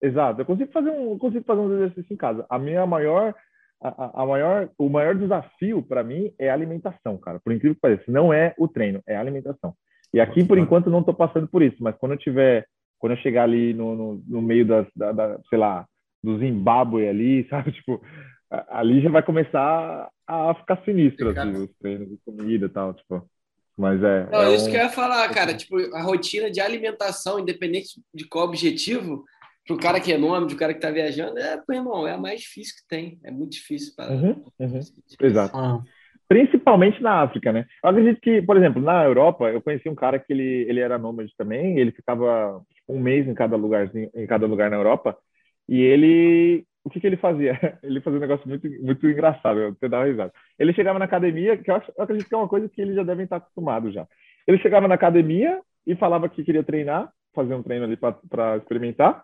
Exato, 0.00 0.40
eu 0.40 0.46
consigo 0.46 0.70
fazer 0.70 0.90
um, 0.90 1.18
consigo 1.18 1.44
fazer 1.44 1.60
um 1.60 1.74
exercício 1.74 2.14
em 2.14 2.16
casa. 2.16 2.46
A 2.48 2.58
minha 2.58 2.86
maior, 2.86 3.34
a, 3.82 4.22
a 4.22 4.26
maior, 4.26 4.70
o 4.78 4.88
maior 4.88 5.14
desafio 5.16 5.82
para 5.82 6.04
mim 6.04 6.32
é 6.38 6.50
a 6.50 6.54
alimentação, 6.54 7.18
cara. 7.18 7.40
Por 7.40 7.52
incrível 7.52 7.74
que 7.74 7.80
pareça, 7.80 8.04
não 8.06 8.32
é 8.32 8.54
o 8.56 8.68
treino, 8.68 9.02
é 9.06 9.16
a 9.16 9.20
alimentação. 9.20 9.74
E 10.14 10.20
aqui, 10.20 10.44
por 10.44 10.56
enquanto, 10.56 10.88
não 10.88 11.00
estou 11.00 11.14
passando 11.14 11.48
por 11.48 11.62
isso, 11.62 11.76
mas 11.80 11.96
quando 11.96 12.12
eu 12.12 12.18
tiver, 12.18 12.64
quando 12.98 13.12
eu 13.12 13.18
chegar 13.18 13.42
ali 13.42 13.74
no, 13.74 13.94
no, 13.94 14.22
no 14.26 14.40
meio 14.40 14.64
das, 14.64 14.86
da, 14.94 15.10
da, 15.10 15.40
sei 15.50 15.58
lá, 15.58 15.84
do 16.22 16.38
Zimbábue 16.38 17.08
ali, 17.08 17.46
sabe? 17.50 17.72
Tipo, 17.72 18.00
ali 18.50 19.00
já 19.00 19.10
vai 19.10 19.22
começar 19.22 20.08
a 20.26 20.54
ficar 20.54 20.82
sinistro, 20.84 21.30
assim, 21.30 21.52
os 21.52 21.70
treinos 21.80 22.08
de 22.08 22.18
comida 22.24 22.66
e 22.66 22.68
tal, 22.68 22.94
tipo. 22.94 23.28
Mas 23.76 24.02
é. 24.02 24.28
Não, 24.30 24.42
é 24.42 24.54
isso 24.54 24.66
um... 24.66 24.70
que 24.70 24.76
eu 24.76 24.80
ia 24.80 24.90
falar, 24.90 25.28
cara. 25.30 25.54
Tipo, 25.54 25.76
a 25.94 26.02
rotina 26.02 26.50
de 26.50 26.60
alimentação, 26.60 27.38
independente 27.38 28.00
de 28.12 28.26
qual 28.26 28.44
objetivo, 28.44 29.24
para 29.66 29.76
o 29.76 29.78
cara 29.78 30.00
que 30.00 30.12
é 30.12 30.18
nome, 30.18 30.52
o 30.52 30.56
cara 30.56 30.72
que 30.72 30.78
está 30.78 30.90
viajando, 30.90 31.38
é, 31.38 31.58
pô, 31.58 31.72
irmão, 31.72 32.06
é 32.06 32.12
a 32.12 32.18
mais 32.18 32.40
difícil 32.40 32.74
que 32.76 32.88
tem. 32.88 33.20
É 33.22 33.30
muito 33.30 33.52
difícil. 33.52 33.92
Pra... 33.94 34.10
Uhum, 34.10 34.44
uhum. 34.58 34.80
Exato. 35.20 35.56
Ah. 35.56 35.80
Principalmente 36.26 37.02
na 37.02 37.22
África, 37.22 37.52
né? 37.52 37.66
Eu 37.82 37.90
acredito 37.90 38.20
que, 38.20 38.42
por 38.42 38.56
exemplo, 38.56 38.82
na 38.82 39.04
Europa, 39.04 39.50
eu 39.50 39.62
conheci 39.62 39.88
um 39.88 39.94
cara 39.94 40.18
que 40.18 40.32
ele, 40.32 40.66
ele 40.68 40.80
era 40.80 40.98
nômade 40.98 41.32
também, 41.38 41.78
ele 41.78 41.92
ficava 41.92 42.60
tipo, 42.74 42.92
um 42.92 43.00
mês 43.00 43.26
em 43.26 43.34
cada 43.34 43.56
lugarzinho, 43.56 44.10
em 44.14 44.26
cada 44.26 44.46
lugar 44.46 44.68
na 44.68 44.76
Europa, 44.76 45.16
e 45.68 45.80
ele 45.80 46.66
o 46.88 46.90
que, 46.90 47.00
que 47.00 47.06
ele 47.06 47.18
fazia? 47.18 47.52
Ele 47.82 48.00
fazia 48.00 48.18
um 48.18 48.20
negócio 48.20 48.48
muito, 48.48 48.68
muito 48.82 49.06
engraçado, 49.06 49.60
eu 49.60 49.68
até 49.68 49.88
dava 49.88 50.06
risada. 50.06 50.32
Ele 50.58 50.72
chegava 50.72 50.98
na 50.98 51.04
academia, 51.04 51.56
que 51.56 51.70
eu, 51.70 51.76
acho, 51.76 51.92
eu 51.96 52.02
acredito 52.02 52.26
que 52.26 52.34
é 52.34 52.38
uma 52.38 52.48
coisa 52.48 52.68
que 52.68 52.80
eles 52.80 52.96
já 52.96 53.02
devem 53.02 53.24
estar 53.24 53.36
acostumados 53.36 53.92
já. 53.92 54.06
Ele 54.46 54.58
chegava 54.58 54.88
na 54.88 54.94
academia 54.94 55.60
e 55.86 55.94
falava 55.94 56.28
que 56.28 56.42
queria 56.42 56.64
treinar, 56.64 57.12
fazer 57.34 57.54
um 57.54 57.62
treino 57.62 57.84
ali 57.84 57.96
para 57.96 58.56
experimentar. 58.56 59.22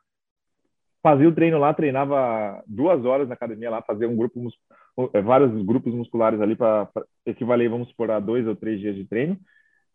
Fazia 1.02 1.28
o 1.28 1.34
treino 1.34 1.58
lá, 1.58 1.72
treinava 1.74 2.62
duas 2.66 3.04
horas 3.04 3.28
na 3.28 3.34
academia 3.34 3.70
lá, 3.70 3.82
fazia 3.82 4.08
um 4.08 4.16
grupo, 4.16 4.40
vários 5.24 5.50
grupos 5.64 5.94
musculares 5.94 6.40
ali 6.40 6.54
para 6.54 6.88
equivaler, 7.26 7.70
vamos 7.70 7.88
supor, 7.88 8.10
a 8.10 8.20
dois 8.20 8.46
ou 8.46 8.54
três 8.54 8.78
dias 8.80 8.94
de 8.94 9.04
treino. 9.06 9.38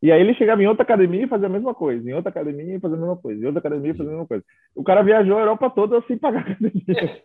E 0.02 0.12
aí 0.14 0.22
ele 0.22 0.34
chegava 0.34 0.64
em 0.64 0.68
outra 0.68 0.84
academia 0.84 1.26
e 1.26 1.28
fazia 1.28 1.48
a 1.48 1.50
mesma 1.50 1.74
coisa, 1.74 2.10
em 2.10 2.14
outra 2.14 2.30
academia 2.30 2.78
e 2.78 2.80
fazia 2.80 2.96
a 2.96 3.00
mesma 3.00 3.18
coisa, 3.18 3.44
em 3.44 3.46
outra 3.46 3.60
academia 3.60 3.92
e 3.92 3.98
fazia 3.98 4.08
a 4.08 4.12
mesma 4.12 4.28
coisa. 4.28 4.44
O 4.74 4.84
cara 4.84 5.04
viajou 5.04 5.38
a 5.38 5.42
Europa 5.42 5.70
toda 5.72 6.02
sem 6.08 6.18
pagar 6.18 6.40
academia. 6.40 7.22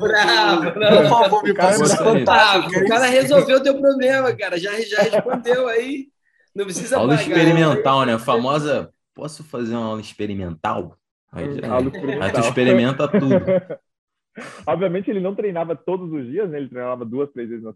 bravo, 0.00 0.72
Por 0.72 1.08
favor, 1.08 1.42
me 1.44 1.54
passa 1.54 2.02
O 2.02 2.88
cara 2.88 3.06
resolveu 3.06 3.58
o 3.58 3.62
teu 3.62 3.80
problema, 3.80 4.34
cara. 4.34 4.58
Já, 4.58 4.72
já 4.80 5.02
respondeu 5.02 5.68
aí. 5.68 6.08
Não 6.52 6.64
precisa 6.64 6.96
aula 6.96 7.16
pagar. 7.16 7.28
experimental, 7.28 8.04
né? 8.04 8.14
A 8.14 8.18
famosa, 8.18 8.90
posso 9.14 9.44
fazer 9.44 9.76
uma 9.76 9.86
aula 9.86 10.00
experimental? 10.00 10.96
Aí, 11.30 11.54
já, 11.54 11.72
aula 11.72 11.86
experimental. 11.86 12.22
aí 12.22 12.32
tu 12.32 12.40
experimenta 12.40 13.06
tudo. 13.06 13.28
Obviamente 14.66 15.08
ele 15.08 15.20
não 15.20 15.36
treinava 15.36 15.76
todos 15.76 16.12
os 16.12 16.26
dias, 16.26 16.50
né? 16.50 16.58
Ele 16.58 16.68
treinava 16.68 17.04
duas, 17.04 17.30
três 17.30 17.48
vezes 17.48 17.64
na 17.64 17.74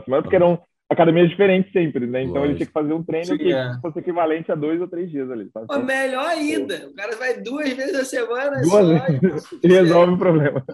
semana, 0.00 0.22
porque 0.22 0.36
eram 0.36 0.60
academias 0.88 1.28
diferentes 1.28 1.72
sempre, 1.72 2.06
né? 2.06 2.22
Então 2.22 2.36
Lógico. 2.36 2.46
ele 2.46 2.56
tinha 2.56 2.66
que 2.66 2.72
fazer 2.72 2.92
um 2.92 3.02
treino 3.02 3.26
Sim, 3.26 3.38
que 3.38 3.52
é. 3.52 3.78
fosse 3.82 3.98
equivalente 3.98 4.52
a 4.52 4.54
dois 4.54 4.80
ou 4.80 4.88
três 4.88 5.10
dias 5.10 5.30
ali. 5.30 5.50
Então, 5.50 5.82
melhor 5.84 6.26
ainda, 6.26 6.88
o 6.88 6.94
cara 6.94 7.16
vai 7.16 7.40
duas 7.40 7.72
vezes 7.72 7.94
a 7.94 8.04
semana. 8.04 8.60
Duas 8.62 8.70
só, 8.70 8.84
vezes 8.84 9.48
e 9.62 9.68
resolve 9.68 10.12
o 10.12 10.18
problema. 10.18 10.64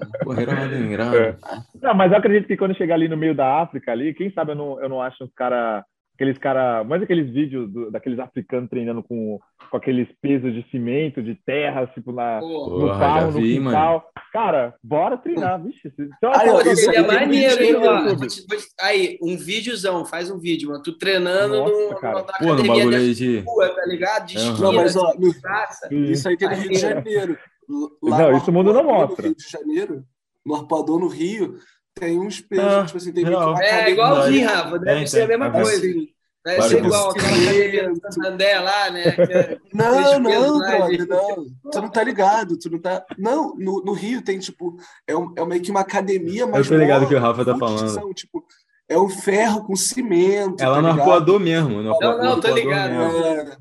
É. 1.14 1.36
Não, 1.82 1.94
mas 1.94 2.12
eu 2.12 2.18
acredito 2.18 2.46
que 2.46 2.56
quando 2.56 2.76
chegar 2.76 2.94
ali 2.94 3.08
no 3.08 3.16
meio 3.16 3.34
da 3.34 3.62
África 3.62 3.92
ali, 3.92 4.12
quem 4.14 4.30
sabe 4.32 4.52
eu 4.52 4.56
não, 4.56 4.80
eu 4.80 4.88
não 4.88 5.00
acho 5.00 5.24
uns 5.24 5.32
caras 5.34 5.82
aqueles 6.22 6.38
cara, 6.38 6.84
mais 6.84 7.02
aqueles 7.02 7.28
vídeos 7.30 7.70
do, 7.70 7.90
daqueles 7.90 8.18
africanos 8.18 8.70
treinando 8.70 9.02
com, 9.02 9.40
com 9.70 9.76
aqueles 9.76 10.08
pesos 10.20 10.54
de 10.54 10.64
cimento, 10.70 11.20
de 11.20 11.34
terra, 11.34 11.86
tipo 11.88 12.12
na, 12.12 12.40
no 12.40 12.88
carro, 12.98 13.32
no 13.32 13.40
vi, 13.40 13.54
quintal. 13.54 13.92
Mano. 13.92 14.02
Cara, 14.32 14.74
bora 14.82 15.18
treinar, 15.18 15.62
vixe. 15.62 15.88
Isso 15.88 16.00
é, 16.00 16.28
aí, 16.32 16.72
isso 16.72 16.90
é 16.90 17.02
maneiro, 17.02 17.62
hein, 17.62 17.74
Aí, 18.80 19.18
um 19.20 19.36
videozão, 19.36 20.04
faz 20.04 20.30
um 20.30 20.38
vídeo, 20.38 20.70
mano. 20.70 20.82
Tu 20.82 20.96
treinando 20.96 21.56
Nossa, 21.56 21.94
no, 21.94 22.00
cara. 22.00 22.22
Pô, 22.22 22.54
no 22.54 22.64
bagulho 22.64 23.14
de... 23.14 23.38
Rua, 23.40 23.68
tá 23.68 23.84
ligado? 23.86 24.26
De 24.26 24.38
uhum. 24.38 24.58
Não, 24.58 24.72
mas 24.72 24.96
ó, 24.96 25.12
no... 25.18 26.04
isso 26.10 26.28
aí 26.28 26.36
tem 26.36 26.48
no 26.48 26.54
Rio 26.54 26.70
de 26.70 26.78
Janeiro. 26.78 27.38
Lá 28.02 28.18
não, 28.18 28.36
isso 28.36 28.50
o 28.50 28.54
mundo 28.54 28.72
não 28.72 28.84
mostra. 28.84 29.22
No 29.22 29.28
Rio 29.28 29.36
de 29.36 29.50
Janeiro, 29.50 30.04
no 30.46 30.54
Arpoador, 30.54 30.98
no 30.98 31.08
Rio, 31.08 31.58
tem 31.94 32.18
uns 32.18 32.40
pesos, 32.40 32.66
ah, 32.66 32.84
tipo 32.86 32.98
assim, 32.98 33.12
tem 33.12 33.24
não, 33.24 33.60
É, 33.60 33.90
igualzinho, 33.90 34.48
Rafa, 34.48 34.78
deve 34.78 35.02
é, 35.02 35.06
ser 35.06 35.22
a 35.22 35.28
mesma 35.28 35.50
coisa. 35.50 35.80
Deve 36.44 36.56
claro 36.56 36.70
ser 36.70 36.84
igual 36.84 37.10
aquela 37.10 37.28
academia 37.28 37.90
do 37.90 38.00
Santander 38.00 38.64
lá, 38.64 38.90
né? 38.90 39.02
É 39.06 39.58
não, 39.72 40.18
não, 40.18 40.58
brother, 40.58 41.06
não. 41.06 41.46
Tu 41.70 41.80
não 41.80 41.88
tá 41.88 42.02
ligado, 42.02 42.58
tu 42.58 42.68
não 42.68 42.80
tá... 42.80 43.04
Não, 43.16 43.54
no, 43.54 43.84
no 43.84 43.92
Rio 43.92 44.20
tem, 44.22 44.40
tipo, 44.40 44.76
é, 45.06 45.16
um, 45.16 45.32
é 45.36 45.44
meio 45.44 45.62
que 45.62 45.70
uma 45.70 45.80
academia, 45.80 46.44
mas... 46.46 46.66
Eu 46.66 46.72
tô 46.72 46.82
ligado 46.82 47.06
que 47.06 47.14
o 47.14 47.20
Rafa 47.20 47.44
tá 47.44 47.56
falando. 47.56 47.88
São, 47.88 48.12
tipo, 48.12 48.44
é 48.88 48.98
um 48.98 49.08
ferro 49.08 49.64
com 49.64 49.76
cimento, 49.76 50.60
É 50.60 50.68
lá 50.68 50.76
tá 50.76 50.82
no 50.82 50.88
arcoador 50.88 51.38
mesmo. 51.38 51.82
No 51.82 51.98
não, 51.98 52.18
não, 52.18 52.40
tô 52.40 52.52
ligado. 52.52 52.92
É, 52.92 53.56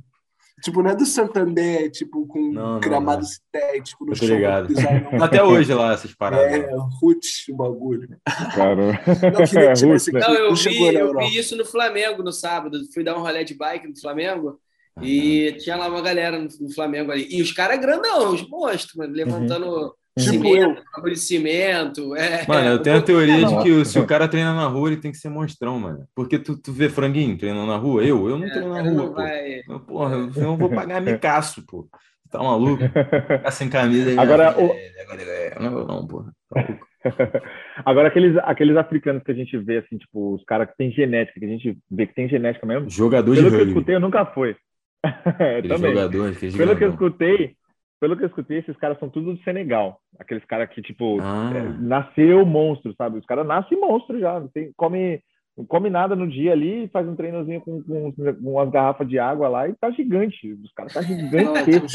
Tipo, 0.62 0.84
não 0.84 0.92
é 0.92 0.96
do 0.96 1.06
Santander, 1.06 1.90
tipo, 1.92 2.26
com 2.28 2.52
não, 2.52 2.80
gramado 2.80 3.26
sintético 3.26 4.06
no 4.06 4.16
chão. 4.16 4.28
Ligado. 4.28 4.74
Até 5.22 5.44
hoje 5.44 5.74
lá, 5.74 5.94
essas 5.94 6.14
paradas. 6.14 6.54
É, 6.54 6.70
roots 7.02 7.48
o 7.50 7.56
bagulho. 7.56 8.08
Cara. 8.56 8.76
Não, 8.76 9.46
tirar 9.46 9.74
esse 9.74 10.10
aqui. 10.10 10.20
Não, 10.20 10.34
eu, 10.34 10.56
vi, 10.56 10.96
eu 10.96 11.18
vi 11.18 11.38
isso 11.38 11.56
no 11.56 11.66
Flamengo 11.66 12.22
no 12.22 12.32
sábado. 12.32 12.80
Fui 12.94 13.04
dar 13.04 13.18
um 13.18 13.22
rolê 13.22 13.44
de 13.44 13.56
bike 13.56 13.88
no 13.88 14.00
Flamengo. 14.00 14.60
E 15.02 15.54
tinha 15.60 15.78
lá 15.78 15.88
uma 15.88 16.02
galera 16.02 16.38
no, 16.38 16.48
no, 16.60 16.74
Flamengo 16.74 17.12
ali. 17.12 17.28
E 17.30 17.42
os 17.42 17.52
caras 17.52 17.80
grandão, 17.80 18.34
os 18.34 18.48
monstros, 18.48 18.94
mano, 18.96 19.14
levantando 19.14 19.66
uhum. 19.66 19.92
Tipo 20.20 20.44
cimento, 20.44 20.84
eu. 20.98 21.04
de 21.04 21.16
cimento. 21.16 22.16
É, 22.18 22.46
mano, 22.46 22.68
eu 22.68 22.82
tenho 22.82 22.98
a 22.98 23.02
teoria 23.02 23.46
de 23.46 23.64
que 23.64 23.86
se 23.86 23.98
o 23.98 24.06
cara 24.06 24.28
treina 24.28 24.54
na 24.54 24.68
rua, 24.68 24.90
ele 24.90 25.02
tem 25.02 25.12
que 25.12 25.18
ser 25.18 25.30
monstrão, 25.30 25.80
mano. 25.80 26.06
Porque 26.14 26.38
tu, 26.38 26.58
tu 26.58 26.74
vê 26.74 26.90
franguinho 26.90 27.38
treinando 27.38 27.68
na 27.68 27.78
rua? 27.78 28.04
Eu? 28.04 28.30
Eu 28.30 28.38
não 28.38 28.46
é, 28.46 28.50
treino 28.50 28.74
na 28.74 28.82
rua, 28.82 29.08
pô. 29.08 29.14
Vai... 29.14 29.60
Então, 29.60 29.80
porra, 29.80 30.16
eu 30.16 30.44
não 30.44 30.58
vou 30.58 30.70
pagar 30.70 31.02
micaço, 31.02 31.66
pô. 31.66 31.88
Tá 32.30 32.40
maluco? 32.40 32.84
Ficar 33.28 33.52
sem 33.52 33.70
camisa. 33.70 34.20
Agora, 34.20 34.58
o... 34.60 34.72
É, 34.74 35.58
não, 35.60 35.86
não, 35.86 36.06
porra. 36.08 36.34
Tá 36.54 36.82
Agora, 37.86 38.10
aqueles, 38.10 38.38
aqueles 38.44 38.76
africanos 38.78 39.24
que 39.24 39.32
a 39.32 39.36
gente 39.36 39.58
vê, 39.58 39.78
assim, 39.78 39.98
tipo, 39.98 40.36
os 40.36 40.44
caras 40.44 40.70
que 40.70 40.78
tem 40.78 40.92
genética, 40.92 41.40
que 41.40 41.46
a 41.46 41.50
gente 41.50 41.78
vê 41.90 42.06
que 42.06 42.14
tem 42.14 42.30
genética 42.30 42.66
mesmo. 42.66 42.90
Jogador 42.90 43.36
Pelo 43.36 43.50
de 43.50 43.56
que 43.56 43.62
eu 43.62 43.68
escutei, 43.68 43.96
eu 43.96 44.00
nunca 44.00 44.26
fui. 44.26 44.56
Também. 45.68 45.92
Jogador, 45.92 46.36
Pelo 46.36 46.76
que 46.76 46.84
eu 46.84 46.90
escutei, 46.90 47.56
pelo 48.02 48.18
que 48.18 48.24
eu 48.24 48.28
escutei, 48.28 48.58
esses 48.58 48.76
caras 48.78 48.98
são 48.98 49.08
tudo 49.08 49.36
do 49.36 49.44
Senegal. 49.44 50.02
Aqueles 50.20 50.44
caras 50.46 50.68
que, 50.72 50.82
tipo, 50.82 51.20
ah. 51.22 51.52
é, 51.56 51.62
nasceu 51.80 52.44
monstro, 52.44 52.96
sabe? 52.98 53.20
Os 53.20 53.26
caras 53.28 53.46
nascem 53.46 53.80
monstro 53.80 54.20
já. 54.20 54.42
Tem, 54.52 54.72
come, 54.76 55.22
não 55.56 55.64
come 55.64 55.88
nada 55.88 56.16
no 56.16 56.28
dia 56.28 56.52
ali, 56.52 56.90
faz 56.92 57.08
um 57.08 57.16
treinozinho 57.16 57.62
com, 57.62 57.84
com, 57.84 58.12
com 58.12 58.52
umas 58.52 58.72
garrafas 58.72 59.08
de 59.08 59.20
água 59.20 59.48
lá 59.48 59.70
e 59.70 59.76
tá 59.76 59.92
gigante. 59.92 60.52
Os 60.52 60.74
caras 60.74 60.94
tá 60.94 61.04
gigantescos. 61.04 61.94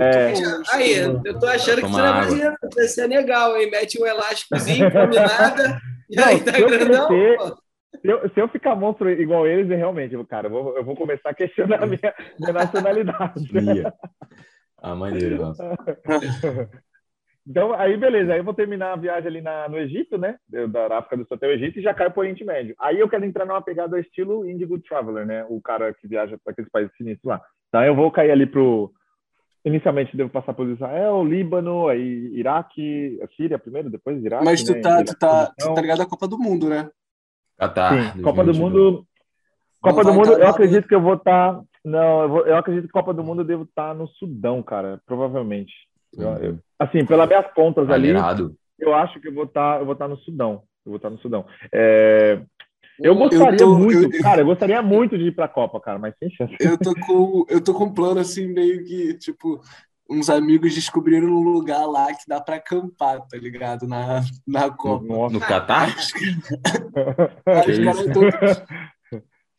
é... 0.00 0.32
Aí, 0.72 0.98
eu 0.98 1.38
tô 1.38 1.46
achando 1.46 1.82
que 1.82 1.88
você 1.88 2.02
brasileiro, 2.02 2.56
vai 2.74 2.88
ser 2.88 3.06
legal, 3.06 3.56
hein? 3.56 3.70
Mete 3.70 4.02
um 4.02 4.06
elásticozinho, 4.06 4.90
come 4.90 5.14
nada, 5.14 5.80
e 6.10 6.20
aí 6.20 6.40
tá 6.40 6.50
grandão, 6.50 7.08
se 8.00 8.08
eu, 8.08 8.28
se 8.30 8.40
eu 8.40 8.48
ficar 8.48 8.74
monstro 8.74 9.08
igual 9.08 9.46
eles, 9.46 9.68
realmente, 9.68 10.16
cara, 10.24 10.48
eu 10.48 10.50
vou, 10.50 10.76
eu 10.76 10.84
vou 10.84 10.96
começar 10.96 11.30
a 11.30 11.34
questionar 11.34 11.84
a 11.84 11.86
minha, 11.86 12.12
minha 12.40 12.52
nacionalidade. 12.52 13.52
Ah, 14.82 14.94
maneiro, 14.96 15.38
Então, 17.46 17.74
aí 17.74 17.96
beleza, 17.96 18.32
aí 18.32 18.38
eu 18.38 18.44
vou 18.44 18.54
terminar 18.54 18.92
a 18.92 18.96
viagem 18.96 19.26
ali 19.26 19.40
na, 19.40 19.68
no 19.68 19.76
Egito, 19.76 20.16
né? 20.16 20.36
Da 20.48 20.98
África 20.98 21.16
do 21.16 21.26
Sul 21.26 21.36
até 21.36 21.48
o 21.48 21.50
Egito 21.50 21.78
e 21.78 21.82
já 21.82 21.92
caio 21.92 22.12
para 22.12 22.20
o 22.20 22.22
Oriente 22.22 22.44
Médio. 22.44 22.74
Aí 22.78 23.00
eu 23.00 23.08
quero 23.08 23.24
entrar 23.24 23.44
numa 23.44 23.60
pegada 23.60 23.98
estilo 23.98 24.48
Indigo 24.48 24.78
Traveler, 24.78 25.26
né? 25.26 25.44
O 25.48 25.60
cara 25.60 25.92
que 25.92 26.06
viaja 26.06 26.38
para 26.42 26.52
aqueles 26.52 26.70
países 26.70 26.96
sinistros 26.96 27.28
lá. 27.28 27.40
Então 27.68 27.82
eu 27.82 27.96
vou 27.96 28.10
cair 28.12 28.30
ali 28.30 28.46
pro. 28.46 28.92
Inicialmente 29.64 30.16
devo 30.16 30.30
passar 30.30 30.54
por 30.54 30.68
Israel, 30.68 31.24
Líbano, 31.24 31.88
aí 31.88 32.30
Iraque, 32.32 33.18
Síria 33.36 33.58
primeiro, 33.58 33.90
depois 33.90 34.22
Iraque. 34.22 34.44
Mas 34.44 34.62
tu, 34.62 34.72
né? 34.72 34.80
tá, 34.80 35.04
tu, 35.04 35.18
tá, 35.18 35.52
tu 35.58 35.74
tá 35.74 35.80
ligado 35.80 36.02
à 36.02 36.06
Copa 36.06 36.28
do 36.28 36.38
Mundo, 36.38 36.68
né? 36.68 36.90
Ah, 37.58 37.68
tá. 37.68 38.12
Sim, 38.12 38.22
Copa 38.22 38.44
do 38.44 38.54
Mundo. 38.54 39.04
Copa 39.80 40.04
do 40.04 40.12
Mundo, 40.12 40.32
eu 40.32 40.48
acredito 40.48 40.86
que 40.86 40.94
eu 40.94 41.02
vou 41.02 41.14
estar. 41.14 41.54
Tá... 41.54 41.62
Não, 41.84 42.22
eu, 42.22 42.28
vou... 42.28 42.46
eu 42.46 42.56
acredito 42.56 42.86
que 42.86 42.92
Copa 42.92 43.12
do 43.12 43.24
Mundo 43.24 43.42
eu 43.42 43.46
devo 43.46 43.64
estar 43.64 43.88
tá 43.88 43.94
no 43.94 44.06
Sudão, 44.08 44.62
cara, 44.62 45.00
provavelmente. 45.06 45.72
Eu, 46.16 46.28
eu, 46.36 46.58
assim, 46.78 47.04
pelas 47.04 47.26
minhas 47.26 47.46
contas 47.54 47.88
ali, 47.90 48.12
eu 48.78 48.94
acho 48.94 49.20
que 49.20 49.28
eu 49.28 49.34
vou 49.34 49.44
estar, 49.44 49.74
tá, 49.74 49.80
eu 49.80 49.84
vou 49.84 49.94
estar 49.94 50.04
tá 50.04 50.08
no 50.08 50.18
Sudão. 50.18 50.62
Eu 50.84 50.90
vou 50.90 50.96
estar 50.96 51.10
no 51.10 51.18
Sudão. 51.18 51.46
É, 51.72 52.42
eu 53.00 53.14
gostaria 53.14 53.54
eu 53.54 53.56
tô, 53.56 53.78
muito, 53.78 54.14
eu, 54.14 54.22
cara, 54.22 54.42
eu 54.42 54.46
gostaria 54.46 54.82
muito 54.82 55.16
de 55.16 55.24
ir 55.24 55.32
para 55.32 55.46
a 55.46 55.48
Copa, 55.48 55.80
cara, 55.80 55.98
mas 55.98 56.14
sem 56.18 56.30
chance. 56.30 56.54
Eu 56.60 56.76
tô 56.76 56.94
com, 56.94 57.44
eu 57.48 57.62
tô 57.62 57.72
com 57.74 57.84
um 57.84 57.94
plano 57.94 58.20
assim 58.20 58.46
meio 58.46 58.84
que 58.84 59.14
tipo 59.14 59.60
uns 60.10 60.28
amigos 60.28 60.74
descobriram 60.74 61.28
um 61.28 61.42
lugar 61.42 61.86
lá 61.86 62.12
que 62.12 62.28
dá 62.28 62.40
para 62.40 62.56
acampar, 62.56 63.20
tá 63.22 63.36
ligado? 63.38 63.86
Na, 63.86 64.22
na 64.46 64.70
Copa. 64.70 65.04
No, 65.06 65.30
no 65.30 65.40
Catar? 65.40 65.88
Os 65.96 66.12
caras 67.78 68.62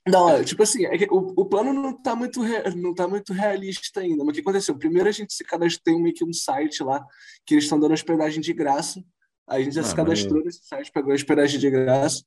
não, 0.07 0.29
é, 0.29 0.43
tipo 0.43 0.61
assim, 0.61 0.85
é 0.85 1.07
o, 1.09 1.33
o 1.41 1.45
plano 1.45 1.73
não 1.73 1.93
tá, 1.93 2.15
muito 2.15 2.41
não 2.75 2.93
tá 2.93 3.07
muito 3.07 3.31
realista 3.31 4.01
ainda. 4.01 4.23
Mas 4.23 4.31
o 4.31 4.33
que 4.33 4.41
aconteceu? 4.41 4.77
Primeiro 4.77 5.07
a 5.07 5.11
gente 5.11 5.33
se 5.33 5.43
cadastrou, 5.43 5.83
tem 5.83 6.01
meio 6.01 6.13
que 6.13 6.25
um 6.25 6.33
site 6.33 6.83
lá 6.83 7.05
que 7.45 7.53
eles 7.53 7.63
estão 7.63 7.79
dando 7.79 7.93
hospedagem 7.93 8.41
de 8.41 8.53
graça. 8.53 9.01
A 9.47 9.59
gente 9.61 9.75
já 9.75 9.81
ah, 9.81 9.85
se 9.85 9.95
cadastrou 9.95 10.37
mas... 10.37 10.45
nesse 10.45 10.67
site, 10.67 10.91
pegou 10.91 11.11
a 11.11 11.15
hospedagem 11.15 11.59
de 11.59 11.69
graça. 11.69 12.23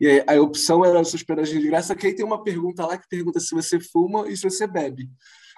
E 0.00 0.06
aí, 0.06 0.24
a 0.26 0.40
opção 0.40 0.84
era 0.84 0.98
essa 1.00 1.14
hospedagem 1.14 1.60
de 1.60 1.66
graça, 1.68 1.94
que 1.94 2.06
aí 2.06 2.14
tem 2.14 2.24
uma 2.24 2.42
pergunta 2.42 2.84
lá 2.84 2.98
que 2.98 3.08
pergunta 3.08 3.38
se 3.38 3.54
você 3.54 3.78
fuma 3.78 4.28
e 4.28 4.36
se 4.36 4.42
você 4.42 4.66
bebe. 4.66 5.08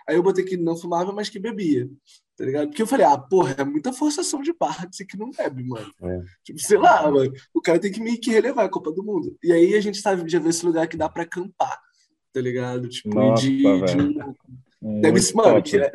Aí 0.08 0.16
eu 0.16 0.22
botei 0.22 0.44
que 0.44 0.56
não 0.56 0.76
fumava, 0.76 1.12
mas 1.12 1.28
que 1.28 1.38
bebia 1.38 1.88
tá 2.36 2.44
ligado? 2.44 2.68
Porque 2.68 2.82
eu 2.82 2.86
falei, 2.86 3.06
ah, 3.06 3.16
porra, 3.16 3.54
é 3.58 3.64
muita 3.64 3.92
forçação 3.92 4.40
de 4.42 4.52
barra 4.52 4.86
dizer 4.86 5.04
que 5.04 5.16
não 5.16 5.30
bebe, 5.30 5.62
mano. 5.62 5.90
É. 6.02 6.20
Tipo, 6.42 6.58
sei 6.58 6.78
lá, 6.78 7.10
mano, 7.10 7.32
o 7.54 7.60
cara 7.60 7.78
tem 7.78 7.92
que 7.92 8.00
meio 8.00 8.20
que 8.20 8.30
relevar 8.30 8.64
a 8.64 8.68
Copa 8.68 8.90
do 8.90 9.04
Mundo. 9.04 9.36
E 9.42 9.52
aí 9.52 9.74
a 9.74 9.80
gente 9.80 9.98
sabe, 9.98 10.28
já 10.28 10.38
vê 10.38 10.48
esse 10.48 10.66
lugar 10.66 10.88
que 10.88 10.96
dá 10.96 11.08
pra 11.08 11.22
acampar, 11.22 11.78
tá 12.32 12.40
ligado? 12.40 12.88
Tipo, 12.88 13.14
Nossa, 13.14 13.42
de, 13.42 13.58
de... 13.58 15.00
Deve 15.00 15.20
ser, 15.20 15.36
mano, 15.36 15.62
que 15.62 15.76
é, 15.76 15.90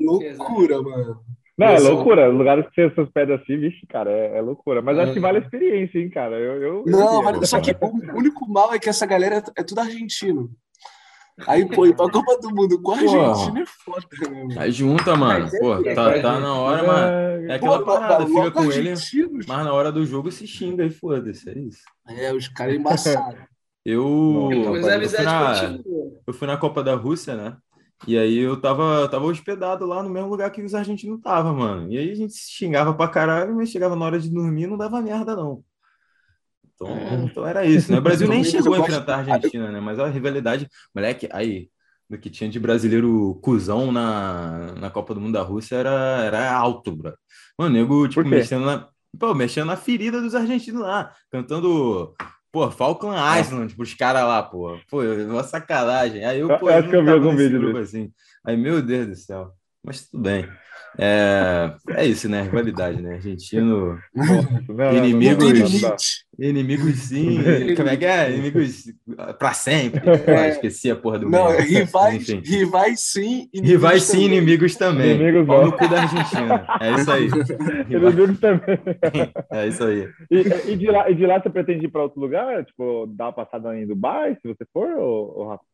loucura, 0.00 0.80
mano. 0.80 1.20
Não, 1.56 1.66
é 1.66 1.80
loucura. 1.80 2.28
Lugares 2.28 2.64
que 2.68 2.88
você 2.88 2.94
se 2.94 3.00
hospeda 3.00 3.34
assim, 3.34 3.58
vixe, 3.58 3.84
cara, 3.88 4.12
é, 4.12 4.38
é 4.38 4.40
loucura. 4.40 4.80
Mas 4.80 4.96
é. 4.96 5.02
acho 5.02 5.12
que 5.12 5.18
vale 5.18 5.38
a 5.38 5.40
experiência, 5.40 5.98
hein, 5.98 6.08
cara. 6.08 6.38
Eu, 6.38 6.62
eu, 6.62 6.84
não, 6.86 7.28
eu 7.30 7.46
só 7.46 7.60
que 7.60 7.72
o 7.72 8.16
único 8.16 8.48
mal 8.48 8.72
é 8.72 8.78
que 8.78 8.88
essa 8.88 9.04
galera 9.04 9.42
é 9.56 9.64
tudo 9.64 9.80
argentino. 9.80 10.52
Aí, 11.46 11.64
pô, 11.66 11.86
ir 11.86 11.94
pra 11.94 12.10
Copa 12.10 12.36
do 12.38 12.50
Mundo 12.50 12.80
com 12.82 12.92
a 12.92 12.94
Argentina 12.94 13.60
é 13.60 13.66
foda, 13.66 14.06
né, 14.30 14.44
mano? 14.44 14.60
Aí 14.60 14.72
junta, 14.72 15.16
mano. 15.16 15.48
Pô, 15.58 15.82
tá, 15.94 16.20
tá 16.20 16.40
na 16.40 16.54
hora, 16.54 16.82
mano. 16.82 17.50
É 17.50 17.54
aquela 17.54 17.78
pô, 17.78 17.84
parada, 17.86 18.26
fica 18.26 18.50
com 18.50 18.72
ele, 18.72 18.94
mas 19.46 19.64
na 19.64 19.72
hora 19.72 19.92
do 19.92 20.04
jogo 20.04 20.30
se 20.30 20.46
xinga 20.46 20.84
e 20.84 20.90
foda-se, 20.90 21.48
é 21.48 21.58
isso. 21.58 21.82
É, 22.06 22.32
os 22.32 22.48
caras 22.48 22.74
embaçados. 22.74 23.40
Eu, 23.84 24.50
eu, 24.52 25.08
fui 25.08 25.24
na, 25.24 25.78
eu 26.26 26.34
fui 26.34 26.46
na 26.46 26.58
Copa 26.58 26.82
da 26.82 26.94
Rússia, 26.94 27.34
né? 27.34 27.56
E 28.06 28.18
aí 28.18 28.36
eu 28.36 28.60
tava, 28.60 29.08
tava 29.08 29.24
hospedado 29.24 29.86
lá 29.86 30.02
no 30.02 30.10
mesmo 30.10 30.28
lugar 30.28 30.50
que 30.50 30.60
os 30.60 30.74
argentinos 30.74 31.18
estavam, 31.18 31.54
mano. 31.54 31.90
E 31.90 31.96
aí 31.96 32.10
a 32.10 32.14
gente 32.14 32.34
se 32.34 32.50
xingava 32.50 32.92
pra 32.92 33.08
caralho, 33.08 33.56
mas 33.56 33.70
chegava 33.70 33.96
na 33.96 34.04
hora 34.04 34.20
de 34.20 34.28
dormir 34.28 34.66
não 34.66 34.76
dava 34.76 35.00
merda, 35.00 35.34
não. 35.34 35.64
Então, 36.80 36.96
é. 36.96 37.14
então 37.24 37.46
era 37.46 37.64
isso, 37.66 37.90
né? 37.90 37.98
O 37.98 38.00
Brasil 38.02 38.28
nem 38.28 38.44
chegou 38.44 38.74
a 38.74 38.78
enfrentar 38.78 39.16
a 39.16 39.18
Argentina, 39.18 39.72
né? 39.72 39.80
Mas 39.80 39.98
a 39.98 40.06
rivalidade, 40.06 40.68
moleque, 40.94 41.28
aí, 41.32 41.68
do 42.08 42.16
que 42.16 42.30
tinha 42.30 42.48
de 42.48 42.60
brasileiro 42.60 43.38
cuzão 43.42 43.90
na, 43.90 44.74
na 44.76 44.90
Copa 44.90 45.12
do 45.12 45.20
Mundo 45.20 45.32
da 45.32 45.42
Rússia 45.42 45.76
era, 45.76 46.22
era 46.24 46.52
alto, 46.52 46.94
bro. 46.94 47.12
Mano, 47.58 47.74
nego, 47.74 48.06
tipo, 48.06 48.24
mexendo 48.24 48.64
na, 48.64 48.88
pô, 49.18 49.34
mexendo 49.34 49.66
na 49.66 49.76
ferida 49.76 50.20
dos 50.20 50.36
argentinos 50.36 50.82
lá, 50.82 51.12
cantando, 51.30 52.14
pô, 52.52 52.70
Falkland 52.70 53.18
é. 53.18 53.40
Island 53.40 53.74
pros 53.74 53.94
caras 53.94 54.22
lá, 54.22 54.40
pô. 54.42 54.78
Pô, 54.88 55.02
uma 55.02 55.42
sacanagem. 55.42 56.24
Aí 56.24 56.38
eu, 56.38 56.58
pô, 56.58 56.70
eu 56.70 56.78
acho 56.78 56.88
que 56.88 56.96
eu 56.96 57.04
vi 57.04 57.10
algum 57.10 57.34
vídeo 57.34 57.76
assim. 57.76 58.12
Aí, 58.46 58.56
meu 58.56 58.80
Deus 58.80 59.08
do 59.08 59.16
céu. 59.16 59.52
Mas 59.84 60.08
tudo 60.08 60.22
bem. 60.22 60.48
É, 61.00 61.74
é 61.90 62.06
isso, 62.06 62.28
né? 62.28 62.42
Rivalidade, 62.42 63.00
né? 63.00 63.14
Argentino. 63.14 63.98
Não, 64.68 64.96
inimigos. 64.96 66.24
Inimigos 66.36 66.94
sim. 67.00 67.38
Como 67.76 67.88
é 67.88 67.96
que 67.96 68.04
é? 68.04 68.32
Inimigos 68.32 68.92
para 69.38 69.52
sempre. 69.52 70.02
É. 70.26 70.50
esqueci 70.50 70.90
a 70.90 70.96
porra 70.96 71.20
do 71.20 71.30
Não, 71.30 71.50
rivais, 71.56 72.28
rivais 72.28 73.00
sim. 73.00 73.50
Rivais 73.54 74.02
sim, 74.02 74.22
também. 74.22 74.38
inimigos 74.38 74.76
também. 74.76 75.14
Inimigos 75.14 75.46
Pau 75.46 75.64
no 75.66 75.72
cu 75.72 75.88
da 75.88 76.02
Argentina. 76.02 76.66
É 76.80 76.92
isso 76.92 77.10
aí. 77.12 77.28
Inimigos 77.88 78.40
também. 78.40 78.78
É 79.50 79.66
isso 79.66 79.84
aí. 79.84 80.08
E, 80.30 80.72
e, 80.72 80.76
de 80.76 80.86
lá, 80.86 81.10
e 81.10 81.14
de 81.14 81.26
lá 81.26 81.40
você 81.40 81.48
pretende 81.48 81.86
ir 81.86 81.88
para 81.88 82.02
outro 82.02 82.20
lugar? 82.20 82.64
Tipo, 82.64 83.06
dar 83.06 83.26
uma 83.26 83.32
passada 83.32 83.76
em 83.76 83.86
Dubai, 83.86 84.36
se 84.40 84.48
você 84.48 84.64
for, 84.72 84.88
ou, 84.98 85.38
ou 85.38 85.48
Rafa? 85.48 85.64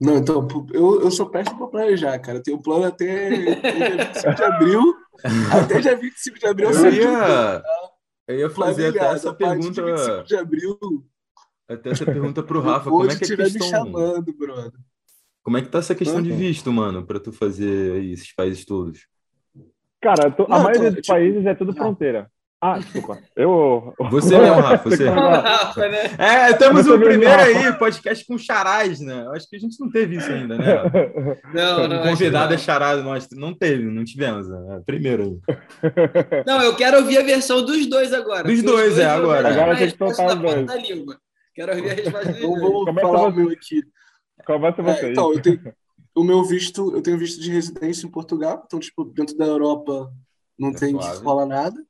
Não, 0.00 0.16
então, 0.16 0.46
eu, 0.72 1.02
eu 1.02 1.10
sou 1.10 1.28
péssimo 1.28 1.58
para 1.58 1.66
planejar, 1.66 2.18
cara. 2.20 2.38
Eu 2.38 2.42
tenho 2.42 2.56
um 2.56 2.62
plano 2.62 2.84
até, 2.84 3.58
até 3.58 3.72
dia 3.72 3.96
25 3.96 4.34
de 4.34 4.44
abril. 4.44 4.94
até 5.52 5.80
dia 5.80 5.96
25 5.96 6.38
de 6.38 6.46
abril 6.46 6.70
eu, 6.70 6.92
ia, 6.92 7.62
eu 8.28 8.38
ia 8.38 8.50
fazer 8.50 8.88
até 8.88 9.12
essa 9.12 9.34
pergunta. 9.34 9.82
25 9.82 10.24
de 10.24 10.36
abril. 10.36 10.78
Até 11.68 11.90
essa 11.90 12.04
pergunta 12.04 12.42
pro 12.42 12.60
Rafa. 12.60 12.88
Como 12.88 13.10
é 13.10 13.16
que 13.16 13.24
é 13.24 13.34
a 13.34 13.36
questão... 13.36 13.60
me 13.60 13.70
chamando, 13.70 14.32
brother. 14.32 14.72
Como 15.42 15.56
é 15.56 15.62
que 15.62 15.68
tá 15.68 15.78
essa 15.78 15.94
questão 15.94 16.22
de 16.22 16.30
visto, 16.30 16.70
mano, 16.70 17.06
para 17.06 17.18
tu 17.18 17.32
fazer 17.32 17.92
aí, 17.92 18.12
esses 18.12 18.32
países 18.34 18.64
todos? 18.64 19.08
Cara, 20.00 20.30
tô, 20.30 20.44
a 20.44 20.58
maioria 20.58 20.90
tô, 20.90 20.96
dos 20.96 21.02
tipo, 21.02 21.08
países 21.08 21.46
é 21.46 21.54
tudo 21.54 21.72
fronteira. 21.72 22.30
Ah, 22.60 22.76
desculpa. 22.78 23.20
Eu. 23.36 23.94
Você 24.10 24.36
mesmo, 24.38 24.60
Rafa. 24.60 24.90
Você. 24.90 25.08
Rafa, 25.08 25.88
né? 25.88 25.98
É, 26.18 26.52
temos 26.54 26.86
o 26.88 26.98
primeiro 26.98 27.40
aí, 27.40 27.72
podcast 27.78 28.26
com 28.26 28.36
charais, 28.36 29.00
né? 29.00 29.26
Eu 29.26 29.32
acho 29.32 29.48
que 29.48 29.54
a 29.56 29.58
gente 29.60 29.78
não 29.78 29.88
teve 29.90 30.16
isso 30.16 30.30
ainda, 30.30 30.58
né? 30.58 30.74
Não, 31.54 31.88
não. 31.88 32.02
Convidado 32.02 32.52
é 32.52 32.58
charado, 32.58 33.02
nós 33.02 33.28
não 33.32 33.54
teve, 33.54 33.84
não 33.84 34.04
tivemos. 34.04 34.48
Né? 34.48 34.82
Primeiro 34.84 35.22
aí. 35.22 36.42
Não, 36.46 36.60
eu 36.60 36.74
quero 36.76 36.98
ouvir 36.98 37.18
a 37.18 37.22
versão 37.22 37.64
dos 37.64 37.86
dois 37.86 38.12
agora. 38.12 38.44
Dos 38.44 38.62
dois, 38.62 38.94
dois, 38.94 38.98
é, 38.98 39.06
agora. 39.06 39.48
Agora 39.48 39.76
tem 39.76 39.90
que 39.90 39.96
soltar 39.96 40.26
os 40.28 40.34
dois. 40.36 40.66
Quero 41.54 41.76
ouvir 41.76 41.90
a 41.90 41.94
resposta 41.94 42.32
dos 42.32 42.40
dois. 42.40 42.60
Vou 42.60 42.94
falar 42.94 43.28
o 43.28 43.32
meu 43.32 43.50
aqui. 43.50 43.82
Começa 44.46 44.82
você. 44.82 45.06
É, 45.06 45.10
então, 45.12 45.32
eu 45.32 45.40
tenho, 45.40 45.60
o 46.14 46.24
meu 46.24 46.44
visto, 46.44 46.94
eu 46.94 47.00
tenho 47.02 47.18
visto 47.18 47.40
de 47.40 47.50
residência 47.50 48.06
em 48.06 48.10
Portugal, 48.10 48.62
então, 48.66 48.78
tipo, 48.78 49.04
dentro 49.04 49.36
da 49.36 49.46
Europa 49.46 50.12
não 50.58 50.70
é 50.70 50.74
tem 50.74 50.90
suave. 50.90 51.18
que 51.18 51.24
falar 51.24 51.46
nada. 51.46 51.80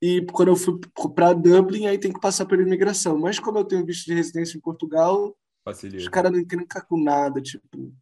E 0.00 0.24
quando 0.32 0.48
eu 0.48 0.56
fui 0.56 0.78
para 1.14 1.32
Dublin, 1.32 1.86
aí 1.86 1.98
tem 1.98 2.12
que 2.12 2.20
passar 2.20 2.44
pela 2.44 2.62
imigração. 2.62 3.18
Mas 3.18 3.38
como 3.38 3.58
eu 3.58 3.64
tenho 3.64 3.84
visto 3.84 4.06
de 4.06 4.14
residência 4.14 4.56
em 4.56 4.60
Portugal, 4.60 5.34
Facilita. 5.64 6.02
os 6.02 6.08
caras 6.08 6.32
não 6.32 6.44
querem 6.44 6.64
ficar 6.64 6.82
com 6.82 7.02
nada, 7.02 7.40
tipo. 7.40 7.92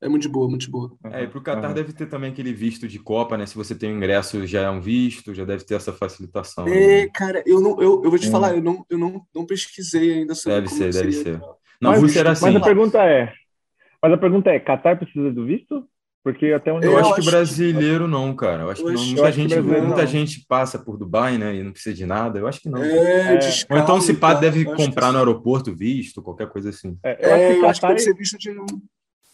É 0.00 0.08
muito 0.08 0.28
boa, 0.28 0.48
muito 0.48 0.70
boa. 0.70 0.92
É, 1.04 1.22
e 1.22 1.28
para 1.28 1.38
o 1.38 1.42
Qatar 1.42 1.70
uhum. 1.70 1.74
deve 1.74 1.92
ter 1.92 2.06
também 2.06 2.30
aquele 2.30 2.52
visto 2.52 2.86
de 2.86 2.98
Copa, 2.98 3.38
né? 3.38 3.46
Se 3.46 3.54
você 3.54 3.74
tem 3.74 3.90
um 3.90 3.96
ingresso, 3.96 4.46
já 4.46 4.62
é 4.62 4.70
um 4.70 4.80
visto, 4.80 5.32
já 5.32 5.44
deve 5.44 5.64
ter 5.64 5.76
essa 5.76 5.92
facilitação. 5.92 6.66
É, 6.68 7.04
né? 7.04 7.08
cara, 7.08 7.42
eu 7.46 7.60
não, 7.60 7.80
eu, 7.80 8.02
eu 8.04 8.10
vou 8.10 8.18
te 8.18 8.28
hum. 8.28 8.30
falar, 8.30 8.54
eu 8.54 8.62
não, 8.62 8.84
eu 8.90 8.98
não, 8.98 9.24
não 9.34 9.46
pesquisei 9.46 10.12
ainda 10.12 10.34
sobre 10.34 10.60
Deve 10.60 10.68
ser, 10.68 10.92
deve 10.92 11.12
ser. 11.12 11.38
Na 11.80 11.90
mas, 11.90 12.16
assim. 12.16 12.44
Mas 12.44 12.56
a 12.56 12.60
pergunta 12.60 12.98
é, 13.02 13.32
mas 14.04 14.12
a 14.12 14.18
pergunta 14.18 14.50
é, 14.50 14.60
Qatar 14.60 14.98
precisa 14.98 15.32
do 15.32 15.46
visto? 15.46 15.88
Porque 16.24 16.46
até 16.54 16.72
onde 16.72 16.86
eu, 16.86 16.92
eu 16.92 16.98
acho, 16.98 17.12
acho 17.12 17.20
que 17.20 17.30
brasileiro 17.30 18.06
que... 18.06 18.10
não, 18.10 18.34
cara. 18.34 18.62
Eu 18.62 18.70
acho 18.70 18.80
eu 18.80 18.86
que 18.86 18.94
não. 18.94 19.04
Muita, 19.04 19.30
gente, 19.30 19.60
muita 19.60 19.96
não. 19.96 20.06
gente 20.06 20.46
passa 20.48 20.78
por 20.78 20.96
Dubai, 20.96 21.36
né? 21.36 21.54
E 21.54 21.62
não 21.62 21.70
precisa 21.70 21.94
de 21.94 22.06
nada. 22.06 22.38
Eu 22.38 22.46
acho 22.46 22.62
que 22.62 22.70
não. 22.70 22.82
É, 22.82 23.34
é. 23.34 23.38
Ou 23.68 23.76
então 23.76 24.00
se 24.00 24.14
pá, 24.14 24.32
deve 24.32 24.64
comprar 24.64 25.12
no 25.12 25.18
aeroporto 25.18 25.76
visto, 25.76 26.22
qualquer 26.22 26.48
coisa 26.48 26.70
assim. 26.70 26.98
É, 27.04 27.26
eu, 27.26 27.30
é, 27.30 27.50
acho, 27.50 27.60
que 27.60 27.66
acho 27.66 27.80
que 27.80 27.86
deve 27.88 27.98
ser 28.00 28.14
visto 28.14 28.38
de, 28.38 28.56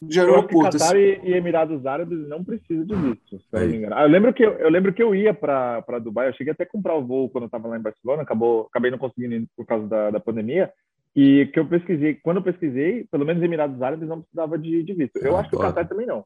de 0.03 0.19
aeroporto. 0.19 0.79
Qatar 0.79 0.97
assim. 0.97 0.99
e, 0.99 1.33
Emirados 1.33 1.87
Árabes 1.87 2.29
não 2.29 2.43
precisam 2.43 2.85
de 2.85 2.97
visto. 2.97 3.41
eu, 3.53 4.09
lembro 4.09 4.35
que 4.35 4.45
eu, 4.45 4.53
eu 4.55 4.69
lembro 4.69 4.93
que 4.93 5.03
eu 5.03 5.15
ia 5.15 5.33
para 5.33 6.01
Dubai. 6.03 6.29
Eu 6.29 6.35
cheguei 6.35 6.53
até 6.53 6.65
a 6.65 6.69
comprar 6.69 6.97
o 6.97 7.07
voo 7.07 7.31
quando 7.31 7.45
eu 7.45 7.47
estava 7.47 7.69
lá 7.69 7.79
em 7.79 7.83
Barcelona. 7.83 8.23
Acabou, 8.23 8.67
acabei 8.69 8.91
não 8.91 8.99
conseguindo 8.99 9.35
ir 9.37 9.47
por 9.57 9.65
causa 9.65 9.87
da, 9.87 10.11
da 10.11 10.19
pandemia. 10.19 10.73
E 11.15 11.47
que 11.53 11.61
eu 11.61 11.67
pesquisei, 11.67 12.17
quando 12.17 12.39
eu 12.39 12.43
pesquisei, 12.43 13.07
pelo 13.13 13.25
menos 13.25 13.41
Emirados 13.45 13.81
Árabes 13.81 14.09
não 14.09 14.23
precisava 14.23 14.59
de, 14.59 14.83
de 14.83 14.93
visto. 14.93 15.17
Eu 15.19 15.37
ah, 15.37 15.41
acho 15.41 15.51
que 15.51 15.57
o 15.57 15.61
Qatar 15.61 15.89
também 15.89 16.05
não. 16.05 16.25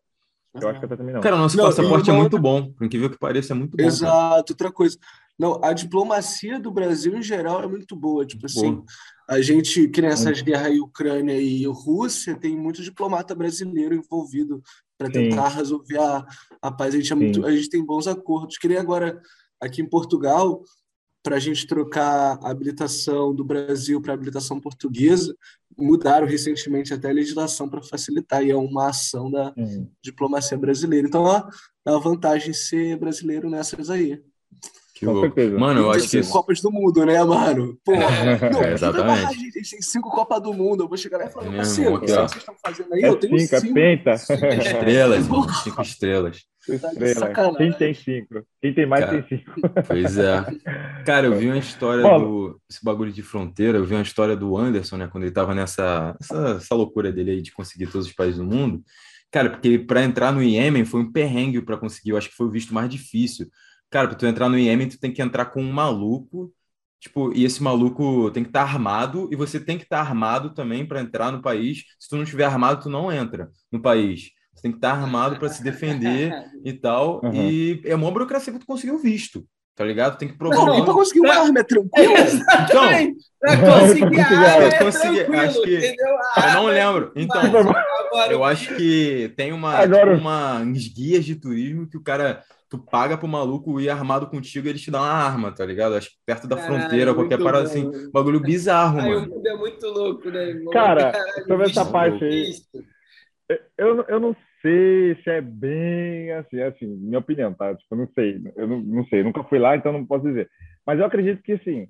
Eu 0.60 0.68
acho 0.68 0.78
que 0.78 0.86
até 0.86 0.96
também 0.96 1.14
não. 1.14 1.20
Cara, 1.20 1.36
o 1.36 1.38
nosso 1.38 1.56
não, 1.56 1.64
passaporte 1.64 2.10
é 2.10 2.12
muito 2.12 2.38
bom. 2.38 2.70
Por 2.72 2.84
incrível 2.84 3.10
que 3.10 3.18
pareça, 3.18 3.52
é 3.52 3.56
muito 3.56 3.76
bom. 3.76 3.82
Exato, 3.82 4.10
cara. 4.10 4.44
outra 4.50 4.72
coisa. 4.72 4.96
Não, 5.38 5.60
a 5.64 5.72
diplomacia 5.72 6.60
do 6.60 6.70
Brasil, 6.70 7.16
em 7.16 7.22
geral, 7.22 7.62
é 7.62 7.66
muito 7.66 7.96
boa. 7.96 8.24
Tipo 8.24 8.42
muito 8.42 8.58
assim, 8.58 8.74
boa. 8.74 8.84
a 9.28 9.40
gente, 9.40 9.88
que 9.88 10.00
nessas 10.00 10.38
é. 10.38 10.42
guerras 10.42 10.66
aí, 10.66 10.80
Ucrânia 10.80 11.36
e 11.36 11.66
Rússia, 11.66 12.36
tem 12.36 12.56
muito 12.56 12.82
diplomata 12.82 13.34
brasileiro 13.34 13.94
envolvido 13.94 14.62
para 14.96 15.10
tentar 15.10 15.50
Sim. 15.50 15.56
resolver 15.56 15.98
a, 15.98 16.24
a 16.62 16.70
paz. 16.70 16.94
A 16.94 16.98
gente, 16.98 17.12
é 17.12 17.16
muito, 17.16 17.44
a 17.44 17.50
gente 17.50 17.68
tem 17.68 17.84
bons 17.84 18.06
acordos. 18.06 18.56
Queria 18.56 18.80
agora, 18.80 19.20
aqui 19.60 19.82
em 19.82 19.88
Portugal, 19.88 20.62
para 21.24 21.36
a 21.36 21.40
gente 21.40 21.66
trocar 21.66 22.38
a 22.42 22.50
habilitação 22.50 23.34
do 23.34 23.42
Brasil 23.42 23.98
para 23.98 24.12
a 24.12 24.14
habilitação 24.14 24.60
portuguesa, 24.60 25.34
mudaram 25.76 26.26
recentemente 26.26 26.92
até 26.92 27.08
a 27.08 27.14
legislação 27.14 27.66
para 27.66 27.82
facilitar, 27.82 28.44
e 28.44 28.50
é 28.50 28.56
uma 28.56 28.90
ação 28.90 29.30
da 29.30 29.52
uhum. 29.56 29.88
diplomacia 30.02 30.58
brasileira. 30.58 31.08
Então, 31.08 31.22
ó, 31.22 31.48
uma 31.86 31.98
vantagem 31.98 32.52
ser 32.52 32.98
brasileiro 32.98 33.48
nessas 33.48 33.88
aí. 33.88 34.22
Que 34.94 35.04
Com 35.04 35.20
certeza. 35.22 35.58
Mano, 35.58 35.80
eu 35.80 35.90
acho 35.90 36.08
que. 36.08 36.22
Cinco 36.22 36.32
Copas 36.32 36.60
do 36.60 36.70
Mundo, 36.70 37.04
né, 37.04 37.22
mano? 37.24 37.76
Pô, 37.84 37.92
é, 37.98 38.50
não, 38.50 38.62
exatamente. 38.62 39.26
A 39.26 39.32
gente 39.32 39.52
tem 39.52 39.82
cinco 39.82 40.08
Copas 40.08 40.40
do 40.40 40.54
Mundo. 40.54 40.84
Eu 40.84 40.88
vou 40.88 40.96
chegar 40.96 41.18
lá 41.18 41.24
e 41.26 41.30
falar, 41.30 41.52
é 41.52 41.56
parceiro, 41.56 41.96
o 41.96 42.00
que 42.00 42.06
vocês 42.06 42.36
estão 42.36 42.54
fazendo 42.64 42.94
aí? 42.94 43.02
É 43.02 43.08
eu 43.08 43.16
tenho 43.16 43.36
cinco. 43.40 43.56
É 43.56 43.60
cinco, 43.60 43.74
penta. 43.74 44.16
cinco 44.16 44.46
estrelas, 44.46 45.28
mano. 45.28 45.52
Cinco 45.52 45.82
estrelas. 45.82 46.46
Estrela. 46.68 47.54
Quem 47.56 47.72
tem 47.72 47.92
cinco? 47.92 48.46
Quem 48.62 48.72
tem 48.72 48.86
mais 48.86 49.04
Cara, 49.04 49.22
tem 49.22 49.38
cinco. 49.38 49.52
Pois 49.86 50.16
é. 50.16 50.44
Cara, 51.04 51.26
eu 51.26 51.36
vi 51.36 51.46
uma 51.46 51.58
história 51.58 52.02
Bom, 52.02 52.18
do. 52.18 52.60
Esse 52.70 52.82
bagulho 52.82 53.12
de 53.12 53.22
fronteira, 53.22 53.78
eu 53.78 53.84
vi 53.84 53.94
uma 53.94 54.02
história 54.02 54.36
do 54.36 54.56
Anderson, 54.56 54.96
né? 54.96 55.08
Quando 55.10 55.24
ele 55.24 55.32
tava 55.32 55.54
nessa 55.54 56.16
essa, 56.20 56.56
essa 56.56 56.74
loucura 56.74 57.12
dele 57.12 57.32
aí 57.32 57.42
de 57.42 57.52
conseguir 57.52 57.86
todos 57.88 58.06
os 58.06 58.12
países 58.12 58.38
do 58.38 58.44
mundo. 58.44 58.82
Cara, 59.30 59.50
porque 59.50 59.78
para 59.80 60.04
entrar 60.04 60.32
no 60.32 60.40
Iêmen 60.40 60.84
foi 60.84 61.00
um 61.00 61.10
perrengue 61.10 61.60
para 61.60 61.76
conseguir, 61.76 62.10
eu 62.10 62.16
acho 62.16 62.30
que 62.30 62.36
foi 62.36 62.46
o 62.46 62.50
visto 62.50 62.72
mais 62.72 62.88
difícil. 62.88 63.48
Cara, 63.94 64.08
para 64.08 64.16
tu 64.16 64.26
entrar 64.26 64.48
no 64.48 64.58
Iêmen, 64.58 64.88
tu 64.88 64.98
tem 64.98 65.12
que 65.12 65.22
entrar 65.22 65.44
com 65.44 65.62
um 65.62 65.70
maluco, 65.70 66.52
tipo, 66.98 67.32
e 67.32 67.44
esse 67.44 67.62
maluco 67.62 68.28
tem 68.32 68.42
que 68.42 68.48
estar 68.48 68.64
tá 68.64 68.72
armado, 68.72 69.28
e 69.30 69.36
você 69.36 69.60
tem 69.60 69.78
que 69.78 69.84
estar 69.84 70.02
tá 70.02 70.10
armado 70.10 70.52
também 70.52 70.84
para 70.84 71.00
entrar 71.00 71.30
no 71.30 71.40
país. 71.40 71.84
Se 72.00 72.08
tu 72.08 72.16
não 72.16 72.24
estiver 72.24 72.42
armado, 72.42 72.82
tu 72.82 72.90
não 72.90 73.12
entra 73.12 73.52
no 73.70 73.80
país. 73.80 74.32
Você 74.52 74.62
tem 74.62 74.72
que 74.72 74.78
estar 74.78 74.96
tá 74.96 75.00
armado 75.00 75.38
para 75.38 75.48
se 75.48 75.62
defender 75.62 76.32
e 76.64 76.72
tal. 76.72 77.20
Uhum. 77.22 77.34
E 77.34 77.82
é 77.84 77.94
uma 77.94 78.10
burocracia 78.10 78.52
para 78.52 78.58
tu 78.58 78.66
conseguir 78.66 78.90
o 78.90 78.98
visto. 78.98 79.46
Tá 79.76 79.84
ligado? 79.84 80.18
Tem 80.18 80.26
que 80.26 80.36
provar. 80.36 80.66
Não, 80.66 80.84
para 80.84 80.94
conseguir 80.94 81.20
uma 81.20 81.34
arma 81.34 81.60
é 81.60 81.62
tranquilo. 81.62 82.14
Então, 82.64 83.16
para 83.38 83.56
conseguir 83.58 84.20
a 84.20 84.54
arma 84.54 84.64
é 84.64 84.78
consegui, 84.78 85.20
acho 85.36 85.62
que 85.62 85.96
eu 85.96 86.52
não 86.54 86.66
lembro. 86.66 87.12
Então, 87.14 87.42
eu 88.30 88.44
acho 88.44 88.76
que 88.76 89.32
tem 89.36 89.52
uma, 89.52 89.74
Agora... 89.74 90.16
uma 90.16 90.58
uns 90.60 90.88
guias 90.88 91.24
de 91.24 91.36
turismo 91.36 91.88
que 91.88 91.96
o 91.96 92.02
cara 92.02 92.42
tu 92.68 92.78
paga 92.78 93.16
pro 93.16 93.28
maluco 93.28 93.80
ir 93.80 93.88
armado 93.88 94.26
contigo 94.26 94.66
e 94.66 94.70
ele 94.70 94.78
te 94.78 94.90
dá 94.90 95.00
uma 95.00 95.08
arma, 95.08 95.52
tá 95.52 95.64
ligado? 95.64 95.94
Acho 95.94 96.10
que 96.10 96.16
perto 96.26 96.48
da 96.48 96.56
Caralho, 96.56 96.80
fronteira, 96.80 97.14
qualquer 97.14 97.38
parada 97.38 97.64
assim. 97.64 97.90
Bagulho 98.12 98.40
bizarro, 98.40 98.98
Ai, 98.98 99.10
mano. 99.10 99.26
O 99.26 99.34
mundo 99.36 99.48
é 99.48 99.56
muito 99.56 99.86
louco, 99.86 100.30
né, 100.30 100.48
irmão? 100.48 100.72
Cara, 100.72 101.12
Caralho, 101.12 101.46
sobre 101.46 101.66
essa 101.66 101.84
parte 101.84 102.24
aí. 102.24 102.52
Eu, 103.78 104.02
eu 104.08 104.18
não 104.18 104.34
sei 104.62 105.14
se 105.22 105.30
é 105.30 105.40
bem 105.40 106.32
assim, 106.32 106.60
assim, 106.62 106.86
minha 106.86 107.18
opinião, 107.18 107.52
tá? 107.52 107.74
Tipo, 107.74 107.94
eu 107.94 107.98
não 107.98 108.08
sei, 108.14 108.42
eu 108.56 108.66
não, 108.66 108.80
não 108.80 109.06
sei, 109.06 109.20
eu 109.20 109.24
nunca 109.24 109.44
fui 109.44 109.58
lá, 109.58 109.76
então 109.76 109.92
não 109.92 110.06
posso 110.06 110.26
dizer. 110.26 110.48
Mas 110.86 110.98
eu 110.98 111.04
acredito 111.04 111.42
que, 111.42 111.52
assim, 111.52 111.86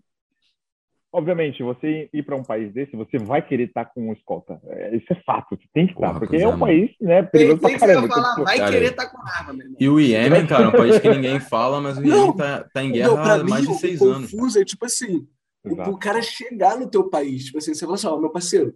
obviamente, 1.15 1.63
você 1.63 2.11
ir 2.13 2.25
para 2.25 2.35
um 2.35 2.43
país 2.43 2.73
desse, 2.73 2.97
você 2.97 3.19
vai 3.19 3.41
querer 3.41 3.69
estar 3.69 3.85
com 3.85 4.09
um 4.09 4.13
escolta. 4.13 4.61
É, 4.67 4.97
isso 4.97 5.07
é 5.11 5.15
fato, 5.25 5.57
você 5.57 5.63
tem 5.73 5.87
que 5.87 5.93
estar, 5.93 6.19
porque 6.19 6.37
é 6.37 6.49
um 6.49 6.59
país, 6.59 6.91
né, 7.01 7.23
perigoso 7.23 7.61
pra 7.61 7.79
caramba. 7.79 8.09
Falar, 8.09 8.35
vai 8.43 8.59
cara, 8.59 8.73
querer 8.73 8.91
estar 8.91 9.07
com 9.07 9.23
arma, 9.23 9.53
meu 9.53 9.63
irmão. 9.63 9.77
E 9.81 9.89
o 9.89 10.01
Iêmen, 10.01 10.47
cara, 10.47 10.65
é 10.65 10.69
um 10.69 10.73
país 10.73 10.99
que 10.99 11.09
ninguém 11.09 11.39
fala, 11.39 11.81
mas 11.81 11.99
o 11.99 12.05
Iêmen 12.05 12.37
tá, 12.37 12.65
tá 12.75 12.83
em 12.83 12.91
guerra 12.91 13.35
há 13.35 13.45
mais 13.45 13.67
de 13.67 13.75
seis 13.75 14.03
anos. 14.03 14.33
Confuso 14.33 14.61
é 14.61 14.65
tipo 14.65 14.85
assim, 14.85 15.25
o, 15.65 15.91
o, 15.91 15.97
cara 15.97 16.21
chegar 16.21 16.77
no 16.77 16.91
teu 16.91 17.09
país, 17.09 17.45
tipo 17.45 17.59
assim, 17.59 17.73
você 17.73 17.85
fala 17.85 17.95
assim, 17.95 18.07
ó, 18.09 18.19
meu 18.19 18.31
parceiro, 18.31 18.75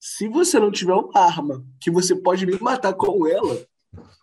se 0.00 0.26
você 0.26 0.58
não 0.58 0.72
tiver 0.72 0.94
uma 0.94 1.12
arma 1.14 1.64
que 1.80 1.88
você 1.88 2.16
pode 2.16 2.44
me 2.46 2.58
matar 2.60 2.94
com 2.94 3.28
ela, 3.28 3.64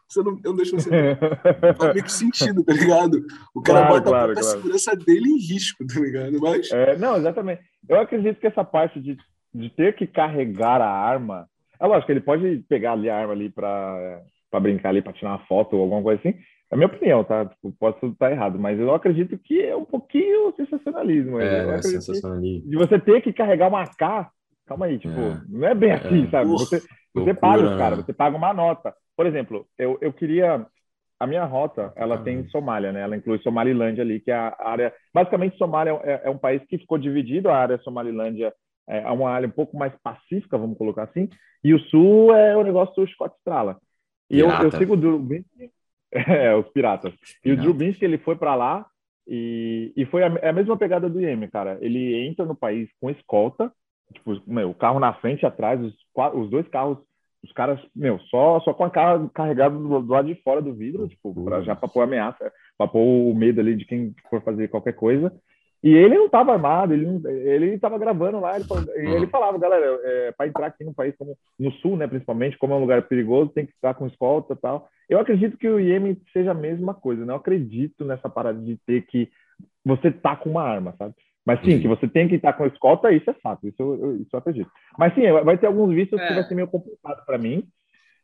você 0.08 0.24
não, 0.24 0.40
eu 0.44 0.52
não 0.52 0.56
deixo 0.56 0.76
você. 0.76 0.90
Faz 1.78 1.94
meio 1.94 2.04
que 2.04 2.12
sentido, 2.12 2.64
tá 2.64 2.74
ligado? 2.74 3.26
O 3.54 3.62
cara 3.62 3.80
claro, 3.80 3.94
bota 3.94 4.10
claro, 4.10 4.32
a 4.32 4.36
claro. 4.36 4.48
segurança 4.48 4.96
dele 4.96 5.30
em 5.30 5.38
risco, 5.38 5.86
tá 5.86 6.00
ligado? 6.00 6.40
Mas... 6.40 6.72
É, 6.72 6.98
não, 6.98 7.18
exatamente. 7.18 7.62
Eu 7.90 8.00
acredito 8.00 8.40
que 8.40 8.48
essa 8.48 8.64
parte 8.64 9.00
de, 9.00 9.18
de 9.54 9.70
ter 9.70 9.96
que 9.96 10.08
carregar 10.08 10.82
a 10.82 10.90
arma. 10.90 11.48
É 11.80 11.86
lógico, 11.86 12.12
ele 12.12 12.22
pode 12.22 12.64
pegar 12.70 12.94
ali 12.94 13.10
a 13.10 13.18
arma 13.18 13.34
ali 13.34 13.50
para 13.50 14.22
brincar 14.62 14.90
ali, 14.90 15.02
para 15.02 15.14
tirar 15.14 15.32
uma 15.32 15.46
foto 15.46 15.76
ou 15.76 15.84
alguma 15.84 16.02
coisa 16.02 16.20
assim. 16.20 16.38
É 16.70 16.76
a 16.76 16.78
minha 16.78 16.88
opinião, 16.88 17.24
tá? 17.24 17.46
Tipo, 17.46 17.72
posso 17.80 18.08
estar 18.08 18.32
errado, 18.32 18.58
mas 18.58 18.80
eu 18.80 18.94
acredito 18.94 19.38
que 19.38 19.62
é 19.62 19.76
um 19.76 19.86
pouquinho 19.86 20.54
sensacionalismo. 20.56 21.40
É, 21.40 21.76
é 21.76 21.82
sensacionalismo. 21.82 22.70
De 22.70 22.78
você 22.78 23.00
ter 23.00 23.22
que 23.22 23.32
carregar 23.32 23.70
uma 23.70 23.84
AK 23.84 24.32
Calma 24.68 24.88
aí, 24.88 25.00
tipo, 25.00 25.18
é. 25.18 25.42
não 25.48 25.68
é 25.68 25.74
bem 25.74 25.94
assim, 25.94 26.26
é. 26.26 26.30
sabe? 26.30 26.50
Você, 26.52 26.84
você 27.24 27.34
paga 27.34 27.64
os 27.64 27.78
caras, 27.78 27.98
né? 28.00 28.06
você 28.06 28.14
paga 28.14 28.38
uma 28.38 28.54
nota. 28.54 28.94
Por 29.16 29.26
exemplo, 29.26 29.68
eu, 29.78 29.98
eu 30.02 30.14
queria. 30.14 30.66
A 31.20 31.26
minha 31.26 31.44
rota, 31.46 31.92
ela 31.96 32.16
ah. 32.16 32.22
tem 32.22 32.48
Somália, 32.50 32.92
né? 32.92 33.02
Ela 33.02 33.18
inclui 33.18 33.40
Somalilândia 33.40 34.04
ali, 34.04 34.20
que 34.20 34.30
é 34.30 34.36
a 34.36 34.56
área. 34.60 34.94
Basicamente, 35.12 35.58
Somália 35.58 36.00
é, 36.04 36.22
é 36.26 36.30
um 36.30 36.38
país 36.38 36.64
que 36.66 36.78
ficou 36.78 36.98
dividido. 36.98 37.50
A 37.50 37.58
área 37.58 37.80
Somalilândia 37.80 38.54
é 38.88 39.10
uma 39.10 39.32
área 39.32 39.48
um 39.48 39.52
pouco 39.52 39.76
mais 39.76 39.94
pacífica, 40.04 40.58
vamos 40.58 40.78
colocar 40.78 41.04
assim. 41.04 41.28
E 41.64 41.74
o 41.74 41.80
sul 41.80 42.36
é 42.36 42.56
o 42.56 42.64
negócio 42.64 42.94
do 42.96 43.10
Scott 43.12 43.36
Strala. 43.40 43.78
E 44.30 44.40
eu, 44.40 44.50
eu, 44.50 44.72
sigo 44.72 44.94
o 44.94 44.98
Drew 44.98 45.26
é, 46.12 46.56
os 46.56 46.68
piratas. 46.70 47.14
E 47.44 47.52
o 47.52 47.58
Drew 47.58 47.74
Binsky, 47.74 48.06
ele 48.06 48.20
foi 48.20 48.36
para 48.36 48.54
lá 48.54 48.86
e, 49.28 49.92
e 49.98 50.06
foi 50.06 50.24
a, 50.24 50.28
é 50.42 50.50
a 50.50 50.54
mesma 50.54 50.78
pegada 50.78 51.10
do 51.10 51.20
Iêmen, 51.20 51.50
cara. 51.50 51.80
Ele 51.82 52.28
entra 52.28 52.46
no 52.46 52.56
país 52.56 52.90
com 53.02 53.10
escolta, 53.10 53.72
Tipo, 54.14 54.42
meu, 54.48 54.70
o 54.70 54.76
carro 54.76 55.00
na 55.00 55.14
frente 55.14 55.44
e 55.44 55.46
atrás, 55.46 55.82
os, 55.82 55.94
os 56.34 56.50
dois 56.50 56.68
carros, 56.70 56.98
os 57.48 57.54
caras, 57.54 57.80
meu, 57.96 58.20
só, 58.30 58.60
só 58.60 58.74
com 58.74 58.84
a 58.84 58.90
cara 58.90 59.28
carregada 59.34 59.76
do, 59.76 60.02
do 60.02 60.14
lado 60.14 60.28
de 60.28 60.36
fora 60.42 60.62
do 60.62 60.74
vidro, 60.74 61.08
tipo, 61.08 61.34
pra, 61.44 61.62
já 61.62 61.76
pra 61.76 61.88
pôr 61.88 62.02
ameaça, 62.02 62.52
pra 62.78 62.88
pôr 62.88 63.02
o 63.02 63.34
medo 63.34 63.60
ali 63.60 63.76
de 63.76 63.86
quem 63.86 64.14
for 64.30 64.42
fazer 64.42 64.68
qualquer 64.68 64.94
coisa. 64.94 65.34
E 65.84 65.90
ele 65.90 66.18
não 66.18 66.28
tava 66.28 66.54
armado, 66.54 66.94
ele, 66.94 67.22
ele 67.28 67.78
tava 67.78 68.00
gravando 68.00 68.40
lá, 68.40 68.56
ele, 68.56 68.66
ele 69.14 69.28
falava, 69.28 69.58
galera, 69.60 69.86
é, 70.04 70.32
para 70.32 70.48
entrar 70.48 70.68
aqui 70.68 70.84
no 70.84 70.94
país, 70.94 71.16
como 71.16 71.38
no 71.58 71.72
sul, 71.74 71.96
né, 71.96 72.08
principalmente, 72.08 72.58
como 72.58 72.74
é 72.74 72.76
um 72.78 72.82
lugar 72.82 73.04
perigoso, 73.04 73.52
tem 73.52 73.66
que 73.66 73.74
estar 73.74 73.94
com 73.94 74.08
escolta 74.08 74.54
e 74.54 74.58
tal. 74.58 74.90
Eu 75.08 75.20
acredito 75.20 75.56
que 75.58 75.70
o 75.70 75.80
Iêmen 75.80 76.18
seja 76.34 76.52
a 76.52 76.56
mesma 76.56 76.94
coisa, 76.94 77.26
não 77.26 77.36
acredito 77.36 78.04
nessa 78.04 78.28
parada 78.28 78.60
de 78.60 78.76
ter 78.86 79.06
que 79.06 79.30
você 79.86 80.12
tá 80.12 80.36
com 80.36 80.50
uma 80.50 80.64
arma, 80.64 80.94
sabe? 80.98 81.14
Mas 81.48 81.62
sim, 81.62 81.76
uhum. 81.76 81.82
que 81.82 81.88
você 81.88 82.10
tem 82.10 82.28
que 82.28 82.36
estar 82.36 82.52
com 82.52 82.66
escolta, 82.66 83.10
isso 83.10 83.30
é 83.30 83.34
fato, 83.36 83.66
isso 83.66 83.82
eu, 83.82 84.18
isso 84.18 84.30
eu 84.34 84.40
acredito. 84.40 84.70
Mas 85.00 85.16
sim, 85.16 85.22
vai 85.46 85.58
ter 85.58 85.68
alguns 85.68 85.96
vistos 85.96 86.20
é. 86.20 86.28
que 86.28 86.34
vai 86.34 86.44
ser 86.44 86.56
meio 86.56 86.68
complicado 86.68 87.26
para 87.26 87.38
mim. 87.38 87.64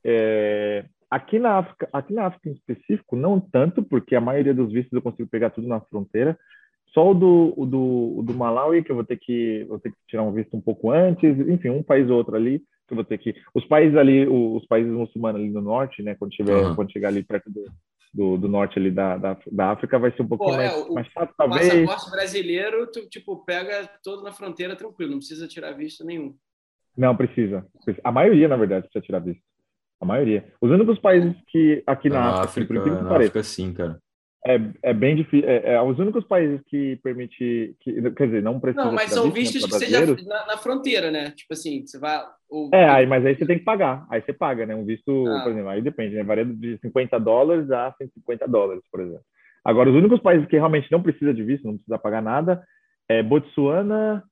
É, 0.03 0.83
aqui, 1.09 1.39
na 1.39 1.59
África, 1.59 1.87
aqui 1.93 2.13
na 2.13 2.25
África 2.25 2.49
em 2.49 2.51
específico, 2.51 3.15
não 3.15 3.39
tanto, 3.39 3.81
porque 3.81 4.13
a 4.13 4.19
maioria 4.19 4.53
dos 4.53 4.73
vistos 4.73 4.91
eu 4.91 5.01
consigo 5.01 5.29
pegar 5.29 5.51
tudo 5.51 5.69
na 5.69 5.79
fronteira. 5.79 6.37
Só 6.93 7.11
o 7.11 7.13
do, 7.13 7.53
o 7.55 7.65
do, 7.65 8.19
o 8.19 8.23
do 8.23 8.33
Malawi, 8.33 8.83
que 8.83 8.91
eu 8.91 8.95
vou 8.95 9.05
ter 9.05 9.15
que, 9.15 9.65
vou 9.69 9.79
ter 9.79 9.91
que 9.91 9.97
tirar 10.09 10.23
um 10.23 10.33
visto 10.33 10.57
um 10.57 10.61
pouco 10.61 10.91
antes, 10.91 11.39
enfim, 11.47 11.69
um 11.69 11.81
país 11.81 12.09
ou 12.09 12.17
outro 12.17 12.35
ali, 12.35 12.59
que 12.59 12.91
eu 12.91 12.95
vou 12.97 13.05
ter 13.05 13.19
que. 13.19 13.33
Os 13.55 13.63
países 13.63 13.95
ali, 13.95 14.27
os 14.27 14.65
países 14.67 14.91
muçulmanos 14.91 15.39
ali 15.39 15.49
no 15.49 15.61
norte, 15.61 16.03
né, 16.03 16.13
quando, 16.15 16.31
tiver, 16.31 16.57
uhum. 16.57 16.75
quando 16.75 16.91
chegar 16.91 17.07
ali 17.07 17.23
perto 17.23 17.49
do, 17.49 17.63
do, 18.13 18.37
do 18.37 18.47
norte 18.47 18.77
ali 18.77 18.91
da, 18.91 19.17
da, 19.17 19.37
da, 19.51 19.71
África 19.71 19.97
vai 19.97 20.11
ser 20.11 20.21
um 20.21 20.27
pouquinho 20.27 20.51
Pô, 20.51 20.57
mais, 20.57 20.71
é, 20.71 20.75
o, 20.75 20.93
mais 20.93 21.07
fácil, 21.11 21.33
talvez. 21.35 21.67
O 21.67 21.85
passaporte 21.85 22.11
brasileiro, 22.11 22.91
tu, 22.91 23.09
tipo, 23.09 23.43
pega 23.43 23.89
todo 24.03 24.21
na 24.21 24.31
fronteira 24.31 24.75
tranquilo, 24.75 25.11
não 25.11 25.17
precisa 25.17 25.47
tirar 25.47 25.71
visto 25.71 26.05
nenhum. 26.05 26.35
Não, 26.95 27.15
precisa. 27.17 27.65
A 28.03 28.11
maioria, 28.11 28.47
na 28.47 28.55
verdade, 28.55 28.83
precisa 28.83 29.03
tirar 29.03 29.19
visto. 29.19 29.41
A 29.99 30.05
maioria. 30.05 30.53
Os 30.61 30.69
únicos 30.69 30.99
países 30.99 31.33
que 31.47 31.81
aqui 31.87 32.09
na, 32.09 32.19
na 32.19 32.41
África, 32.41 32.79
África, 32.79 33.01
na 33.01 33.09
pareça, 33.09 33.29
África 33.29 33.43
sim, 33.43 33.73
cara. 33.73 33.99
É, 34.45 34.59
é 34.81 34.93
bem 34.93 35.15
difícil. 35.15 35.47
É, 35.47 35.73
é, 35.73 35.81
os 35.81 35.97
únicos 35.97 36.25
países 36.25 36.59
que 36.67 36.97
permite, 36.97 37.75
que, 37.79 38.11
quer 38.11 38.25
dizer, 38.25 38.43
não 38.43 38.59
precisa. 38.59 38.85
Não, 38.85 38.91
mas 38.91 39.11
são 39.11 39.31
vistos 39.31 39.61
né, 39.61 39.67
que 39.69 39.75
seja 39.75 40.05
na, 40.25 40.47
na, 40.47 40.57
fronteira, 40.57 41.09
né? 41.09 41.31
Tipo 41.31 41.53
assim, 41.53 41.85
você 41.85 41.97
vai. 41.97 42.21
Ou... 42.49 42.69
É, 42.73 42.89
aí, 42.89 43.07
mas 43.07 43.25
aí 43.25 43.37
você 43.37 43.45
tem 43.45 43.57
que 43.57 43.63
pagar. 43.63 44.05
Aí 44.09 44.21
você 44.21 44.33
paga, 44.33 44.65
né? 44.65 44.75
Um 44.75 44.85
visto, 44.85 45.25
ah. 45.27 45.43
por 45.43 45.51
exemplo, 45.51 45.69
aí 45.69 45.81
depende, 45.81 46.15
né? 46.15 46.23
Varia 46.23 46.43
de 46.43 46.77
50 46.81 47.19
dólares 47.19 47.71
a 47.71 47.93
150 47.97 48.45
dólares, 48.47 48.83
por 48.91 48.99
exemplo. 48.99 49.23
Agora, 49.63 49.89
os 49.89 49.95
únicos 49.95 50.19
países 50.19 50.45
que 50.47 50.57
realmente 50.57 50.91
não 50.91 51.01
precisa 51.01 51.33
de 51.33 51.41
visto, 51.41 51.65
não 51.65 51.75
precisa 51.75 51.97
pagar 51.97 52.21
nada, 52.21 52.61
é 53.07 53.23
Botsuana, 53.23 54.23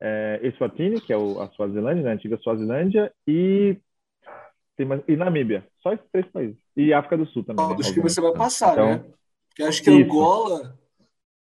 é, 0.00 0.40
Eswatini, 0.42 1.00
que 1.00 1.12
é 1.12 1.16
o, 1.16 1.40
a 1.40 1.48
Suazilândia, 1.50 2.02
né? 2.02 2.10
a 2.10 2.14
antiga 2.14 2.36
Suazilândia, 2.38 3.12
e, 3.28 3.76
tem 4.76 4.84
mais, 4.84 5.00
e 5.06 5.14
Namíbia. 5.14 5.64
Só 5.80 5.92
esses 5.92 6.06
três 6.10 6.26
países. 6.32 6.56
E 6.76 6.92
África 6.92 7.16
do 7.16 7.26
Sul 7.26 7.44
também. 7.44 7.64
Né? 7.64 7.76
Acho 7.78 7.94
que 7.94 8.00
você 8.00 8.20
vai 8.20 8.32
passar, 8.32 8.72
então, 8.72 8.86
né? 8.86 9.04
Porque 9.52 9.62
acho 9.64 9.82
que 9.82 9.90
Isso. 9.90 10.10
Angola. 10.10 10.78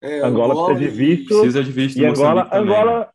É, 0.02 0.20
Angola, 0.20 0.54
Angola, 0.54 0.66
precisa 0.66 0.90
de 0.90 0.96
visto. 0.96 1.28
Precisa 1.28 1.64
de 1.64 1.72
visto. 1.72 1.98
E 1.98 2.06
Angola, 2.06 2.48
Angola, 2.52 3.10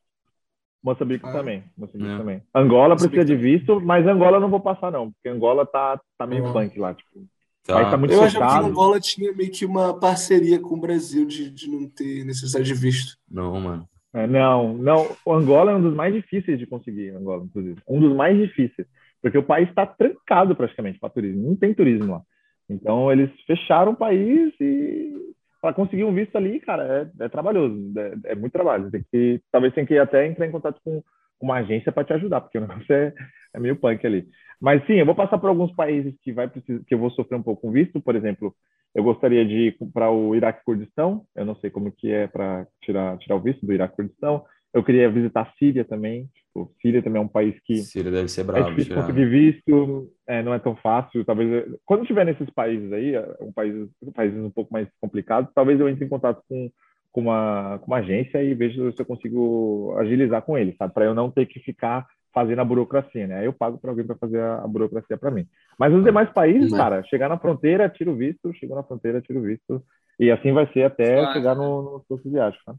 Moçambique 0.81 1.26
ah. 1.26 1.31
também. 1.31 1.63
Moçambique 1.77 2.11
é. 2.11 2.17
também. 2.17 2.41
Angola 2.53 2.93
Moçambique 2.93 3.15
precisa 3.15 3.38
de 3.38 3.41
visto, 3.41 3.81
mas 3.81 4.07
Angola 4.07 4.39
não 4.39 4.49
vou 4.49 4.59
passar, 4.59 4.91
não, 4.91 5.11
porque 5.11 5.30
Angola 5.30 5.65
tá, 5.65 5.99
tá 6.17 6.26
meio 6.26 6.47
ah. 6.47 6.53
punk 6.53 6.80
lá. 6.80 6.93
Tipo, 6.93 7.26
tá. 7.63 7.91
tá 7.91 7.97
muito 7.97 8.13
Eu 8.13 8.23
acho 8.23 8.38
que 8.38 8.43
Angola 8.43 8.99
tinha 8.99 9.34
meio 9.34 9.51
que 9.51 9.65
uma 9.65 9.99
parceria 9.99 10.59
com 10.59 10.76
o 10.76 10.80
Brasil 10.80 11.26
de, 11.26 11.49
de 11.49 11.69
não 11.69 11.89
ter 11.89 12.23
necessidade 12.23 12.65
de 12.65 12.73
visto. 12.73 13.17
Não, 13.30 13.59
mano. 13.59 13.89
É, 14.13 14.26
não, 14.26 14.77
não. 14.77 15.09
O 15.26 15.34
Angola 15.34 15.72
é 15.72 15.76
um 15.76 15.81
dos 15.81 15.93
mais 15.93 16.13
difíceis 16.13 16.57
de 16.57 16.65
conseguir, 16.65 17.09
Angola, 17.09 17.43
inclusive. 17.43 17.81
Um 17.85 17.99
dos 17.99 18.15
mais 18.15 18.38
difíceis. 18.38 18.88
Porque 19.22 19.38
o 19.38 19.43
país 19.43 19.67
está 19.67 19.85
trancado 19.85 20.55
praticamente 20.55 20.99
para 20.99 21.09
turismo. 21.09 21.49
Não 21.49 21.55
tem 21.55 21.73
turismo 21.73 22.13
lá. 22.13 22.22
Então, 22.69 23.11
eles 23.11 23.29
fecharam 23.45 23.91
o 23.91 23.97
país 23.97 24.53
e 24.59 25.13
para 25.61 25.73
conseguir 25.73 26.03
um 26.03 26.13
visto 26.13 26.35
ali, 26.35 26.59
cara, 26.59 27.09
é, 27.19 27.25
é 27.25 27.29
trabalhoso, 27.29 27.75
é, 27.97 28.31
é, 28.31 28.35
muito 28.35 28.53
trabalho. 28.53 28.91
Tem 28.91 29.03
que, 29.11 29.41
talvez 29.51 29.73
tem 29.73 29.85
que 29.85 29.97
até 29.97 30.27
entrar 30.27 30.45
em 30.45 30.51
contato 30.51 30.79
com 30.83 31.01
uma 31.41 31.55
agência 31.55 31.91
para 31.91 32.03
te 32.03 32.13
ajudar, 32.13 32.41
porque 32.41 32.57
o 32.57 32.61
negócio 32.67 32.93
é, 32.93 33.13
é 33.53 33.59
meio 33.59 33.75
punk 33.75 34.05
ali. 34.05 34.27
Mas 34.61 34.85
sim, 34.85 34.93
eu 34.93 35.05
vou 35.05 35.15
passar 35.15 35.37
por 35.37 35.49
alguns 35.49 35.73
países 35.73 36.13
que 36.21 36.31
vai 36.31 36.47
precisar, 36.47 36.83
que 36.85 36.93
eu 36.93 36.99
vou 36.99 37.09
sofrer 37.11 37.37
um 37.37 37.43
pouco 37.43 37.63
com 37.63 37.71
visto. 37.71 37.99
Por 37.99 38.15
exemplo, 38.15 38.55
eu 38.93 39.03
gostaria 39.03 39.45
de 39.45 39.67
ir 39.67 39.77
para 39.93 40.09
o 40.09 40.35
Iraque 40.35 40.63
Kurdistão. 40.63 41.23
Eu 41.35 41.45
não 41.45 41.55
sei 41.55 41.69
como 41.69 41.91
que 41.91 42.11
é 42.11 42.27
para 42.27 42.65
tirar 42.81 43.17
tirar 43.17 43.35
o 43.35 43.41
visto 43.41 43.65
do 43.65 43.73
Iraque 43.73 43.95
Kurdistão. 43.95 44.45
Eu 44.76 44.84
queria 44.84 45.10
visitar 45.10 45.43
a 45.43 45.57
Síria 45.57 45.85
também. 45.85 46.30
Tipo, 46.35 46.69
Síria 46.81 47.02
também 47.02 47.22
é 47.22 47.23
um 47.23 47.30
país 47.30 47.56
que. 47.64 47.77
Síria 47.77 48.11
deve 48.11 48.27
ser 48.27 48.43
bravo. 48.43 48.68
É 48.68 48.69
difícil 48.72 48.93
conseguir 48.93 49.26
visto, 49.26 50.11
é, 50.27 50.43
não 50.43 50.53
é 50.53 50.60
tão 50.60 50.76
fácil. 50.76 51.23
Talvez. 51.23 51.65
Quando 51.85 52.02
estiver 52.02 52.26
nesses 52.26 52.49
países 52.49 52.91
aí, 52.91 53.15
é, 53.15 53.26
um 53.39 53.53
país, 53.53 53.73
países 54.14 54.38
um 54.38 54.49
pouco 54.49 54.73
mais 54.73 54.89
complicados, 54.99 55.49
talvez 55.56 55.80
eu 55.80 55.88
entre 55.88 56.03
em 56.03 56.10
contato 56.10 56.43
com, 56.49 56.69
com, 57.10 57.22
uma, 57.22 57.80
com 57.80 57.88
uma 57.88 57.99
agência 57.99 58.43
e 58.43 58.53
veja 58.53 58.91
se 58.91 59.02
eu 59.02 59.06
consigo 59.06 59.95
agilizar 59.97 60.41
com 60.41 60.57
eles, 60.57 60.76
sabe? 60.76 60.93
Para 60.93 61.06
eu 61.06 61.15
não 61.15 61.31
ter 61.31 61.45
que 61.45 61.61
ficar 61.61 62.06
fazendo 62.34 62.60
a 62.60 62.65
burocracia, 62.65 63.27
né? 63.27 63.39
Aí 63.39 63.45
eu 63.45 63.53
pago 63.53 63.77
para 63.77 63.91
alguém 63.91 64.06
para 64.06 64.18
fazer 64.18 64.41
a, 64.41 64.68
burocracia 64.68 65.15
para 65.15 65.31
mim. 65.31 65.47
Mas 65.80 65.93
os 65.93 66.03
demais 66.03 66.30
países, 66.31 66.69
Mas... 66.69 66.81
cara, 66.81 67.02
chegar 67.06 67.30
na 67.30 67.39
fronteira, 67.39 67.88
tira 67.88 68.11
o 68.11 68.15
visto, 68.18 68.53
chegou 68.56 68.76
na 68.76 68.84
fronteira, 68.84 69.22
tira 69.22 69.39
o 69.39 69.41
visto. 69.41 69.81
E 70.19 70.30
assim 70.30 70.52
vai 70.52 70.69
ser 70.73 70.84
até 70.84 71.15
claro. 71.15 71.34
chegar 71.34 71.56
no, 71.56 71.81
no 71.81 72.06
curso 72.10 72.30
viático, 72.30 72.61
tá? 72.65 72.76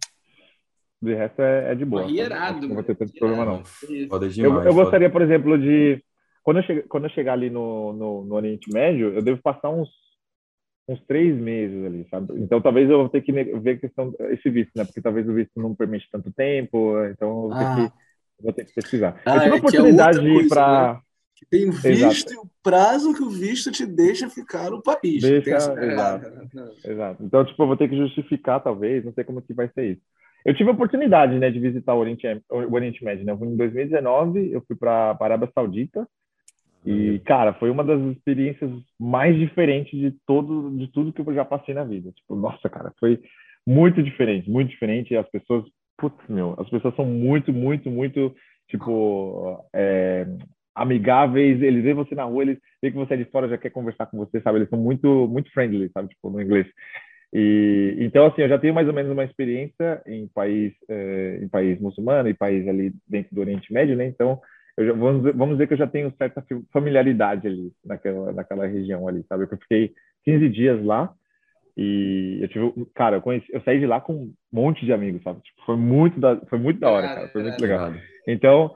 De 1.01 1.14
resto 1.14 1.43
é, 1.43 1.73
é 1.73 1.74
de 1.74 1.85
boa. 1.85 2.10
Irado, 2.10 2.66
não 2.66 2.74
vai 2.77 2.85
ter 2.85 2.94
tanto 2.94 3.12
problema, 3.18 3.44
não. 3.44 3.62
Demais, 3.86 4.39
eu, 4.39 4.62
eu 4.62 4.74
gostaria, 4.74 5.10
por 5.10 5.23
exemplo, 5.23 5.59
de. 5.59 6.02
Quando 6.43 6.59
eu, 6.59 6.62
che... 6.62 6.82
quando 6.82 7.05
eu 7.05 7.10
chegar 7.10 7.35
ali 7.35 7.51
no, 7.51 7.93
no, 7.93 8.24
no, 8.24 8.35
Oriente 8.35 8.73
Médio, 8.73 9.12
eu 9.12 9.20
devo 9.20 9.43
passar 9.43 9.68
uns, 9.68 9.90
uns 10.89 11.01
três 11.06 11.36
meses 11.36 11.85
ali, 11.85 12.06
sabe? 12.09 12.32
Então 12.40 12.60
talvez 12.62 12.89
eu 12.89 12.98
vou 12.98 13.09
ter 13.09 13.20
que 13.20 13.32
ver 13.32 13.70
a 13.70 13.78
questão 13.78 14.14
esse 14.31 14.48
visto, 14.48 14.70
né? 14.74 14.85
Porque 14.85 15.02
talvez 15.02 15.28
o 15.28 15.35
visto 15.35 15.51
não 15.56 15.74
permite 15.74 16.09
tanto 16.10 16.32
tempo, 16.32 16.97
então 17.10 17.28
eu 17.28 17.35
vou 17.35 17.51
ter, 17.51 17.64
ah. 17.64 17.77
que, 17.77 18.43
vou 18.43 18.52
ter 18.52 18.64
que 18.64 18.74
pesquisar. 18.74 19.20
Ah, 19.27 19.35
eu 19.35 19.40
tive 19.40 19.51
a 19.51 19.52
é, 19.52 19.56
é 19.56 19.59
oportunidade 19.59 20.18
é 20.18 20.23
de 20.23 20.28
ir 20.28 20.48
para. 20.48 20.94
Né? 20.94 21.01
Tem 21.51 21.70
visto 21.70 21.86
Exato. 21.86 22.32
e 22.32 22.36
o 22.39 22.51
prazo 22.62 23.12
que 23.12 23.23
o 23.23 23.28
visto 23.28 23.70
te 23.70 23.85
deixa 23.85 24.31
ficar 24.31 24.70
no 24.70 24.82
país. 24.82 25.23
Deixa, 25.23 25.51
exato, 25.51 26.27
exato. 26.82 27.23
Então, 27.23 27.44
tipo, 27.44 27.62
eu 27.62 27.66
vou 27.66 27.77
ter 27.77 27.89
que 27.89 27.97
justificar, 27.97 28.62
talvez, 28.62 29.05
não 29.05 29.12
sei 29.12 29.23
como 29.23 29.43
que 29.43 29.52
vai 29.52 29.68
ser 29.74 29.93
isso. 29.93 30.02
Eu 30.47 30.55
tive 30.55 30.70
a 30.70 30.73
oportunidade, 30.73 31.36
né, 31.40 31.51
de 31.51 31.59
visitar 31.59 31.93
o 31.93 31.98
Oriente, 31.98 32.24
o 32.48 32.73
Oriente 32.73 33.05
Médio, 33.05 33.24
né? 33.27 33.32
Em 33.32 33.56
2019, 33.56 34.52
eu 34.52 34.62
fui 34.64 34.77
para 34.77 35.10
a 35.10 35.24
Arábia 35.24 35.51
Saudita 35.52 36.06
e, 36.86 37.18
cara, 37.24 37.52
foi 37.55 37.68
uma 37.68 37.82
das 37.82 38.01
experiências 38.16 38.70
mais 38.97 39.36
diferentes 39.36 39.98
de 39.98 40.12
todo, 40.24 40.70
de 40.78 40.86
tudo 40.93 41.12
que 41.12 41.20
eu 41.20 41.35
já 41.35 41.44
passei 41.44 41.74
na 41.74 41.82
vida. 41.82 42.12
Tipo, 42.12 42.36
nossa, 42.36 42.68
cara, 42.68 42.93
foi 43.01 43.20
muito 43.66 44.01
diferente, 44.01 44.48
muito 44.48 44.70
diferente. 44.70 45.12
E 45.12 45.16
as 45.16 45.28
pessoas, 45.28 45.64
putz, 45.98 46.16
meu, 46.28 46.55
as 46.60 46.70
pessoas 46.70 46.94
são 46.94 47.05
muito, 47.05 47.52
muito, 47.52 47.90
muito, 47.90 48.32
tipo, 48.68 49.60
é, 49.74 50.28
amigáveis. 50.77 51.60
Eles 51.60 51.82
veem 51.82 51.97
você 51.97 52.14
na 52.14 52.23
rua, 52.23 52.44
eles 52.44 52.59
veem 52.81 52.93
que 52.93 52.98
você 52.98 53.14
é 53.14 53.16
de 53.16 53.24
fora, 53.24 53.48
já 53.48 53.59
quer 53.59 53.70
conversar 53.70 54.06
com 54.06 54.16
você, 54.18 54.40
sabe? 54.40 54.59
Eles 54.59 54.70
são 54.70 54.78
muito, 54.78 55.27
muito 55.27 55.51
friendly, 55.51 55.90
sabe? 55.93 56.10
Tipo, 56.10 56.31
no 56.31 56.40
inglês. 56.40 56.68
E 57.32 57.97
então 58.01 58.27
assim, 58.27 58.43
eu 58.43 58.48
já 58.48 58.59
tenho 58.59 58.74
mais 58.74 58.89
ou 58.89 58.94
menos 58.94 59.11
uma 59.11 59.24
experiência 59.24 60.03
em 60.07 60.28
país 60.28 60.73
eh, 60.89 61.40
em 61.43 61.48
país 61.48 61.81
muçulmano 61.81 62.28
e 62.28 62.35
país 62.35 62.66
ali 62.69 62.93
dentro 63.07 63.35
do 63.35 63.40
Oriente 63.40 63.73
Médio, 63.73 63.97
né? 63.97 64.07
Então, 64.07 64.40
eu 64.77 64.86
já, 64.86 64.93
vamos 64.93 65.23
dizer, 65.23 65.36
vamos 65.36 65.55
dizer 65.57 65.66
que 65.66 65.74
eu 65.74 65.78
já 65.78 65.86
tenho 65.86 66.12
certa 66.16 66.44
familiaridade 66.73 67.47
ali 67.47 67.73
naquela 67.85 68.32
naquela 68.32 68.66
região 68.66 69.09
ali, 69.09 69.24
sabe? 69.28 69.44
Eu 69.44 69.59
fiquei 69.59 69.93
15 70.24 70.48
dias 70.48 70.85
lá 70.85 71.12
e 71.77 72.39
eu 72.40 72.48
tive, 72.48 72.86
cara, 72.94 73.16
eu 73.16 73.23
conheci, 73.23 73.47
eu 73.53 73.61
saí 73.61 73.78
de 73.78 73.86
lá 73.86 74.01
com 74.01 74.15
um 74.15 74.35
monte 74.51 74.85
de 74.86 74.93
amigos, 74.93 75.23
sabe? 75.23 75.40
Tipo, 75.43 75.62
foi 75.66 75.77
muito 75.77 76.19
da, 76.19 76.36
foi 76.47 76.59
muito 76.59 76.81
da 76.81 76.90
hora, 76.90 77.07
cara, 77.07 77.28
foi 77.28 77.43
muito 77.43 77.61
legal. 77.61 77.93
Então, 78.27 78.74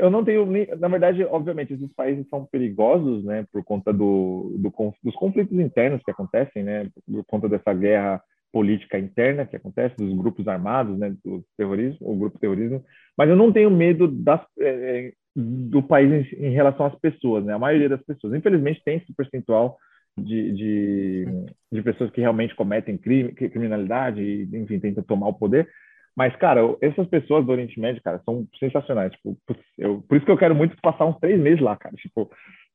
eu 0.00 0.08
não 0.10 0.24
tenho, 0.24 0.46
na 0.78 0.86
verdade, 0.86 1.24
obviamente, 1.24 1.74
esses 1.74 1.92
países 1.92 2.28
são 2.28 2.46
perigosos, 2.46 3.24
né, 3.24 3.44
por 3.52 3.64
conta 3.64 3.92
do, 3.92 4.54
do, 4.58 4.72
dos 5.02 5.14
conflitos 5.16 5.58
internos 5.58 6.02
que 6.04 6.10
acontecem, 6.10 6.62
né, 6.62 6.88
por 7.04 7.24
conta 7.24 7.48
dessa 7.48 7.74
guerra 7.74 8.22
política 8.52 8.98
interna 8.98 9.44
que 9.44 9.56
acontece, 9.56 9.96
dos 9.96 10.16
grupos 10.16 10.46
armados, 10.46 10.96
né, 10.98 11.14
do 11.24 11.44
terrorismo, 11.58 11.98
o 12.00 12.16
grupo 12.16 12.38
terrorismo, 12.38 12.82
mas 13.18 13.28
eu 13.28 13.36
não 13.36 13.52
tenho 13.52 13.70
medo 13.70 14.06
das, 14.06 14.40
é, 14.60 15.12
do 15.34 15.82
país 15.82 16.32
em, 16.32 16.46
em, 16.46 16.50
relação 16.50 16.86
às 16.86 16.94
pessoas, 16.98 17.44
né, 17.44 17.54
a 17.54 17.58
maioria 17.58 17.88
das 17.88 18.02
pessoas. 18.02 18.34
Infelizmente, 18.34 18.82
tem 18.84 18.98
esse 18.98 19.12
percentual 19.14 19.76
de, 20.16 20.52
de, 20.52 21.26
de 21.72 21.82
pessoas 21.82 22.10
que 22.10 22.20
realmente 22.20 22.54
cometem 22.54 22.96
crime, 22.96 23.32
criminalidade 23.32 24.22
e, 24.22 24.48
enfim, 24.56 24.78
tentam 24.78 25.02
tomar 25.04 25.28
o 25.28 25.34
poder, 25.34 25.68
mas, 26.16 26.34
cara, 26.36 26.62
essas 26.80 27.06
pessoas 27.08 27.44
do 27.44 27.52
Oriente 27.52 27.78
Médio, 27.78 28.02
cara, 28.02 28.22
são 28.24 28.48
sensacionais. 28.58 29.12
Tipo, 29.12 29.36
eu, 29.76 30.02
por 30.08 30.16
isso 30.16 30.24
que 30.24 30.32
eu 30.32 30.38
quero 30.38 30.54
muito 30.54 30.74
passar 30.80 31.04
uns 31.04 31.18
três 31.18 31.38
meses 31.38 31.60
lá, 31.60 31.76
cara. 31.76 31.94
Tipo, 31.96 32.30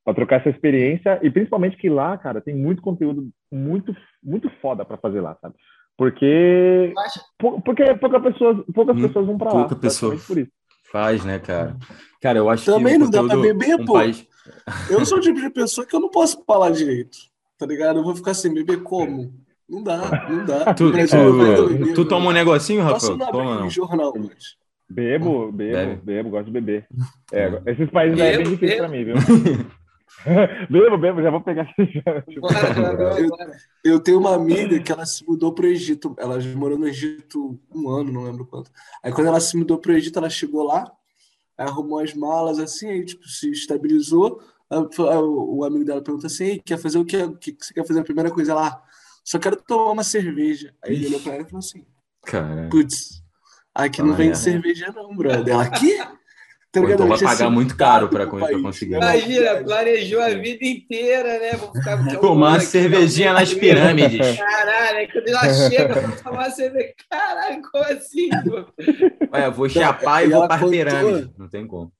para 0.05 0.13
trocar 0.13 0.39
essa 0.41 0.49
experiência 0.49 1.19
e 1.23 1.29
principalmente 1.31 1.75
que 1.75 1.89
lá, 1.89 2.15
cara, 2.19 2.39
tem 2.39 2.55
muito 2.55 2.83
conteúdo 2.83 3.29
muito, 3.51 3.95
muito 4.23 4.47
foda 4.61 4.85
para 4.85 4.97
fazer 4.97 5.21
lá, 5.21 5.35
sabe? 5.41 5.55
Porque, 5.97 6.93
porque 7.65 7.95
poucas 7.95 8.21
pessoas, 8.21 8.65
poucas 8.73 8.95
hum, 8.95 9.01
pessoas 9.01 9.25
vão 9.25 9.37
para 9.37 9.53
lá. 9.53 9.59
Pouca 9.61 9.75
pessoa 9.75 10.15
por 10.17 10.37
isso. 10.37 10.51
faz, 10.91 11.25
né, 11.25 11.39
cara? 11.39 11.75
Cara, 12.21 12.37
eu 12.37 12.49
acho 12.49 12.65
Também 12.65 12.93
que 12.93 12.99
não 12.99 13.09
dá 13.09 13.23
para 13.23 13.41
beber, 13.41 13.75
um 13.75 13.85
pô. 13.85 13.93
País... 13.93 14.27
Eu 14.89 15.03
sou 15.05 15.17
o 15.17 15.21
tipo 15.21 15.39
de 15.39 15.49
pessoa 15.49 15.85
que 15.85 15.95
eu 15.95 15.99
não 15.99 16.09
posso 16.09 16.43
falar 16.45 16.71
direito, 16.71 17.17
tá 17.57 17.65
ligado? 17.65 17.99
Eu 17.99 18.03
vou 18.03 18.15
ficar 18.15 18.33
sem 18.33 18.53
beber 18.53 18.81
como? 18.83 19.33
Não 19.71 19.81
dá, 19.81 20.27
não 20.29 20.45
dá. 20.45 20.73
tu, 20.75 20.91
tu, 20.91 21.93
tu, 21.93 22.05
toma 22.05 22.29
um 22.29 22.33
negocinho, 22.33 22.83
Rafael? 22.83 23.17
Toma, 23.17 23.61
não. 23.61 23.69
jornal, 23.69 24.13
mas... 24.17 24.57
Bebo, 24.89 25.49
bebo, 25.49 25.53
Bebe. 25.53 26.01
bebo, 26.03 26.29
gosto 26.29 26.47
de 26.47 26.51
beber. 26.51 26.87
É, 27.31 27.47
esses 27.67 27.89
países 27.89 28.17
bebo, 28.17 28.27
aí 28.27 28.33
é 28.33 28.37
bem 28.37 28.49
difícil 28.49 28.77
pra 28.79 28.89
mim, 28.89 29.05
viu? 29.05 29.15
bebo, 30.69 30.97
bebo, 30.97 31.21
já 31.21 31.31
vou 31.31 31.39
pegar 31.39 31.73
eu, 33.17 33.29
eu 33.85 33.99
tenho 34.01 34.19
uma 34.19 34.35
amiga 34.35 34.77
que 34.81 34.91
ela 34.91 35.05
se 35.05 35.25
mudou 35.25 35.53
pro 35.53 35.67
Egito. 35.67 36.13
Ela 36.19 36.37
morou 36.57 36.77
no 36.77 36.89
Egito 36.89 37.57
um 37.73 37.89
ano, 37.89 38.11
não 38.11 38.25
lembro 38.25 38.45
quanto. 38.45 38.69
Aí 39.01 39.13
quando 39.13 39.27
ela 39.27 39.39
se 39.39 39.55
mudou 39.55 39.77
pro 39.77 39.93
Egito, 39.93 40.19
ela 40.19 40.29
chegou 40.29 40.63
lá, 40.63 40.91
arrumou 41.57 41.99
as 41.99 42.13
malas 42.13 42.59
assim, 42.59 42.89
aí 42.89 43.05
tipo, 43.05 43.25
se 43.25 43.49
estabilizou. 43.49 44.41
O 44.69 45.63
amigo 45.63 45.85
dela 45.85 46.01
perguntou 46.01 46.27
assim: 46.27 46.59
quer 46.65 46.77
fazer 46.77 46.99
o 46.99 47.05
que? 47.05 47.15
O 47.15 47.37
que 47.37 47.55
você 47.57 47.73
quer 47.73 47.87
fazer? 47.87 48.01
A 48.01 48.03
primeira 48.03 48.29
coisa 48.29 48.53
lá 48.53 48.83
só 49.23 49.39
quero 49.39 49.55
tomar 49.55 49.91
uma 49.91 50.03
cerveja. 50.03 50.73
Aí 50.83 50.95
ele 50.95 51.07
olhou 51.07 51.19
pra 51.19 51.33
ela 51.33 51.41
e 51.43 51.45
falou 51.45 51.59
assim: 51.59 51.85
Cara. 52.25 52.67
Putz, 52.69 53.23
aqui 53.73 54.01
não 54.01 54.13
vem 54.13 54.33
cerveja, 54.33 54.91
não, 54.95 55.15
brother. 55.15 55.59
Aqui? 55.59 55.97
Tá 56.71 56.79
então 56.79 57.05
vai 57.05 57.19
pagar 57.19 57.49
muito 57.49 57.75
caro 57.75 58.07
para 58.07 58.25
conseguir. 58.25 58.95
Imagina, 58.95 59.61
planejou 59.61 60.21
a 60.21 60.29
vida 60.29 60.65
inteira, 60.65 61.37
né? 61.37 61.51
Vou 61.57 61.73
ficar 61.73 61.97
tomar 62.21 62.49
uma 62.51 62.59
cervejinha 62.61 63.33
nas 63.33 63.53
pirâmides. 63.53 64.37
Caralho, 64.37 64.97
aí 64.99 65.11
quando 65.11 65.27
ela 65.27 65.53
chega, 65.69 65.99
vou 65.99 66.17
tomar 66.23 66.49
cerveja. 66.51 66.93
Caralho, 67.09 67.61
como 67.69 67.83
assim? 67.83 68.29
Olha, 69.33 69.49
vou 69.49 69.67
chapar 69.67 70.23
e, 70.23 70.27
e 70.27 70.31
vou 70.31 70.47
para 70.47 70.63
as 70.63 70.69
pirâmides. 70.69 71.29
Não 71.37 71.49
tem 71.49 71.67
como. 71.67 71.91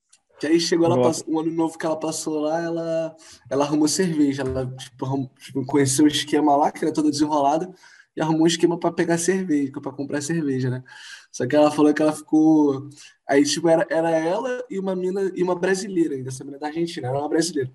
Que 0.42 0.48
aí 0.48 0.58
chegou 0.58 0.86
ela 0.86 1.00
passou, 1.00 1.32
um 1.32 1.38
ano 1.38 1.52
novo 1.52 1.78
que 1.78 1.86
ela 1.86 1.96
passou 1.96 2.40
lá, 2.40 2.60
ela, 2.60 3.16
ela 3.48 3.64
arrumou 3.64 3.86
cerveja. 3.86 4.42
Ela 4.42 4.66
tipo, 4.74 5.30
tipo, 5.38 5.64
conheceu 5.64 6.04
o 6.04 6.08
esquema 6.08 6.56
lá, 6.56 6.72
que 6.72 6.84
era 6.84 6.92
toda 6.92 7.12
desenrolada, 7.12 7.72
e 8.16 8.20
arrumou 8.20 8.42
um 8.42 8.46
esquema 8.48 8.76
para 8.76 8.92
pegar 8.92 9.18
cerveja, 9.18 9.70
para 9.80 9.92
comprar 9.92 10.20
cerveja, 10.20 10.68
né? 10.68 10.82
Só 11.30 11.46
que 11.46 11.54
ela 11.54 11.70
falou 11.70 11.94
que 11.94 12.02
ela 12.02 12.12
ficou. 12.12 12.88
Aí, 13.24 13.44
tipo, 13.44 13.68
era, 13.68 13.86
era 13.88 14.10
ela 14.10 14.64
e 14.68 14.80
uma 14.80 14.96
mina 14.96 15.30
e 15.32 15.44
uma 15.44 15.54
brasileira 15.54 16.16
ainda, 16.16 16.28
essa 16.30 16.42
menina 16.42 16.58
da 16.58 16.66
Argentina, 16.66 17.06
era 17.06 17.18
uma 17.20 17.28
brasileira. 17.28 17.72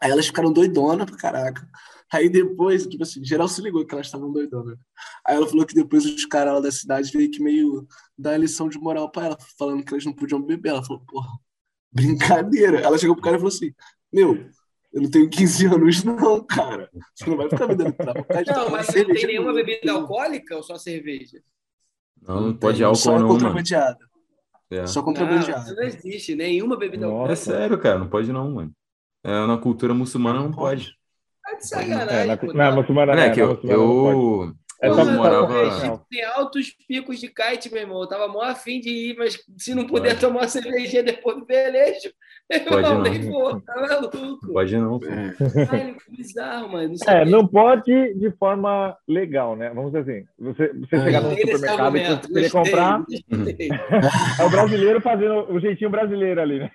Aí 0.00 0.12
elas 0.12 0.26
ficaram 0.28 0.52
doidonas 0.52 1.04
pra 1.04 1.16
caraca. 1.18 1.68
Aí 2.12 2.28
depois, 2.28 2.86
tipo 2.86 3.02
assim, 3.02 3.24
geral 3.24 3.48
se 3.48 3.60
ligou 3.60 3.84
que 3.84 3.92
elas 3.92 4.06
estavam 4.06 4.32
doidonas. 4.32 4.78
Aí 5.26 5.34
ela 5.34 5.48
falou 5.48 5.66
que 5.66 5.74
depois 5.74 6.06
os 6.06 6.24
caras 6.26 6.54
lá 6.54 6.60
da 6.60 6.70
cidade 6.70 7.10
veio 7.12 7.28
que 7.28 7.42
meio 7.42 7.88
dar 8.16 8.38
lição 8.38 8.68
de 8.68 8.78
moral 8.78 9.10
pra 9.10 9.26
ela, 9.26 9.38
falando 9.58 9.84
que 9.84 9.92
elas 9.92 10.04
não 10.04 10.12
podiam 10.12 10.40
beber. 10.40 10.68
Ela 10.70 10.84
falou, 10.84 11.02
porra, 11.04 11.28
brincadeira. 12.00 12.80
Ela 12.80 12.98
chegou 12.98 13.14
pro 13.14 13.24
cara 13.24 13.36
e 13.36 13.38
falou 13.38 13.52
assim: 13.52 13.72
Meu, 14.12 14.46
eu 14.92 15.02
não 15.02 15.10
tenho 15.10 15.28
15 15.28 15.66
anos, 15.66 16.04
não, 16.04 16.44
cara. 16.44 16.90
Você 17.14 17.28
não 17.28 17.36
vai 17.36 17.48
ficar 17.48 17.68
me 17.68 17.74
dando 17.74 17.92
trapo. 17.92 18.26
Não, 18.46 18.70
mas 18.70 18.86
não 18.86 19.04
tem 19.14 19.26
nenhuma 19.26 19.52
bebida 19.52 19.92
alcoólica 19.92 20.56
ou 20.56 20.62
só 20.62 20.76
cerveja? 20.76 21.40
Não, 22.22 22.40
não 22.40 22.54
pode 22.54 22.82
álcool 22.82 22.96
só 22.96 23.18
não. 23.18 23.28
Contrabandeada. 23.28 23.98
É. 24.70 24.86
Só 24.86 25.02
contrabandeada. 25.02 25.70
Não, 25.70 25.76
não 25.76 25.82
existe 25.82 26.34
nenhuma 26.34 26.76
bebida 26.76 27.06
alcoólica. 27.06 27.32
É 27.32 27.36
sério, 27.36 27.78
cara, 27.78 27.98
não 27.98 28.08
pode 28.08 28.32
não, 28.32 28.50
mano. 28.50 28.72
É, 29.24 29.46
na 29.46 29.58
cultura 29.58 29.92
muçulmana 29.92 30.40
não, 30.40 30.52
pode. 30.52 30.96
Tá 31.42 31.54
de 31.54 31.66
sacanagem. 31.66 32.14
É, 32.14 32.26
na, 32.26 32.54
na 32.54 32.72
muçulmana, 32.72 33.12
é, 33.20 33.30
que 33.30 33.40
eu, 33.40 33.60
eu, 33.64 34.54
é 34.80 34.88
morava... 34.88 36.04
Tem 36.10 36.24
altos 36.24 36.70
picos 36.86 37.18
de 37.18 37.28
kite, 37.28 37.72
meu 37.72 37.82
irmão. 37.82 38.00
Eu 38.00 38.08
tava 38.08 38.28
mó 38.28 38.42
afim 38.42 38.80
de 38.80 38.90
ir, 38.90 39.16
mas 39.16 39.42
se 39.56 39.74
não 39.74 39.86
puder 39.86 40.10
Pode. 40.10 40.20
tomar 40.20 40.48
cervejinha 40.48 41.02
depois 41.02 41.36
do 41.38 41.44
velejo, 41.44 42.10
Pode 42.66 42.82
não, 42.82 43.02
nem 43.02 43.20
vou. 43.30 43.60
Tá 43.60 43.74
maluco? 43.76 44.52
Pode 44.52 44.76
não. 44.76 44.98
Ai, 45.70 45.94
bizarro, 46.08 46.72
mano. 46.72 46.94
Não 47.06 47.12
é, 47.12 47.24
não 47.26 47.46
pode 47.46 48.14
de 48.14 48.30
forma 48.38 48.96
legal, 49.06 49.54
né? 49.54 49.70
Vamos 49.74 49.92
dizer 49.92 50.10
assim. 50.10 50.26
Você, 50.38 50.72
você 50.72 50.96
é. 50.96 51.04
chegar 51.04 51.20
no 51.20 51.30
supermercado 51.30 51.96
e 51.96 52.06
você 52.06 52.32
querer 52.32 52.50
comprar. 52.50 53.04
é 54.40 54.44
o 54.44 54.50
brasileiro 54.50 55.00
fazendo 55.02 55.52
o 55.52 55.60
jeitinho 55.60 55.90
brasileiro 55.90 56.40
ali, 56.40 56.60
né? 56.60 56.70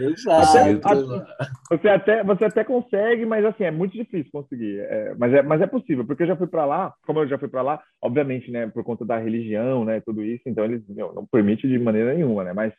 Exato. 0.00 1.26
você, 1.70 1.88
até, 1.88 2.24
você 2.24 2.44
até 2.46 2.64
consegue, 2.64 3.26
mas 3.26 3.44
assim, 3.44 3.64
é 3.64 3.70
muito 3.70 3.92
difícil 3.92 4.32
conseguir. 4.32 4.78
É, 4.80 5.14
mas, 5.18 5.34
é, 5.34 5.42
mas 5.42 5.60
é 5.60 5.66
possível, 5.66 6.06
porque 6.06 6.22
eu 6.22 6.28
já 6.28 6.36
fui 6.36 6.46
para 6.46 6.64
lá 6.64 6.91
como 7.06 7.20
eu 7.20 7.28
já 7.28 7.38
fui 7.38 7.48
para 7.48 7.62
lá, 7.62 7.82
obviamente, 8.00 8.50
né, 8.50 8.66
por 8.66 8.84
conta 8.84 9.04
da 9.04 9.18
religião, 9.18 9.84
né, 9.84 10.00
tudo 10.00 10.24
isso, 10.24 10.42
então 10.46 10.64
eles 10.64 10.82
meu, 10.88 11.12
não 11.12 11.26
permite 11.26 11.68
de 11.68 11.78
maneira 11.78 12.14
nenhuma, 12.14 12.44
né, 12.44 12.52
mas 12.52 12.72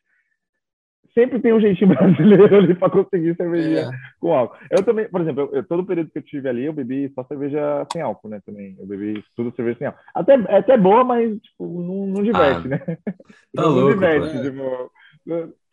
sempre 1.13 1.39
tem 1.39 1.53
um 1.53 1.59
jeitinho 1.59 1.89
brasileiro 1.93 2.55
ali 2.55 2.75
para 2.75 2.89
conseguir 2.89 3.35
cerveja 3.35 3.81
é. 3.81 3.89
com 4.19 4.33
álcool. 4.33 4.57
Eu 4.69 4.83
também, 4.83 5.07
por 5.07 5.21
exemplo, 5.21 5.43
eu, 5.43 5.57
eu, 5.57 5.63
todo 5.63 5.81
o 5.81 5.85
período 5.85 6.09
que 6.11 6.17
eu 6.17 6.23
tive 6.23 6.49
ali, 6.49 6.65
eu 6.65 6.73
bebi 6.73 7.11
só 7.13 7.23
cerveja 7.23 7.85
sem 7.91 8.01
álcool, 8.01 8.29
né, 8.29 8.41
também. 8.45 8.75
Eu 8.79 8.87
bebi 8.87 9.23
tudo 9.35 9.55
cerveja 9.55 9.77
sem 9.77 9.87
álcool. 9.87 10.01
Até, 10.13 10.33
é 10.33 10.57
até 10.57 10.77
boa, 10.77 11.03
mas, 11.03 11.39
tipo, 11.41 11.65
não, 11.81 12.07
não 12.07 12.23
diverte, 12.23 12.65
ah, 12.65 12.69
né? 12.69 12.77
Tá 13.55 13.61
não, 13.61 13.69
louco, 13.69 13.93
diverte, 13.93 14.41
tipo, 14.41 14.91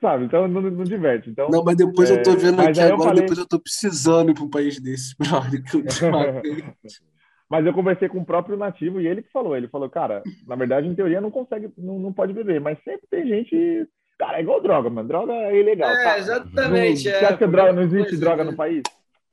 sabe? 0.01 0.25
Então 0.25 0.49
não, 0.49 0.63
não, 0.63 0.85
diverte. 0.85 1.31
Então, 1.31 1.49
não, 1.49 1.65
mas 1.65 1.77
depois 1.77 2.11
é, 2.11 2.15
eu 2.15 2.23
tô 2.23 2.33
vendo 2.33 2.61
aqui 2.61 2.81
agora, 2.81 3.11
falei... 3.11 3.23
depois 3.23 3.39
eu 3.39 3.47
tô 3.47 3.61
precisando 3.61 4.31
ir 4.31 4.35
para 4.35 4.45
um 4.45 4.51
país 4.51 4.81
desse, 4.81 5.15
brother, 5.19 5.63
que 5.63 5.77
eu 5.77 5.83
Mas 7.51 7.67
eu 7.67 7.75
conversei 7.75 8.09
com 8.09 8.19
o 8.19 8.25
próprio 8.25 8.57
nativo 8.57 9.01
e 9.01 9.09
ele 9.09 9.23
que 9.23 9.33
falou. 9.33 9.57
Ele 9.57 9.67
falou, 9.67 9.91
cara, 9.91 10.23
na 10.47 10.55
verdade, 10.55 10.87
em 10.87 10.95
teoria, 10.95 11.21
não 11.21 11.33
consegue, 11.33 11.69
não, 11.77 11.99
não 11.99 12.13
pode 12.13 12.33
beber, 12.33 12.61
mas 12.61 12.79
sempre 12.85 13.09
tem 13.11 13.27
gente. 13.27 13.89
Cara, 14.17 14.39
é 14.39 14.43
igual 14.43 14.63
droga, 14.63 14.89
mano. 14.89 15.09
Droga 15.09 15.33
é 15.33 15.59
ilegal. 15.59 15.91
É, 15.91 16.05
tá? 16.05 16.19
exatamente. 16.19 17.09
Não, 17.11 17.17
é, 17.17 17.37
que 17.37 17.47
droga, 17.49 17.73
não 17.73 17.83
existe 17.83 18.17
droga 18.17 18.45
no 18.45 18.55
país? 18.55 18.83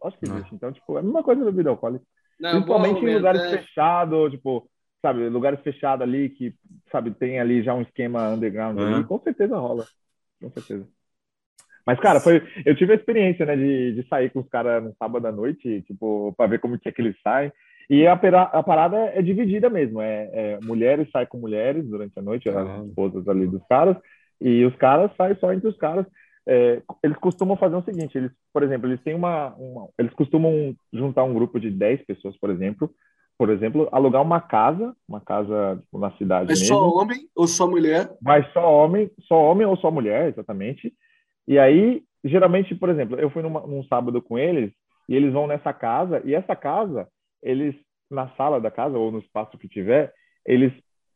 Acho 0.04 0.18
que 0.18 0.26
existe. 0.26 0.56
Então, 0.56 0.72
tipo, 0.72 0.96
é 0.98 1.00
a 1.00 1.04
mesma 1.04 1.22
coisa 1.22 1.46
da 1.46 1.52
bebida 1.52 1.70
alcoólica. 1.70 2.04
Não, 2.40 2.52
Principalmente 2.52 3.06
em 3.06 3.16
lugares 3.16 3.42
é. 3.42 3.58
fechados, 3.58 4.32
tipo, 4.32 4.68
sabe, 5.00 5.30
lugares 5.30 5.60
fechados 5.62 6.02
ali 6.02 6.30
que, 6.30 6.56
sabe, 6.92 7.12
tem 7.12 7.40
ali 7.40 7.62
já 7.62 7.74
um 7.76 7.82
esquema 7.82 8.30
underground 8.30 8.80
ali, 8.80 9.04
com 9.04 9.20
certeza 9.20 9.58
rola. 9.58 9.86
Com 10.42 10.50
certeza. 10.50 10.88
Mas, 11.86 12.00
cara, 12.00 12.20
foi, 12.20 12.42
eu 12.66 12.76
tive 12.76 12.94
a 12.94 12.96
experiência, 12.96 13.46
né, 13.46 13.56
de, 13.56 13.94
de 13.94 14.08
sair 14.08 14.30
com 14.30 14.40
os 14.40 14.50
caras 14.50 14.84
no 14.84 14.94
sábado 14.98 15.26
à 15.26 15.32
noite, 15.32 15.84
tipo, 15.84 16.34
para 16.36 16.48
ver 16.48 16.60
como 16.60 16.78
que 16.78 16.90
é 16.90 16.92
que 16.92 17.02
eles 17.02 17.16
saem. 17.24 17.52
E 17.90 18.06
a, 18.06 18.14
a 18.14 18.64
parada 18.64 18.98
é 18.98 19.22
dividida 19.22 19.70
mesmo. 19.70 20.02
É, 20.02 20.30
é, 20.34 20.60
mulheres 20.62 21.10
saem 21.10 21.28
com 21.28 21.38
mulheres 21.38 21.88
durante 21.88 22.18
a 22.20 22.22
noite, 22.22 22.50
as 22.50 22.86
esposas 22.86 23.28
ali 23.30 23.48
dos 23.48 23.66
caras, 23.68 23.96
e 24.42 24.66
os 24.66 24.76
caras 24.76 25.10
saem 25.16 25.36
só 25.40 25.54
entre 25.54 25.70
os 25.70 25.78
caras. 25.78 26.06
É, 26.46 26.82
eles 27.04 27.18
costumam 27.18 27.56
fazer 27.56 27.76
o 27.76 27.84
seguinte: 27.84 28.18
eles, 28.18 28.32
por 28.54 28.64
exemplo, 28.64 28.90
eles 28.90 29.02
têm 29.04 29.16
uma, 29.16 29.54
uma, 29.56 29.88
Eles 29.98 30.14
costumam 30.14 30.76
juntar 30.92 31.24
um 31.24 31.34
grupo 31.34 31.60
de 31.60 31.70
10 31.70 32.06
pessoas, 32.06 32.38
por 32.38 32.50
exemplo. 32.50 32.90
Por 33.38 33.52
exemplo, 33.52 33.88
alugar 33.92 34.24
uma 34.24 34.42
casa, 34.42 34.96
uma 35.08 35.22
casa 35.22 35.78
tipo, 35.84 36.00
na 36.00 36.12
cidade. 36.18 36.48
Mas 36.50 36.60
mesmo. 36.60 36.76
só 36.76 36.90
homem 36.90 37.30
ou 37.36 37.48
só 37.48 37.68
mulher? 37.68 38.10
Mas 38.20 38.52
só 38.52 38.84
homem, 38.84 39.12
só 39.28 39.36
homem 39.36 39.68
ou 39.68 39.78
só 39.78 39.92
mulher, 39.92 40.30
exatamente. 40.30 40.92
E 41.48 41.60
aí, 41.60 42.04
geralmente, 42.24 42.74
por 42.74 42.90
exemplo, 42.90 43.18
eu 43.20 43.30
fui 43.30 43.44
numa, 43.44 43.62
num 43.62 43.84
sábado 43.84 44.22
com 44.24 44.40
eles, 44.40 44.72
e 45.08 45.16
eles 45.16 45.34
vão 45.34 45.46
nessa 45.46 45.72
casa, 45.72 46.20
e 46.26 46.34
essa 46.34 46.56
casa 46.56 47.08
eles, 47.42 47.76
na 48.10 48.30
sala 48.30 48.60
da 48.60 48.72
casa 48.72 48.98
ou 48.98 49.12
no 49.12 49.20
espaço 49.20 49.58
que 49.58 49.68
tiver, 49.68 50.14
eles 50.46 50.74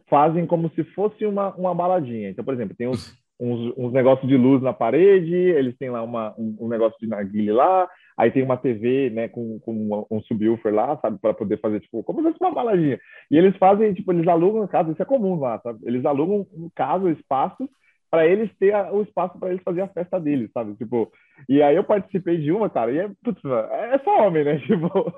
fazem 0.10 0.46
como 0.46 0.70
se 0.72 0.84
fosse 0.84 1.26
uma, 1.26 1.56
uma 1.56 1.74
baladinha. 1.74 2.30
Então, 2.30 2.44
por 2.44 2.54
exemplo, 2.54 2.76
tem 2.76 2.88
uns, 2.88 3.14
uns, 3.40 3.74
uns 3.78 3.94
negócios 3.94 4.28
de 4.28 4.36
luz 4.36 4.62
na 4.62 4.74
parede, 4.74 5.34
eles 5.34 5.78
têm 5.78 5.90
lá 5.90 6.04
uma, 6.04 6.36
um, 6.38 6.56
um 6.60 6.68
negócio 6.68 7.00
de 7.00 7.08
narguile 7.08 7.52
lá, 7.52 7.90
aí 8.18 8.30
tem 8.30 8.44
uma 8.44 8.58
TV, 8.58 9.10
né, 9.10 9.28
com, 9.30 9.60
com 9.60 10.06
um 10.12 10.22
subwoofer 10.22 10.74
lá, 10.74 10.98
sabe, 10.98 11.18
para 11.20 11.34
poder 11.34 11.60
fazer, 11.60 11.80
tipo, 11.80 12.04
como 12.04 12.20
se 12.20 12.28
fosse 12.28 12.44
uma 12.44 12.54
baladinha. 12.54 13.00
E 13.32 13.38
eles 13.38 13.56
fazem, 13.58 13.94
tipo, 13.94 14.12
eles 14.12 14.28
alugam 14.28 14.68
casa, 14.68 14.92
isso 14.92 15.02
é 15.02 15.06
comum 15.06 15.40
lá, 15.40 15.60
sabe? 15.60 15.80
Eles 15.84 16.06
alugam 16.06 16.46
casa, 16.76 17.10
espaços, 17.10 17.68
para 18.12 18.28
eles 18.28 18.52
ter 18.60 18.76
o 18.92 19.02
espaço 19.02 19.40
para 19.40 19.52
eles 19.52 19.64
fazer 19.64 19.82
a 19.82 19.88
festa 19.88 20.20
deles, 20.20 20.52
sabe? 20.54 20.76
Tipo, 20.76 21.10
e 21.48 21.64
aí 21.64 21.78
eu 21.78 21.84
participei 21.84 22.38
de 22.38 22.52
uma, 22.52 22.70
cara, 22.70 22.92
e 22.92 23.00
é, 23.00 23.10
putz, 23.24 23.42
é 23.46 23.98
só 24.00 24.28
homem, 24.28 24.44
né? 24.44 24.60
Tipo, 24.68 25.14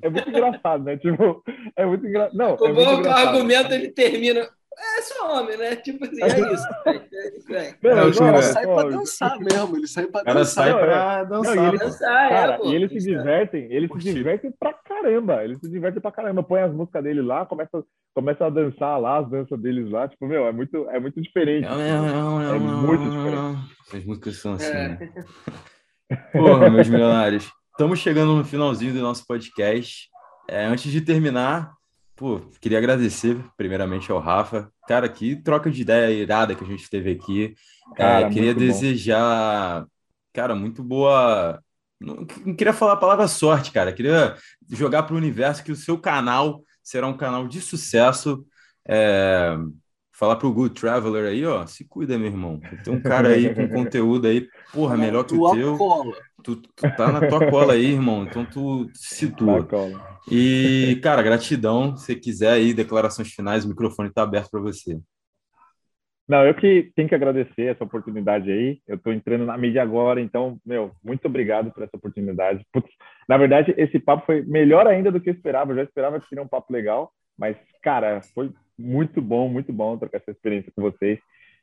é 0.00 0.08
muito 0.08 0.30
engraçado, 0.30 0.82
né? 0.82 0.96
Tipo, 0.96 1.44
é 1.76 1.84
muito 1.84 2.06
engraçado. 2.06 2.36
Não, 2.36 2.56
o 2.56 2.66
é 2.66 2.72
bom 2.72 3.02
que 3.02 3.08
o 3.08 3.12
argumento 3.12 3.74
ele 3.74 3.90
termina 3.90 4.48
é 4.80 5.02
só 5.02 5.40
homem, 5.40 5.56
né? 5.56 5.76
Tipo 5.76 6.04
assim, 6.04 6.22
é 6.22 6.52
isso. 6.52 6.66
É 6.86 7.36
isso 7.36 7.76
não, 7.82 7.96
não, 7.96 8.08
o 8.08 8.14
cara 8.14 8.42
sai 8.42 8.66
pra 8.66 8.82
dançar 8.84 9.38
mesmo, 9.38 9.76
ele 9.76 9.86
sai 9.86 10.06
pra 10.06 10.24
cara 10.24 10.38
dançar. 10.38 10.64
sai 10.64 10.78
pra 10.78 11.24
dançar. 11.24 11.56
Não, 11.56 11.64
e 11.64 11.68
eles, 11.68 11.80
dançar, 11.80 12.28
cara, 12.28 12.52
é, 12.52 12.58
pô, 12.58 12.66
e 12.66 12.74
eles 12.74 12.90
se 12.90 13.10
divertem, 13.10 13.72
eles 13.72 13.90
se 13.90 14.14
divertem 14.14 14.52
pra 14.58 14.72
caramba, 14.72 15.44
eles 15.44 15.58
se 15.58 15.68
divertem 15.68 16.00
pra 16.00 16.12
caramba. 16.12 16.42
Põe 16.42 16.60
as 16.60 16.72
músicas 16.72 17.02
dele 17.02 17.22
lá, 17.22 17.44
começa, 17.44 17.84
começa 18.14 18.46
a 18.46 18.50
dançar 18.50 19.00
lá, 19.00 19.18
as 19.18 19.30
danças 19.30 19.60
deles 19.60 19.90
lá, 19.90 20.08
tipo, 20.08 20.26
meu, 20.26 20.46
é 20.46 20.52
muito, 20.52 20.88
é 20.90 21.00
muito 21.00 21.20
diferente. 21.20 21.68
Não, 21.68 21.78
não, 21.78 22.40
não, 22.40 22.54
é 22.54 22.58
muito 22.58 23.10
diferente. 23.10 23.58
As 23.94 24.04
músicas 24.04 24.36
são 24.36 24.52
assim, 24.54 24.70
é. 24.70 24.88
né? 24.88 25.12
Porra, 26.32 26.70
meus 26.70 26.88
milionários. 26.88 27.50
Estamos 27.70 27.98
chegando 27.98 28.34
no 28.34 28.44
finalzinho 28.44 28.92
do 28.92 29.00
nosso 29.00 29.24
podcast. 29.26 30.08
É, 30.50 30.64
antes 30.64 30.90
de 30.90 31.00
terminar, 31.00 31.77
Pô, 32.18 32.40
queria 32.60 32.78
agradecer 32.78 33.38
primeiramente 33.56 34.10
ao 34.10 34.18
Rafa. 34.18 34.72
Cara, 34.88 35.08
que 35.08 35.36
troca 35.36 35.70
de 35.70 35.82
ideia 35.82 36.12
irada 36.12 36.52
que 36.52 36.64
a 36.64 36.66
gente 36.66 36.90
teve 36.90 37.12
aqui. 37.12 37.54
É, 37.92 37.96
cara, 37.96 38.26
é, 38.26 38.28
queria 38.28 38.52
desejar, 38.52 39.82
bom. 39.82 39.86
cara, 40.32 40.56
muito 40.56 40.82
boa. 40.82 41.62
Não, 42.00 42.26
não, 42.44 42.56
queria 42.56 42.72
falar 42.72 42.94
a 42.94 42.96
palavra 42.96 43.28
sorte, 43.28 43.70
cara. 43.70 43.92
Queria 43.92 44.36
jogar 44.68 45.04
para 45.04 45.14
o 45.14 45.16
universo 45.16 45.62
que 45.62 45.70
o 45.70 45.76
seu 45.76 45.96
canal 45.96 46.64
será 46.82 47.06
um 47.06 47.16
canal 47.16 47.46
de 47.46 47.60
sucesso. 47.60 48.44
É, 48.84 49.56
falar 50.12 50.34
pro 50.36 50.52
Good 50.52 50.74
Traveler 50.74 51.26
aí, 51.26 51.46
ó, 51.46 51.64
se 51.66 51.84
cuida, 51.84 52.18
meu 52.18 52.26
irmão. 52.26 52.60
Tem 52.82 52.92
um 52.92 53.00
cara 53.00 53.28
aí 53.28 53.54
com 53.54 53.68
conteúdo 53.70 54.26
aí, 54.26 54.48
porra, 54.72 54.96
melhor 54.96 55.22
que 55.22 55.36
o 55.36 55.54
teu. 55.54 55.78
Cola. 55.78 56.16
Tu, 56.42 56.56
tu 56.56 56.96
tá 56.96 57.12
na 57.12 57.26
tua 57.26 57.50
cola 57.50 57.74
aí, 57.74 57.92
irmão. 57.92 58.24
Então 58.24 58.44
tu 58.44 58.88
se 58.94 59.16
situa. 59.16 59.66
E, 60.30 61.00
cara, 61.02 61.22
gratidão. 61.22 61.96
Se 61.96 62.14
quiser 62.14 62.52
aí, 62.52 62.72
declarações 62.72 63.28
finais, 63.32 63.64
o 63.64 63.68
microfone 63.68 64.08
está 64.08 64.22
aberto 64.22 64.50
para 64.50 64.60
você. 64.60 64.98
Não, 66.28 66.44
eu 66.44 66.54
que 66.54 66.92
tenho 66.94 67.08
que 67.08 67.14
agradecer 67.14 67.62
essa 67.62 67.84
oportunidade 67.84 68.50
aí. 68.52 68.80
Eu 68.86 68.96
estou 68.96 69.12
entrando 69.14 69.46
na 69.46 69.56
mídia 69.56 69.82
agora, 69.82 70.20
então, 70.20 70.58
meu, 70.64 70.92
muito 71.02 71.24
obrigado 71.26 71.72
por 71.72 71.82
essa 71.82 71.96
oportunidade. 71.96 72.66
Putz, 72.70 72.90
na 73.26 73.38
verdade, 73.38 73.74
esse 73.78 73.98
papo 73.98 74.26
foi 74.26 74.42
melhor 74.42 74.86
ainda 74.86 75.10
do 75.10 75.20
que 75.20 75.30
eu 75.30 75.34
esperava. 75.34 75.72
Eu 75.72 75.76
já 75.76 75.82
esperava 75.84 76.20
que 76.20 76.28
seria 76.28 76.44
um 76.44 76.48
papo 76.48 76.70
legal, 76.70 77.10
mas, 77.38 77.56
cara, 77.82 78.20
foi 78.34 78.52
muito 78.78 79.22
bom, 79.22 79.48
muito 79.48 79.72
bom 79.72 79.96
trocar 79.96 80.18
essa 80.18 80.30
experiência 80.30 80.70
com 80.76 80.82
vocês. 80.82 81.18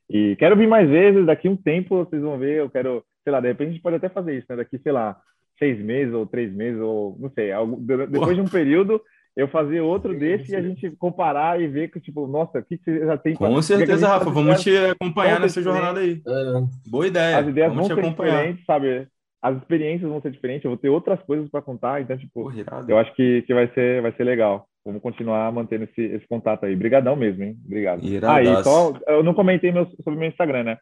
E 0.09 0.35
quero 0.37 0.55
vir 0.55 0.67
mais 0.67 0.89
vezes, 0.89 1.27
daqui 1.27 1.47
um 1.47 1.55
tempo 1.55 2.03
vocês 2.03 2.21
vão 2.21 2.37
ver, 2.39 2.57
eu 2.57 2.69
quero, 2.69 3.03
sei 3.25 3.33
lá, 3.33 3.41
de 3.41 3.47
repente 3.47 3.67
a 3.67 3.71
gente 3.71 3.81
pode 3.81 3.97
até 3.97 4.07
fazer 4.07 4.37
isso, 4.37 4.45
né? 4.49 4.55
Daqui, 4.55 4.77
sei 4.77 4.91
lá, 4.93 5.17
seis 5.59 5.83
meses 5.83 6.13
ou 6.13 6.25
três 6.25 6.53
meses, 6.53 6.79
ou 6.79 7.17
não 7.19 7.29
sei, 7.31 7.51
algo, 7.51 7.75
depois 8.07 8.35
de 8.35 8.41
um 8.41 8.47
período 8.47 9.01
eu 9.35 9.49
fazer 9.49 9.81
outro 9.81 10.17
desse 10.17 10.53
e 10.53 10.55
a 10.55 10.61
gente 10.61 10.89
comparar 10.91 11.59
e 11.59 11.67
ver 11.67 11.91
que, 11.91 11.99
tipo, 11.99 12.25
nossa, 12.25 12.59
o 12.59 12.63
que 12.63 12.77
você 12.77 13.05
já 13.05 13.17
tem... 13.17 13.35
Com 13.35 13.61
certeza, 13.61 14.07
Rafa, 14.07 14.29
vamos 14.29 14.61
te 14.61 14.69
acompanhar 14.77 15.41
nessa 15.41 15.61
jornada 15.61 15.99
aí. 15.99 16.21
É. 16.25 16.89
Boa 16.89 17.05
ideia. 17.05 17.39
As 17.39 17.47
ideias 17.47 17.73
vamos 17.73 17.87
vão 17.89 17.97
ser 17.97 18.05
acompanhar. 18.05 18.35
diferentes, 18.37 18.65
sabe? 18.65 19.07
As 19.41 19.57
experiências 19.57 20.09
vão 20.09 20.21
ser 20.21 20.31
diferentes, 20.31 20.63
eu 20.63 20.71
vou 20.71 20.77
ter 20.77 20.87
outras 20.87 21.21
coisas 21.23 21.49
para 21.49 21.61
contar, 21.61 22.01
então, 22.01 22.17
tipo, 22.17 22.43
Porra, 22.43 22.85
eu 22.87 22.97
acho 22.97 23.13
que, 23.13 23.41
que 23.41 23.53
vai, 23.53 23.67
ser, 23.73 24.01
vai 24.01 24.13
ser 24.13 24.23
legal. 24.23 24.67
Vamos 24.85 25.01
continuar 25.01 25.51
mantendo 25.51 25.83
esse, 25.83 26.01
esse 26.01 26.27
contato 26.27 26.65
aí. 26.65 26.73
Obrigadão 26.73 27.15
mesmo, 27.15 27.43
hein? 27.43 27.57
Obrigado. 27.65 28.05
Iradaço. 28.05 28.39
Ah, 28.39 28.59
e 28.59 28.63
só, 28.63 28.93
eu 29.07 29.23
não 29.23 29.33
comentei 29.33 29.71
meu, 29.71 29.85
sobre 30.03 30.19
meu 30.19 30.29
Instagram, 30.29 30.63
né? 30.63 30.77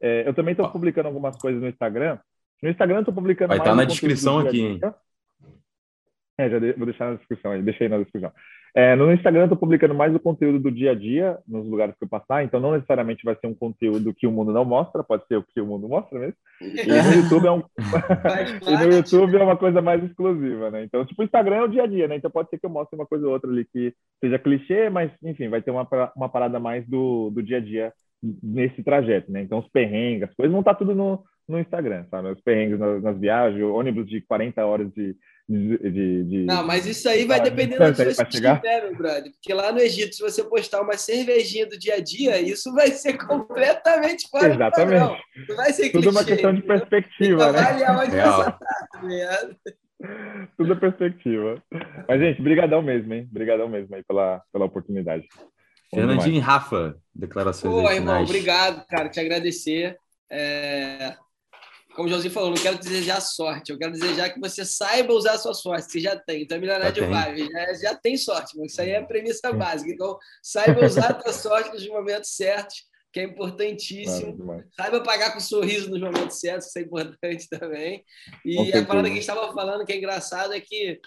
É, 0.00 0.28
eu 0.28 0.34
também 0.34 0.52
estou 0.52 0.68
publicando 0.70 1.08
algumas 1.08 1.36
coisas 1.36 1.60
no 1.60 1.68
Instagram. 1.68 2.18
No 2.62 2.70
Instagram 2.70 2.96
eu 2.96 3.00
estou 3.00 3.14
publicando 3.14 3.48
Vai 3.48 3.58
estar 3.58 3.70
tá 3.70 3.76
na 3.76 3.84
descrição 3.84 4.38
aqui, 4.38 4.60
hein? 4.60 4.80
É, 6.38 6.48
já 6.48 6.58
de, 6.60 6.72
vou 6.74 6.86
deixar 6.86 7.10
na 7.10 7.16
descrição 7.16 7.50
aí, 7.50 7.62
deixei 7.62 7.88
na 7.88 7.98
descrição. 7.98 8.32
É, 8.74 8.94
no 8.94 9.12
Instagram 9.12 9.40
eu 9.40 9.44
estou 9.46 9.58
publicando 9.58 9.94
mais 9.94 10.14
o 10.14 10.20
conteúdo 10.20 10.60
do 10.60 10.70
dia 10.70 10.92
a 10.92 10.94
dia, 10.94 11.36
nos 11.48 11.66
lugares 11.66 11.96
que 11.96 12.04
eu 12.04 12.08
passar, 12.08 12.44
então 12.44 12.60
não 12.60 12.72
necessariamente 12.72 13.24
vai 13.24 13.34
ser 13.34 13.48
um 13.48 13.54
conteúdo 13.54 14.14
que 14.14 14.24
o 14.24 14.30
mundo 14.30 14.52
não 14.52 14.64
mostra, 14.64 15.02
pode 15.02 15.26
ser 15.26 15.36
o 15.36 15.42
que 15.42 15.60
o 15.60 15.66
mundo 15.66 15.88
mostra 15.88 16.16
mesmo. 16.16 16.36
E 16.60 16.86
no 16.86 17.22
YouTube 17.22 17.46
é 17.46 17.50
um 17.50 17.62
e 18.68 18.86
no 18.86 18.92
YouTube 18.94 19.36
é 19.36 19.42
uma 19.42 19.56
coisa 19.56 19.82
mais 19.82 20.04
exclusiva, 20.04 20.70
né? 20.70 20.84
Então, 20.84 21.04
tipo, 21.04 21.22
o 21.22 21.24
Instagram 21.24 21.56
é 21.56 21.62
o 21.62 21.68
dia 21.68 21.82
a 21.82 21.86
dia, 21.88 22.06
né? 22.06 22.16
Então 22.16 22.30
pode 22.30 22.50
ser 22.50 22.58
que 22.58 22.66
eu 22.66 22.70
mostre 22.70 22.94
uma 22.96 23.06
coisa 23.06 23.26
ou 23.26 23.32
outra 23.32 23.50
ali 23.50 23.64
que 23.64 23.92
seja 24.20 24.38
clichê, 24.38 24.88
mas 24.90 25.10
enfim, 25.24 25.48
vai 25.48 25.60
ter 25.60 25.72
uma, 25.72 25.88
uma 26.14 26.28
parada 26.28 26.60
mais 26.60 26.86
do, 26.86 27.30
do 27.30 27.42
dia 27.42 27.56
a 27.56 27.60
dia 27.60 27.92
nesse 28.22 28.82
trajeto, 28.82 29.30
né? 29.30 29.42
Então 29.42 29.58
os 29.58 29.68
perrengues, 29.68 30.28
as 30.28 30.34
coisas 30.34 30.52
vão 30.52 30.60
estar 30.60 30.74
tá 30.74 30.78
tudo 30.78 30.94
no, 30.94 31.24
no 31.48 31.58
Instagram, 31.58 32.04
sabe? 32.10 32.30
Os 32.30 32.40
perrengues 32.40 32.78
nas, 32.78 33.02
nas 33.02 33.18
viagens, 33.18 33.62
ônibus 33.62 34.08
de 34.08 34.20
40 34.20 34.64
horas 34.64 34.92
de 34.92 35.16
de, 35.48 35.78
de, 35.78 36.24
de, 36.24 36.44
Não, 36.44 36.66
mas 36.66 36.84
isso 36.84 37.08
aí 37.08 37.24
vai 37.24 37.40
depender 37.40 37.78
do 37.78 37.84
que 37.94 38.04
você 38.04 38.24
tiver, 38.26 38.82
meu 38.82 38.94
brother. 38.94 39.32
Porque 39.32 39.54
lá 39.54 39.72
no 39.72 39.78
Egito, 39.78 40.14
se 40.14 40.20
você 40.20 40.44
postar 40.44 40.82
uma 40.82 40.98
cervejinha 40.98 41.66
do 41.66 41.78
dia 41.78 41.94
a 41.94 42.00
dia, 42.00 42.38
isso 42.38 42.70
vai 42.74 42.88
ser 42.88 43.16
completamente 43.26 44.28
fora 44.28 44.52
Exatamente. 44.52 45.22
Não 45.48 45.56
vai 45.56 45.72
ser 45.72 45.90
Tudo 45.90 46.02
clichê, 46.02 46.18
uma 46.18 46.24
questão 46.24 46.54
de 46.54 46.62
perspectiva, 46.62 47.52
né? 47.52 47.60
Onde 47.98 48.16
tá, 48.16 48.52
tá 48.52 49.48
Tudo 50.58 50.72
é 50.74 50.76
perspectiva. 50.76 51.62
Mas, 52.06 52.20
gente, 52.20 52.42
brigadão 52.42 52.82
mesmo, 52.82 53.14
hein? 53.14 53.26
Brigadão 53.32 53.70
mesmo 53.70 53.94
aí 53.94 54.02
pela, 54.04 54.42
pela 54.52 54.66
oportunidade. 54.66 55.26
Fernandinho 55.90 56.36
e 56.36 56.40
Rafa, 56.40 56.96
declarações 57.14 57.72
Pô, 57.72 57.90
irmão, 57.90 58.22
obrigado, 58.22 58.86
cara. 58.86 59.08
Te 59.08 59.20
agradecer. 59.20 59.96
É 60.30 61.16
como 61.98 62.06
o 62.06 62.10
Joãozinho 62.10 62.32
falou, 62.32 62.50
não 62.50 62.56
quero 62.56 62.78
desejar 62.78 63.20
sorte, 63.20 63.72
eu 63.72 63.78
quero 63.78 63.90
desejar 63.90 64.30
que 64.30 64.38
você 64.38 64.64
saiba 64.64 65.12
usar 65.12 65.32
a 65.32 65.38
sua 65.38 65.52
sorte, 65.52 65.90
você 65.90 65.98
já 65.98 66.14
tem. 66.14 66.42
Então, 66.42 66.56
é 66.56 66.60
milionário 66.60 66.92
de 66.92 67.00
vibe, 67.00 67.50
já, 67.50 67.74
já 67.74 67.94
tem 67.96 68.16
sorte, 68.16 68.56
mas 68.56 68.70
isso 68.70 68.80
aí 68.80 68.90
é 68.90 68.98
a 68.98 69.04
premissa 69.04 69.52
básica. 69.52 69.90
Então, 69.90 70.16
saiba 70.40 70.86
usar 70.86 71.10
a 71.10 71.20
sua 71.20 71.32
sorte 71.32 71.72
nos 71.72 71.88
momentos 71.88 72.36
certos, 72.36 72.84
que 73.12 73.18
é 73.18 73.24
importantíssimo. 73.24 74.36
Claro, 74.36 74.64
saiba 74.76 75.02
pagar 75.02 75.32
com 75.32 75.38
um 75.38 75.40
sorriso 75.40 75.90
nos 75.90 76.00
momentos 76.00 76.38
certos, 76.38 76.68
isso 76.68 76.78
é 76.78 76.82
importante 76.82 77.48
também. 77.50 78.04
E 78.44 78.72
a 78.72 78.84
parada 78.86 79.08
que 79.08 79.14
a 79.14 79.16
gente 79.16 79.28
estava 79.28 79.52
falando, 79.52 79.84
que 79.84 79.92
é 79.92 79.96
engraçado, 79.96 80.52
é 80.52 80.60
que 80.60 81.00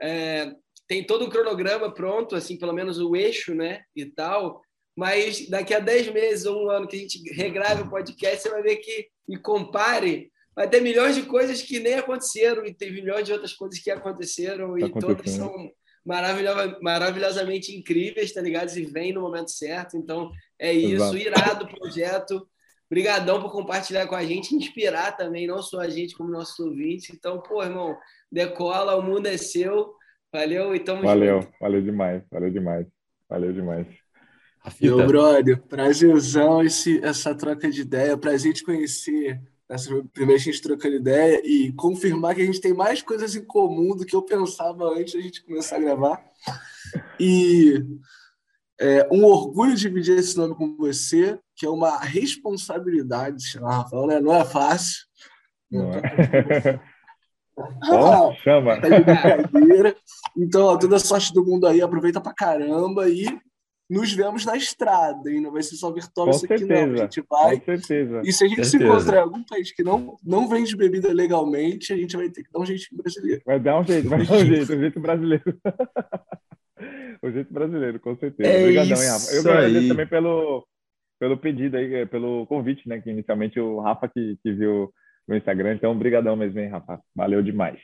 é, 0.00 0.52
tem 0.88 1.04
todo 1.04 1.24
o 1.24 1.30
cronograma 1.30 1.92
pronto, 1.92 2.36
assim, 2.36 2.56
pelo 2.56 2.72
menos 2.72 2.98
o 2.98 3.14
eixo, 3.16 3.54
né, 3.54 3.82
e 3.94 4.06
tal, 4.06 4.60
mas 4.96 5.48
daqui 5.48 5.74
a 5.74 5.78
10 5.78 6.12
meses 6.12 6.46
ou 6.46 6.64
um 6.64 6.70
ano 6.70 6.88
que 6.88 6.96
a 6.96 6.98
gente 6.98 7.20
regrave 7.32 7.82
o 7.82 7.90
podcast, 7.90 8.42
você 8.42 8.48
vai 8.48 8.62
ver 8.62 8.76
que, 8.76 9.08
e 9.28 9.36
compare, 9.36 10.30
vai 10.54 10.68
ter 10.68 10.80
milhões 10.80 11.14
de 11.14 11.22
coisas 11.22 11.60
que 11.60 11.78
nem 11.78 11.94
aconteceram 11.94 12.64
e 12.64 12.72
tem 12.72 12.90
milhões 12.90 13.26
de 13.26 13.32
outras 13.32 13.52
coisas 13.52 13.78
que 13.78 13.90
aconteceram 13.90 14.78
tá 14.78 14.86
e 14.86 14.90
todas 14.92 15.30
são 15.30 15.70
maravilhosa, 16.06 16.78
maravilhosamente 16.80 17.76
incríveis, 17.76 18.32
tá 18.32 18.40
ligado? 18.40 18.74
E 18.74 18.86
vem 18.86 19.12
no 19.12 19.20
momento 19.20 19.50
certo. 19.50 19.96
Então, 19.96 20.30
é 20.58 20.72
isso. 20.72 20.94
Exato. 20.94 21.18
Irado 21.18 21.68
projeto. 21.68 22.48
Obrigadão 22.88 23.42
por 23.42 23.50
compartilhar 23.50 24.06
com 24.06 24.14
a 24.14 24.24
gente, 24.24 24.54
inspirar 24.54 25.16
também, 25.16 25.46
não 25.46 25.60
só 25.60 25.80
a 25.80 25.88
gente, 25.88 26.14
como 26.16 26.30
nossos 26.30 26.58
ouvintes. 26.60 27.10
Então, 27.10 27.42
pô, 27.42 27.62
irmão, 27.62 27.98
decola, 28.30 28.94
o 28.94 29.02
mundo 29.02 29.26
é 29.26 29.36
seu. 29.36 29.92
Valeu 30.36 30.74
e 30.74 30.80
tamo 30.80 31.00
Valeu, 31.00 31.40
junto. 31.40 31.52
valeu 31.58 31.82
demais, 31.82 32.22
valeu 32.30 32.50
demais, 32.50 32.86
valeu 33.26 33.52
demais. 33.54 33.86
Meu 34.78 35.06
brother, 35.06 35.62
prazerzão 35.62 36.62
esse, 36.62 37.02
essa 37.02 37.34
troca 37.34 37.70
de 37.70 37.80
ideia, 37.80 38.18
prazer 38.18 38.52
te 38.52 38.62
conhecer 38.62 39.40
essa 39.66 39.88
primeira 40.12 40.38
a 40.38 40.44
gente 40.44 40.60
trocando 40.60 40.96
ideia 40.96 41.40
e 41.42 41.72
confirmar 41.72 42.34
que 42.34 42.42
a 42.42 42.44
gente 42.44 42.60
tem 42.60 42.74
mais 42.74 43.00
coisas 43.00 43.34
em 43.34 43.46
comum 43.46 43.96
do 43.96 44.04
que 44.04 44.14
eu 44.14 44.20
pensava 44.20 44.84
antes 44.90 45.14
da 45.14 45.22
gente 45.22 45.42
começar 45.42 45.76
a 45.76 45.80
gravar. 45.80 46.22
E 47.18 47.82
é 48.78 49.08
um 49.10 49.24
orgulho 49.24 49.74
dividir 49.74 50.18
esse 50.18 50.36
nome 50.36 50.54
com 50.54 50.76
você, 50.76 51.38
que 51.54 51.64
é 51.64 51.70
uma 51.70 51.98
responsabilidade 51.98 53.42
chamar 53.42 53.78
Rafael, 53.78 54.06
né? 54.06 54.20
Não 54.20 54.34
é 54.34 54.44
fácil. 54.44 55.06
Não 55.70 55.94
é. 55.94 56.78
Ah, 57.58 58.32
chama. 58.42 58.80
Tá 58.80 58.88
então, 60.36 60.66
ó, 60.66 60.76
toda 60.76 60.96
a 60.96 61.00
sorte 61.00 61.32
do 61.32 61.44
mundo 61.44 61.66
aí, 61.66 61.80
aproveita 61.80 62.20
pra 62.20 62.34
caramba 62.34 63.08
e 63.08 63.24
nos 63.88 64.12
vemos 64.12 64.44
na 64.44 64.56
estrada, 64.56 65.30
e 65.30 65.40
não 65.40 65.52
vai 65.52 65.62
ser 65.62 65.76
só 65.76 65.92
virtual 65.92 66.30
isso 66.30 66.44
aqui, 66.44 66.64
não. 66.64 66.92
A 66.92 66.96
gente 66.96 67.24
vai. 67.28 67.58
Com 67.58 67.64
certeza. 67.64 68.20
E 68.24 68.32
se 68.32 68.44
a 68.44 68.48
gente 68.48 68.64
certeza. 68.64 68.78
se 68.78 68.84
encontrar 68.84 69.18
em 69.18 69.22
algum 69.22 69.44
país 69.44 69.72
que 69.72 69.82
não, 69.82 70.16
não 70.24 70.48
vende 70.48 70.76
bebida 70.76 71.12
legalmente, 71.12 71.92
a 71.92 71.96
gente 71.96 72.16
vai 72.16 72.28
ter 72.28 72.42
que 72.42 72.52
dar 72.52 72.60
um 72.60 72.66
jeitinho 72.66 73.00
brasileiro. 73.00 73.42
Vai 73.46 73.60
dar 73.60 73.80
um 73.80 73.84
jeito, 73.84 74.08
vai 74.08 74.26
dar 74.26 74.34
um 74.34 74.44
jeito, 74.44 74.74
um 74.74 74.80
jeito 74.80 75.00
brasileiro. 75.00 75.60
o 77.22 77.30
jeito 77.30 77.52
brasileiro, 77.52 78.00
com 78.00 78.16
certeza. 78.16 78.50
É 78.50 78.62
Obrigadão, 78.62 79.02
hein, 79.02 79.08
Rafa. 79.08 79.32
Eu 79.32 79.40
agradeço 79.40 79.88
também 79.88 80.06
pelo, 80.06 80.66
pelo 81.20 81.38
pedido 81.38 81.76
aí, 81.76 82.06
pelo 82.06 82.44
convite, 82.46 82.88
né? 82.88 83.00
Que 83.00 83.10
inicialmente 83.10 83.60
o 83.60 83.80
Rafa 83.80 84.08
que, 84.08 84.36
que 84.42 84.52
viu 84.52 84.92
no 85.26 85.36
Instagram. 85.36 85.74
Então, 85.74 85.92
obrigadão 85.92 86.36
mesmo, 86.36 86.58
hein, 86.60 86.68
Rafa. 86.68 87.00
Valeu 87.14 87.42
demais. 87.42 87.78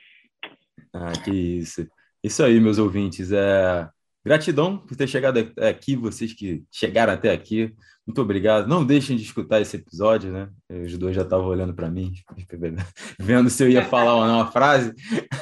Ah, 0.92 1.12
que 1.12 1.30
isso. 1.30 1.86
Isso 2.22 2.42
aí, 2.42 2.60
meus 2.60 2.78
ouvintes. 2.78 3.32
É 3.32 3.88
Gratidão 4.24 4.78
por 4.78 4.96
ter 4.96 5.08
chegado 5.08 5.52
aqui, 5.58 5.96
vocês 5.96 6.32
que 6.32 6.62
chegaram 6.70 7.12
até 7.12 7.32
aqui. 7.32 7.74
Muito 8.06 8.22
obrigado. 8.22 8.68
Não 8.68 8.84
deixem 8.84 9.16
de 9.16 9.24
escutar 9.24 9.60
esse 9.60 9.76
episódio, 9.76 10.30
né? 10.30 10.48
Os 10.70 10.96
dois 10.96 11.14
já 11.14 11.22
estavam 11.22 11.46
olhando 11.46 11.74
para 11.74 11.90
mim, 11.90 12.12
vendo 13.18 13.50
se 13.50 13.64
eu 13.64 13.68
ia 13.68 13.84
falar 13.84 14.14
ou 14.14 14.26
não 14.26 14.40
a 14.40 14.50
frase. 14.50 14.92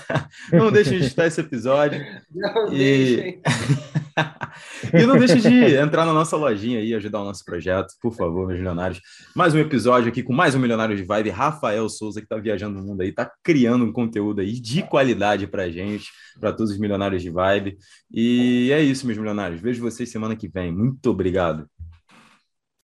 Não 0.52 0.70
deixem 0.70 0.98
de 0.98 1.04
escutar 1.04 1.26
esse 1.26 1.40
episódio. 1.40 2.00
Não 2.30 2.72
e... 2.72 2.76
deixem. 2.76 3.42
e 4.92 5.06
não 5.06 5.18
deixe 5.18 5.40
de 5.40 5.74
entrar 5.76 6.04
na 6.04 6.12
nossa 6.12 6.36
lojinha 6.36 6.80
e 6.80 6.94
ajudar 6.94 7.20
o 7.20 7.24
nosso 7.24 7.44
projeto, 7.44 7.94
por 8.00 8.14
favor, 8.14 8.46
meus 8.46 8.58
milionários. 8.58 9.00
Mais 9.34 9.54
um 9.54 9.58
episódio 9.58 10.08
aqui 10.08 10.22
com 10.22 10.32
mais 10.32 10.54
um 10.54 10.58
Milionário 10.58 10.96
de 10.96 11.02
Vibe. 11.02 11.30
Rafael 11.30 11.88
Souza, 11.88 12.20
que 12.20 12.26
está 12.26 12.36
viajando 12.36 12.78
no 12.78 12.86
mundo 12.86 13.00
aí, 13.02 13.08
está 13.08 13.30
criando 13.42 13.84
um 13.84 13.92
conteúdo 13.92 14.40
aí 14.40 14.60
de 14.60 14.82
qualidade 14.82 15.46
para 15.46 15.70
gente, 15.70 16.08
para 16.38 16.52
todos 16.52 16.72
os 16.72 16.78
milionários 16.78 17.22
de 17.22 17.30
Vibe. 17.30 17.76
E 18.12 18.70
é 18.72 18.82
isso, 18.82 19.06
meus 19.06 19.18
milionários. 19.18 19.60
Vejo 19.60 19.82
vocês 19.82 20.10
semana 20.10 20.36
que 20.36 20.48
vem. 20.48 20.72
Muito 20.72 21.10
obrigado. 21.10 21.68